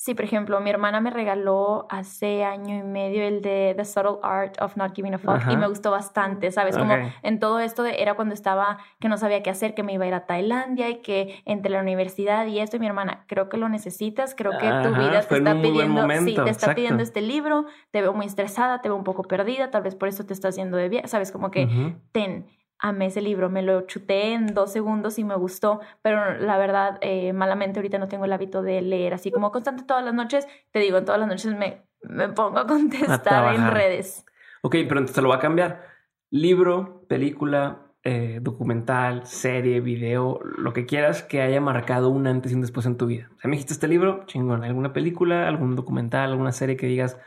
Sí, 0.00 0.14
por 0.14 0.24
ejemplo, 0.24 0.60
mi 0.60 0.70
hermana 0.70 1.00
me 1.00 1.10
regaló 1.10 1.88
hace 1.90 2.44
año 2.44 2.76
y 2.76 2.84
medio 2.84 3.24
el 3.24 3.42
de 3.42 3.74
The 3.76 3.84
Subtle 3.84 4.18
Art 4.22 4.54
of 4.62 4.76
Not 4.76 4.94
Giving 4.94 5.14
a 5.14 5.18
Fuck 5.18 5.50
y 5.50 5.56
me 5.56 5.66
gustó 5.66 5.90
bastante, 5.90 6.52
¿sabes? 6.52 6.78
Como 6.78 6.94
en 7.24 7.40
todo 7.40 7.58
esto 7.58 7.84
era 7.84 8.14
cuando 8.14 8.32
estaba 8.32 8.78
que 9.00 9.08
no 9.08 9.16
sabía 9.16 9.42
qué 9.42 9.50
hacer, 9.50 9.74
que 9.74 9.82
me 9.82 9.92
iba 9.92 10.04
a 10.04 10.06
ir 10.06 10.14
a 10.14 10.24
Tailandia 10.24 10.88
y 10.88 11.02
que 11.02 11.42
entre 11.46 11.72
la 11.72 11.80
universidad 11.80 12.46
y 12.46 12.60
esto 12.60 12.76
y 12.76 12.78
mi 12.78 12.86
hermana, 12.86 13.24
creo 13.26 13.48
que 13.48 13.56
lo 13.56 13.68
necesitas, 13.68 14.36
creo 14.36 14.52
que 14.52 14.70
tu 14.84 14.94
vida 14.94 15.20
te 15.20 15.36
está 15.36 15.60
pidiendo, 15.60 16.08
sí, 16.20 16.36
te 16.44 16.50
está 16.50 16.76
pidiendo 16.76 17.02
este 17.02 17.20
libro, 17.20 17.66
te 17.90 18.00
veo 18.00 18.14
muy 18.14 18.26
estresada, 18.26 18.80
te 18.80 18.88
veo 18.88 18.96
un 18.96 19.02
poco 19.02 19.24
perdida, 19.24 19.72
tal 19.72 19.82
vez 19.82 19.96
por 19.96 20.08
eso 20.08 20.24
te 20.24 20.32
está 20.32 20.46
haciendo 20.46 20.76
de 20.76 20.88
bien, 20.88 21.08
¿sabes? 21.08 21.32
Como 21.32 21.50
que 21.50 21.68
ten 22.12 22.46
amé 22.78 23.06
ese 23.06 23.20
libro, 23.20 23.50
me 23.50 23.62
lo 23.62 23.82
chuté 23.82 24.32
en 24.32 24.54
dos 24.54 24.72
segundos 24.72 25.18
y 25.18 25.24
me 25.24 25.34
gustó, 25.36 25.80
pero 26.02 26.38
la 26.38 26.58
verdad, 26.58 26.98
eh, 27.00 27.32
malamente 27.32 27.78
ahorita 27.78 27.98
no 27.98 28.08
tengo 28.08 28.24
el 28.24 28.32
hábito 28.32 28.62
de 28.62 28.80
leer, 28.82 29.14
así 29.14 29.30
como 29.30 29.50
constante 29.50 29.84
todas 29.84 30.04
las 30.04 30.14
noches, 30.14 30.46
te 30.70 30.78
digo, 30.78 31.02
todas 31.02 31.20
las 31.20 31.28
noches 31.28 31.54
me, 31.56 31.82
me 32.02 32.28
pongo 32.28 32.58
a 32.58 32.66
contestar 32.66 33.54
en 33.54 33.70
redes. 33.70 34.24
Ok, 34.62 34.76
pero 34.88 35.00
entonces 35.00 35.22
lo 35.22 35.28
va 35.28 35.36
a 35.36 35.40
cambiar. 35.40 35.82
Libro, 36.30 37.04
película, 37.08 37.88
eh, 38.04 38.38
documental, 38.40 39.26
serie, 39.26 39.80
video, 39.80 40.40
lo 40.42 40.72
que 40.72 40.86
quieras 40.86 41.22
que 41.22 41.42
haya 41.42 41.60
marcado 41.60 42.10
un 42.10 42.26
antes 42.26 42.52
y 42.52 42.54
un 42.54 42.60
después 42.60 42.86
en 42.86 42.96
tu 42.96 43.06
vida. 43.06 43.28
O 43.36 43.40
sea, 43.40 43.48
me 43.48 43.56
dijiste 43.56 43.72
este 43.72 43.88
libro, 43.88 44.24
chingón, 44.26 44.62
alguna 44.64 44.92
película, 44.92 45.48
algún 45.48 45.74
documental, 45.74 46.30
alguna 46.30 46.52
serie 46.52 46.76
que 46.76 46.86
digas, 46.86 47.18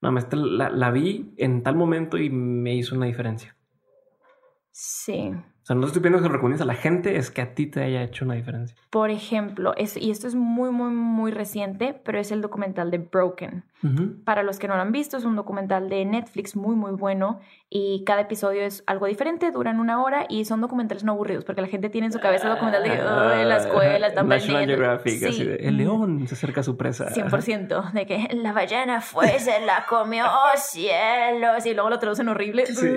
no, 0.00 0.10
la, 0.10 0.70
la 0.70 0.90
vi 0.90 1.34
en 1.36 1.62
tal 1.62 1.74
momento 1.74 2.16
y 2.16 2.30
me 2.30 2.74
hizo 2.74 2.96
una 2.96 3.06
diferencia. 3.06 3.57
Sí. 4.80 5.32
O 5.34 5.66
sea, 5.68 5.74
no 5.74 5.86
estoy 5.86 6.00
pidiendo 6.00 6.22
que 6.22 6.32
recomiendes 6.32 6.62
a 6.62 6.64
la 6.64 6.76
gente, 6.76 7.16
es 7.16 7.32
que 7.32 7.42
a 7.42 7.52
ti 7.52 7.66
te 7.66 7.82
haya 7.82 8.00
hecho 8.04 8.24
una 8.24 8.34
diferencia. 8.34 8.76
Por 8.90 9.10
ejemplo, 9.10 9.74
y 9.76 10.10
esto 10.12 10.28
es 10.28 10.36
muy, 10.36 10.70
muy, 10.70 10.90
muy 10.90 11.32
reciente, 11.32 12.00
pero 12.04 12.20
es 12.20 12.30
el 12.30 12.40
documental 12.40 12.92
de 12.92 12.98
Broken. 12.98 13.64
Para 14.24 14.44
los 14.44 14.60
que 14.60 14.68
no 14.68 14.76
lo 14.76 14.82
han 14.82 14.92
visto, 14.92 15.16
es 15.16 15.24
un 15.24 15.34
documental 15.34 15.88
de 15.88 16.04
Netflix 16.04 16.54
muy, 16.54 16.76
muy 16.76 16.92
bueno 16.92 17.40
y 17.68 18.04
cada 18.04 18.22
episodio 18.22 18.62
es 18.62 18.84
algo 18.86 19.06
diferente, 19.06 19.50
duran 19.50 19.80
una 19.80 20.02
hora 20.02 20.26
y 20.28 20.44
son 20.44 20.60
documentales 20.60 21.04
no 21.04 21.12
aburridos 21.12 21.44
porque 21.44 21.60
la 21.60 21.68
gente 21.68 21.90
tiene 21.90 22.06
en 22.06 22.12
su 22.12 22.20
cabeza 22.20 22.48
documental 22.48 22.82
de 22.84 23.44
la 23.44 23.56
escuela 23.56 24.06
están 24.06 24.28
National 24.28 24.66
Geographic, 24.66 25.22
así 25.24 25.44
de, 25.44 25.56
el 25.56 25.76
león 25.76 26.26
se 26.28 26.34
acerca 26.34 26.60
a 26.60 26.64
su 26.64 26.76
presa. 26.76 27.08
100%, 27.10 27.92
de 27.92 28.06
que 28.06 28.28
la 28.32 28.52
ballena 28.52 29.00
fue, 29.00 29.38
se 29.40 29.60
la 29.66 29.86
comió, 29.86 30.24
oh, 30.24 30.56
cielos, 30.56 31.66
y 31.66 31.74
luego 31.74 31.90
lo 31.90 31.98
traducen 31.98 32.28
horrible. 32.28 32.64
Sí, 32.66 32.88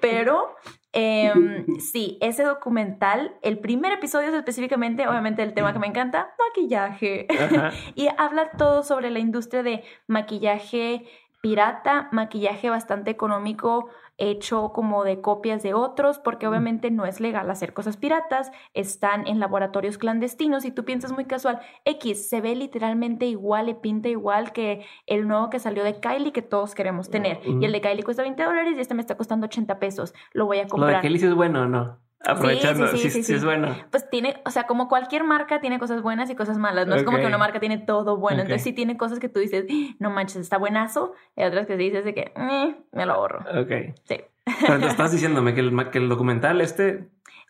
Pero 0.00 0.56
Em, 0.94 1.66
sí, 1.80 2.18
ese 2.20 2.44
documental, 2.44 3.36
el 3.42 3.58
primer 3.58 3.92
episodio 3.92 4.28
es 4.28 4.34
específicamente, 4.34 5.08
obviamente, 5.08 5.42
el 5.42 5.52
tema 5.52 5.72
que 5.72 5.80
me 5.80 5.88
encanta, 5.88 6.34
maquillaje. 6.38 7.26
y 7.96 8.08
habla 8.16 8.52
todo 8.52 8.84
sobre 8.84 9.10
la 9.10 9.18
industria 9.18 9.62
de 9.62 9.82
maquillaje 10.06 11.04
pirata, 11.44 12.08
maquillaje 12.10 12.70
bastante 12.70 13.10
económico 13.10 13.90
hecho 14.16 14.72
como 14.72 15.04
de 15.04 15.20
copias 15.20 15.62
de 15.62 15.74
otros, 15.74 16.18
porque 16.18 16.46
obviamente 16.46 16.90
no 16.90 17.04
es 17.04 17.20
legal 17.20 17.50
hacer 17.50 17.74
cosas 17.74 17.98
piratas, 17.98 18.50
están 18.72 19.26
en 19.26 19.40
laboratorios 19.40 19.98
clandestinos 19.98 20.64
y 20.64 20.70
tú 20.70 20.86
piensas 20.86 21.12
muy 21.12 21.26
casual, 21.26 21.60
X 21.84 22.30
se 22.30 22.40
ve 22.40 22.56
literalmente 22.56 23.26
igual, 23.26 23.66
le 23.66 23.74
pinta 23.74 24.08
igual 24.08 24.52
que 24.52 24.86
el 25.04 25.28
nuevo 25.28 25.50
que 25.50 25.58
salió 25.58 25.84
de 25.84 26.00
Kylie 26.00 26.32
que 26.32 26.40
todos 26.40 26.74
queremos 26.74 27.10
tener. 27.10 27.40
Y 27.44 27.62
el 27.62 27.72
de 27.72 27.82
Kylie 27.82 28.04
cuesta 28.04 28.22
20 28.22 28.42
dólares 28.42 28.74
y 28.78 28.80
este 28.80 28.94
me 28.94 29.02
está 29.02 29.18
costando 29.18 29.44
80 29.44 29.78
pesos, 29.78 30.14
lo 30.32 30.46
voy 30.46 30.60
a 30.60 30.66
comprar. 30.66 30.92
Lo 30.92 30.96
de 30.96 31.02
Kylie 31.02 31.28
es 31.28 31.34
bueno 31.34 31.64
o 31.64 31.66
no. 31.66 31.98
Aprovechando, 32.26 32.88
sí, 32.88 33.10
sí, 33.10 33.22
sí, 33.22 33.34
es 33.34 33.44
bueno. 33.44 33.76
Pues 33.90 34.08
tiene, 34.08 34.40
o 34.44 34.50
sea, 34.50 34.66
como 34.66 34.88
cualquier 34.88 35.24
marca 35.24 35.60
tiene 35.60 35.78
cosas 35.78 36.02
buenas 36.02 36.30
y 36.30 36.34
cosas 36.34 36.58
malas. 36.58 36.86
No 36.86 36.94
es 36.94 37.02
como 37.02 37.18
que 37.18 37.26
una 37.26 37.38
marca 37.38 37.60
tiene 37.60 37.78
todo 37.78 38.16
bueno. 38.16 38.42
Entonces 38.42 38.62
sí 38.62 38.72
tiene 38.72 38.96
cosas 38.96 39.18
que 39.18 39.28
tú 39.28 39.40
dices, 39.40 39.66
no 39.98 40.10
manches, 40.10 40.36
está 40.36 40.58
buenazo. 40.58 41.12
Y 41.36 41.44
otras 41.44 41.66
que 41.66 41.76
dices 41.76 42.04
de 42.04 42.14
que, 42.14 42.32
eh, 42.36 42.76
me 42.92 43.06
lo 43.06 43.12
ahorro. 43.14 43.40
Ok. 43.60 43.94
Sí. 44.04 44.20
Pero 44.66 44.80
te 44.80 44.86
estás 44.86 45.12
diciéndome 45.12 45.54
que 45.54 45.60
el, 45.60 45.90
que 45.90 45.98
el 45.98 46.08
documental 46.08 46.60
este... 46.60 47.08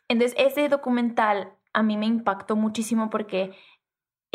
Entonces 0.09 0.37
ese 0.39 0.68
documental 0.68 1.53
a 1.72 1.83
mí 1.83 1.97
me 1.97 2.07
impactó 2.07 2.57
muchísimo 2.57 3.11
porque 3.11 3.53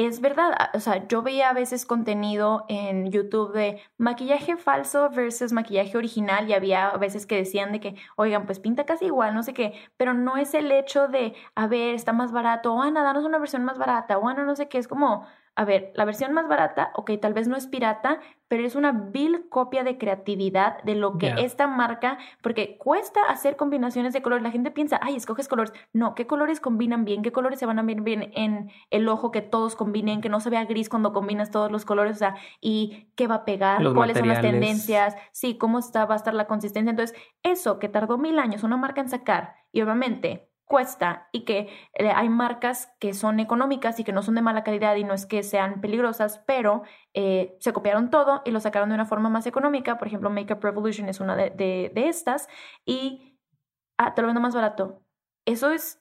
es 0.06 0.22
verdad, 0.22 0.70
o 0.74 0.80
sea, 0.80 1.08
yo 1.08 1.22
veía 1.22 1.50
a 1.50 1.54
veces 1.54 1.86
contenido 1.86 2.66
en 2.70 3.12
YouTube 3.12 3.54
de 3.54 3.82
maquillaje 3.98 4.56
falso 4.58 5.10
versus 5.10 5.52
maquillaje 5.52 5.98
original 5.98 6.50
y 6.50 6.54
había 6.54 6.90
a 6.90 6.98
veces 6.98 7.26
que 7.26 7.36
decían 7.36 7.72
de 7.72 7.80
que, 7.80 7.96
oigan, 8.16 8.46
pues 8.46 8.60
pinta 8.60 8.86
casi 8.86 9.06
igual, 9.06 9.34
no 9.36 9.44
sé 9.44 9.54
qué, 9.54 9.74
pero 9.98 10.14
no 10.14 10.38
es 10.38 10.54
el 10.54 10.72
hecho 10.72 11.08
de, 11.08 11.34
a 11.56 11.68
ver, 11.68 11.96
está 11.96 12.14
más 12.14 12.32
barato, 12.32 12.74
o 12.74 12.82
Ana, 12.82 13.04
danos 13.04 13.26
una 13.26 13.40
versión 13.40 13.66
más 13.66 13.78
barata, 13.78 14.18
o 14.18 14.28
Ana, 14.28 14.44
no 14.44 14.56
sé 14.56 14.70
qué, 14.70 14.78
es 14.78 14.88
como, 14.88 15.26
a 15.60 15.66
ver, 15.66 15.92
la 15.94 16.06
versión 16.06 16.32
más 16.32 16.48
barata, 16.48 16.92
ok, 16.96 17.12
tal 17.22 17.34
vez 17.34 17.50
no 17.50 17.58
es 17.58 17.68
pirata, 17.68 18.22
pero 18.48 18.66
es 18.66 18.76
una 18.76 18.94
vil 18.94 19.50
copia 19.50 19.84
de 19.84 19.98
creatividad 19.98 20.82
de 20.84 20.96
lo 20.96 21.18
que 21.18 21.34
esta 21.40 21.68
marca, 21.68 22.18
porque 22.42 22.78
cuesta 22.78 23.20
hacer 23.28 23.58
combinaciones 23.58 24.14
de 24.14 24.22
colores. 24.22 24.42
La 24.42 24.52
gente 24.52 24.72
piensa, 24.72 25.02
ay, 25.04 25.18
escoges 25.18 25.50
colores. 25.50 25.74
No, 25.92 26.16
¿qué 26.16 26.28
colores 26.28 26.62
combinan 26.62 27.04
bien? 27.04 27.24
¿Qué 27.24 27.34
colores 27.34 27.60
se 27.60 27.66
van 27.66 27.78
a 27.78 27.84
ver 27.84 28.00
bien 28.00 28.32
en 28.36 28.72
el 28.90 29.10
ojo? 29.10 29.32
Que 29.32 29.42
todos 29.42 29.76
combinen, 29.76 30.22
que 30.22 30.30
no 30.30 30.40
se 30.40 30.50
vea 30.50 30.64
gris 30.64 30.88
cuando 30.88 31.12
combinas 31.12 31.52
todos 31.52 31.70
los 31.74 31.84
colores, 31.84 32.16
o 32.16 32.20
sea, 32.20 32.36
y 32.62 33.12
qué 33.18 33.28
va 33.28 33.36
a 33.36 33.44
pegar, 33.44 33.84
cuáles 33.94 34.18
son 34.18 34.30
las 34.30 34.40
tendencias, 34.40 35.14
sí, 35.34 35.58
cómo 35.58 35.80
está, 35.80 36.06
va 36.06 36.14
a 36.14 36.18
estar 36.18 36.34
la 36.34 36.48
consistencia. 36.48 36.92
Entonces, 36.92 37.18
eso 37.44 37.80
que 37.80 37.90
tardó 37.90 38.18
mil 38.18 38.40
años 38.40 38.64
una 38.64 38.78
marca 38.78 39.02
en 39.02 39.10
sacar, 39.10 39.56
y 39.74 39.82
obviamente 39.82 40.49
cuesta 40.70 41.28
y 41.32 41.46
que 41.46 41.68
eh, 41.94 42.12
hay 42.16 42.30
marcas 42.30 42.94
que 43.00 43.16
son 43.16 43.40
económicas 43.40 44.00
y 44.00 44.04
que 44.04 44.14
no 44.14 44.22
son 44.22 44.36
de 44.36 44.44
mala 44.44 44.64
calidad 44.64 44.96
y 44.96 45.04
no 45.04 45.16
es 45.16 45.26
que 45.26 45.42
sean 45.42 45.82
peligrosas, 45.82 46.40
pero 46.46 46.84
eh, 47.16 47.58
se 47.60 47.74
copiaron 47.74 48.12
todo 48.12 48.44
y 48.46 48.52
lo 48.52 48.60
sacaron 48.60 48.90
de 48.90 48.96
una 48.96 49.08
forma 49.08 49.30
más 49.30 49.48
económica. 49.48 49.98
Por 49.98 50.08
ejemplo, 50.08 50.30
Makeup 50.30 50.64
Revolution 50.64 51.10
es 51.10 51.20
una 51.20 51.36
de, 51.36 51.50
de, 51.50 51.92
de 51.94 52.08
estas 52.08 52.48
y 52.86 53.40
ah, 53.98 54.14
te 54.14 54.22
lo 54.22 54.28
vendo 54.28 54.42
más 54.42 54.54
barato. 54.54 55.04
Eso 55.46 55.72
es 55.72 56.00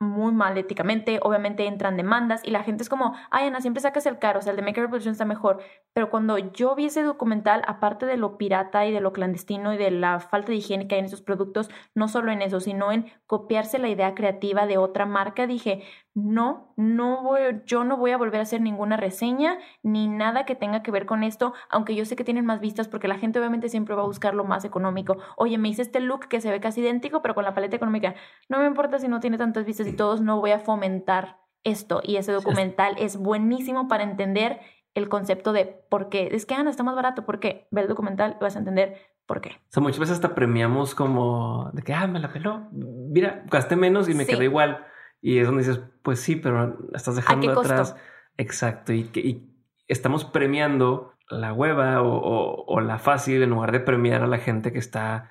muy 0.00 0.32
mal 0.32 0.56
éticamente, 0.56 1.18
obviamente 1.22 1.66
entran 1.66 1.96
demandas 1.96 2.42
y 2.44 2.50
la 2.50 2.62
gente 2.62 2.82
es 2.82 2.88
como, 2.88 3.14
ay 3.30 3.48
Ana, 3.48 3.60
siempre 3.60 3.80
sacas 3.80 4.06
el 4.06 4.18
caro, 4.18 4.38
o 4.38 4.42
sea, 4.42 4.50
el 4.52 4.56
de 4.56 4.62
Make 4.62 4.80
a 4.80 4.84
Revolution 4.84 5.12
está 5.12 5.24
mejor, 5.24 5.60
pero 5.92 6.08
cuando 6.10 6.38
yo 6.38 6.74
vi 6.76 6.86
ese 6.86 7.02
documental, 7.02 7.62
aparte 7.66 8.06
de 8.06 8.16
lo 8.16 8.38
pirata 8.38 8.86
y 8.86 8.92
de 8.92 9.00
lo 9.00 9.12
clandestino 9.12 9.74
y 9.74 9.76
de 9.76 9.90
la 9.90 10.20
falta 10.20 10.52
de 10.52 10.56
higiene 10.56 10.86
que 10.86 10.94
hay 10.94 11.00
en 11.00 11.06
esos 11.06 11.22
productos, 11.22 11.68
no 11.94 12.06
solo 12.06 12.30
en 12.30 12.42
eso, 12.42 12.60
sino 12.60 12.92
en 12.92 13.10
copiarse 13.26 13.78
la 13.78 13.88
idea 13.88 14.14
creativa 14.14 14.66
de 14.66 14.78
otra 14.78 15.04
marca, 15.04 15.46
dije, 15.46 15.82
no, 16.14 16.72
no 16.76 17.22
voy, 17.22 17.40
yo 17.66 17.84
no 17.84 17.96
voy 17.96 18.10
a 18.10 18.16
volver 18.16 18.40
a 18.40 18.42
hacer 18.42 18.60
ninguna 18.60 18.96
reseña 18.96 19.58
ni 19.82 20.08
nada 20.08 20.44
que 20.44 20.54
tenga 20.54 20.82
que 20.82 20.90
ver 20.90 21.06
con 21.06 21.22
esto, 21.22 21.54
aunque 21.70 21.94
yo 21.94 22.04
sé 22.04 22.16
que 22.16 22.24
tienen 22.24 22.44
más 22.44 22.60
vistas 22.60 22.88
porque 22.88 23.08
la 23.08 23.18
gente 23.18 23.38
obviamente 23.38 23.68
siempre 23.68 23.94
va 23.94 24.02
a 24.02 24.06
buscar 24.06 24.34
lo 24.34 24.44
más 24.44 24.64
económico. 24.64 25.18
Oye, 25.36 25.58
me 25.58 25.68
hice 25.68 25.82
este 25.82 26.00
look 26.00 26.28
que 26.28 26.40
se 26.40 26.50
ve 26.50 26.60
casi 26.60 26.80
idéntico, 26.80 27.22
pero 27.22 27.34
con 27.34 27.44
la 27.44 27.54
paleta 27.54 27.76
económica. 27.76 28.14
No 28.48 28.58
me 28.58 28.66
importa 28.66 28.98
si 28.98 29.08
no 29.08 29.20
tiene 29.20 29.38
tantas 29.38 29.64
vistas 29.64 29.87
y 29.88 29.92
todos, 29.92 30.20
no 30.20 30.40
voy 30.40 30.52
a 30.52 30.58
fomentar 30.58 31.38
esto. 31.64 32.00
Y 32.04 32.16
ese 32.16 32.32
documental 32.32 32.96
es 32.98 33.16
buenísimo 33.16 33.88
para 33.88 34.04
entender 34.04 34.60
el 34.94 35.08
concepto 35.08 35.52
de 35.52 35.66
por 35.88 36.08
qué. 36.08 36.28
Es 36.32 36.46
que, 36.46 36.54
Ana, 36.54 36.70
está 36.70 36.82
más 36.82 36.96
barato. 36.96 37.24
¿Por 37.24 37.40
qué? 37.40 37.68
Ve 37.70 37.82
el 37.82 37.88
documental 37.88 38.36
y 38.38 38.42
vas 38.42 38.56
a 38.56 38.60
entender 38.60 38.96
por 39.26 39.40
qué. 39.40 39.50
O 39.50 39.70
sea, 39.70 39.82
muchas 39.82 39.98
veces 39.98 40.14
hasta 40.14 40.34
premiamos 40.34 40.94
como 40.94 41.70
de 41.72 41.82
que, 41.82 41.94
ah, 41.94 42.06
me 42.06 42.20
la 42.20 42.32
peló. 42.32 42.68
Mira, 42.72 43.44
gasté 43.50 43.76
menos 43.76 44.08
y 44.08 44.14
me 44.14 44.26
quedé 44.26 44.44
igual. 44.44 44.86
Y 45.20 45.38
es 45.38 45.46
donde 45.46 45.62
dices, 45.62 45.80
pues 46.02 46.20
sí, 46.20 46.36
pero 46.36 46.78
estás 46.94 47.16
dejando 47.16 47.60
atrás. 47.60 47.96
Exacto. 48.36 48.92
Y, 48.92 49.10
y 49.14 49.52
estamos 49.88 50.24
premiando 50.24 51.14
la 51.30 51.52
hueva 51.52 52.00
o, 52.02 52.80
la 52.80 52.98
fácil 52.98 53.42
en 53.42 53.50
lugar 53.50 53.72
de 53.72 53.80
premiar 53.80 54.22
a 54.22 54.26
la 54.26 54.38
gente 54.38 54.72
que 54.72 54.78
está 54.78 55.30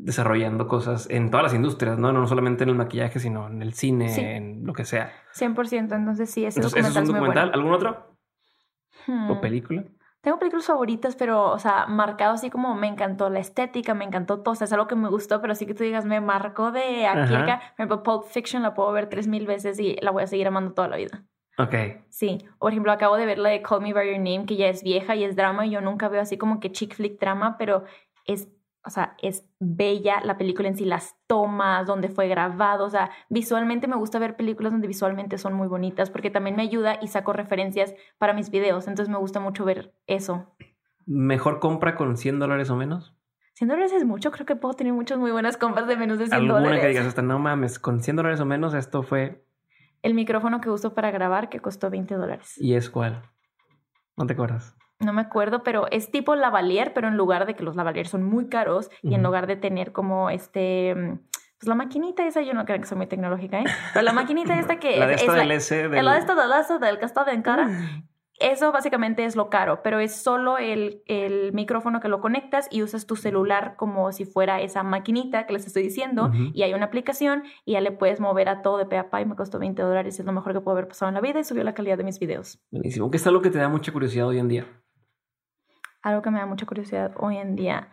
desarrollando 0.00 0.66
cosas 0.66 1.08
en 1.10 1.30
todas 1.30 1.44
las 1.44 1.54
industrias, 1.54 1.98
¿no? 1.98 2.12
No 2.12 2.26
solamente 2.26 2.64
en 2.64 2.70
el 2.70 2.76
maquillaje, 2.76 3.18
sino 3.18 3.48
en 3.48 3.62
el 3.62 3.74
cine, 3.74 4.36
en 4.36 4.64
lo 4.64 4.72
que 4.72 4.84
sea. 4.84 5.12
100%, 5.34 5.94
entonces 5.94 6.30
sí, 6.30 6.44
ese 6.44 6.60
entonces, 6.60 6.82
documental 6.82 7.02
es 7.02 7.08
un 7.08 7.14
documental. 7.14 7.50
¿Algún 7.54 7.72
otro? 7.72 8.16
¿O 9.08 9.34
hmm. 9.34 9.40
película? 9.40 9.84
Tengo 10.20 10.38
películas 10.38 10.66
favoritas, 10.66 11.14
pero, 11.14 11.50
o 11.52 11.58
sea, 11.58 11.86
marcado 11.86 12.34
así 12.34 12.50
como 12.50 12.74
me 12.74 12.88
encantó 12.88 13.30
la 13.30 13.38
estética, 13.38 13.94
me 13.94 14.04
encantó 14.04 14.40
todo, 14.40 14.52
o 14.52 14.54
sea, 14.56 14.64
es 14.64 14.72
algo 14.72 14.88
que 14.88 14.96
me 14.96 15.08
gustó, 15.08 15.40
pero 15.40 15.54
sí 15.54 15.64
que 15.64 15.74
tú 15.74 15.84
digas, 15.84 16.04
me 16.04 16.20
marcó 16.20 16.72
de 16.72 17.06
aquí 17.06 17.34
acá. 17.34 17.60
Por 17.76 17.86
ejemplo, 17.86 18.02
Pulp 18.02 18.24
Fiction 18.24 18.62
la 18.62 18.74
puedo 18.74 18.90
ver 18.92 19.08
tres 19.08 19.28
mil 19.28 19.46
veces 19.46 19.78
y 19.78 19.96
la 20.02 20.10
voy 20.10 20.24
a 20.24 20.26
seguir 20.26 20.48
amando 20.48 20.72
toda 20.72 20.88
la 20.88 20.96
vida. 20.96 21.24
Ok. 21.58 21.74
Sí. 22.08 22.38
Por 22.58 22.72
ejemplo, 22.72 22.92
acabo 22.92 23.16
de 23.16 23.26
ver 23.26 23.38
la 23.38 23.48
de 23.50 23.62
Call 23.62 23.80
Me 23.80 23.92
By 23.92 24.06
Your 24.06 24.18
Name, 24.18 24.46
que 24.46 24.56
ya 24.56 24.68
es 24.68 24.82
vieja 24.82 25.16
y 25.16 25.24
es 25.24 25.34
drama. 25.34 25.66
Y 25.66 25.70
yo 25.70 25.80
nunca 25.80 26.08
veo 26.08 26.20
así 26.20 26.38
como 26.38 26.60
que 26.60 26.70
chick 26.70 26.94
flick 26.94 27.20
drama, 27.20 27.56
pero 27.58 27.84
es, 28.24 28.48
o 28.84 28.90
sea, 28.90 29.16
es 29.22 29.44
bella 29.58 30.20
la 30.24 30.38
película 30.38 30.68
en 30.68 30.76
sí, 30.76 30.84
las 30.84 31.16
tomas, 31.26 31.86
donde 31.86 32.08
fue 32.08 32.28
grabado. 32.28 32.84
O 32.84 32.90
sea, 32.90 33.10
visualmente 33.28 33.86
me 33.86 33.96
gusta 33.96 34.18
ver 34.18 34.36
películas 34.36 34.72
donde 34.72 34.88
visualmente 34.88 35.38
son 35.38 35.54
muy 35.54 35.68
bonitas, 35.68 36.10
porque 36.10 36.30
también 36.30 36.56
me 36.56 36.62
ayuda 36.62 36.98
y 37.00 37.08
saco 37.08 37.32
referencias 37.32 37.94
para 38.18 38.32
mis 38.32 38.50
videos. 38.50 38.88
Entonces 38.88 39.12
me 39.12 39.18
gusta 39.18 39.40
mucho 39.40 39.64
ver 39.64 39.94
eso. 40.06 40.54
¿Mejor 41.06 41.60
compra 41.60 41.96
con 41.96 42.16
100 42.16 42.38
dólares 42.38 42.70
o 42.70 42.76
menos? 42.76 43.14
100 43.54 43.68
dólares 43.68 43.92
es 43.92 44.04
mucho, 44.04 44.30
creo 44.30 44.46
que 44.46 44.54
puedo 44.54 44.74
tener 44.74 44.92
muchas 44.92 45.18
muy 45.18 45.32
buenas 45.32 45.56
compras 45.56 45.88
de 45.88 45.96
menos 45.96 46.18
de 46.18 46.28
100 46.28 46.46
dólares. 46.46 46.68
Alguna 46.68 46.80
que 46.80 46.88
digas 46.88 47.06
hasta 47.06 47.22
no 47.22 47.40
mames, 47.40 47.80
con 47.80 48.00
100 48.00 48.16
dólares 48.16 48.40
o 48.40 48.46
menos 48.46 48.72
esto 48.72 49.02
fue 49.02 49.44
el 50.02 50.14
micrófono 50.14 50.60
que 50.60 50.70
uso 50.70 50.94
para 50.94 51.10
grabar 51.10 51.48
que 51.48 51.58
costó 51.58 51.90
20 51.90 52.14
dólares. 52.14 52.54
¿Y 52.58 52.74
es 52.74 52.88
cuál? 52.88 53.22
¿No 54.16 54.26
te 54.26 54.34
acuerdas? 54.34 54.77
No 55.00 55.12
me 55.12 55.22
acuerdo, 55.22 55.62
pero 55.62 55.86
es 55.90 56.10
tipo 56.10 56.34
lavalier, 56.34 56.92
pero 56.92 57.08
en 57.08 57.16
lugar 57.16 57.46
de 57.46 57.54
que 57.54 57.62
los 57.62 57.76
lavaliers 57.76 58.10
son 58.10 58.24
muy 58.24 58.48
caros 58.48 58.90
y 59.02 59.14
en 59.14 59.22
lugar 59.22 59.46
de 59.46 59.56
tener 59.56 59.92
como 59.92 60.28
este 60.30 61.18
pues 61.58 61.66
la 61.66 61.74
maquinita 61.74 62.24
esa, 62.26 62.40
yo 62.42 62.54
no 62.54 62.64
creo 62.64 62.78
que 62.78 62.86
soy 62.86 62.96
muy 62.96 63.08
tecnológica, 63.08 63.60
¿eh? 63.60 63.64
Pero 63.92 64.04
la 64.04 64.12
maquinita 64.12 64.58
esta 64.58 64.78
que 64.78 64.96
la 64.98 65.08
de 65.08 65.14
esta 65.14 65.34
del 65.34 65.50
S. 65.50 65.88
Del... 65.88 66.04
La 66.04 66.12
de 66.12 66.18
esta 66.20 66.34
del 66.36 66.52
S 66.52 66.78
del 66.78 66.98
que 66.98 67.04
está 67.04 67.24
en 67.32 67.42
cara. 67.42 67.68
Eso 68.40 68.70
básicamente 68.70 69.24
es 69.24 69.34
lo 69.34 69.50
caro, 69.50 69.82
pero 69.82 69.98
es 69.98 70.14
solo 70.14 70.58
el, 70.58 71.02
el, 71.06 71.52
micrófono 71.52 71.98
que 71.98 72.06
lo 72.06 72.20
conectas 72.20 72.68
y 72.70 72.84
usas 72.84 73.04
tu 73.04 73.16
celular 73.16 73.74
como 73.76 74.12
si 74.12 74.24
fuera 74.24 74.60
esa 74.60 74.84
maquinita 74.84 75.44
que 75.44 75.54
les 75.54 75.66
estoy 75.66 75.82
diciendo 75.82 76.30
y 76.54 76.62
hay 76.62 76.72
una 76.72 76.84
aplicación 76.84 77.42
y 77.64 77.72
ya 77.72 77.80
le 77.80 77.90
puedes 77.90 78.20
mover 78.20 78.48
a 78.48 78.62
todo 78.62 78.78
de 78.78 78.86
pe 78.86 78.96
a 78.96 79.10
pa 79.10 79.20
y 79.20 79.26
me 79.26 79.34
costó 79.34 79.58
20 79.58 79.82
dólares, 79.82 80.20
es 80.20 80.24
lo 80.24 80.32
mejor 80.32 80.52
que 80.52 80.60
puedo 80.60 80.76
haber 80.76 80.86
pasado 80.86 81.08
en 81.08 81.16
la 81.16 81.20
vida 81.20 81.40
y 81.40 81.44
subió 81.44 81.64
la 81.64 81.74
calidad 81.74 81.98
de 81.98 82.04
mis 82.04 82.20
videos. 82.20 82.60
Buenísimo. 82.70 83.10
¿Qué 83.10 83.16
es 83.16 83.26
algo 83.26 83.42
que 83.42 83.50
te 83.50 83.58
da 83.58 83.68
mucha 83.68 83.90
curiosidad 83.90 84.28
hoy 84.28 84.38
en 84.38 84.46
día? 84.46 84.66
Algo 86.02 86.22
que 86.22 86.30
me 86.30 86.38
da 86.38 86.46
mucha 86.46 86.66
curiosidad 86.66 87.12
hoy 87.16 87.36
en 87.36 87.56
día. 87.56 87.88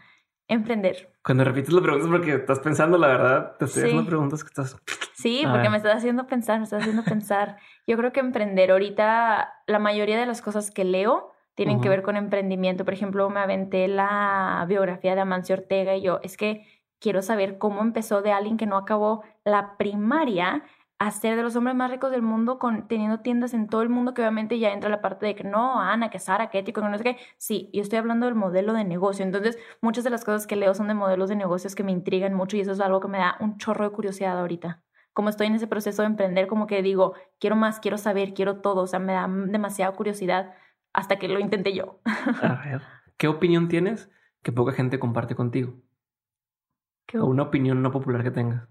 Emprender. 0.47 1.11
Cuando 1.23 1.43
repites 1.43 1.73
la 1.73 1.81
pregunta 1.81 2.05
es 2.05 2.11
porque 2.11 2.35
estás 2.35 2.59
pensando, 2.59 2.97
la 2.99 3.07
verdad, 3.07 3.55
te 3.57 3.65
estoy 3.65 3.83
haciendo 3.83 4.05
preguntas 4.05 4.43
que 4.43 4.49
estás... 4.49 4.77
Sí, 5.15 5.43
porque 5.49 5.69
me 5.69 5.77
estás 5.77 5.95
haciendo 5.95 6.27
pensar, 6.27 6.59
me 6.59 6.65
estás 6.65 6.81
haciendo 6.81 7.03
pensar. 7.03 7.57
Yo 7.87 7.97
creo 7.97 8.11
que 8.11 8.19
emprender 8.19 8.69
ahorita, 8.69 9.53
la 9.65 9.79
mayoría 9.79 10.19
de 10.19 10.25
las 10.25 10.41
cosas 10.41 10.69
que 10.69 10.83
leo 10.83 11.31
tienen 11.55 11.81
que 11.81 11.89
ver 11.89 12.03
con 12.03 12.15
emprendimiento. 12.17 12.85
Por 12.85 12.93
ejemplo, 12.93 13.29
me 13.29 13.39
aventé 13.39 13.87
la 13.87 14.65
biografía 14.67 15.15
de 15.15 15.21
Amancio 15.21 15.55
Ortega 15.55 15.95
y 15.95 16.01
yo, 16.01 16.19
es 16.21 16.37
que 16.37 16.67
quiero 16.99 17.21
saber 17.21 17.57
cómo 17.57 17.81
empezó 17.81 18.21
de 18.21 18.31
alguien 18.31 18.57
que 18.57 18.65
no 18.65 18.77
acabó 18.77 19.23
la 19.43 19.77
primaria 19.77 20.63
a 20.97 21.11
ser 21.11 21.35
de 21.35 21.43
los 21.43 21.55
hombres 21.55 21.75
más 21.75 21.91
ricos 21.91 22.09
del 22.11 22.21
mundo, 22.21 22.57
con, 22.57 22.87
teniendo 22.87 23.19
tiendas 23.19 23.53
en 23.53 23.67
todo 23.67 23.81
el 23.81 23.89
mundo, 23.89 24.13
que 24.13 24.21
obviamente 24.21 24.59
ya 24.59 24.71
entra 24.71 24.89
la 24.89 25.01
parte 25.01 25.25
de 25.25 25.35
que 25.35 25.43
no, 25.43 25.81
Ana, 25.81 26.09
que 26.09 26.19
Sara, 26.19 26.49
que 26.49 26.59
ético, 26.59 26.81
que 26.81 26.87
no 26.87 26.97
sé 26.97 27.03
qué. 27.03 27.17
Sí, 27.37 27.69
yo 27.73 27.81
estoy 27.81 27.99
hablando 27.99 28.25
del 28.25 28.35
modelo 28.35 28.73
de 28.73 28.85
negocio. 28.85 29.25
Entonces, 29.25 29.57
muchas 29.81 30.03
de 30.03 30.09
las 30.09 30.23
cosas 30.23 30.47
que 30.47 30.55
leo 30.55 30.73
son 30.73 30.87
de 30.87 30.93
modelos 30.93 31.29
de 31.29 31.35
negocios 31.35 31.75
que 31.75 31.83
me 31.83 31.91
intrigan 31.91 32.33
mucho 32.33 32.55
y 32.55 32.61
eso 32.61 32.71
es 32.71 32.79
algo 32.79 33.01
que 33.01 33.09
me 33.09 33.17
da 33.17 33.35
un 33.41 33.57
chorro 33.57 33.83
de 33.83 33.93
curiosidad 33.93 34.39
ahorita. 34.39 34.83
Como 35.13 35.29
estoy 35.29 35.47
en 35.47 35.55
ese 35.55 35.67
proceso 35.67 36.01
de 36.01 36.07
emprender, 36.07 36.47
como 36.47 36.67
que 36.67 36.81
digo, 36.81 37.13
quiero 37.39 37.55
más, 37.55 37.79
quiero 37.79 37.97
saber, 37.97 38.33
quiero 38.33 38.61
todo. 38.61 38.83
O 38.83 38.87
sea, 38.87 38.99
me 38.99 39.13
da 39.13 39.27
demasiada 39.27 39.91
curiosidad 39.93 40.53
hasta 40.93 41.17
que 41.17 41.27
lo 41.27 41.39
intenté 41.39 41.73
yo. 41.73 41.99
A 42.41 42.61
ver, 42.63 42.81
¿qué 43.17 43.27
opinión 43.27 43.67
tienes 43.67 44.09
que 44.43 44.51
poca 44.51 44.71
gente 44.71 44.99
comparte 44.99 45.35
contigo? 45.35 45.73
o 47.13 47.25
una 47.25 47.43
opinión 47.43 47.81
no 47.81 47.91
popular 47.91 48.23
que 48.23 48.31
tengas. 48.31 48.67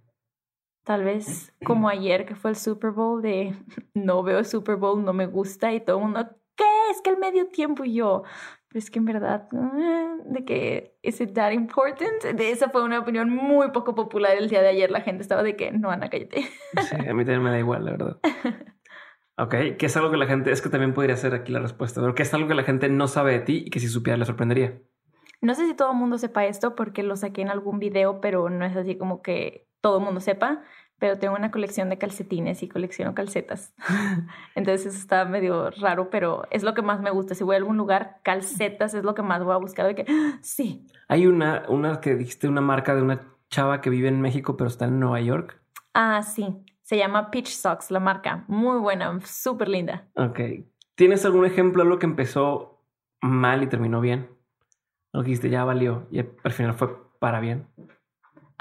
Tal 0.84 1.02
vez 1.02 1.52
como 1.64 1.88
ayer 1.88 2.26
que 2.26 2.34
fue 2.34 2.50
el 2.50 2.56
Super 2.56 2.90
Bowl 2.90 3.22
de 3.22 3.54
no 3.94 4.22
veo 4.22 4.38
el 4.38 4.46
Super 4.46 4.76
Bowl, 4.76 5.04
no 5.04 5.12
me 5.12 5.26
gusta 5.26 5.72
y 5.72 5.80
todo 5.80 5.96
el 5.96 6.04
mundo, 6.04 6.28
¿qué? 6.54 6.64
Es 6.90 7.00
que 7.00 7.10
el 7.10 7.18
medio 7.18 7.48
tiempo 7.48 7.84
y 7.84 7.94
yo, 7.94 8.22
pero 8.68 8.78
es 8.78 8.90
que 8.90 8.98
en 8.98 9.04
verdad, 9.04 9.48
eh, 9.52 10.16
de 10.26 10.44
que, 10.44 10.98
¿is 11.02 11.20
it 11.20 11.32
that 11.32 11.52
important? 11.52 12.22
De 12.22 12.50
esa 12.50 12.68
fue 12.68 12.84
una 12.84 12.98
opinión 12.98 13.30
muy 13.30 13.70
poco 13.70 13.94
popular 13.94 14.36
el 14.36 14.48
día 14.48 14.62
de 14.62 14.68
ayer. 14.68 14.90
La 14.90 15.00
gente 15.00 15.22
estaba 15.22 15.42
de 15.42 15.56
que, 15.56 15.72
no, 15.72 15.90
Ana, 15.90 16.10
cállate. 16.10 16.42
Sí, 16.82 16.96
a 16.96 17.14
mí 17.14 17.24
también 17.24 17.42
me 17.42 17.50
da 17.50 17.58
igual, 17.58 17.84
la 17.84 17.90
verdad. 17.92 18.18
Ok, 19.36 19.54
¿qué 19.78 19.86
es 19.86 19.96
algo 19.96 20.12
que 20.12 20.16
la 20.16 20.26
gente, 20.26 20.52
es 20.52 20.62
que 20.62 20.68
también 20.68 20.94
podría 20.94 21.16
ser 21.16 21.34
aquí 21.34 21.50
la 21.50 21.58
respuesta, 21.58 22.00
pero 22.00 22.14
¿qué 22.14 22.22
es 22.22 22.32
algo 22.34 22.46
que 22.46 22.54
la 22.54 22.62
gente 22.62 22.88
no 22.88 23.08
sabe 23.08 23.32
de 23.32 23.40
ti 23.40 23.64
y 23.66 23.70
que 23.70 23.80
si 23.80 23.88
supiera 23.88 24.16
le 24.16 24.26
sorprendería? 24.26 24.80
No 25.40 25.56
sé 25.56 25.66
si 25.66 25.74
todo 25.74 25.90
el 25.90 25.98
mundo 25.98 26.18
sepa 26.18 26.46
esto 26.46 26.76
porque 26.76 27.02
lo 27.02 27.16
saqué 27.16 27.42
en 27.42 27.48
algún 27.48 27.80
video, 27.80 28.20
pero 28.20 28.48
no 28.48 28.64
es 28.64 28.76
así 28.76 28.96
como 28.96 29.22
que 29.22 29.66
todo 29.84 29.98
el 29.98 30.04
mundo 30.04 30.20
sepa, 30.20 30.62
pero 30.98 31.18
tengo 31.18 31.36
una 31.36 31.50
colección 31.50 31.90
de 31.90 31.98
calcetines 31.98 32.62
y 32.62 32.70
colecciono 32.70 33.14
calcetas. 33.14 33.74
Entonces 34.54 34.86
eso 34.86 34.98
está 34.98 35.26
medio 35.26 35.68
raro, 35.72 36.08
pero 36.08 36.44
es 36.50 36.62
lo 36.62 36.72
que 36.72 36.80
más 36.80 37.02
me 37.02 37.10
gusta. 37.10 37.34
Si 37.34 37.44
voy 37.44 37.56
a 37.56 37.58
algún 37.58 37.76
lugar, 37.76 38.16
calcetas 38.22 38.94
es 38.94 39.04
lo 39.04 39.14
que 39.14 39.20
más 39.20 39.44
voy 39.44 39.52
a 39.52 39.58
buscar 39.58 39.86
de 39.86 39.94
que 39.94 40.06
sí. 40.40 40.86
Hay 41.06 41.26
una, 41.26 41.64
una 41.68 42.00
que 42.00 42.14
dijiste, 42.14 42.48
una 42.48 42.62
marca 42.62 42.94
de 42.94 43.02
una 43.02 43.28
chava 43.50 43.82
que 43.82 43.90
vive 43.90 44.08
en 44.08 44.22
México, 44.22 44.56
pero 44.56 44.68
está 44.68 44.86
en 44.86 44.98
Nueva 45.00 45.20
York. 45.20 45.60
Ah, 45.92 46.22
sí. 46.22 46.64
Se 46.80 46.96
llama 46.96 47.30
Peach 47.30 47.48
Socks, 47.48 47.90
la 47.90 48.00
marca. 48.00 48.46
Muy 48.48 48.78
buena, 48.78 49.20
súper 49.20 49.68
linda. 49.68 50.08
Ok. 50.14 50.40
¿Tienes 50.94 51.26
algún 51.26 51.44
ejemplo 51.44 51.84
de 51.84 51.90
lo 51.90 51.98
que 51.98 52.06
empezó 52.06 52.80
mal 53.20 53.62
y 53.62 53.66
terminó 53.66 54.00
bien? 54.00 54.30
Lo 55.12 55.20
que 55.20 55.26
dijiste, 55.26 55.50
ya 55.50 55.62
valió 55.62 56.08
y 56.10 56.20
al 56.20 56.52
final 56.52 56.72
fue 56.72 56.88
para 57.18 57.40
bien. 57.40 57.66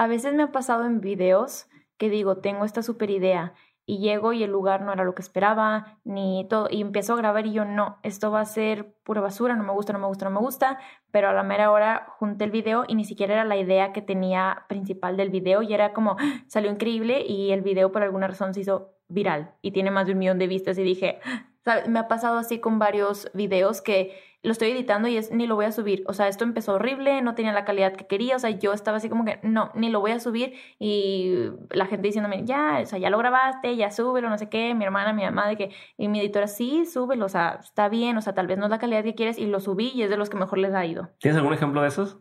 A 0.04 0.08
veces 0.08 0.34
me 0.34 0.44
ha 0.44 0.52
pasado 0.52 0.84
en 0.84 1.00
videos 1.00 1.70
que 1.98 2.10
digo, 2.10 2.40
tengo 2.40 2.66
esta 2.66 2.84
super 2.84 3.10
idea 3.10 3.54
y 3.86 4.00
llego 4.00 4.34
y 4.34 4.44
el 4.44 4.52
lugar 4.52 4.82
no 4.82 4.92
era 4.92 5.06
lo 5.06 5.16
que 5.16 5.22
esperaba, 5.22 5.98
ni 6.04 6.46
todo, 6.50 6.68
y 6.70 6.82
empiezo 6.82 7.14
a 7.14 7.16
grabar 7.16 7.48
y 7.48 7.54
yo 7.54 7.64
no, 7.64 8.00
esto 8.04 8.30
va 8.30 8.42
a 8.42 8.46
ser 8.46 8.98
pura 9.04 9.22
basura, 9.22 9.56
no 9.56 9.64
me 9.64 9.72
gusta, 9.72 9.94
no 9.94 10.00
me 10.00 10.08
gusta, 10.08 10.26
no 10.26 10.32
me 10.32 10.42
gusta, 10.42 10.78
pero 11.12 11.30
a 11.30 11.34
la 11.34 11.44
mera 11.44 11.72
hora 11.72 12.06
junté 12.20 12.44
el 12.44 12.52
video 12.52 12.84
y 12.86 12.96
ni 12.96 13.06
siquiera 13.06 13.36
era 13.36 13.46
la 13.46 13.56
idea 13.56 13.94
que 13.94 14.02
tenía 14.02 14.66
principal 14.68 15.16
del 15.16 15.30
video 15.30 15.62
y 15.62 15.74
era 15.74 15.94
como, 15.94 16.18
salió 16.48 16.70
increíble 16.70 17.24
y 17.26 17.52
el 17.52 17.62
video 17.62 17.94
por 17.94 18.04
alguna 18.04 18.28
razón 18.28 18.54
se 18.54 18.60
hizo 18.60 18.98
viral 19.08 19.54
y 19.62 19.72
tiene 19.72 19.90
más 19.90 20.08
de 20.08 20.12
un 20.12 20.20
millón 20.20 20.38
de 20.38 20.48
vistas 20.48 20.78
y 20.78 20.84
dije, 20.84 21.22
me 21.88 22.00
ha 22.00 22.10
pasado 22.10 22.38
así 22.40 22.60
con 22.60 22.78
varios 22.78 23.32
videos 23.34 23.82
que 23.82 24.20
lo 24.44 24.52
estoy 24.52 24.72
editando 24.72 25.08
y 25.08 25.16
es 25.16 25.32
ni 25.32 25.48
lo 25.48 25.56
voy 25.56 25.66
a 25.66 25.72
subir. 25.72 26.04
O 26.06 26.14
sea, 26.14 26.28
esto 26.28 26.44
empezó 26.44 26.74
horrible, 26.74 27.22
no 27.22 27.34
tenía 27.34 27.54
la 27.54 27.64
calidad 27.64 27.94
que 27.94 28.06
quería. 28.06 28.36
O 28.36 28.40
sea, 28.40 28.50
yo 28.50 28.74
estaba 28.74 28.98
así 28.98 29.08
como 29.08 29.24
que 29.24 29.40
no, 29.42 29.72
ni 29.74 29.90
lo 29.90 30.02
voy 30.02 30.12
a 30.12 30.20
subir. 30.20 30.54
Y 30.80 31.48
la 31.70 31.86
gente 31.86 32.08
diciéndome, 32.08 32.44
ya, 32.44 32.80
o 32.84 32.86
sea, 32.86 33.00
ya 33.00 33.10
lo 33.10 33.18
grabaste, 33.18 33.76
ya 33.78 33.90
súbelo, 33.90 34.30
no 34.30 34.38
sé 34.38 34.50
qué. 34.50 34.76
Mi 34.76 34.84
hermana, 34.84 35.14
mi 35.14 35.24
mamá, 35.24 35.48
de 35.48 35.56
que, 35.56 35.72
y 35.98 36.10
mi 36.10 36.20
editora, 36.20 36.48
sí, 36.48 36.86
súbelo, 36.86 37.26
o 37.26 37.30
sea, 37.30 37.60
está 37.64 37.88
bien, 37.88 38.18
o 38.18 38.22
sea, 38.22 38.34
tal 38.34 38.48
vez 38.48 38.58
no 38.58 38.66
es 38.66 38.72
la 38.72 38.80
calidad 38.80 39.04
que 39.04 39.16
quieres. 39.16 39.40
Y 39.40 39.46
lo 39.46 39.62
subí 39.62 39.94
y 39.96 40.04
es 40.04 40.10
de 40.10 40.18
los 40.18 40.30
que 40.30 40.38
mejor 40.38 40.60
les 40.60 40.74
ha 40.74 40.86
ido. 40.86 41.10
¿Tienes 41.20 41.38
algún 41.38 41.54
ejemplo 41.54 41.82
de 41.82 41.88
esos? 41.88 42.20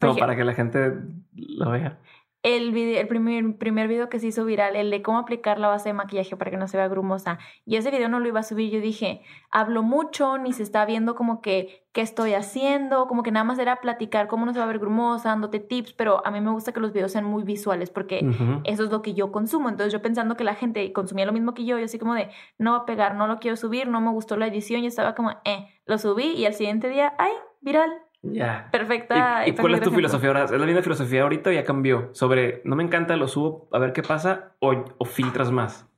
Como 0.00 0.16
para 0.16 0.34
que 0.34 0.42
la 0.42 0.54
gente 0.54 0.94
lo 1.32 1.70
vea 1.70 2.00
el, 2.42 2.72
video, 2.72 3.00
el 3.00 3.06
primer, 3.06 3.56
primer 3.56 3.86
video 3.86 4.08
que 4.08 4.18
se 4.18 4.26
hizo 4.26 4.44
viral, 4.44 4.74
el 4.74 4.90
de 4.90 5.00
cómo 5.00 5.18
aplicar 5.18 5.60
la 5.60 5.68
base 5.68 5.90
de 5.90 5.92
maquillaje 5.92 6.36
para 6.36 6.50
que 6.50 6.56
no 6.56 6.66
se 6.66 6.76
vea 6.76 6.88
grumosa. 6.88 7.38
Y 7.64 7.76
ese 7.76 7.90
video 7.90 8.08
no 8.08 8.18
lo 8.18 8.26
iba 8.26 8.40
a 8.40 8.42
subir. 8.42 8.70
Yo 8.70 8.80
dije, 8.80 9.22
hablo 9.50 9.82
mucho, 9.82 10.38
ni 10.38 10.52
se 10.52 10.64
está 10.64 10.84
viendo 10.84 11.14
como 11.14 11.40
que 11.40 11.84
qué 11.92 12.00
estoy 12.00 12.32
haciendo, 12.34 13.06
como 13.06 13.22
que 13.22 13.30
nada 13.30 13.44
más 13.44 13.58
era 13.58 13.76
platicar 13.76 14.26
cómo 14.26 14.44
no 14.44 14.52
se 14.52 14.58
va 14.58 14.64
a 14.64 14.68
ver 14.68 14.78
grumosa, 14.78 15.28
dándote 15.28 15.60
tips, 15.60 15.92
pero 15.92 16.26
a 16.26 16.30
mí 16.30 16.40
me 16.40 16.50
gusta 16.50 16.72
que 16.72 16.80
los 16.80 16.92
videos 16.92 17.12
sean 17.12 17.24
muy 17.24 17.44
visuales 17.44 17.90
porque 17.90 18.26
eso 18.64 18.84
es 18.84 18.90
lo 18.90 19.02
que 19.02 19.14
yo 19.14 19.30
consumo. 19.30 19.68
Entonces 19.68 19.92
yo 19.92 20.02
pensando 20.02 20.36
que 20.36 20.44
la 20.44 20.54
gente 20.54 20.92
consumía 20.92 21.26
lo 21.26 21.32
mismo 21.32 21.54
que 21.54 21.64
yo, 21.64 21.78
yo 21.78 21.84
así 21.84 21.98
como 21.98 22.14
de, 22.14 22.30
no 22.58 22.72
va 22.72 22.78
a 22.78 22.86
pegar, 22.86 23.14
no 23.14 23.26
lo 23.26 23.38
quiero 23.38 23.56
subir, 23.56 23.86
no 23.88 24.00
me 24.00 24.10
gustó 24.10 24.36
la 24.36 24.46
edición, 24.46 24.82
y 24.82 24.86
estaba 24.86 25.14
como, 25.14 25.30
eh, 25.44 25.68
lo 25.86 25.98
subí 25.98 26.32
y 26.32 26.46
al 26.46 26.54
siguiente 26.54 26.88
día, 26.88 27.14
ay, 27.18 27.32
viral. 27.60 27.90
Ya. 28.22 28.68
Perfecta. 28.70 29.46
¿Y, 29.46 29.52
cuál 29.52 29.74
es 29.74 29.80
tu 29.80 29.90
filosofía 29.90 30.28
ahora? 30.28 30.44
¿Es 30.44 30.52
la 30.52 30.66
misma 30.66 30.82
filosofía 30.82 31.22
ahorita 31.22 31.50
o 31.50 31.52
ya 31.52 31.64
cambió? 31.64 32.10
Sobre 32.12 32.62
no 32.64 32.76
me 32.76 32.84
encanta, 32.84 33.16
lo 33.16 33.26
subo 33.26 33.68
a 33.72 33.78
ver 33.78 33.92
qué 33.92 34.02
pasa 34.02 34.52
o, 34.60 35.04
filtras 35.04 35.50
más. 35.50 35.88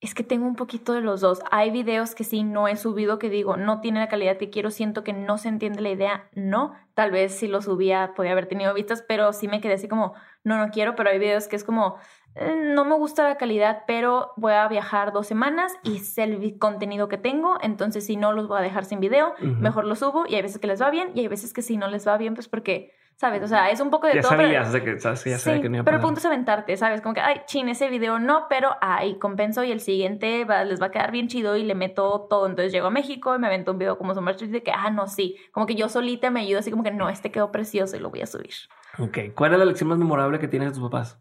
Es 0.00 0.14
que 0.14 0.22
tengo 0.22 0.46
un 0.46 0.56
poquito 0.56 0.92
de 0.92 1.00
los 1.00 1.20
dos. 1.22 1.40
Hay 1.50 1.70
videos 1.70 2.14
que 2.14 2.22
sí 2.22 2.42
no 2.42 2.68
he 2.68 2.76
subido 2.76 3.18
que 3.18 3.30
digo, 3.30 3.56
no 3.56 3.80
tiene 3.80 3.98
la 3.98 4.08
calidad 4.08 4.36
que 4.36 4.50
quiero, 4.50 4.70
siento 4.70 5.02
que 5.02 5.14
no 5.14 5.38
se 5.38 5.48
entiende 5.48 5.80
la 5.80 5.90
idea. 5.90 6.28
No, 6.34 6.74
tal 6.94 7.10
vez 7.10 7.34
si 7.34 7.48
lo 7.48 7.62
subía 7.62 8.12
podía 8.14 8.32
haber 8.32 8.46
tenido 8.46 8.74
vistas, 8.74 9.02
pero 9.06 9.32
sí 9.32 9.48
me 9.48 9.60
quedé 9.60 9.74
así 9.74 9.88
como, 9.88 10.14
no, 10.44 10.58
no 10.58 10.70
quiero, 10.70 10.96
pero 10.96 11.10
hay 11.10 11.18
videos 11.18 11.48
que 11.48 11.56
es 11.56 11.64
como, 11.64 11.96
eh, 12.34 12.54
no 12.74 12.84
me 12.84 12.94
gusta 12.94 13.24
la 13.24 13.38
calidad, 13.38 13.84
pero 13.86 14.32
voy 14.36 14.52
a 14.52 14.68
viajar 14.68 15.12
dos 15.12 15.26
semanas 15.26 15.74
y 15.82 16.00
sé 16.00 16.24
el 16.24 16.58
contenido 16.58 17.08
que 17.08 17.16
tengo, 17.16 17.56
entonces 17.62 18.04
si 18.04 18.16
no 18.16 18.32
los 18.32 18.46
voy 18.46 18.58
a 18.58 18.62
dejar 18.62 18.84
sin 18.84 19.00
video, 19.00 19.32
mejor 19.40 19.86
los 19.86 20.00
subo 20.00 20.26
y 20.28 20.34
hay 20.34 20.42
veces 20.42 20.58
que 20.58 20.66
les 20.66 20.80
va 20.82 20.90
bien 20.90 21.12
y 21.14 21.20
hay 21.20 21.28
veces 21.28 21.54
que 21.54 21.62
si 21.62 21.78
no 21.78 21.88
les 21.88 22.06
va 22.06 22.18
bien, 22.18 22.34
pues 22.34 22.48
porque 22.48 22.92
¿sabes? 23.16 23.42
O 23.42 23.48
sea, 23.48 23.70
es 23.70 23.80
un 23.80 23.90
poco 23.90 24.06
de 24.06 24.14
ya 24.14 24.20
todo. 24.20 24.30
Sabías 24.30 24.68
pero, 24.70 24.84
de 24.84 24.92
que, 24.94 25.00
sabes, 25.00 25.24
ya 25.24 25.38
sabía 25.38 25.62
que 25.62 25.68
no 25.68 25.76
iba 25.76 25.82
a 25.82 25.84
Pero 25.84 25.96
el 25.96 26.02
punto 26.02 26.20
es 26.20 26.26
aventarte, 26.26 26.76
¿sabes? 26.76 27.00
Como 27.00 27.14
que, 27.14 27.20
ay, 27.20 27.42
chin, 27.46 27.68
ese 27.68 27.88
video 27.88 28.18
no, 28.18 28.46
pero 28.48 28.76
ay, 28.80 29.18
compenso 29.18 29.64
y 29.64 29.72
el 29.72 29.80
siguiente 29.80 30.44
va, 30.44 30.64
les 30.64 30.80
va 30.80 30.86
a 30.86 30.90
quedar 30.90 31.10
bien 31.10 31.28
chido 31.28 31.56
y 31.56 31.64
le 31.64 31.74
meto 31.74 32.26
todo. 32.28 32.46
Entonces 32.46 32.72
llego 32.72 32.86
a 32.86 32.90
México 32.90 33.34
y 33.34 33.38
me 33.38 33.46
avento 33.46 33.72
un 33.72 33.78
video 33.78 33.98
como 33.98 34.14
Summer 34.14 34.34
Street 34.34 34.52
de 34.52 34.62
que, 34.62 34.72
ah, 34.72 34.90
no, 34.90 35.06
sí. 35.06 35.36
Como 35.52 35.66
que 35.66 35.74
yo 35.74 35.88
solita 35.88 36.30
me 36.30 36.40
ayudo 36.40 36.60
así 36.60 36.70
como 36.70 36.82
que, 36.82 36.90
no, 36.90 37.08
este 37.08 37.32
quedó 37.32 37.50
precioso 37.50 37.96
y 37.96 38.00
lo 38.00 38.10
voy 38.10 38.20
a 38.20 38.26
subir. 38.26 38.54
Ok. 38.98 39.18
¿Cuál 39.34 39.54
es 39.54 39.58
la 39.58 39.64
lección 39.64 39.88
más 39.88 39.98
memorable 39.98 40.38
que 40.38 40.48
tienes 40.48 40.68
de 40.68 40.74
tus 40.74 40.82
papás? 40.82 41.18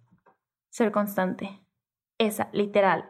Ser 0.70 0.92
constante. 0.92 1.62
Esa, 2.18 2.50
literal. 2.52 3.10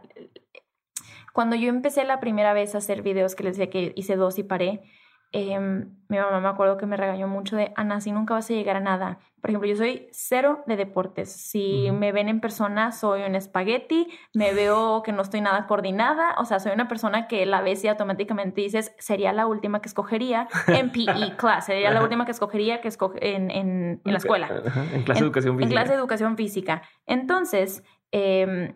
Cuando 1.34 1.56
yo 1.56 1.70
empecé 1.70 2.06
la 2.06 2.20
primera 2.20 2.54
vez 2.54 2.76
a 2.76 2.78
hacer 2.78 3.02
videos 3.02 3.36
que 3.36 3.44
les 3.44 3.58
decía 3.58 3.70
que 3.70 3.94
hice 3.96 4.16
dos 4.16 4.40
y 4.40 4.44
paré, 4.44 4.84
eh, 5.38 5.60
mi 5.60 6.18
mamá 6.18 6.40
me 6.40 6.48
acuerdo 6.48 6.78
que 6.78 6.86
me 6.86 6.96
regañó 6.96 7.28
mucho 7.28 7.58
de, 7.58 7.74
Ana, 7.76 8.00
si 8.00 8.14
nunca 8.14 8.36
vas 8.36 8.50
a 8.50 8.54
llegar 8.54 8.78
a 8.78 8.80
nada. 8.80 9.20
Por 9.42 9.50
ejemplo, 9.50 9.70
yo 9.70 9.76
soy 9.76 10.08
cero 10.12 10.64
de 10.66 10.78
deportes. 10.78 11.30
Si 11.30 11.92
me 11.92 12.14
ven 12.14 12.30
en 12.30 12.40
persona, 12.40 12.94
soy 12.94 13.24
un 13.24 13.36
espagueti, 13.36 14.08
me 14.34 14.54
veo 14.54 15.04
que 15.04 15.12
no 15.12 15.22
estoy 15.22 15.42
nada 15.42 15.68
coordinada, 15.68 16.36
o 16.38 16.46
sea, 16.46 16.60
soy 16.60 16.72
una 16.72 16.88
persona 16.88 17.28
que 17.28 17.46
la 17.46 17.62
ves 17.62 17.84
y 17.84 17.90
automáticamente 17.90 18.62
dices, 18.62 18.96
sería 18.98 19.34
la 19.34 19.46
última 19.46 19.82
que 19.82 19.90
escogería 19.90 20.48
en 20.68 20.92
PE 20.92 21.06
class, 21.38 21.66
sería 21.66 21.92
la 21.92 22.02
última 22.02 22.24
que 22.26 22.32
escogería 22.32 22.80
que 22.80 22.88
escoge 22.88 23.36
en, 23.36 23.52
en, 23.52 24.02
en 24.06 24.12
la 24.12 24.18
escuela. 24.18 24.48
En 24.94 25.04
clase 25.04 25.20
de 25.20 25.26
educación 25.26 25.58
física. 25.58 25.66
En 25.66 25.70
clase 25.70 25.92
de 25.92 25.98
educación 25.98 26.38
física. 26.38 26.82
Entonces, 27.06 27.84
eh, 28.12 28.46
Em, 28.46 28.74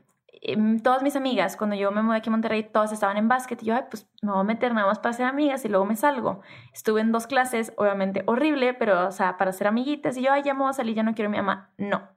todas 0.83 1.03
mis 1.03 1.15
amigas, 1.15 1.57
cuando 1.57 1.75
yo 1.75 1.91
me 1.91 2.01
mudé 2.01 2.17
aquí 2.17 2.29
a 2.29 2.31
Monterrey, 2.31 2.63
todas 2.63 2.91
estaban 2.91 3.17
en 3.17 3.27
básquet 3.27 3.61
y 3.61 3.67
yo, 3.67 3.75
ay, 3.75 3.83
pues 3.89 4.09
me 4.21 4.31
voy 4.31 4.41
a 4.41 4.43
meter 4.43 4.73
nada 4.73 4.87
más 4.87 4.99
para 4.99 5.13
ser 5.13 5.25
amigas 5.25 5.65
y 5.65 5.69
luego 5.69 5.85
me 5.85 5.95
salgo. 5.95 6.41
Estuve 6.73 7.01
en 7.01 7.11
dos 7.11 7.27
clases, 7.27 7.73
obviamente 7.77 8.23
horrible, 8.25 8.73
pero, 8.73 9.07
o 9.07 9.11
sea, 9.11 9.37
para 9.37 9.51
ser 9.51 9.67
amiguitas 9.67 10.17
y 10.17 10.23
yo, 10.23 10.31
ay, 10.31 10.43
ya 10.43 10.53
me 10.53 10.61
voy 10.61 10.69
a 10.69 10.73
salir, 10.73 10.95
ya 10.95 11.03
no 11.03 11.13
quiero 11.13 11.29
a 11.29 11.31
mi 11.31 11.37
mamá. 11.37 11.73
No. 11.77 12.09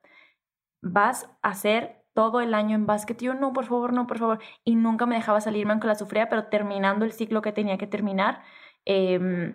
Vas 0.82 1.28
a 1.42 1.50
hacer 1.50 2.04
todo 2.14 2.40
el 2.40 2.54
año 2.54 2.74
en 2.76 2.86
básquet. 2.86 3.20
Y 3.22 3.26
yo, 3.26 3.34
no, 3.34 3.52
por 3.52 3.66
favor, 3.66 3.92
no, 3.92 4.06
por 4.06 4.18
favor. 4.18 4.38
Y 4.64 4.76
nunca 4.76 5.06
me 5.06 5.16
dejaba 5.16 5.40
salirme 5.40 5.72
aunque 5.72 5.86
la 5.86 5.94
sufría, 5.94 6.28
pero 6.28 6.46
terminando 6.46 7.04
el 7.04 7.12
ciclo 7.12 7.42
que 7.42 7.52
tenía 7.52 7.78
que 7.78 7.86
terminar. 7.86 8.42
Eh, 8.84 9.54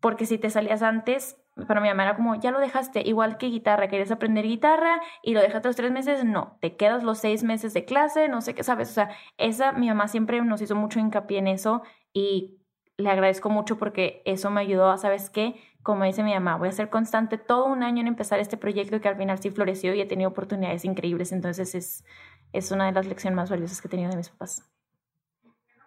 porque 0.00 0.26
si 0.26 0.38
te 0.38 0.50
salías 0.50 0.82
antes, 0.82 1.36
para 1.66 1.80
mi 1.80 1.88
mamá 1.88 2.04
era 2.04 2.16
como, 2.16 2.34
ya 2.34 2.50
lo 2.50 2.60
dejaste, 2.60 3.02
igual 3.06 3.38
que 3.38 3.46
guitarra, 3.46 3.88
querías 3.88 4.10
aprender 4.10 4.44
guitarra 4.46 5.00
y 5.22 5.34
lo 5.34 5.40
dejaste 5.40 5.68
los 5.68 5.76
tres 5.76 5.90
meses, 5.90 6.24
no, 6.24 6.56
te 6.60 6.76
quedas 6.76 7.02
los 7.02 7.18
seis 7.18 7.42
meses 7.42 7.74
de 7.74 7.84
clase, 7.84 8.28
no 8.28 8.40
sé 8.40 8.54
qué 8.54 8.62
sabes, 8.62 8.90
o 8.90 8.92
sea, 8.92 9.10
esa, 9.38 9.72
mi 9.72 9.88
mamá 9.88 10.08
siempre 10.08 10.40
nos 10.42 10.62
hizo 10.62 10.74
mucho 10.74 11.00
hincapié 11.00 11.38
en 11.38 11.46
eso 11.46 11.82
y 12.12 12.58
le 12.96 13.10
agradezco 13.10 13.50
mucho 13.50 13.78
porque 13.78 14.22
eso 14.24 14.50
me 14.50 14.60
ayudó 14.60 14.90
a, 14.90 14.98
¿sabes 14.98 15.30
qué? 15.30 15.54
Como 15.82 16.04
dice 16.04 16.22
mi 16.22 16.34
mamá, 16.34 16.56
voy 16.56 16.68
a 16.68 16.72
ser 16.72 16.90
constante 16.90 17.38
todo 17.38 17.66
un 17.66 17.82
año 17.82 18.00
en 18.02 18.06
empezar 18.06 18.38
este 18.38 18.56
proyecto 18.56 19.00
que 19.00 19.08
al 19.08 19.16
final 19.16 19.38
sí 19.38 19.50
floreció 19.50 19.94
y 19.94 20.00
he 20.00 20.06
tenido 20.06 20.30
oportunidades 20.30 20.84
increíbles, 20.84 21.32
entonces 21.32 21.74
es, 21.74 22.04
es 22.52 22.70
una 22.70 22.86
de 22.86 22.92
las 22.92 23.06
lecciones 23.06 23.36
más 23.36 23.50
valiosas 23.50 23.80
que 23.80 23.88
he 23.88 23.90
tenido 23.90 24.10
de 24.10 24.16
mis 24.16 24.28
papás. 24.28 24.70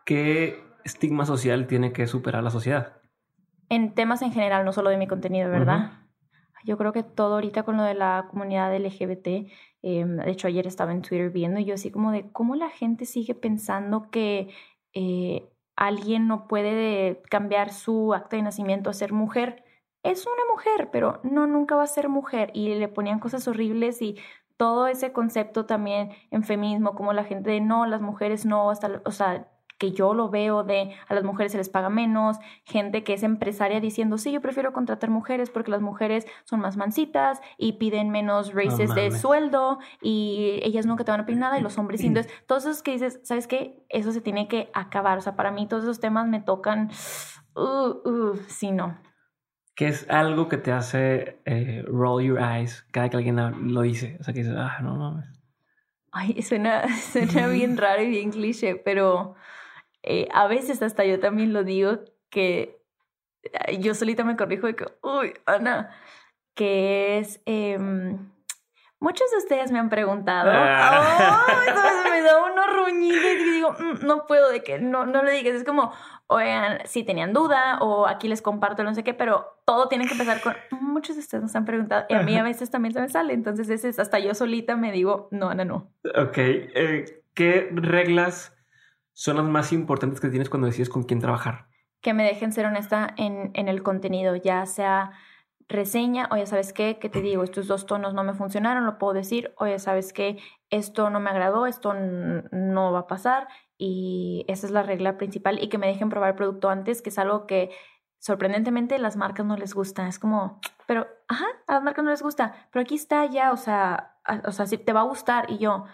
¿Qué 0.06 0.64
estigma 0.84 1.26
social 1.26 1.68
tiene 1.68 1.94
que 1.94 2.08
superar 2.08 2.44
la 2.44 2.50
sociedad? 2.50 3.03
En 3.74 3.94
temas 3.94 4.22
en 4.22 4.32
general, 4.32 4.66
no 4.66 4.74
solo 4.74 4.90
de 4.90 4.98
mi 4.98 5.08
contenido, 5.08 5.50
¿verdad? 5.50 5.92
Yo 6.66 6.78
creo 6.78 6.94
que 6.94 7.04
todo 7.04 7.36
ahorita 7.36 7.64
con 7.64 7.78
lo 7.78 7.84
de 7.84 7.94
la 7.94 8.28
comunidad 8.30 8.74
LGBT, 8.74 9.52
em, 9.82 10.18
de 10.18 10.32
hecho 10.32 10.48
ayer 10.48 10.66
estaba 10.66 10.92
en 10.92 11.02
Twitter 11.02 11.30
viendo 11.30 11.60
y 11.60 11.66
yo 11.66 11.74
así 11.74 11.92
como 11.92 12.12
de 12.12 12.32
cómo 12.32 12.56
la 12.56 12.70
gente 12.70 13.06
sigue 13.06 13.36
pensando 13.36 14.10
que 14.10 14.50
eh, 14.94 15.50
alguien 15.76 16.28
no 16.28 16.48
puede 16.48 17.22
cambiar 17.30 17.72
su 17.72 18.14
acto 18.14 18.36
de 18.36 18.44
nacimiento 18.44 18.90
a 18.90 18.94
ser 18.94 19.12
mujer. 19.12 19.64
Es 20.04 20.26
una 20.26 20.44
mujer, 20.52 20.90
pero 20.92 21.20
no, 21.24 21.48
nunca 21.48 21.76
va 21.76 21.84
a 21.84 21.88
ser 21.88 22.10
mujer. 22.10 22.52
Y 22.54 22.76
le 22.76 22.88
ponían 22.88 23.20
cosas 23.20 23.48
horribles 23.48 24.02
y 24.02 24.18
todo 24.58 24.88
ese 24.88 25.12
concepto 25.14 25.66
también 25.66 26.12
en 26.32 26.44
feminismo, 26.44 26.96
como 26.96 27.14
la 27.14 27.24
gente 27.24 27.52
de 27.52 27.62
no, 27.62 27.86
las 27.86 28.02
mujeres 28.02 28.46
no, 28.46 28.70
hasta, 28.70 29.02
o 29.06 29.12
sea, 29.12 29.48
que 29.84 29.92
yo 29.92 30.14
lo 30.14 30.30
veo 30.30 30.64
de 30.64 30.96
a 31.10 31.14
las 31.14 31.26
mujeres 31.26 31.52
se 31.52 31.58
les 31.58 31.68
paga 31.68 31.90
menos, 31.90 32.38
gente 32.64 33.04
que 33.04 33.16
es 33.16 33.24
empresaria 33.24 33.82
diciendo, 33.82 34.18
sí, 34.18 34.32
yo 34.32 34.40
prefiero 34.40 34.72
contratar 34.72 35.10
mujeres 35.10 35.50
porque 35.50 35.72
las 35.72 35.82
mujeres 35.82 36.26
son 36.46 36.62
más 36.62 36.78
mansitas 36.78 37.42
y 37.58 37.74
piden 37.74 38.10
menos 38.10 38.54
races 38.54 38.96
de 38.96 39.12
sueldo 39.12 39.80
y 40.02 40.62
ellas 40.64 40.86
nunca 40.86 41.04
te 41.04 41.12
van 41.12 41.20
a 41.20 41.26
pedir 41.26 41.42
nada 41.42 41.60
y 41.60 41.62
los 41.62 41.78
hombres 41.78 42.00
sí. 42.00 42.08
Entonces, 42.08 42.32
todos 42.48 42.64
esos 42.64 42.82
que 42.82 42.92
dices, 42.92 43.20
¿sabes 43.24 43.46
qué? 43.46 43.86
Eso 43.90 44.14
se 44.14 44.22
tiene 44.22 44.48
que 44.48 44.70
acabar. 44.74 45.18
O 45.18 45.22
sea, 45.22 45.36
para 45.36 45.52
mí 45.52 45.68
todos 45.68 45.84
esos 45.84 46.00
temas 46.00 46.30
me 46.30 46.40
tocan, 46.40 46.90
uh, 47.58 48.10
uh, 48.10 48.40
sí, 48.48 48.72
no. 48.72 48.98
¿Qué 49.76 49.90
es 49.90 50.10
algo 50.10 50.48
que 50.48 50.56
te 50.56 50.72
hace 50.72 51.42
eh, 51.44 51.84
roll 51.88 52.24
your 52.24 52.40
eyes 52.40 52.88
cada 52.92 53.10
que 53.10 53.18
alguien 53.18 53.74
lo 53.74 53.82
dice? 53.82 54.16
O 54.22 54.24
sea, 54.24 54.34
que 54.34 54.44
dices, 54.44 54.56
ah, 54.58 54.78
no 54.82 54.96
mames. 54.96 55.26
Ay, 56.14 56.42
suena, 56.42 56.88
suena 57.12 57.48
bien 57.48 57.76
raro 57.84 58.02
y 58.02 58.10
bien 58.10 58.32
cliché, 58.32 58.78
pero 58.78 59.36
eh, 60.04 60.28
a 60.32 60.48
veces 60.48 60.82
hasta 60.82 61.06
yo 61.06 61.20
también 61.20 61.54
lo 61.54 61.64
digo 61.64 62.00
que 62.30 62.82
yo 63.80 63.94
solita 63.94 64.24
me 64.24 64.38
corrijo 64.38 64.68
de 64.68 64.76
que, 64.76 64.86
uy, 65.02 65.34
Ana, 65.46 65.92
que 66.56 67.20
es... 67.20 67.42
Eh, 67.46 67.78
muchos 69.04 69.30
de 69.32 69.38
ustedes 69.38 69.70
me 69.70 69.80
han 69.80 69.90
preguntado, 69.90 70.50
ah. 70.54 71.46
oh, 71.46 72.10
me 72.10 72.22
da 72.22 72.42
unos 72.42 72.74
ruñidos 72.74 73.22
y 73.22 73.52
digo, 73.52 73.74
mm, 73.74 74.06
no 74.06 74.26
puedo 74.26 74.50
de 74.50 74.64
que 74.64 74.80
no, 74.80 75.06
no 75.06 75.24
le 75.24 75.34
digas, 75.34 75.56
es 75.56 75.66
como, 75.66 75.92
oigan, 76.28 76.80
si 76.86 77.04
tenían 77.04 77.34
duda 77.34 77.80
o 77.82 78.08
aquí 78.08 78.30
les 78.30 78.42
comparto 78.42 78.82
no 78.86 78.96
sé 78.96 79.04
qué, 79.04 79.14
pero 79.14 79.60
todo 79.66 79.90
tiene 79.90 80.06
que 80.06 80.14
empezar 80.14 80.40
con, 80.42 80.56
muchos 80.80 81.18
de 81.18 81.22
ustedes 81.22 81.44
nos 81.44 81.56
han 81.56 81.66
preguntado 81.66 82.06
y 82.08 82.14
a 82.14 82.22
mí 82.22 82.38
a 82.38 82.44
veces 82.44 82.72
también 82.72 82.94
se 82.94 83.02
me 83.02 83.10
sale, 83.10 83.34
entonces 83.34 83.70
es, 83.70 84.00
hasta 84.00 84.20
yo 84.20 84.34
solita 84.34 84.78
me 84.78 84.94
digo, 84.94 85.28
no, 85.32 85.50
Ana, 85.50 85.66
no. 85.66 85.92
Ok, 86.16 86.38
eh, 86.38 87.24
¿qué 87.34 87.70
reglas 87.74 88.56
son 89.14 89.38
las 89.38 89.46
más 89.46 89.72
importantes 89.72 90.20
que 90.20 90.30
tienes 90.30 90.50
cuando 90.50 90.68
decides 90.68 90.90
con 90.90 91.04
quién 91.04 91.20
trabajar? 91.20 91.68
Que 92.02 92.14
me 92.14 92.24
dejen 92.24 92.52
ser 92.52 92.66
honesta 92.66 93.14
en, 93.18 93.52
en 93.54 93.68
el 93.68 93.82
contenido, 93.82 94.36
ya 94.36 94.66
sea 94.66 95.12
reseña, 95.70 96.28
o 96.32 96.38
ya 96.38 96.46
sabes 96.46 96.74
qué, 96.74 97.00
que 97.00 97.10
te 97.10 97.22
digo, 97.22 97.44
estos 97.44 97.68
dos 97.68 97.86
tonos 97.86 98.14
no 98.14 98.24
me 98.24 98.34
funcionaron, 98.34 98.86
lo 98.86 98.98
puedo 98.98 99.14
decir, 99.14 99.54
o 99.58 99.66
ya 99.66 99.80
sabes 99.80 100.14
qué, 100.14 100.38
esto 100.70 101.10
no 101.10 101.20
me 101.20 101.30
agradó, 101.30 101.66
esto 101.66 101.94
no 101.94 102.92
va 102.92 103.00
a 103.00 103.08
pasar, 103.08 103.48
y 103.78 104.46
esa 104.48 104.68
es 104.68 104.72
la 104.72 104.84
regla 104.84 105.18
principal, 105.18 105.62
y 105.62 105.70
que 105.70 105.78
me 105.78 105.88
dejen 105.88 106.10
probar 106.10 106.32
el 106.32 106.36
producto 106.36 106.70
antes, 106.70 107.02
que 107.02 107.10
es 107.10 107.18
algo 107.18 107.48
que 107.48 107.72
sorprendentemente 108.20 108.98
las 109.00 109.16
marcas 109.16 109.46
no 109.46 109.58
les 109.58 109.74
gusta, 109.74 110.08
es 110.08 110.20
como, 110.20 110.60
pero, 110.88 111.08
ajá, 111.28 111.46
a 111.68 111.74
las 111.74 111.84
marcas 111.84 112.06
no 112.06 112.12
les 112.12 112.22
gusta, 112.22 112.54
pero 112.72 112.84
aquí 112.84 112.96
está 112.96 113.26
ya, 113.26 113.52
o 113.52 113.58
sea, 113.58 114.18
o 114.46 114.52
sea, 114.52 114.66
si 114.66 114.78
te 114.78 114.94
va 114.94 115.02
a 115.02 115.06
gustar, 115.06 115.50
y 115.50 115.58
yo, 115.58 115.86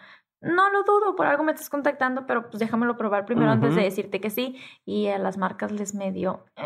no 0.41 0.69
lo 0.69 0.83
dudo, 0.83 1.15
por 1.15 1.27
algo 1.27 1.43
me 1.43 1.51
estás 1.51 1.69
contactando, 1.69 2.25
pero 2.25 2.49
pues 2.49 2.59
déjamelo 2.59 2.97
probar 2.97 3.25
primero 3.25 3.51
antes 3.51 3.75
de 3.75 3.83
decirte 3.83 4.21
que 4.21 4.29
sí. 4.29 4.57
Y 4.85 5.07
a 5.07 5.17
las 5.17 5.37
marcas 5.37 5.71
les 5.71 5.93
medio 5.93 6.45
eh, 6.55 6.63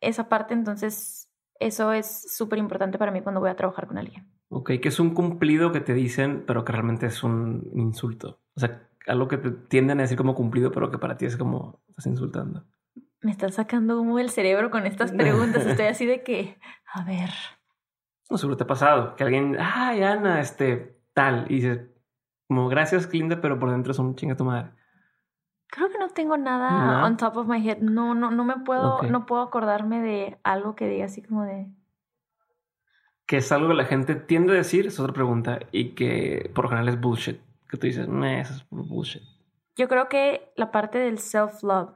esa 0.00 0.28
parte, 0.28 0.54
entonces 0.54 1.30
eso 1.58 1.92
es 1.92 2.34
súper 2.36 2.58
importante 2.58 2.98
para 2.98 3.12
mí 3.12 3.22
cuando 3.22 3.40
voy 3.40 3.50
a 3.50 3.56
trabajar 3.56 3.86
con 3.86 3.98
alguien. 3.98 4.28
Ok, 4.48 4.72
que 4.80 4.88
es 4.88 5.00
un 5.00 5.14
cumplido 5.14 5.72
que 5.72 5.80
te 5.80 5.94
dicen, 5.94 6.44
pero 6.46 6.64
que 6.64 6.72
realmente 6.72 7.06
es 7.06 7.22
un 7.22 7.70
insulto. 7.74 8.40
O 8.54 8.60
sea, 8.60 8.88
algo 9.06 9.28
que 9.28 9.38
te 9.38 9.50
tienden 9.50 9.98
a 9.98 10.02
decir 10.02 10.16
como 10.16 10.34
cumplido, 10.34 10.70
pero 10.70 10.90
que 10.90 10.98
para 10.98 11.16
ti 11.16 11.26
es 11.26 11.36
como 11.36 11.82
estás 11.88 12.06
insultando. 12.06 12.64
Me 13.20 13.30
estás 13.30 13.54
sacando 13.54 14.00
humo 14.00 14.18
del 14.18 14.30
cerebro 14.30 14.70
con 14.70 14.86
estas 14.86 15.12
preguntas. 15.12 15.64
Estoy 15.66 15.86
así 15.86 16.04
de 16.04 16.22
que, 16.22 16.58
a 16.92 17.04
ver. 17.04 17.30
No, 18.28 18.36
seguro 18.36 18.56
te 18.56 18.64
ha 18.64 18.66
pasado 18.66 19.16
que 19.16 19.24
alguien, 19.24 19.56
ay, 19.58 20.02
Ana, 20.02 20.40
este, 20.40 21.00
tal, 21.14 21.46
y 21.48 21.56
dices, 21.56 21.80
como 22.48 22.68
gracias, 22.68 23.06
Clinda, 23.06 23.40
pero 23.40 23.58
por 23.58 23.70
dentro 23.70 23.94
son 23.94 24.14
chinga 24.14 24.36
tu 24.36 24.44
madre. 24.44 24.70
Creo 25.68 25.90
que 25.90 25.98
no 25.98 26.08
tengo 26.10 26.36
nada 26.36 27.04
on 27.04 27.16
top 27.16 27.36
of 27.36 27.48
my 27.48 27.66
head. 27.66 27.78
No, 27.78 28.14
no, 28.14 28.30
no 28.30 28.44
me 28.44 28.58
puedo, 28.58 29.02
no 29.02 29.26
puedo 29.26 29.42
acordarme 29.42 30.00
de 30.00 30.38
algo 30.44 30.76
que 30.76 30.88
diga 30.88 31.06
así 31.06 31.22
como 31.22 31.42
de. 31.44 31.66
Que 33.26 33.38
es 33.38 33.50
algo 33.50 33.68
que 33.68 33.74
la 33.74 33.86
gente 33.86 34.14
tiende 34.14 34.52
a 34.52 34.56
decir, 34.56 34.86
es 34.86 35.00
otra 35.00 35.14
pregunta, 35.14 35.58
y 35.72 35.94
que 35.94 36.50
por 36.54 36.66
lo 36.66 36.68
general 36.68 36.88
es 36.88 37.00
bullshit. 37.00 37.40
Que 37.68 37.78
tú 37.78 37.86
dices, 37.86 38.06
no, 38.06 38.24
eso 38.24 38.54
es 38.54 38.66
bullshit. 38.70 39.22
Yo 39.76 39.88
creo 39.88 40.08
que 40.08 40.52
la 40.56 40.70
parte 40.70 40.98
del 40.98 41.18
self-love. 41.18 41.94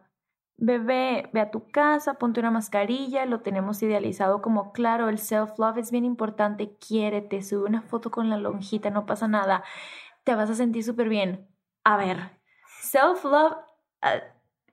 Bebé, 0.57 1.31
ve 1.33 1.41
a 1.41 1.53
tu 1.53 1.71
casa, 1.71 2.15
ponte 2.15 2.41
una 2.41 2.51
mascarilla, 2.51 3.27
lo 3.27 3.43
tenemos 3.43 3.81
idealizado 3.81 4.43
como 4.43 4.73
claro, 4.73 5.09
el 5.09 5.19
self-love 5.19 5.79
es 5.79 5.93
bien 5.93 6.05
importante, 6.05 6.77
quiérete, 6.85 7.43
sube 7.43 7.69
una 7.69 7.83
foto 7.83 8.11
con 8.11 8.29
la 8.29 8.39
lonjita, 8.39 8.91
no 8.91 9.07
pasa 9.07 9.29
nada 9.29 9.63
te 10.29 10.35
vas 10.35 10.51
a 10.51 10.55
sentir 10.55 10.85
súper 10.85 11.09
bien. 11.09 11.49
A 11.85 11.97
ver, 11.97 12.19
self-love 12.83 13.57
uh, 14.03 14.21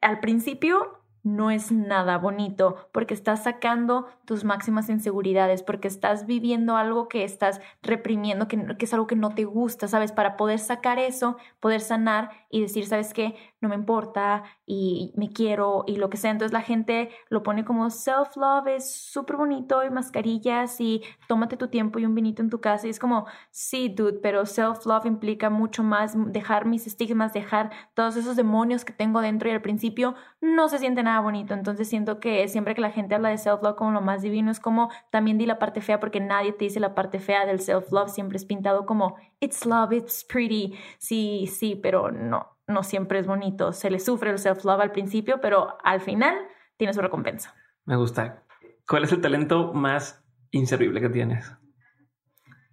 al 0.01 0.19
principio 0.19 1.01
no 1.23 1.49
es 1.49 1.71
nada 1.71 2.17
bonito 2.17 2.89
porque 2.91 3.13
estás 3.13 3.43
sacando 3.43 4.05
tus 4.25 4.43
máximas 4.43 4.89
inseguridades, 4.89 5.63
porque 5.63 5.87
estás 5.87 6.25
viviendo 6.25 6.75
algo 6.75 7.07
que 7.07 7.23
estás 7.23 7.61
reprimiendo, 7.81 8.49
que, 8.49 8.75
que, 8.77 8.83
es 8.83 8.93
algo 8.93 9.07
que 9.07 9.15
no 9.15 9.29
te 9.29 9.45
gusta, 9.45 9.87
¿sabes? 9.87 10.11
Para 10.11 10.35
poder 10.35 10.59
sacar 10.59 10.99
eso, 10.99 11.37
poder 11.61 11.79
sanar 11.79 12.31
y 12.55 12.61
decir, 12.61 12.87
¿sabes 12.87 13.13
qué? 13.13 13.35
No 13.59 13.67
me 13.67 13.75
importa 13.75 14.43
y 14.65 15.11
me 15.17 15.27
quiero 15.27 15.83
y 15.87 15.97
lo 15.97 16.09
que 16.09 16.15
sea. 16.15 16.31
Entonces 16.31 16.53
la 16.53 16.61
gente 16.61 17.09
lo 17.27 17.43
pone 17.43 17.65
como 17.65 17.89
self-love, 17.89 18.67
es 18.67 18.89
súper 18.89 19.35
bonito 19.35 19.83
y 19.83 19.89
mascarillas 19.89 20.79
y 20.79 21.01
tómate 21.27 21.57
tu 21.57 21.67
tiempo 21.67 21.99
y 21.99 22.05
un 22.05 22.15
vinito 22.15 22.41
en 22.41 22.49
tu 22.49 22.61
casa. 22.61 22.87
Y 22.87 22.91
es 22.91 22.99
como, 22.99 23.25
sí, 23.51 23.89
dude, 23.89 24.19
pero 24.21 24.45
self-love 24.45 25.05
implica 25.05 25.49
mucho 25.49 25.83
más 25.83 26.13
dejar 26.31 26.65
mis 26.65 26.87
estigmas, 26.87 27.33
dejar 27.33 27.71
todos 27.93 28.15
esos 28.15 28.37
demonios 28.37 28.85
que 28.85 28.93
tengo 28.93 29.19
dentro 29.19 29.49
y 29.49 29.51
al 29.51 29.61
principio 29.61 30.15
no 30.39 30.69
se 30.69 30.77
siente 30.77 31.03
nada 31.03 31.19
bonito. 31.19 31.53
Entonces 31.53 31.89
siento 31.89 32.21
que 32.21 32.47
siempre 32.47 32.73
que 32.73 32.79
la 32.81 32.91
gente 32.91 33.15
habla 33.15 33.27
de 33.29 33.37
self-love 33.37 33.75
como 33.75 33.91
lo 33.91 33.99
más 33.99 34.21
divino, 34.21 34.49
es 34.49 34.61
como 34.61 34.89
también 35.09 35.37
di 35.37 35.45
la 35.45 35.59
parte 35.59 35.81
fea 35.81 35.99
porque 35.99 36.21
nadie 36.21 36.53
te 36.53 36.63
dice 36.63 36.79
la 36.79 36.95
parte 36.95 37.19
fea 37.19 37.45
del 37.45 37.59
self-love. 37.59 38.09
Siempre 38.09 38.37
es 38.37 38.45
pintado 38.45 38.85
como 38.85 39.17
it's 39.41 39.65
love, 39.65 39.91
it's 39.91 40.23
pretty. 40.23 40.73
Sí, 40.99 41.47
sí, 41.47 41.75
pero 41.75 42.11
no, 42.11 42.44
no 42.67 42.83
siempre 42.83 43.19
es 43.19 43.27
bonito. 43.27 43.73
Se 43.73 43.89
le 43.89 43.99
sufre 43.99 44.31
el 44.31 44.39
self-love 44.39 44.81
al 44.81 44.91
principio, 44.91 45.39
pero 45.41 45.77
al 45.83 46.01
final 46.01 46.35
tiene 46.77 46.93
su 46.93 47.01
recompensa. 47.01 47.55
Me 47.85 47.95
gusta. 47.95 48.43
¿Cuál 48.87 49.03
es 49.03 49.11
el 49.11 49.21
talento 49.21 49.73
más 49.73 50.23
inservible 50.51 51.01
que 51.01 51.09
tienes? 51.09 51.51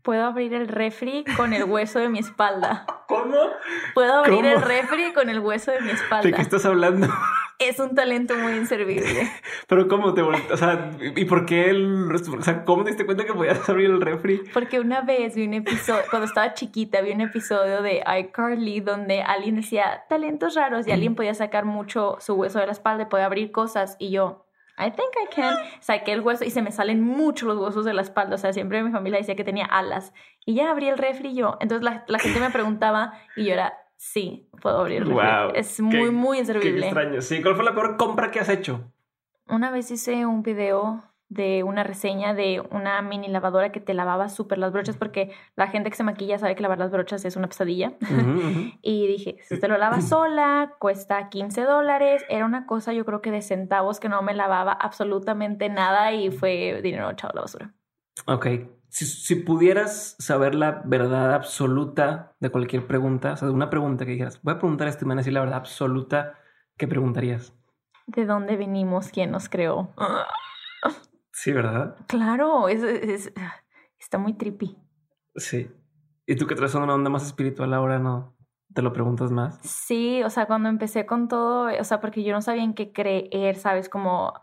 Puedo 0.02 0.24
abrir 0.24 0.52
el 0.54 0.68
refri 0.68 1.24
con 1.36 1.52
el 1.52 1.64
hueso 1.64 2.00
de 2.00 2.08
mi 2.08 2.18
espalda. 2.18 2.86
¿Cómo? 3.08 3.36
Puedo 3.94 4.14
abrir 4.14 4.44
el 4.44 4.60
refri 4.60 5.12
con 5.12 5.28
el 5.28 5.38
hueso 5.38 5.70
de 5.70 5.80
mi 5.80 5.90
espalda. 5.90 6.28
¿De 6.28 6.32
qué 6.32 6.42
estás 6.42 6.66
hablando? 6.66 7.08
Es 7.68 7.78
un 7.78 7.94
talento 7.94 8.34
muy 8.36 8.54
inservible. 8.54 9.30
Pero 9.68 9.86
¿cómo 9.88 10.14
te 10.14 10.22
O 10.22 10.56
sea, 10.56 10.90
¿y 11.00 11.24
por 11.26 11.46
qué 11.46 11.70
el... 11.70 12.10
O 12.12 12.42
sea, 12.42 12.64
¿cómo 12.64 12.82
te 12.84 12.90
diste 12.90 13.06
cuenta 13.06 13.24
que 13.24 13.32
podías 13.32 13.68
abrir 13.68 13.90
el 13.90 14.00
refri? 14.00 14.42
Porque 14.52 14.80
una 14.80 15.02
vez 15.02 15.34
vi 15.34 15.46
un 15.46 15.54
episodio, 15.54 16.02
cuando 16.10 16.26
estaba 16.26 16.54
chiquita, 16.54 17.00
vi 17.00 17.12
un 17.12 17.20
episodio 17.20 17.82
de 17.82 18.02
iCarly 18.20 18.80
donde 18.80 19.22
alguien 19.22 19.56
decía 19.56 20.04
talentos 20.08 20.54
raros 20.54 20.86
y 20.86 20.92
alguien 20.92 21.14
podía 21.14 21.34
sacar 21.34 21.64
mucho 21.64 22.16
su 22.20 22.34
hueso 22.34 22.58
de 22.58 22.66
la 22.66 22.72
espalda 22.72 23.04
y 23.04 23.06
podía 23.06 23.26
abrir 23.26 23.52
cosas 23.52 23.96
y 23.98 24.10
yo, 24.10 24.44
I 24.78 24.90
think 24.90 25.12
I 25.22 25.34
can. 25.34 25.54
Saqué 25.80 26.12
el 26.12 26.20
hueso 26.20 26.44
y 26.44 26.50
se 26.50 26.62
me 26.62 26.72
salen 26.72 27.02
mucho 27.02 27.46
los 27.46 27.58
huesos 27.58 27.84
de 27.84 27.94
la 27.94 28.02
espalda. 28.02 28.34
O 28.36 28.38
sea, 28.38 28.52
siempre 28.52 28.82
mi 28.82 28.90
familia 28.90 29.18
decía 29.18 29.36
que 29.36 29.44
tenía 29.44 29.66
alas. 29.66 30.12
Y 30.44 30.54
ya 30.54 30.70
abrí 30.70 30.88
el 30.88 30.98
refri 30.98 31.34
yo. 31.34 31.58
Entonces 31.60 31.84
la, 31.84 32.04
la 32.08 32.18
gente 32.18 32.40
me 32.40 32.50
preguntaba 32.50 33.12
y 33.36 33.44
yo 33.44 33.52
era, 33.52 33.81
sí, 34.02 34.48
puedo 34.60 34.80
abrir. 34.80 35.04
Wow, 35.04 35.52
es 35.54 35.80
muy, 35.80 36.10
muy 36.10 36.38
inservible. 36.38 36.80
Qué 36.80 36.86
extraño. 36.86 37.22
Sí, 37.22 37.40
¿cuál 37.40 37.54
fue 37.54 37.64
la 37.64 37.72
peor 37.74 37.96
compra 37.96 38.30
que 38.30 38.40
has 38.40 38.48
hecho? 38.48 38.92
Una 39.46 39.70
vez 39.70 39.90
hice 39.90 40.26
un 40.26 40.42
video 40.42 41.04
de 41.28 41.62
una 41.62 41.82
reseña 41.82 42.34
de 42.34 42.62
una 42.72 43.00
mini 43.00 43.28
lavadora 43.28 43.72
que 43.72 43.80
te 43.80 43.94
lavaba 43.94 44.28
súper 44.28 44.58
las 44.58 44.72
brochas 44.72 44.96
porque 44.96 45.32
la 45.56 45.68
gente 45.68 45.88
que 45.88 45.96
se 45.96 46.02
maquilla 46.02 46.38
sabe 46.38 46.54
que 46.54 46.62
lavar 46.62 46.78
las 46.78 46.90
brochas 46.90 47.24
es 47.24 47.36
una 47.36 47.46
pesadilla. 47.46 47.94
y 48.82 49.06
dije, 49.06 49.36
si 49.44 49.54
usted 49.54 49.68
lo 49.68 49.78
lava 49.78 50.00
sola, 50.02 50.74
cuesta 50.80 51.28
15 51.28 51.62
dólares. 51.62 52.24
Era 52.28 52.44
una 52.44 52.66
cosa 52.66 52.92
yo 52.92 53.04
creo 53.04 53.22
que 53.22 53.30
de 53.30 53.40
centavos 53.40 54.00
que 54.00 54.08
no 54.08 54.20
me 54.22 54.34
lavaba 54.34 54.72
absolutamente 54.72 55.68
nada 55.68 56.12
y 56.12 56.30
fue 56.30 56.80
dinero 56.82 57.08
echado 57.10 57.32
a 57.32 57.36
la 57.36 57.40
basura. 57.42 57.72
Ok. 58.26 58.46
Si, 58.92 59.06
si 59.06 59.36
pudieras 59.36 60.16
saber 60.18 60.54
la 60.54 60.82
verdad 60.84 61.32
absoluta 61.32 62.36
de 62.40 62.50
cualquier 62.50 62.86
pregunta, 62.86 63.32
o 63.32 63.36
sea, 63.38 63.48
de 63.48 63.54
una 63.54 63.70
pregunta 63.70 64.04
que 64.04 64.12
dijeras, 64.12 64.38
voy 64.42 64.52
a 64.52 64.58
preguntar 64.58 64.86
a 64.86 64.90
este 64.90 65.06
man 65.06 65.18
así 65.18 65.30
la 65.30 65.40
verdad 65.40 65.56
absoluta, 65.56 66.38
¿qué 66.76 66.86
preguntarías? 66.86 67.54
¿De 68.06 68.26
dónde 68.26 68.54
venimos? 68.58 69.08
¿Quién 69.08 69.30
nos 69.30 69.48
creó? 69.48 69.94
Sí, 71.32 71.52
¿verdad? 71.52 71.96
Claro, 72.06 72.68
es, 72.68 72.82
es, 72.82 73.32
está 73.98 74.18
muy 74.18 74.34
trippy. 74.34 74.76
Sí. 75.36 75.70
¿Y 76.26 76.36
tú 76.36 76.46
que 76.46 76.54
traes 76.54 76.74
una 76.74 76.92
onda 76.92 77.08
más 77.08 77.24
espiritual 77.24 77.72
ahora 77.72 77.98
no 77.98 78.36
te 78.74 78.82
lo 78.82 78.92
preguntas 78.92 79.30
más? 79.30 79.58
Sí, 79.62 80.22
o 80.22 80.28
sea, 80.28 80.44
cuando 80.44 80.68
empecé 80.68 81.06
con 81.06 81.28
todo, 81.28 81.70
o 81.80 81.84
sea, 81.84 81.98
porque 82.02 82.22
yo 82.22 82.34
no 82.34 82.42
sabía 82.42 82.62
en 82.62 82.74
qué 82.74 82.92
creer, 82.92 83.56
¿sabes? 83.56 83.88
Como 83.88 84.34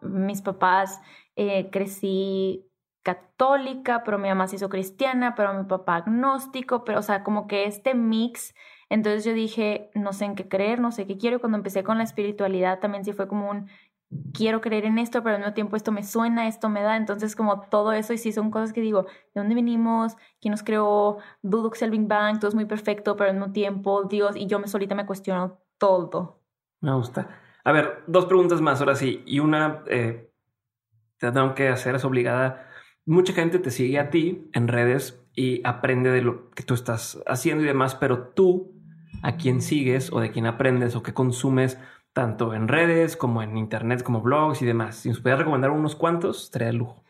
mis 0.00 0.40
papás, 0.40 0.98
eh, 1.36 1.68
crecí 1.70 2.67
católica, 3.08 4.02
pero 4.04 4.18
mi 4.18 4.28
mamá 4.28 4.46
se 4.48 4.56
hizo 4.56 4.68
cristiana, 4.68 5.34
pero 5.34 5.54
mi 5.54 5.64
papá 5.64 5.96
agnóstico, 5.96 6.84
pero 6.84 6.98
o 6.98 7.02
sea, 7.02 7.24
como 7.24 7.46
que 7.46 7.64
este 7.64 7.94
mix. 7.94 8.54
Entonces 8.90 9.24
yo 9.24 9.32
dije, 9.32 9.90
no 9.94 10.12
sé 10.12 10.26
en 10.26 10.34
qué 10.34 10.46
creer, 10.46 10.78
no 10.80 10.92
sé 10.92 11.06
qué 11.06 11.16
quiero. 11.16 11.36
Y 11.36 11.40
cuando 11.40 11.56
empecé 11.56 11.82
con 11.84 11.96
la 11.96 12.04
espiritualidad 12.04 12.80
también 12.80 13.04
sí 13.06 13.14
fue 13.14 13.26
como 13.26 13.50
un, 13.50 13.68
quiero 14.34 14.60
creer 14.60 14.84
en 14.84 14.98
esto, 14.98 15.22
pero 15.22 15.36
al 15.36 15.40
mismo 15.40 15.54
tiempo 15.54 15.76
esto 15.76 15.90
me 15.90 16.02
suena, 16.02 16.48
esto 16.48 16.68
me 16.68 16.82
da, 16.82 16.96
entonces 16.96 17.34
como 17.34 17.62
todo 17.62 17.92
eso 17.92 18.12
y 18.12 18.18
sí 18.18 18.32
son 18.32 18.50
cosas 18.50 18.74
que 18.74 18.82
digo, 18.82 19.04
¿de 19.04 19.40
dónde 19.40 19.54
venimos? 19.54 20.16
¿Quién 20.40 20.52
nos 20.52 20.62
creó? 20.62 21.18
El 21.42 21.90
Big 21.90 22.06
Bang, 22.06 22.38
todo 22.38 22.48
es 22.48 22.54
muy 22.54 22.66
perfecto, 22.66 23.16
pero 23.16 23.30
al 23.30 23.36
mismo 23.36 23.52
tiempo, 23.52 24.04
Dios, 24.04 24.36
y 24.36 24.46
yo 24.46 24.58
me 24.58 24.68
solita 24.68 24.94
me 24.94 25.06
cuestiono 25.06 25.58
todo. 25.78 26.40
Me 26.80 26.92
gusta. 26.94 27.28
A 27.64 27.72
ver, 27.72 28.02
dos 28.06 28.26
preguntas 28.26 28.60
más 28.60 28.80
ahora 28.80 28.94
sí, 28.94 29.22
y 29.26 29.38
una 29.40 29.82
eh, 29.86 30.30
te 31.18 31.32
tengo 31.32 31.54
que 31.54 31.68
hacer, 31.68 31.94
es 31.94 32.04
obligada. 32.04 32.67
Mucha 33.08 33.32
gente 33.32 33.58
te 33.58 33.70
sigue 33.70 33.98
a 33.98 34.10
ti 34.10 34.50
en 34.52 34.68
redes 34.68 35.26
y 35.34 35.66
aprende 35.66 36.10
de 36.10 36.20
lo 36.20 36.50
que 36.50 36.62
tú 36.62 36.74
estás 36.74 37.18
haciendo 37.26 37.64
y 37.64 37.66
demás, 37.66 37.94
pero 37.94 38.28
tú, 38.34 38.74
a 39.22 39.38
quién 39.38 39.62
sigues 39.62 40.12
o 40.12 40.20
de 40.20 40.30
quién 40.30 40.44
aprendes 40.44 40.94
o 40.94 41.02
qué 41.02 41.14
consumes, 41.14 41.78
tanto 42.12 42.52
en 42.52 42.68
redes 42.68 43.16
como 43.16 43.42
en 43.42 43.56
internet, 43.56 44.02
como 44.02 44.20
blogs 44.20 44.60
y 44.60 44.66
demás. 44.66 44.96
Si 44.96 45.08
nos 45.08 45.20
pudieras 45.20 45.38
recomendar 45.38 45.70
unos 45.70 45.96
cuantos, 45.96 46.44
estaría 46.44 46.66
de 46.66 46.74
lujo. 46.74 47.02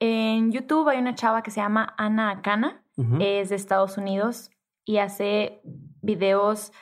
En 0.00 0.50
YouTube 0.50 0.88
hay 0.88 0.98
una 0.98 1.14
chava 1.14 1.44
que 1.44 1.52
se 1.52 1.60
llama 1.60 1.94
Ana 1.96 2.30
Akana, 2.30 2.82
es 3.20 3.50
de 3.50 3.54
Estados 3.54 3.98
Unidos 3.98 4.50
y 4.84 4.98
hace 4.98 5.60
videos 6.02 6.72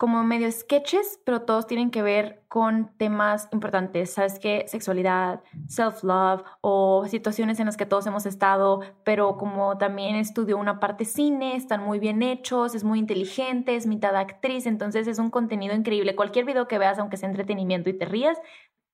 como 0.00 0.24
medio 0.24 0.50
sketches, 0.50 1.20
pero 1.26 1.42
todos 1.42 1.66
tienen 1.66 1.90
que 1.90 2.00
ver 2.00 2.42
con 2.48 2.88
temas 2.96 3.50
importantes, 3.52 4.14
¿sabes 4.14 4.38
qué? 4.38 4.64
Sexualidad, 4.66 5.42
self-love 5.68 6.42
o 6.62 7.04
situaciones 7.06 7.60
en 7.60 7.66
las 7.66 7.76
que 7.76 7.84
todos 7.84 8.06
hemos 8.06 8.24
estado, 8.24 8.80
pero 9.04 9.36
como 9.36 9.76
también 9.76 10.16
estudió 10.16 10.56
una 10.56 10.80
parte 10.80 11.04
cine, 11.04 11.54
están 11.54 11.82
muy 11.82 11.98
bien 11.98 12.22
hechos, 12.22 12.74
es 12.74 12.82
muy 12.82 12.98
inteligente, 12.98 13.76
es 13.76 13.86
mitad 13.86 14.16
actriz, 14.16 14.64
entonces 14.64 15.06
es 15.06 15.18
un 15.18 15.28
contenido 15.28 15.74
increíble. 15.74 16.16
Cualquier 16.16 16.46
video 16.46 16.66
que 16.66 16.78
veas, 16.78 16.98
aunque 16.98 17.18
sea 17.18 17.28
entretenimiento 17.28 17.90
y 17.90 17.92
te 17.92 18.06
rías, 18.06 18.40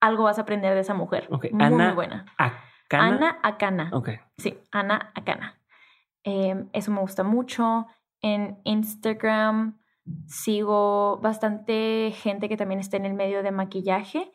algo 0.01 0.25
vas 0.25 0.39
a 0.39 0.43
aprender 0.43 0.75
de 0.75 0.81
esa 0.81 0.95
mujer. 0.95 1.29
Okay. 1.31 1.53
Muy, 1.53 1.67
Ana 1.67 1.87
muy 1.87 1.95
buena. 1.95 2.27
Akana. 2.37 3.07
Ana 3.07 3.39
Akana. 3.45 3.91
Ok. 3.93 4.09
Sí, 4.39 4.59
Ana 4.73 5.13
Akana. 5.15 5.57
Eh, 6.25 6.67
eso 6.73 6.91
me 6.91 6.99
gusta 6.99 7.23
mucho. 7.23 7.87
En 8.21 8.59
Instagram 8.65 9.79
sigo 10.27 11.19
bastante 11.23 12.13
gente 12.15 12.49
que 12.49 12.57
también 12.57 12.81
está 12.81 12.97
en 12.97 13.07
el 13.07 13.15
medio 13.15 13.43
de 13.43 13.51
maquillaje. 13.51 14.31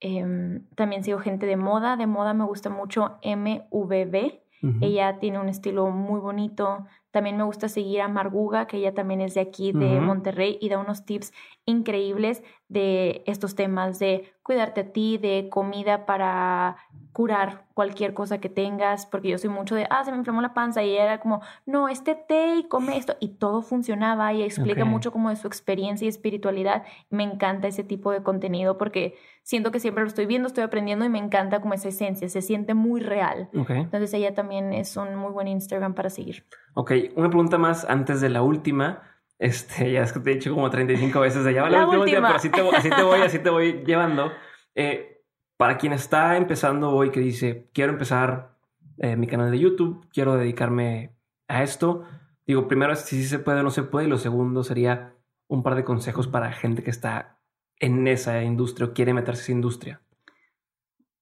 Em, 0.00 0.66
también 0.74 1.04
sigo 1.04 1.18
gente 1.18 1.46
de 1.46 1.56
moda. 1.56 1.96
De 1.96 2.06
moda 2.06 2.34
me 2.34 2.44
gusta 2.44 2.70
mucho 2.70 3.18
MVB. 3.22 4.42
Ella 4.80 5.20
tiene 5.20 5.38
un 5.38 5.48
estilo 5.48 5.88
muy 5.90 6.18
bonito. 6.18 6.86
También 7.12 7.36
me 7.36 7.44
gusta 7.44 7.68
seguir 7.68 8.00
a 8.00 8.08
Marguga, 8.08 8.66
que 8.66 8.78
ella 8.78 8.92
también 8.92 9.20
es 9.20 9.34
de 9.34 9.40
aquí, 9.40 9.70
de 9.72 10.00
Monterrey, 10.00 10.58
y 10.60 10.68
da 10.68 10.78
unos 10.78 11.04
tips 11.04 11.32
increíbles 11.64 12.42
de 12.68 13.22
estos 13.26 13.54
temas 13.54 14.00
de 14.00 14.32
cuidarte 14.48 14.80
a 14.80 14.92
ti, 14.92 15.18
de 15.18 15.50
comida 15.50 16.06
para 16.06 16.78
curar 17.12 17.66
cualquier 17.74 18.14
cosa 18.14 18.38
que 18.38 18.48
tengas, 18.48 19.04
porque 19.04 19.28
yo 19.28 19.36
soy 19.36 19.50
mucho 19.50 19.74
de, 19.74 19.86
ah, 19.90 20.02
se 20.06 20.10
me 20.10 20.16
inflamó 20.16 20.40
la 20.40 20.54
panza 20.54 20.82
y 20.82 20.96
era 20.96 21.20
como, 21.20 21.42
no, 21.66 21.90
este 21.90 22.14
té 22.14 22.56
y 22.56 22.66
come 22.66 22.96
esto, 22.96 23.14
y 23.20 23.28
todo 23.34 23.60
funcionaba 23.60 24.32
y 24.32 24.42
explica 24.42 24.86
mucho 24.86 25.12
como 25.12 25.28
de 25.28 25.36
su 25.36 25.46
experiencia 25.46 26.06
y 26.06 26.08
espiritualidad. 26.08 26.84
Me 27.10 27.24
encanta 27.24 27.68
ese 27.68 27.84
tipo 27.84 28.10
de 28.10 28.22
contenido 28.22 28.78
porque 28.78 29.18
siento 29.42 29.70
que 29.70 29.80
siempre 29.80 30.02
lo 30.02 30.08
estoy 30.08 30.24
viendo, 30.24 30.48
estoy 30.48 30.64
aprendiendo 30.64 31.04
y 31.04 31.10
me 31.10 31.18
encanta 31.18 31.60
como 31.60 31.74
esa 31.74 31.88
esencia, 31.88 32.26
se 32.30 32.40
siente 32.40 32.72
muy 32.72 33.02
real. 33.02 33.50
Entonces 33.52 34.14
ella 34.14 34.32
también 34.32 34.72
es 34.72 34.96
un 34.96 35.14
muy 35.14 35.30
buen 35.30 35.46
Instagram 35.46 35.92
para 35.92 36.08
seguir. 36.08 36.46
Ok, 36.72 36.92
una 37.16 37.28
pregunta 37.28 37.58
más 37.58 37.84
antes 37.84 38.22
de 38.22 38.30
la 38.30 38.40
última. 38.40 39.02
Este, 39.38 39.92
ya 39.92 40.02
es 40.02 40.12
que 40.12 40.20
te 40.20 40.32
he 40.32 40.34
dicho 40.34 40.52
como 40.52 40.68
35 40.68 41.20
veces 41.20 41.44
de 41.44 41.52
va 41.60 41.70
la, 41.70 41.78
La 41.78 41.86
última, 41.86 42.02
última. 42.02 42.26
pero 42.26 42.36
así 42.36 42.50
te, 42.50 42.60
así 42.60 42.90
te 42.90 43.02
voy, 43.02 43.20
así 43.20 43.38
te 43.38 43.50
voy 43.50 43.84
llevando. 43.84 44.32
Eh, 44.74 45.22
para 45.56 45.78
quien 45.78 45.92
está 45.92 46.36
empezando 46.36 46.90
hoy 46.90 47.10
que 47.10 47.20
dice, 47.20 47.68
quiero 47.72 47.92
empezar 47.92 48.56
eh, 48.98 49.16
mi 49.16 49.26
canal 49.26 49.50
de 49.50 49.58
YouTube, 49.58 50.06
quiero 50.12 50.36
dedicarme 50.36 51.14
a 51.48 51.62
esto, 51.62 52.04
digo, 52.46 52.68
primero 52.68 52.92
es 52.92 53.00
si 53.00 53.24
se 53.24 53.38
puede 53.38 53.60
o 53.60 53.62
no 53.62 53.70
se 53.70 53.82
puede, 53.82 54.06
y 54.06 54.10
lo 54.10 54.18
segundo 54.18 54.64
sería 54.64 55.14
un 55.46 55.62
par 55.62 55.74
de 55.76 55.84
consejos 55.84 56.26
para 56.28 56.52
gente 56.52 56.82
que 56.82 56.90
está 56.90 57.38
en 57.80 58.06
esa 58.08 58.42
industria 58.42 58.88
o 58.88 58.92
quiere 58.92 59.14
meterse 59.14 59.40
a 59.40 59.44
esa 59.44 59.52
industria. 59.52 60.00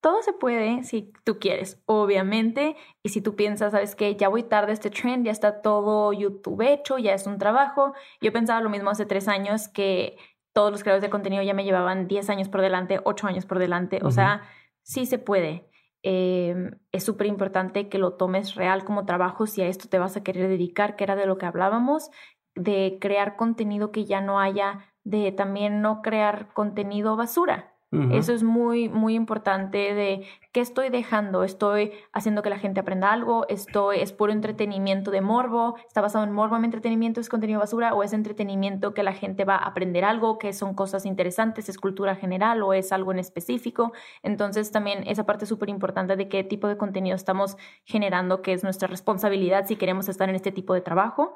Todo 0.01 0.21
se 0.21 0.33
puede 0.33 0.83
si 0.83 1.11
tú 1.23 1.39
quieres, 1.39 1.81
obviamente, 1.85 2.75
y 3.03 3.09
si 3.09 3.21
tú 3.21 3.35
piensas, 3.35 3.71
sabes 3.71 3.95
que 3.95 4.15
ya 4.15 4.29
voy 4.29 4.43
tarde 4.43 4.71
a 4.71 4.73
este 4.73 4.89
trend, 4.89 5.25
ya 5.25 5.31
está 5.31 5.61
todo 5.61 6.13
YouTube 6.13 6.61
hecho, 6.61 6.97
ya 6.97 7.13
es 7.13 7.25
un 7.25 7.37
trabajo. 7.39 7.93
Yo 8.21 8.31
pensaba 8.31 8.61
lo 8.61 8.69
mismo 8.69 8.89
hace 8.91 9.05
tres 9.05 9.27
años 9.27 9.67
que 9.67 10.17
todos 10.57 10.71
los 10.71 10.81
creadores 10.81 11.03
de 11.03 11.11
contenido 11.11 11.43
ya 11.43 11.53
me 11.53 11.63
llevaban 11.63 12.07
10 12.07 12.31
años 12.31 12.49
por 12.49 12.61
delante, 12.61 12.99
8 13.03 13.27
años 13.27 13.45
por 13.45 13.59
delante. 13.59 13.99
O 14.03 14.09
sea, 14.09 14.41
sí 14.81 15.05
se 15.05 15.19
puede. 15.19 15.69
Em, 16.01 16.71
es 16.91 17.03
súper 17.03 17.27
importante 17.27 17.89
que 17.89 17.99
lo 17.99 18.13
tomes 18.13 18.55
real 18.55 18.83
como 18.83 19.05
trabajo 19.05 19.45
si 19.45 19.61
a 19.61 19.67
esto 19.67 19.87
te 19.87 19.99
vas 19.99 20.17
a 20.17 20.23
querer 20.23 20.47
dedicar, 20.47 20.95
que 20.95 21.03
era 21.03 21.15
de 21.15 21.27
lo 21.27 21.37
que 21.37 21.45
hablábamos, 21.45 22.09
de 22.55 22.97
crear 22.99 23.35
contenido 23.35 23.91
que 23.91 24.05
ya 24.05 24.19
no 24.19 24.39
haya, 24.39 24.93
de 25.03 25.31
también 25.31 25.83
no 25.83 26.01
crear 26.01 26.51
contenido 26.53 27.15
basura. 27.15 27.76
Eso 27.89 28.33
es 28.33 28.43
muy, 28.43 28.89
muy 28.89 29.15
importante 29.15 29.93
de 29.93 30.25
qué 30.51 30.59
estoy 30.59 30.89
dejando. 30.89 31.45
Estoy 31.45 31.93
haciendo 32.11 32.41
que 32.41 32.49
la 32.49 32.59
gente 32.59 32.81
aprenda 32.81 33.13
algo, 33.13 33.47
estoy, 33.47 33.99
es 33.99 34.11
puro 34.11 34.33
entretenimiento 34.33 35.09
de 35.09 35.21
morbo, 35.21 35.77
está 35.87 36.01
basado 36.01 36.25
en 36.25 36.33
morbo, 36.33 36.57
en 36.57 36.65
entretenimiento, 36.65 37.21
es 37.21 37.29
contenido 37.29 37.61
basura 37.61 37.93
o 37.93 38.03
es 38.03 38.11
entretenimiento 38.11 38.93
que 38.93 39.03
la 39.03 39.13
gente 39.13 39.45
va 39.45 39.55
a 39.55 39.69
aprender 39.69 40.03
algo, 40.03 40.37
que 40.37 40.51
son 40.51 40.73
cosas 40.73 41.05
interesantes, 41.05 41.69
es 41.69 41.77
cultura 41.77 42.15
general 42.15 42.61
o 42.61 42.73
es 42.73 42.91
algo 42.91 43.13
en 43.13 43.19
específico. 43.19 43.93
Entonces 44.21 44.69
también 44.71 45.07
esa 45.07 45.25
parte 45.25 45.45
es 45.45 45.49
súper 45.49 45.69
importante 45.69 46.17
de 46.17 46.27
qué 46.27 46.43
tipo 46.43 46.67
de 46.67 46.75
contenido 46.75 47.15
estamos 47.15 47.55
generando, 47.85 48.41
que 48.41 48.51
es 48.51 48.63
nuestra 48.63 48.89
responsabilidad 48.89 49.65
si 49.65 49.77
queremos 49.77 50.09
estar 50.09 50.27
en 50.27 50.35
este 50.35 50.51
tipo 50.51 50.73
de 50.73 50.81
trabajo. 50.81 51.35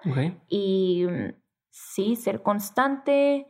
Y 0.50 1.06
mm, 1.10 1.34
sí, 1.70 2.18
ser 2.18 2.42
constante 2.42 3.48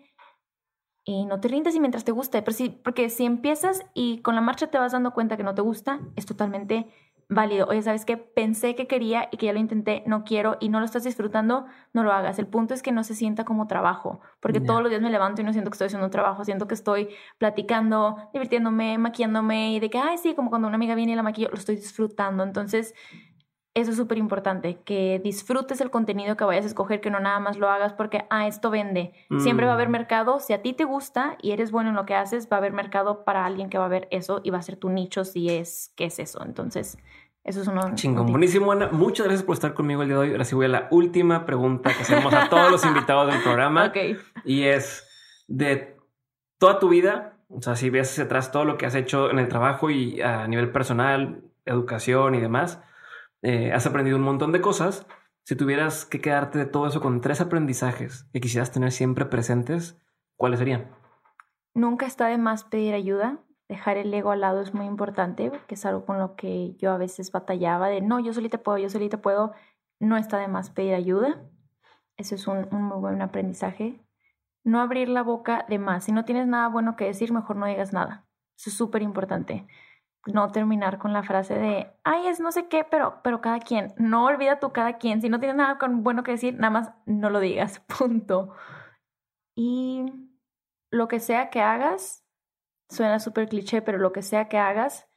y 1.03 1.26
no 1.26 1.40
te 1.40 1.48
rindes 1.48 1.76
y 1.76 1.80
mientras 1.80 2.03
te 2.03 2.11
guste, 2.11 2.41
pero 2.41 2.56
sí, 2.56 2.69
porque 2.84 3.10
si 3.10 3.26
empiezas 3.26 3.84
y 3.94 4.19
con 4.19 4.36
la 4.36 4.41
marcha 4.41 4.68
te 4.68 4.78
vas 4.78 4.91
dando 4.91 5.11
cuenta 5.11 5.38
que 5.38 5.44
no 5.44 5.56
te 5.56 5.61
gusta, 5.61 5.99
es 6.15 6.26
totalmente 6.26 6.88
válido. 7.32 7.65
Oye, 7.68 7.82
¿sabes 7.82 8.06
qué? 8.06 8.18
Pensé 8.18 8.76
que 8.76 8.88
quería 8.88 9.30
y 9.32 9.38
que 9.38 9.48
ya 9.48 9.53
lo 9.53 9.60
intenté, 9.60 10.03
no 10.06 10.23
quiero 10.23 10.57
y 10.60 10.69
no 10.69 10.80
lo 10.80 10.86
estás 10.86 11.03
disfrutando, 11.03 11.65
no 11.94 12.03
lo 12.03 12.11
hagas. 12.11 12.38
El 12.40 12.48
punto 12.48 12.73
es 12.73 12.84
que 12.84 12.91
no 12.91 13.03
se 13.03 13.15
sienta 13.15 13.45
como 13.45 13.68
trabajo, 13.68 14.19
porque 14.41 14.60
todos 14.60 14.82
los 14.82 14.90
días 14.90 15.02
me 15.02 15.10
levanto 15.10 15.41
y 15.41 15.45
no 15.45 15.53
siento 15.53 15.72
que 15.72 15.76
estoy 15.76 15.88
haciendo 15.88 16.06
un 16.06 16.11
trabajo, 16.11 16.44
siento 16.44 16.68
que 16.68 16.73
estoy 16.76 17.10
platicando, 17.38 18.18
divirtiéndome, 18.34 18.98
maquillándome 18.98 19.73
y 19.73 19.80
de 19.80 19.90
que, 19.90 19.98
ay, 19.98 20.18
sí, 20.18 20.36
como 20.36 20.49
cuando 20.49 20.68
una 20.68 20.76
amiga 20.76 20.94
viene 20.94 21.14
y 21.14 21.15
la 21.15 21.23
maquillo, 21.23 21.49
lo 21.49 21.56
estoy 21.56 21.78
disfrutando. 21.78 22.44
Entonces, 22.44 22.94
eso 23.73 23.91
es 23.91 23.98
súper 23.98 24.18
importante, 24.18 24.80
que 24.84 25.22
disfrutes 25.23 25.80
el 25.80 25.91
contenido 25.91 26.35
que 26.35 26.43
vayas 26.43 26.65
a 26.65 26.68
escoger, 26.68 26.99
que 26.99 27.10
no 27.10 27.22
nada 27.22 27.39
más 27.39 27.57
lo 27.57 27.69
hagas 27.69 27.93
porque, 27.93 28.26
ah, 28.30 28.45
esto 28.45 28.69
vende. 28.69 29.14
Siempre 29.39 29.65
va 29.65 29.72
a 29.72 29.76
haber 29.76 29.88
mm. 29.88 29.93
mercado, 29.93 30.39
si 30.41 30.52
a 30.52 30.61
ti 30.61 30.73
te 30.73 30.84
gusta 30.84 31.38
y 31.41 31.52
eres 31.52 31.72
bueno 31.72 31.89
en 31.89 31.95
lo 31.95 32.06
que 32.06 32.14
haces, 32.14 32.49
va 32.52 32.57
a 32.57 32.60
haber 32.60 32.73
mercado 32.73 33.23
para 33.23 33.45
alguien 33.45 33.69
que 33.69 33.77
va 33.77 33.85
a 33.85 33.89
ver 33.89 34.10
eso 34.11 34.41
y 34.43 34.49
va 34.49 34.57
a 34.57 34.61
ser 34.61 34.76
tu 34.76 34.89
nicho 34.89 35.23
si 35.23 35.49
es, 35.49 35.93
¿qué 35.95 36.06
es 36.06 36.19
eso? 36.19 36.43
Entonces, 36.43 36.98
eso 37.45 37.61
es 37.61 37.68
uno. 37.68 37.95
Chingón, 37.95 38.27
buenísimo, 38.27 38.73
Ana. 38.73 38.89
Muchas 38.91 39.26
gracias 39.26 39.45
por 39.45 39.53
estar 39.53 39.73
conmigo 39.73 40.02
el 40.02 40.10
día 40.10 40.18
de 40.18 40.23
hoy. 40.23 40.31
Ahora 40.31 40.43
sí 40.43 40.53
voy 40.53 40.65
a 40.65 40.69
la 40.69 40.88
última 40.91 41.45
pregunta 41.45 41.93
que 41.93 42.02
hacemos 42.02 42.34
a 42.34 42.49
todos 42.49 42.72
los 42.72 42.85
invitados 42.85 43.31
del 43.31 43.41
programa. 43.41 43.85
Ok. 43.91 43.98
Y 44.43 44.64
es 44.64 45.07
de 45.48 45.98
toda 46.57 46.77
tu 46.77 46.89
vida, 46.89 47.38
o 47.48 47.61
sea, 47.61 47.76
si 47.76 47.89
ves 47.89 48.11
hacia 48.11 48.26
atrás 48.26 48.52
todo 48.52 48.65
lo 48.65 48.77
que 48.77 48.85
has 48.85 48.95
hecho 48.95 49.31
en 49.31 49.39
el 49.39 49.48
trabajo 49.48 49.89
y 49.89 50.22
a 50.22 50.45
nivel 50.48 50.72
personal, 50.72 51.41
educación 51.65 52.35
y 52.35 52.41
demás 52.41 52.81
eh, 53.42 53.72
has 53.74 53.86
aprendido 53.86 54.18
un 54.18 54.24
montón 54.24 54.52
de 54.52 54.62
cosas. 54.62 55.08
Si 55.44 55.56
tuvieras 55.56 56.06
que 56.06 56.22
quedarte 56.22 56.60
de 56.60 56.66
todo 56.66 56.88
eso 56.88 57.02
con 57.02 57.22
tres 57.22 57.42
aprendizajes 57.42 58.26
que 58.32 58.40
quisieras 58.40 58.72
tener 58.72 58.92
siempre 58.92 59.26
presentes, 59.26 60.00
¿cuáles 60.36 60.60
serían? 60.60 60.92
Nunca 61.74 62.06
está 62.06 62.28
de 62.28 62.38
más 62.38 62.64
pedir 62.64 62.94
ayuda. 62.94 63.40
Dejar 63.68 63.98
el 63.98 64.14
ego 64.14 64.32
al 64.32 64.42
lado 64.42 64.62
es 64.62 64.74
muy 64.74 64.86
importante, 64.86 65.52
que 65.68 65.76
es 65.76 65.86
algo 65.86 66.06
con 66.06 66.20
lo 66.20 66.36
que 66.36 66.76
yo 66.76 66.92
a 66.92 66.98
veces 66.98 67.32
batallaba 67.32 67.88
de 67.88 68.02
no, 68.02 68.20
yo 68.20 68.34
solita 68.34 68.60
puedo, 68.60 68.78
yo 68.78 68.90
solita 68.90 69.22
puedo. 69.22 69.54
No 70.00 70.18
está 70.18 70.38
de 70.38 70.48
más 70.48 70.70
pedir 70.70 70.94
ayuda. 70.94 71.42
Eso 72.18 72.36
es 72.36 72.48
un, 72.48 72.68
un 72.72 72.84
muy 72.84 73.00
buen 73.00 73.22
aprendizaje. 73.22 74.06
No 74.64 74.80
abrir 74.80 75.10
la 75.10 75.24
boca 75.24 75.66
de 75.70 75.80
más. 75.80 76.04
Si 76.04 76.12
no 76.12 76.26
tienes 76.26 76.48
nada 76.48 76.68
bueno 76.68 76.96
que 76.96 77.06
decir, 77.06 77.32
mejor 77.32 77.56
no 77.56 77.66
digas 77.66 77.94
nada. 77.94 78.28
Eso 78.56 78.70
es 78.70 78.76
súper 78.76 79.02
importante 79.02 79.66
no 80.27 80.52
terminar 80.52 80.99
con 80.99 81.14
la 81.14 81.23
frase 81.23 81.56
de, 81.56 81.91
ay, 82.03 82.27
es 82.27 82.39
no 82.39 82.52
sé 82.52 82.68
qué, 82.68 82.84
pero, 82.84 83.22
pero 83.23 83.41
cada 83.41 83.60
quien. 83.60 83.93
No 83.98 84.26
olvida 84.26 84.60
tú 84.60 84.72
cada 84.72 84.98
quien. 84.98 85.22
Si 85.22 85.30
no 85.30 85.39
tienes 85.39 85.56
nada 85.57 85.77
bueno 85.89 86.23
que 86.23 86.31
decir, 86.31 86.56
nada 86.56 86.69
más 86.69 86.91
no 87.06 87.30
lo 87.30 87.39
digas. 87.39 87.80
Punto. 87.99 88.53
Y 89.56 90.06
lo 90.91 91.07
que 91.07 91.19
sea 91.19 91.49
que 91.49 91.61
hagas, 91.61 92.26
suena 92.89 93.19
súper 93.19 93.49
cliché, 93.49 93.81
pero 93.81 93.98
lo 93.98 94.11
que 94.11 94.22
sea 94.22 94.48
que 94.48 94.57
hagas, 94.57 95.07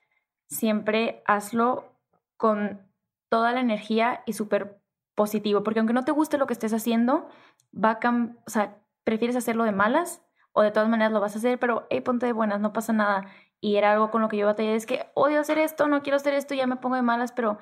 siempre 0.48 1.22
hazlo 1.26 1.98
con 2.36 2.90
toda 3.28 3.52
la 3.52 3.60
energía 3.60 4.22
y 4.26 4.32
súper 4.32 4.81
positivo. 5.14 5.62
Porque 5.62 5.81
aunque 5.81 5.94
no 5.94 6.05
te 6.05 6.12
guste 6.12 6.39
lo 6.39 6.47
que 6.47 6.55
estés 6.55 6.72
haciendo, 6.72 7.28
va 7.74 7.98
a 8.02 8.10
o 8.47 8.51
sea, 8.51 8.78
prefieres 9.05 9.36
hacerlo 9.36 9.64
de 9.64 9.72
malas 9.72 10.22
o 10.52 10.62
de 10.62 10.70
todas 10.70 10.89
maneras 10.89 11.12
lo 11.12 11.20
vas 11.20 11.35
a 11.35 11.39
hacer, 11.39 11.59
pero 11.59 11.86
hey, 11.90 12.01
ponte 12.01 12.26
de 12.26 12.32
buenas, 12.32 12.60
no 12.60 12.72
pasa 12.72 12.93
nada 12.93 13.26
y 13.65 13.77
era 13.77 13.93
algo 13.93 14.11
con 14.11 14.20
lo 14.20 14.28
que 14.28 14.36
yo 14.36 14.45
batallé, 14.45 14.74
es 14.74 14.85
que 14.85 15.07
odio 15.15 15.41
hacer 15.41 15.57
esto, 15.57 15.89
no 15.89 16.03
quiero 16.03 16.16
hacer 16.16 16.35
esto, 16.35 16.55
ya 16.55 16.66
me 16.66 16.77
pongo 16.77 16.97
de 16.97 17.03
malas, 17.03 17.32
pero 17.32 17.57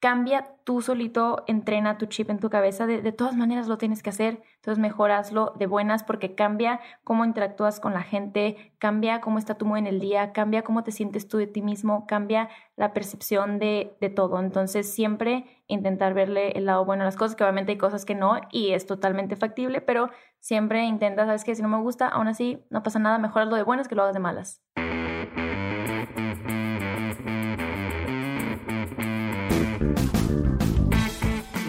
cambia 0.00 0.46
tú 0.64 0.80
solito, 0.80 1.44
entrena 1.46 1.98
tu 1.98 2.06
chip 2.06 2.30
en 2.30 2.38
tu 2.38 2.48
cabeza, 2.48 2.86
de, 2.86 3.12
todas 3.12 3.36
maneras 3.36 3.68
lo 3.68 3.76
tienes 3.76 4.02
que 4.02 4.08
hacer, 4.08 4.42
entonces 4.56 4.78
mejor 4.78 5.10
hazlo 5.10 5.52
de 5.58 5.66
buenas 5.66 6.04
porque 6.04 6.34
cambia 6.34 6.80
cómo 7.04 7.26
interactúas 7.26 7.80
con 7.80 7.92
la 7.92 8.02
gente, 8.02 8.72
cambia 8.78 9.20
cómo 9.20 9.38
está 9.38 9.56
tu 9.56 9.66
mood 9.66 9.76
en 9.76 9.86
el 9.86 10.00
día, 10.00 10.32
cambia 10.32 10.62
cómo 10.62 10.84
te 10.84 10.90
sientes 10.90 11.28
tú 11.28 11.36
de 11.36 11.46
ti 11.46 11.60
mismo, 11.60 12.06
cambia 12.06 12.48
la 12.76 12.94
percepción 12.94 13.58
de, 13.58 13.94
de 14.00 14.08
todo, 14.08 14.40
entonces 14.40 14.90
siempre 14.90 15.44
intentar 15.66 16.14
verle 16.14 16.52
el 16.52 16.64
lado 16.64 16.86
bueno 16.86 17.02
a 17.02 17.04
las 17.04 17.16
cosas, 17.16 17.36
que 17.36 17.44
obviamente 17.44 17.72
hay 17.72 17.78
cosas 17.78 18.06
que 18.06 18.14
no 18.14 18.40
y 18.50 18.72
es 18.72 18.86
totalmente 18.86 19.36
factible, 19.36 19.82
pero 19.82 20.08
siempre 20.40 20.82
intenta, 20.84 21.26
sabes 21.26 21.44
que 21.44 21.54
si 21.54 21.60
no 21.60 21.68
me 21.68 21.78
gusta, 21.78 22.08
aún 22.08 22.28
así 22.28 22.64
no 22.70 22.82
pasa 22.82 22.98
nada, 22.98 23.18
mejor 23.18 23.42
hazlo 23.42 23.56
de 23.56 23.64
buenas 23.64 23.86
que 23.86 23.96
lo 23.96 24.02
hagas 24.02 24.14
de 24.14 24.20
malas. 24.20 24.62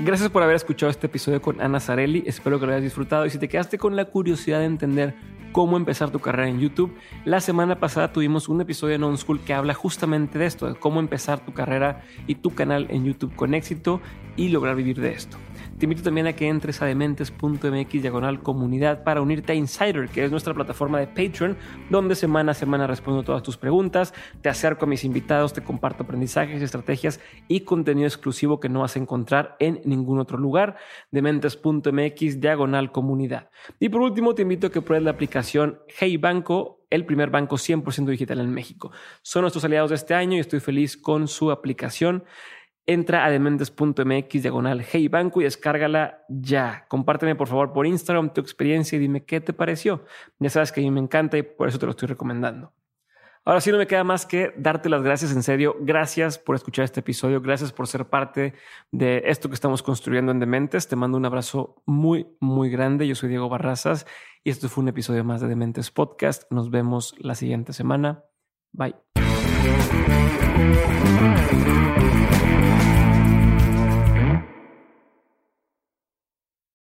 Gracias 0.05 0.29
por 0.29 0.43
haber 0.43 0.57
escuchado 0.57 0.89
este 0.89 1.07
episodio 1.07 1.41
con 1.41 1.61
Ana 1.61 1.79
Zarelli. 1.79 2.23
Espero 2.25 2.59
que 2.59 2.65
lo 2.65 2.73
hayas 2.73 2.83
disfrutado. 2.83 3.25
Y 3.25 3.29
si 3.29 3.37
te 3.37 3.47
quedaste 3.47 3.77
con 3.77 3.95
la 3.95 4.03
curiosidad 4.03 4.59
de 4.59 4.65
entender 4.65 5.15
cómo 5.53 5.77
empezar 5.77 6.11
tu 6.11 6.19
carrera 6.19 6.49
en 6.49 6.59
YouTube, 6.59 6.93
la 7.23 7.39
semana 7.39 7.79
pasada 7.79 8.11
tuvimos 8.11 8.49
un 8.49 8.59
episodio 8.59 8.95
en 8.95 9.03
On 9.03 9.17
School 9.17 9.39
que 9.39 9.53
habla 9.53 9.73
justamente 9.73 10.37
de 10.37 10.45
esto, 10.45 10.67
de 10.67 10.75
cómo 10.75 10.99
empezar 10.99 11.39
tu 11.45 11.53
carrera 11.53 12.03
y 12.27 12.35
tu 12.35 12.53
canal 12.53 12.87
en 12.89 13.05
YouTube 13.05 13.33
con 13.33 13.53
éxito 13.53 14.01
y 14.35 14.49
lograr 14.49 14.75
vivir 14.75 14.99
de 14.99 15.13
esto. 15.13 15.37
Te 15.83 15.85
invito 15.85 16.03
también 16.03 16.27
a 16.27 16.31
que 16.31 16.47
entres 16.47 16.81
a 16.81 16.85
dementes.mx 16.85 18.01
diagonal 18.01 18.41
comunidad 18.41 19.03
para 19.03 19.19
unirte 19.19 19.51
a 19.51 19.55
Insider, 19.55 20.07
que 20.07 20.23
es 20.23 20.31
nuestra 20.31 20.53
plataforma 20.53 20.97
de 20.97 21.07
Patreon, 21.07 21.57
donde 21.89 22.15
semana 22.15 22.53
a 22.53 22.55
semana 22.55 22.87
respondo 22.87 23.21
todas 23.21 23.43
tus 23.43 23.57
preguntas, 23.57 24.13
te 24.41 24.47
acerco 24.47 24.85
a 24.85 24.87
mis 24.87 25.03
invitados, 25.03 25.51
te 25.51 25.61
comparto 25.61 26.03
aprendizajes, 26.03 26.61
estrategias 26.61 27.19
y 27.49 27.65
contenido 27.65 28.07
exclusivo 28.07 28.61
que 28.61 28.69
no 28.69 28.79
vas 28.79 28.95
a 28.95 28.99
encontrar 28.99 29.57
en 29.59 29.81
ningún 29.83 30.19
otro 30.19 30.37
lugar. 30.37 30.77
Dementes.mx 31.11 32.39
diagonal 32.39 32.93
comunidad. 32.93 33.49
Y 33.77 33.89
por 33.89 34.03
último, 34.03 34.35
te 34.35 34.43
invito 34.43 34.67
a 34.67 34.71
que 34.71 34.81
pruebes 34.81 35.03
la 35.03 35.11
aplicación 35.11 35.79
Hey 35.99 36.15
Banco 36.15 36.79
el 36.93 37.05
primer 37.07 37.31
banco 37.31 37.55
100% 37.55 38.05
digital 38.05 38.39
en 38.39 38.53
México. 38.53 38.91
Son 39.23 39.41
nuestros 39.41 39.65
aliados 39.65 39.89
de 39.89 39.95
este 39.95 40.13
año 40.13 40.37
y 40.37 40.39
estoy 40.39 40.59
feliz 40.59 40.95
con 40.95 41.27
su 41.27 41.49
aplicación. 41.49 42.23
Entra 42.85 43.25
a 43.25 43.29
dementes.mx 43.29 44.41
diagonal 44.41 44.85
Hey 44.91 45.07
Banco 45.07 45.39
y 45.39 45.45
descárgala 45.45 46.25
ya. 46.27 46.85
Compárteme 46.89 47.35
por 47.35 47.47
favor 47.47 47.71
por 47.71 47.87
Instagram 47.87 48.33
tu 48.33 48.41
experiencia 48.41 48.97
y 48.97 48.99
dime 48.99 49.23
qué 49.23 49.39
te 49.39 49.53
pareció. 49.53 50.03
Ya 50.39 50.49
sabes 50.49 50.71
que 50.71 50.81
a 50.81 50.83
mí 50.83 50.91
me 50.91 50.99
encanta 50.99 51.37
y 51.37 51.43
por 51.43 51.69
eso 51.69 51.79
te 51.79 51.85
lo 51.85 51.91
estoy 51.91 52.09
recomendando. 52.09 52.73
Ahora 53.45 53.59
sí 53.59 53.71
no 53.71 53.77
me 53.77 53.87
queda 53.87 54.05
más 54.05 54.25
que 54.25 54.53
darte 54.57 54.87
las 54.87 55.01
gracias 55.01 55.33
en 55.33 55.43
serio. 55.43 55.75
Gracias 55.81 56.39
por 56.39 56.55
escuchar 56.55 56.85
este 56.85 57.01
episodio. 57.01 57.41
Gracias 57.41 57.73
por 57.73 57.87
ser 57.87 58.05
parte 58.05 58.53
de 58.91 59.23
esto 59.25 59.49
que 59.49 59.55
estamos 59.55 59.83
construyendo 59.83 60.31
en 60.31 60.39
Dementes. 60.39 60.87
Te 60.87 60.95
mando 60.95 61.17
un 61.17 61.25
abrazo 61.25 61.81
muy, 61.85 62.27
muy 62.39 62.69
grande. 62.69 63.05
Yo 63.05 63.15
soy 63.15 63.29
Diego 63.29 63.49
Barrazas 63.49 64.05
y 64.45 64.49
esto 64.49 64.69
fue 64.69 64.83
un 64.83 64.89
episodio 64.89 65.25
más 65.25 65.41
de 65.41 65.49
Dementes 65.49 65.91
Podcast. 65.91 66.49
Nos 66.51 66.69
vemos 66.69 67.15
la 67.19 67.35
siguiente 67.35 67.73
semana. 67.73 68.23
Bye. 68.71 68.95
Thank 69.63 69.93
you. 72.97 73.02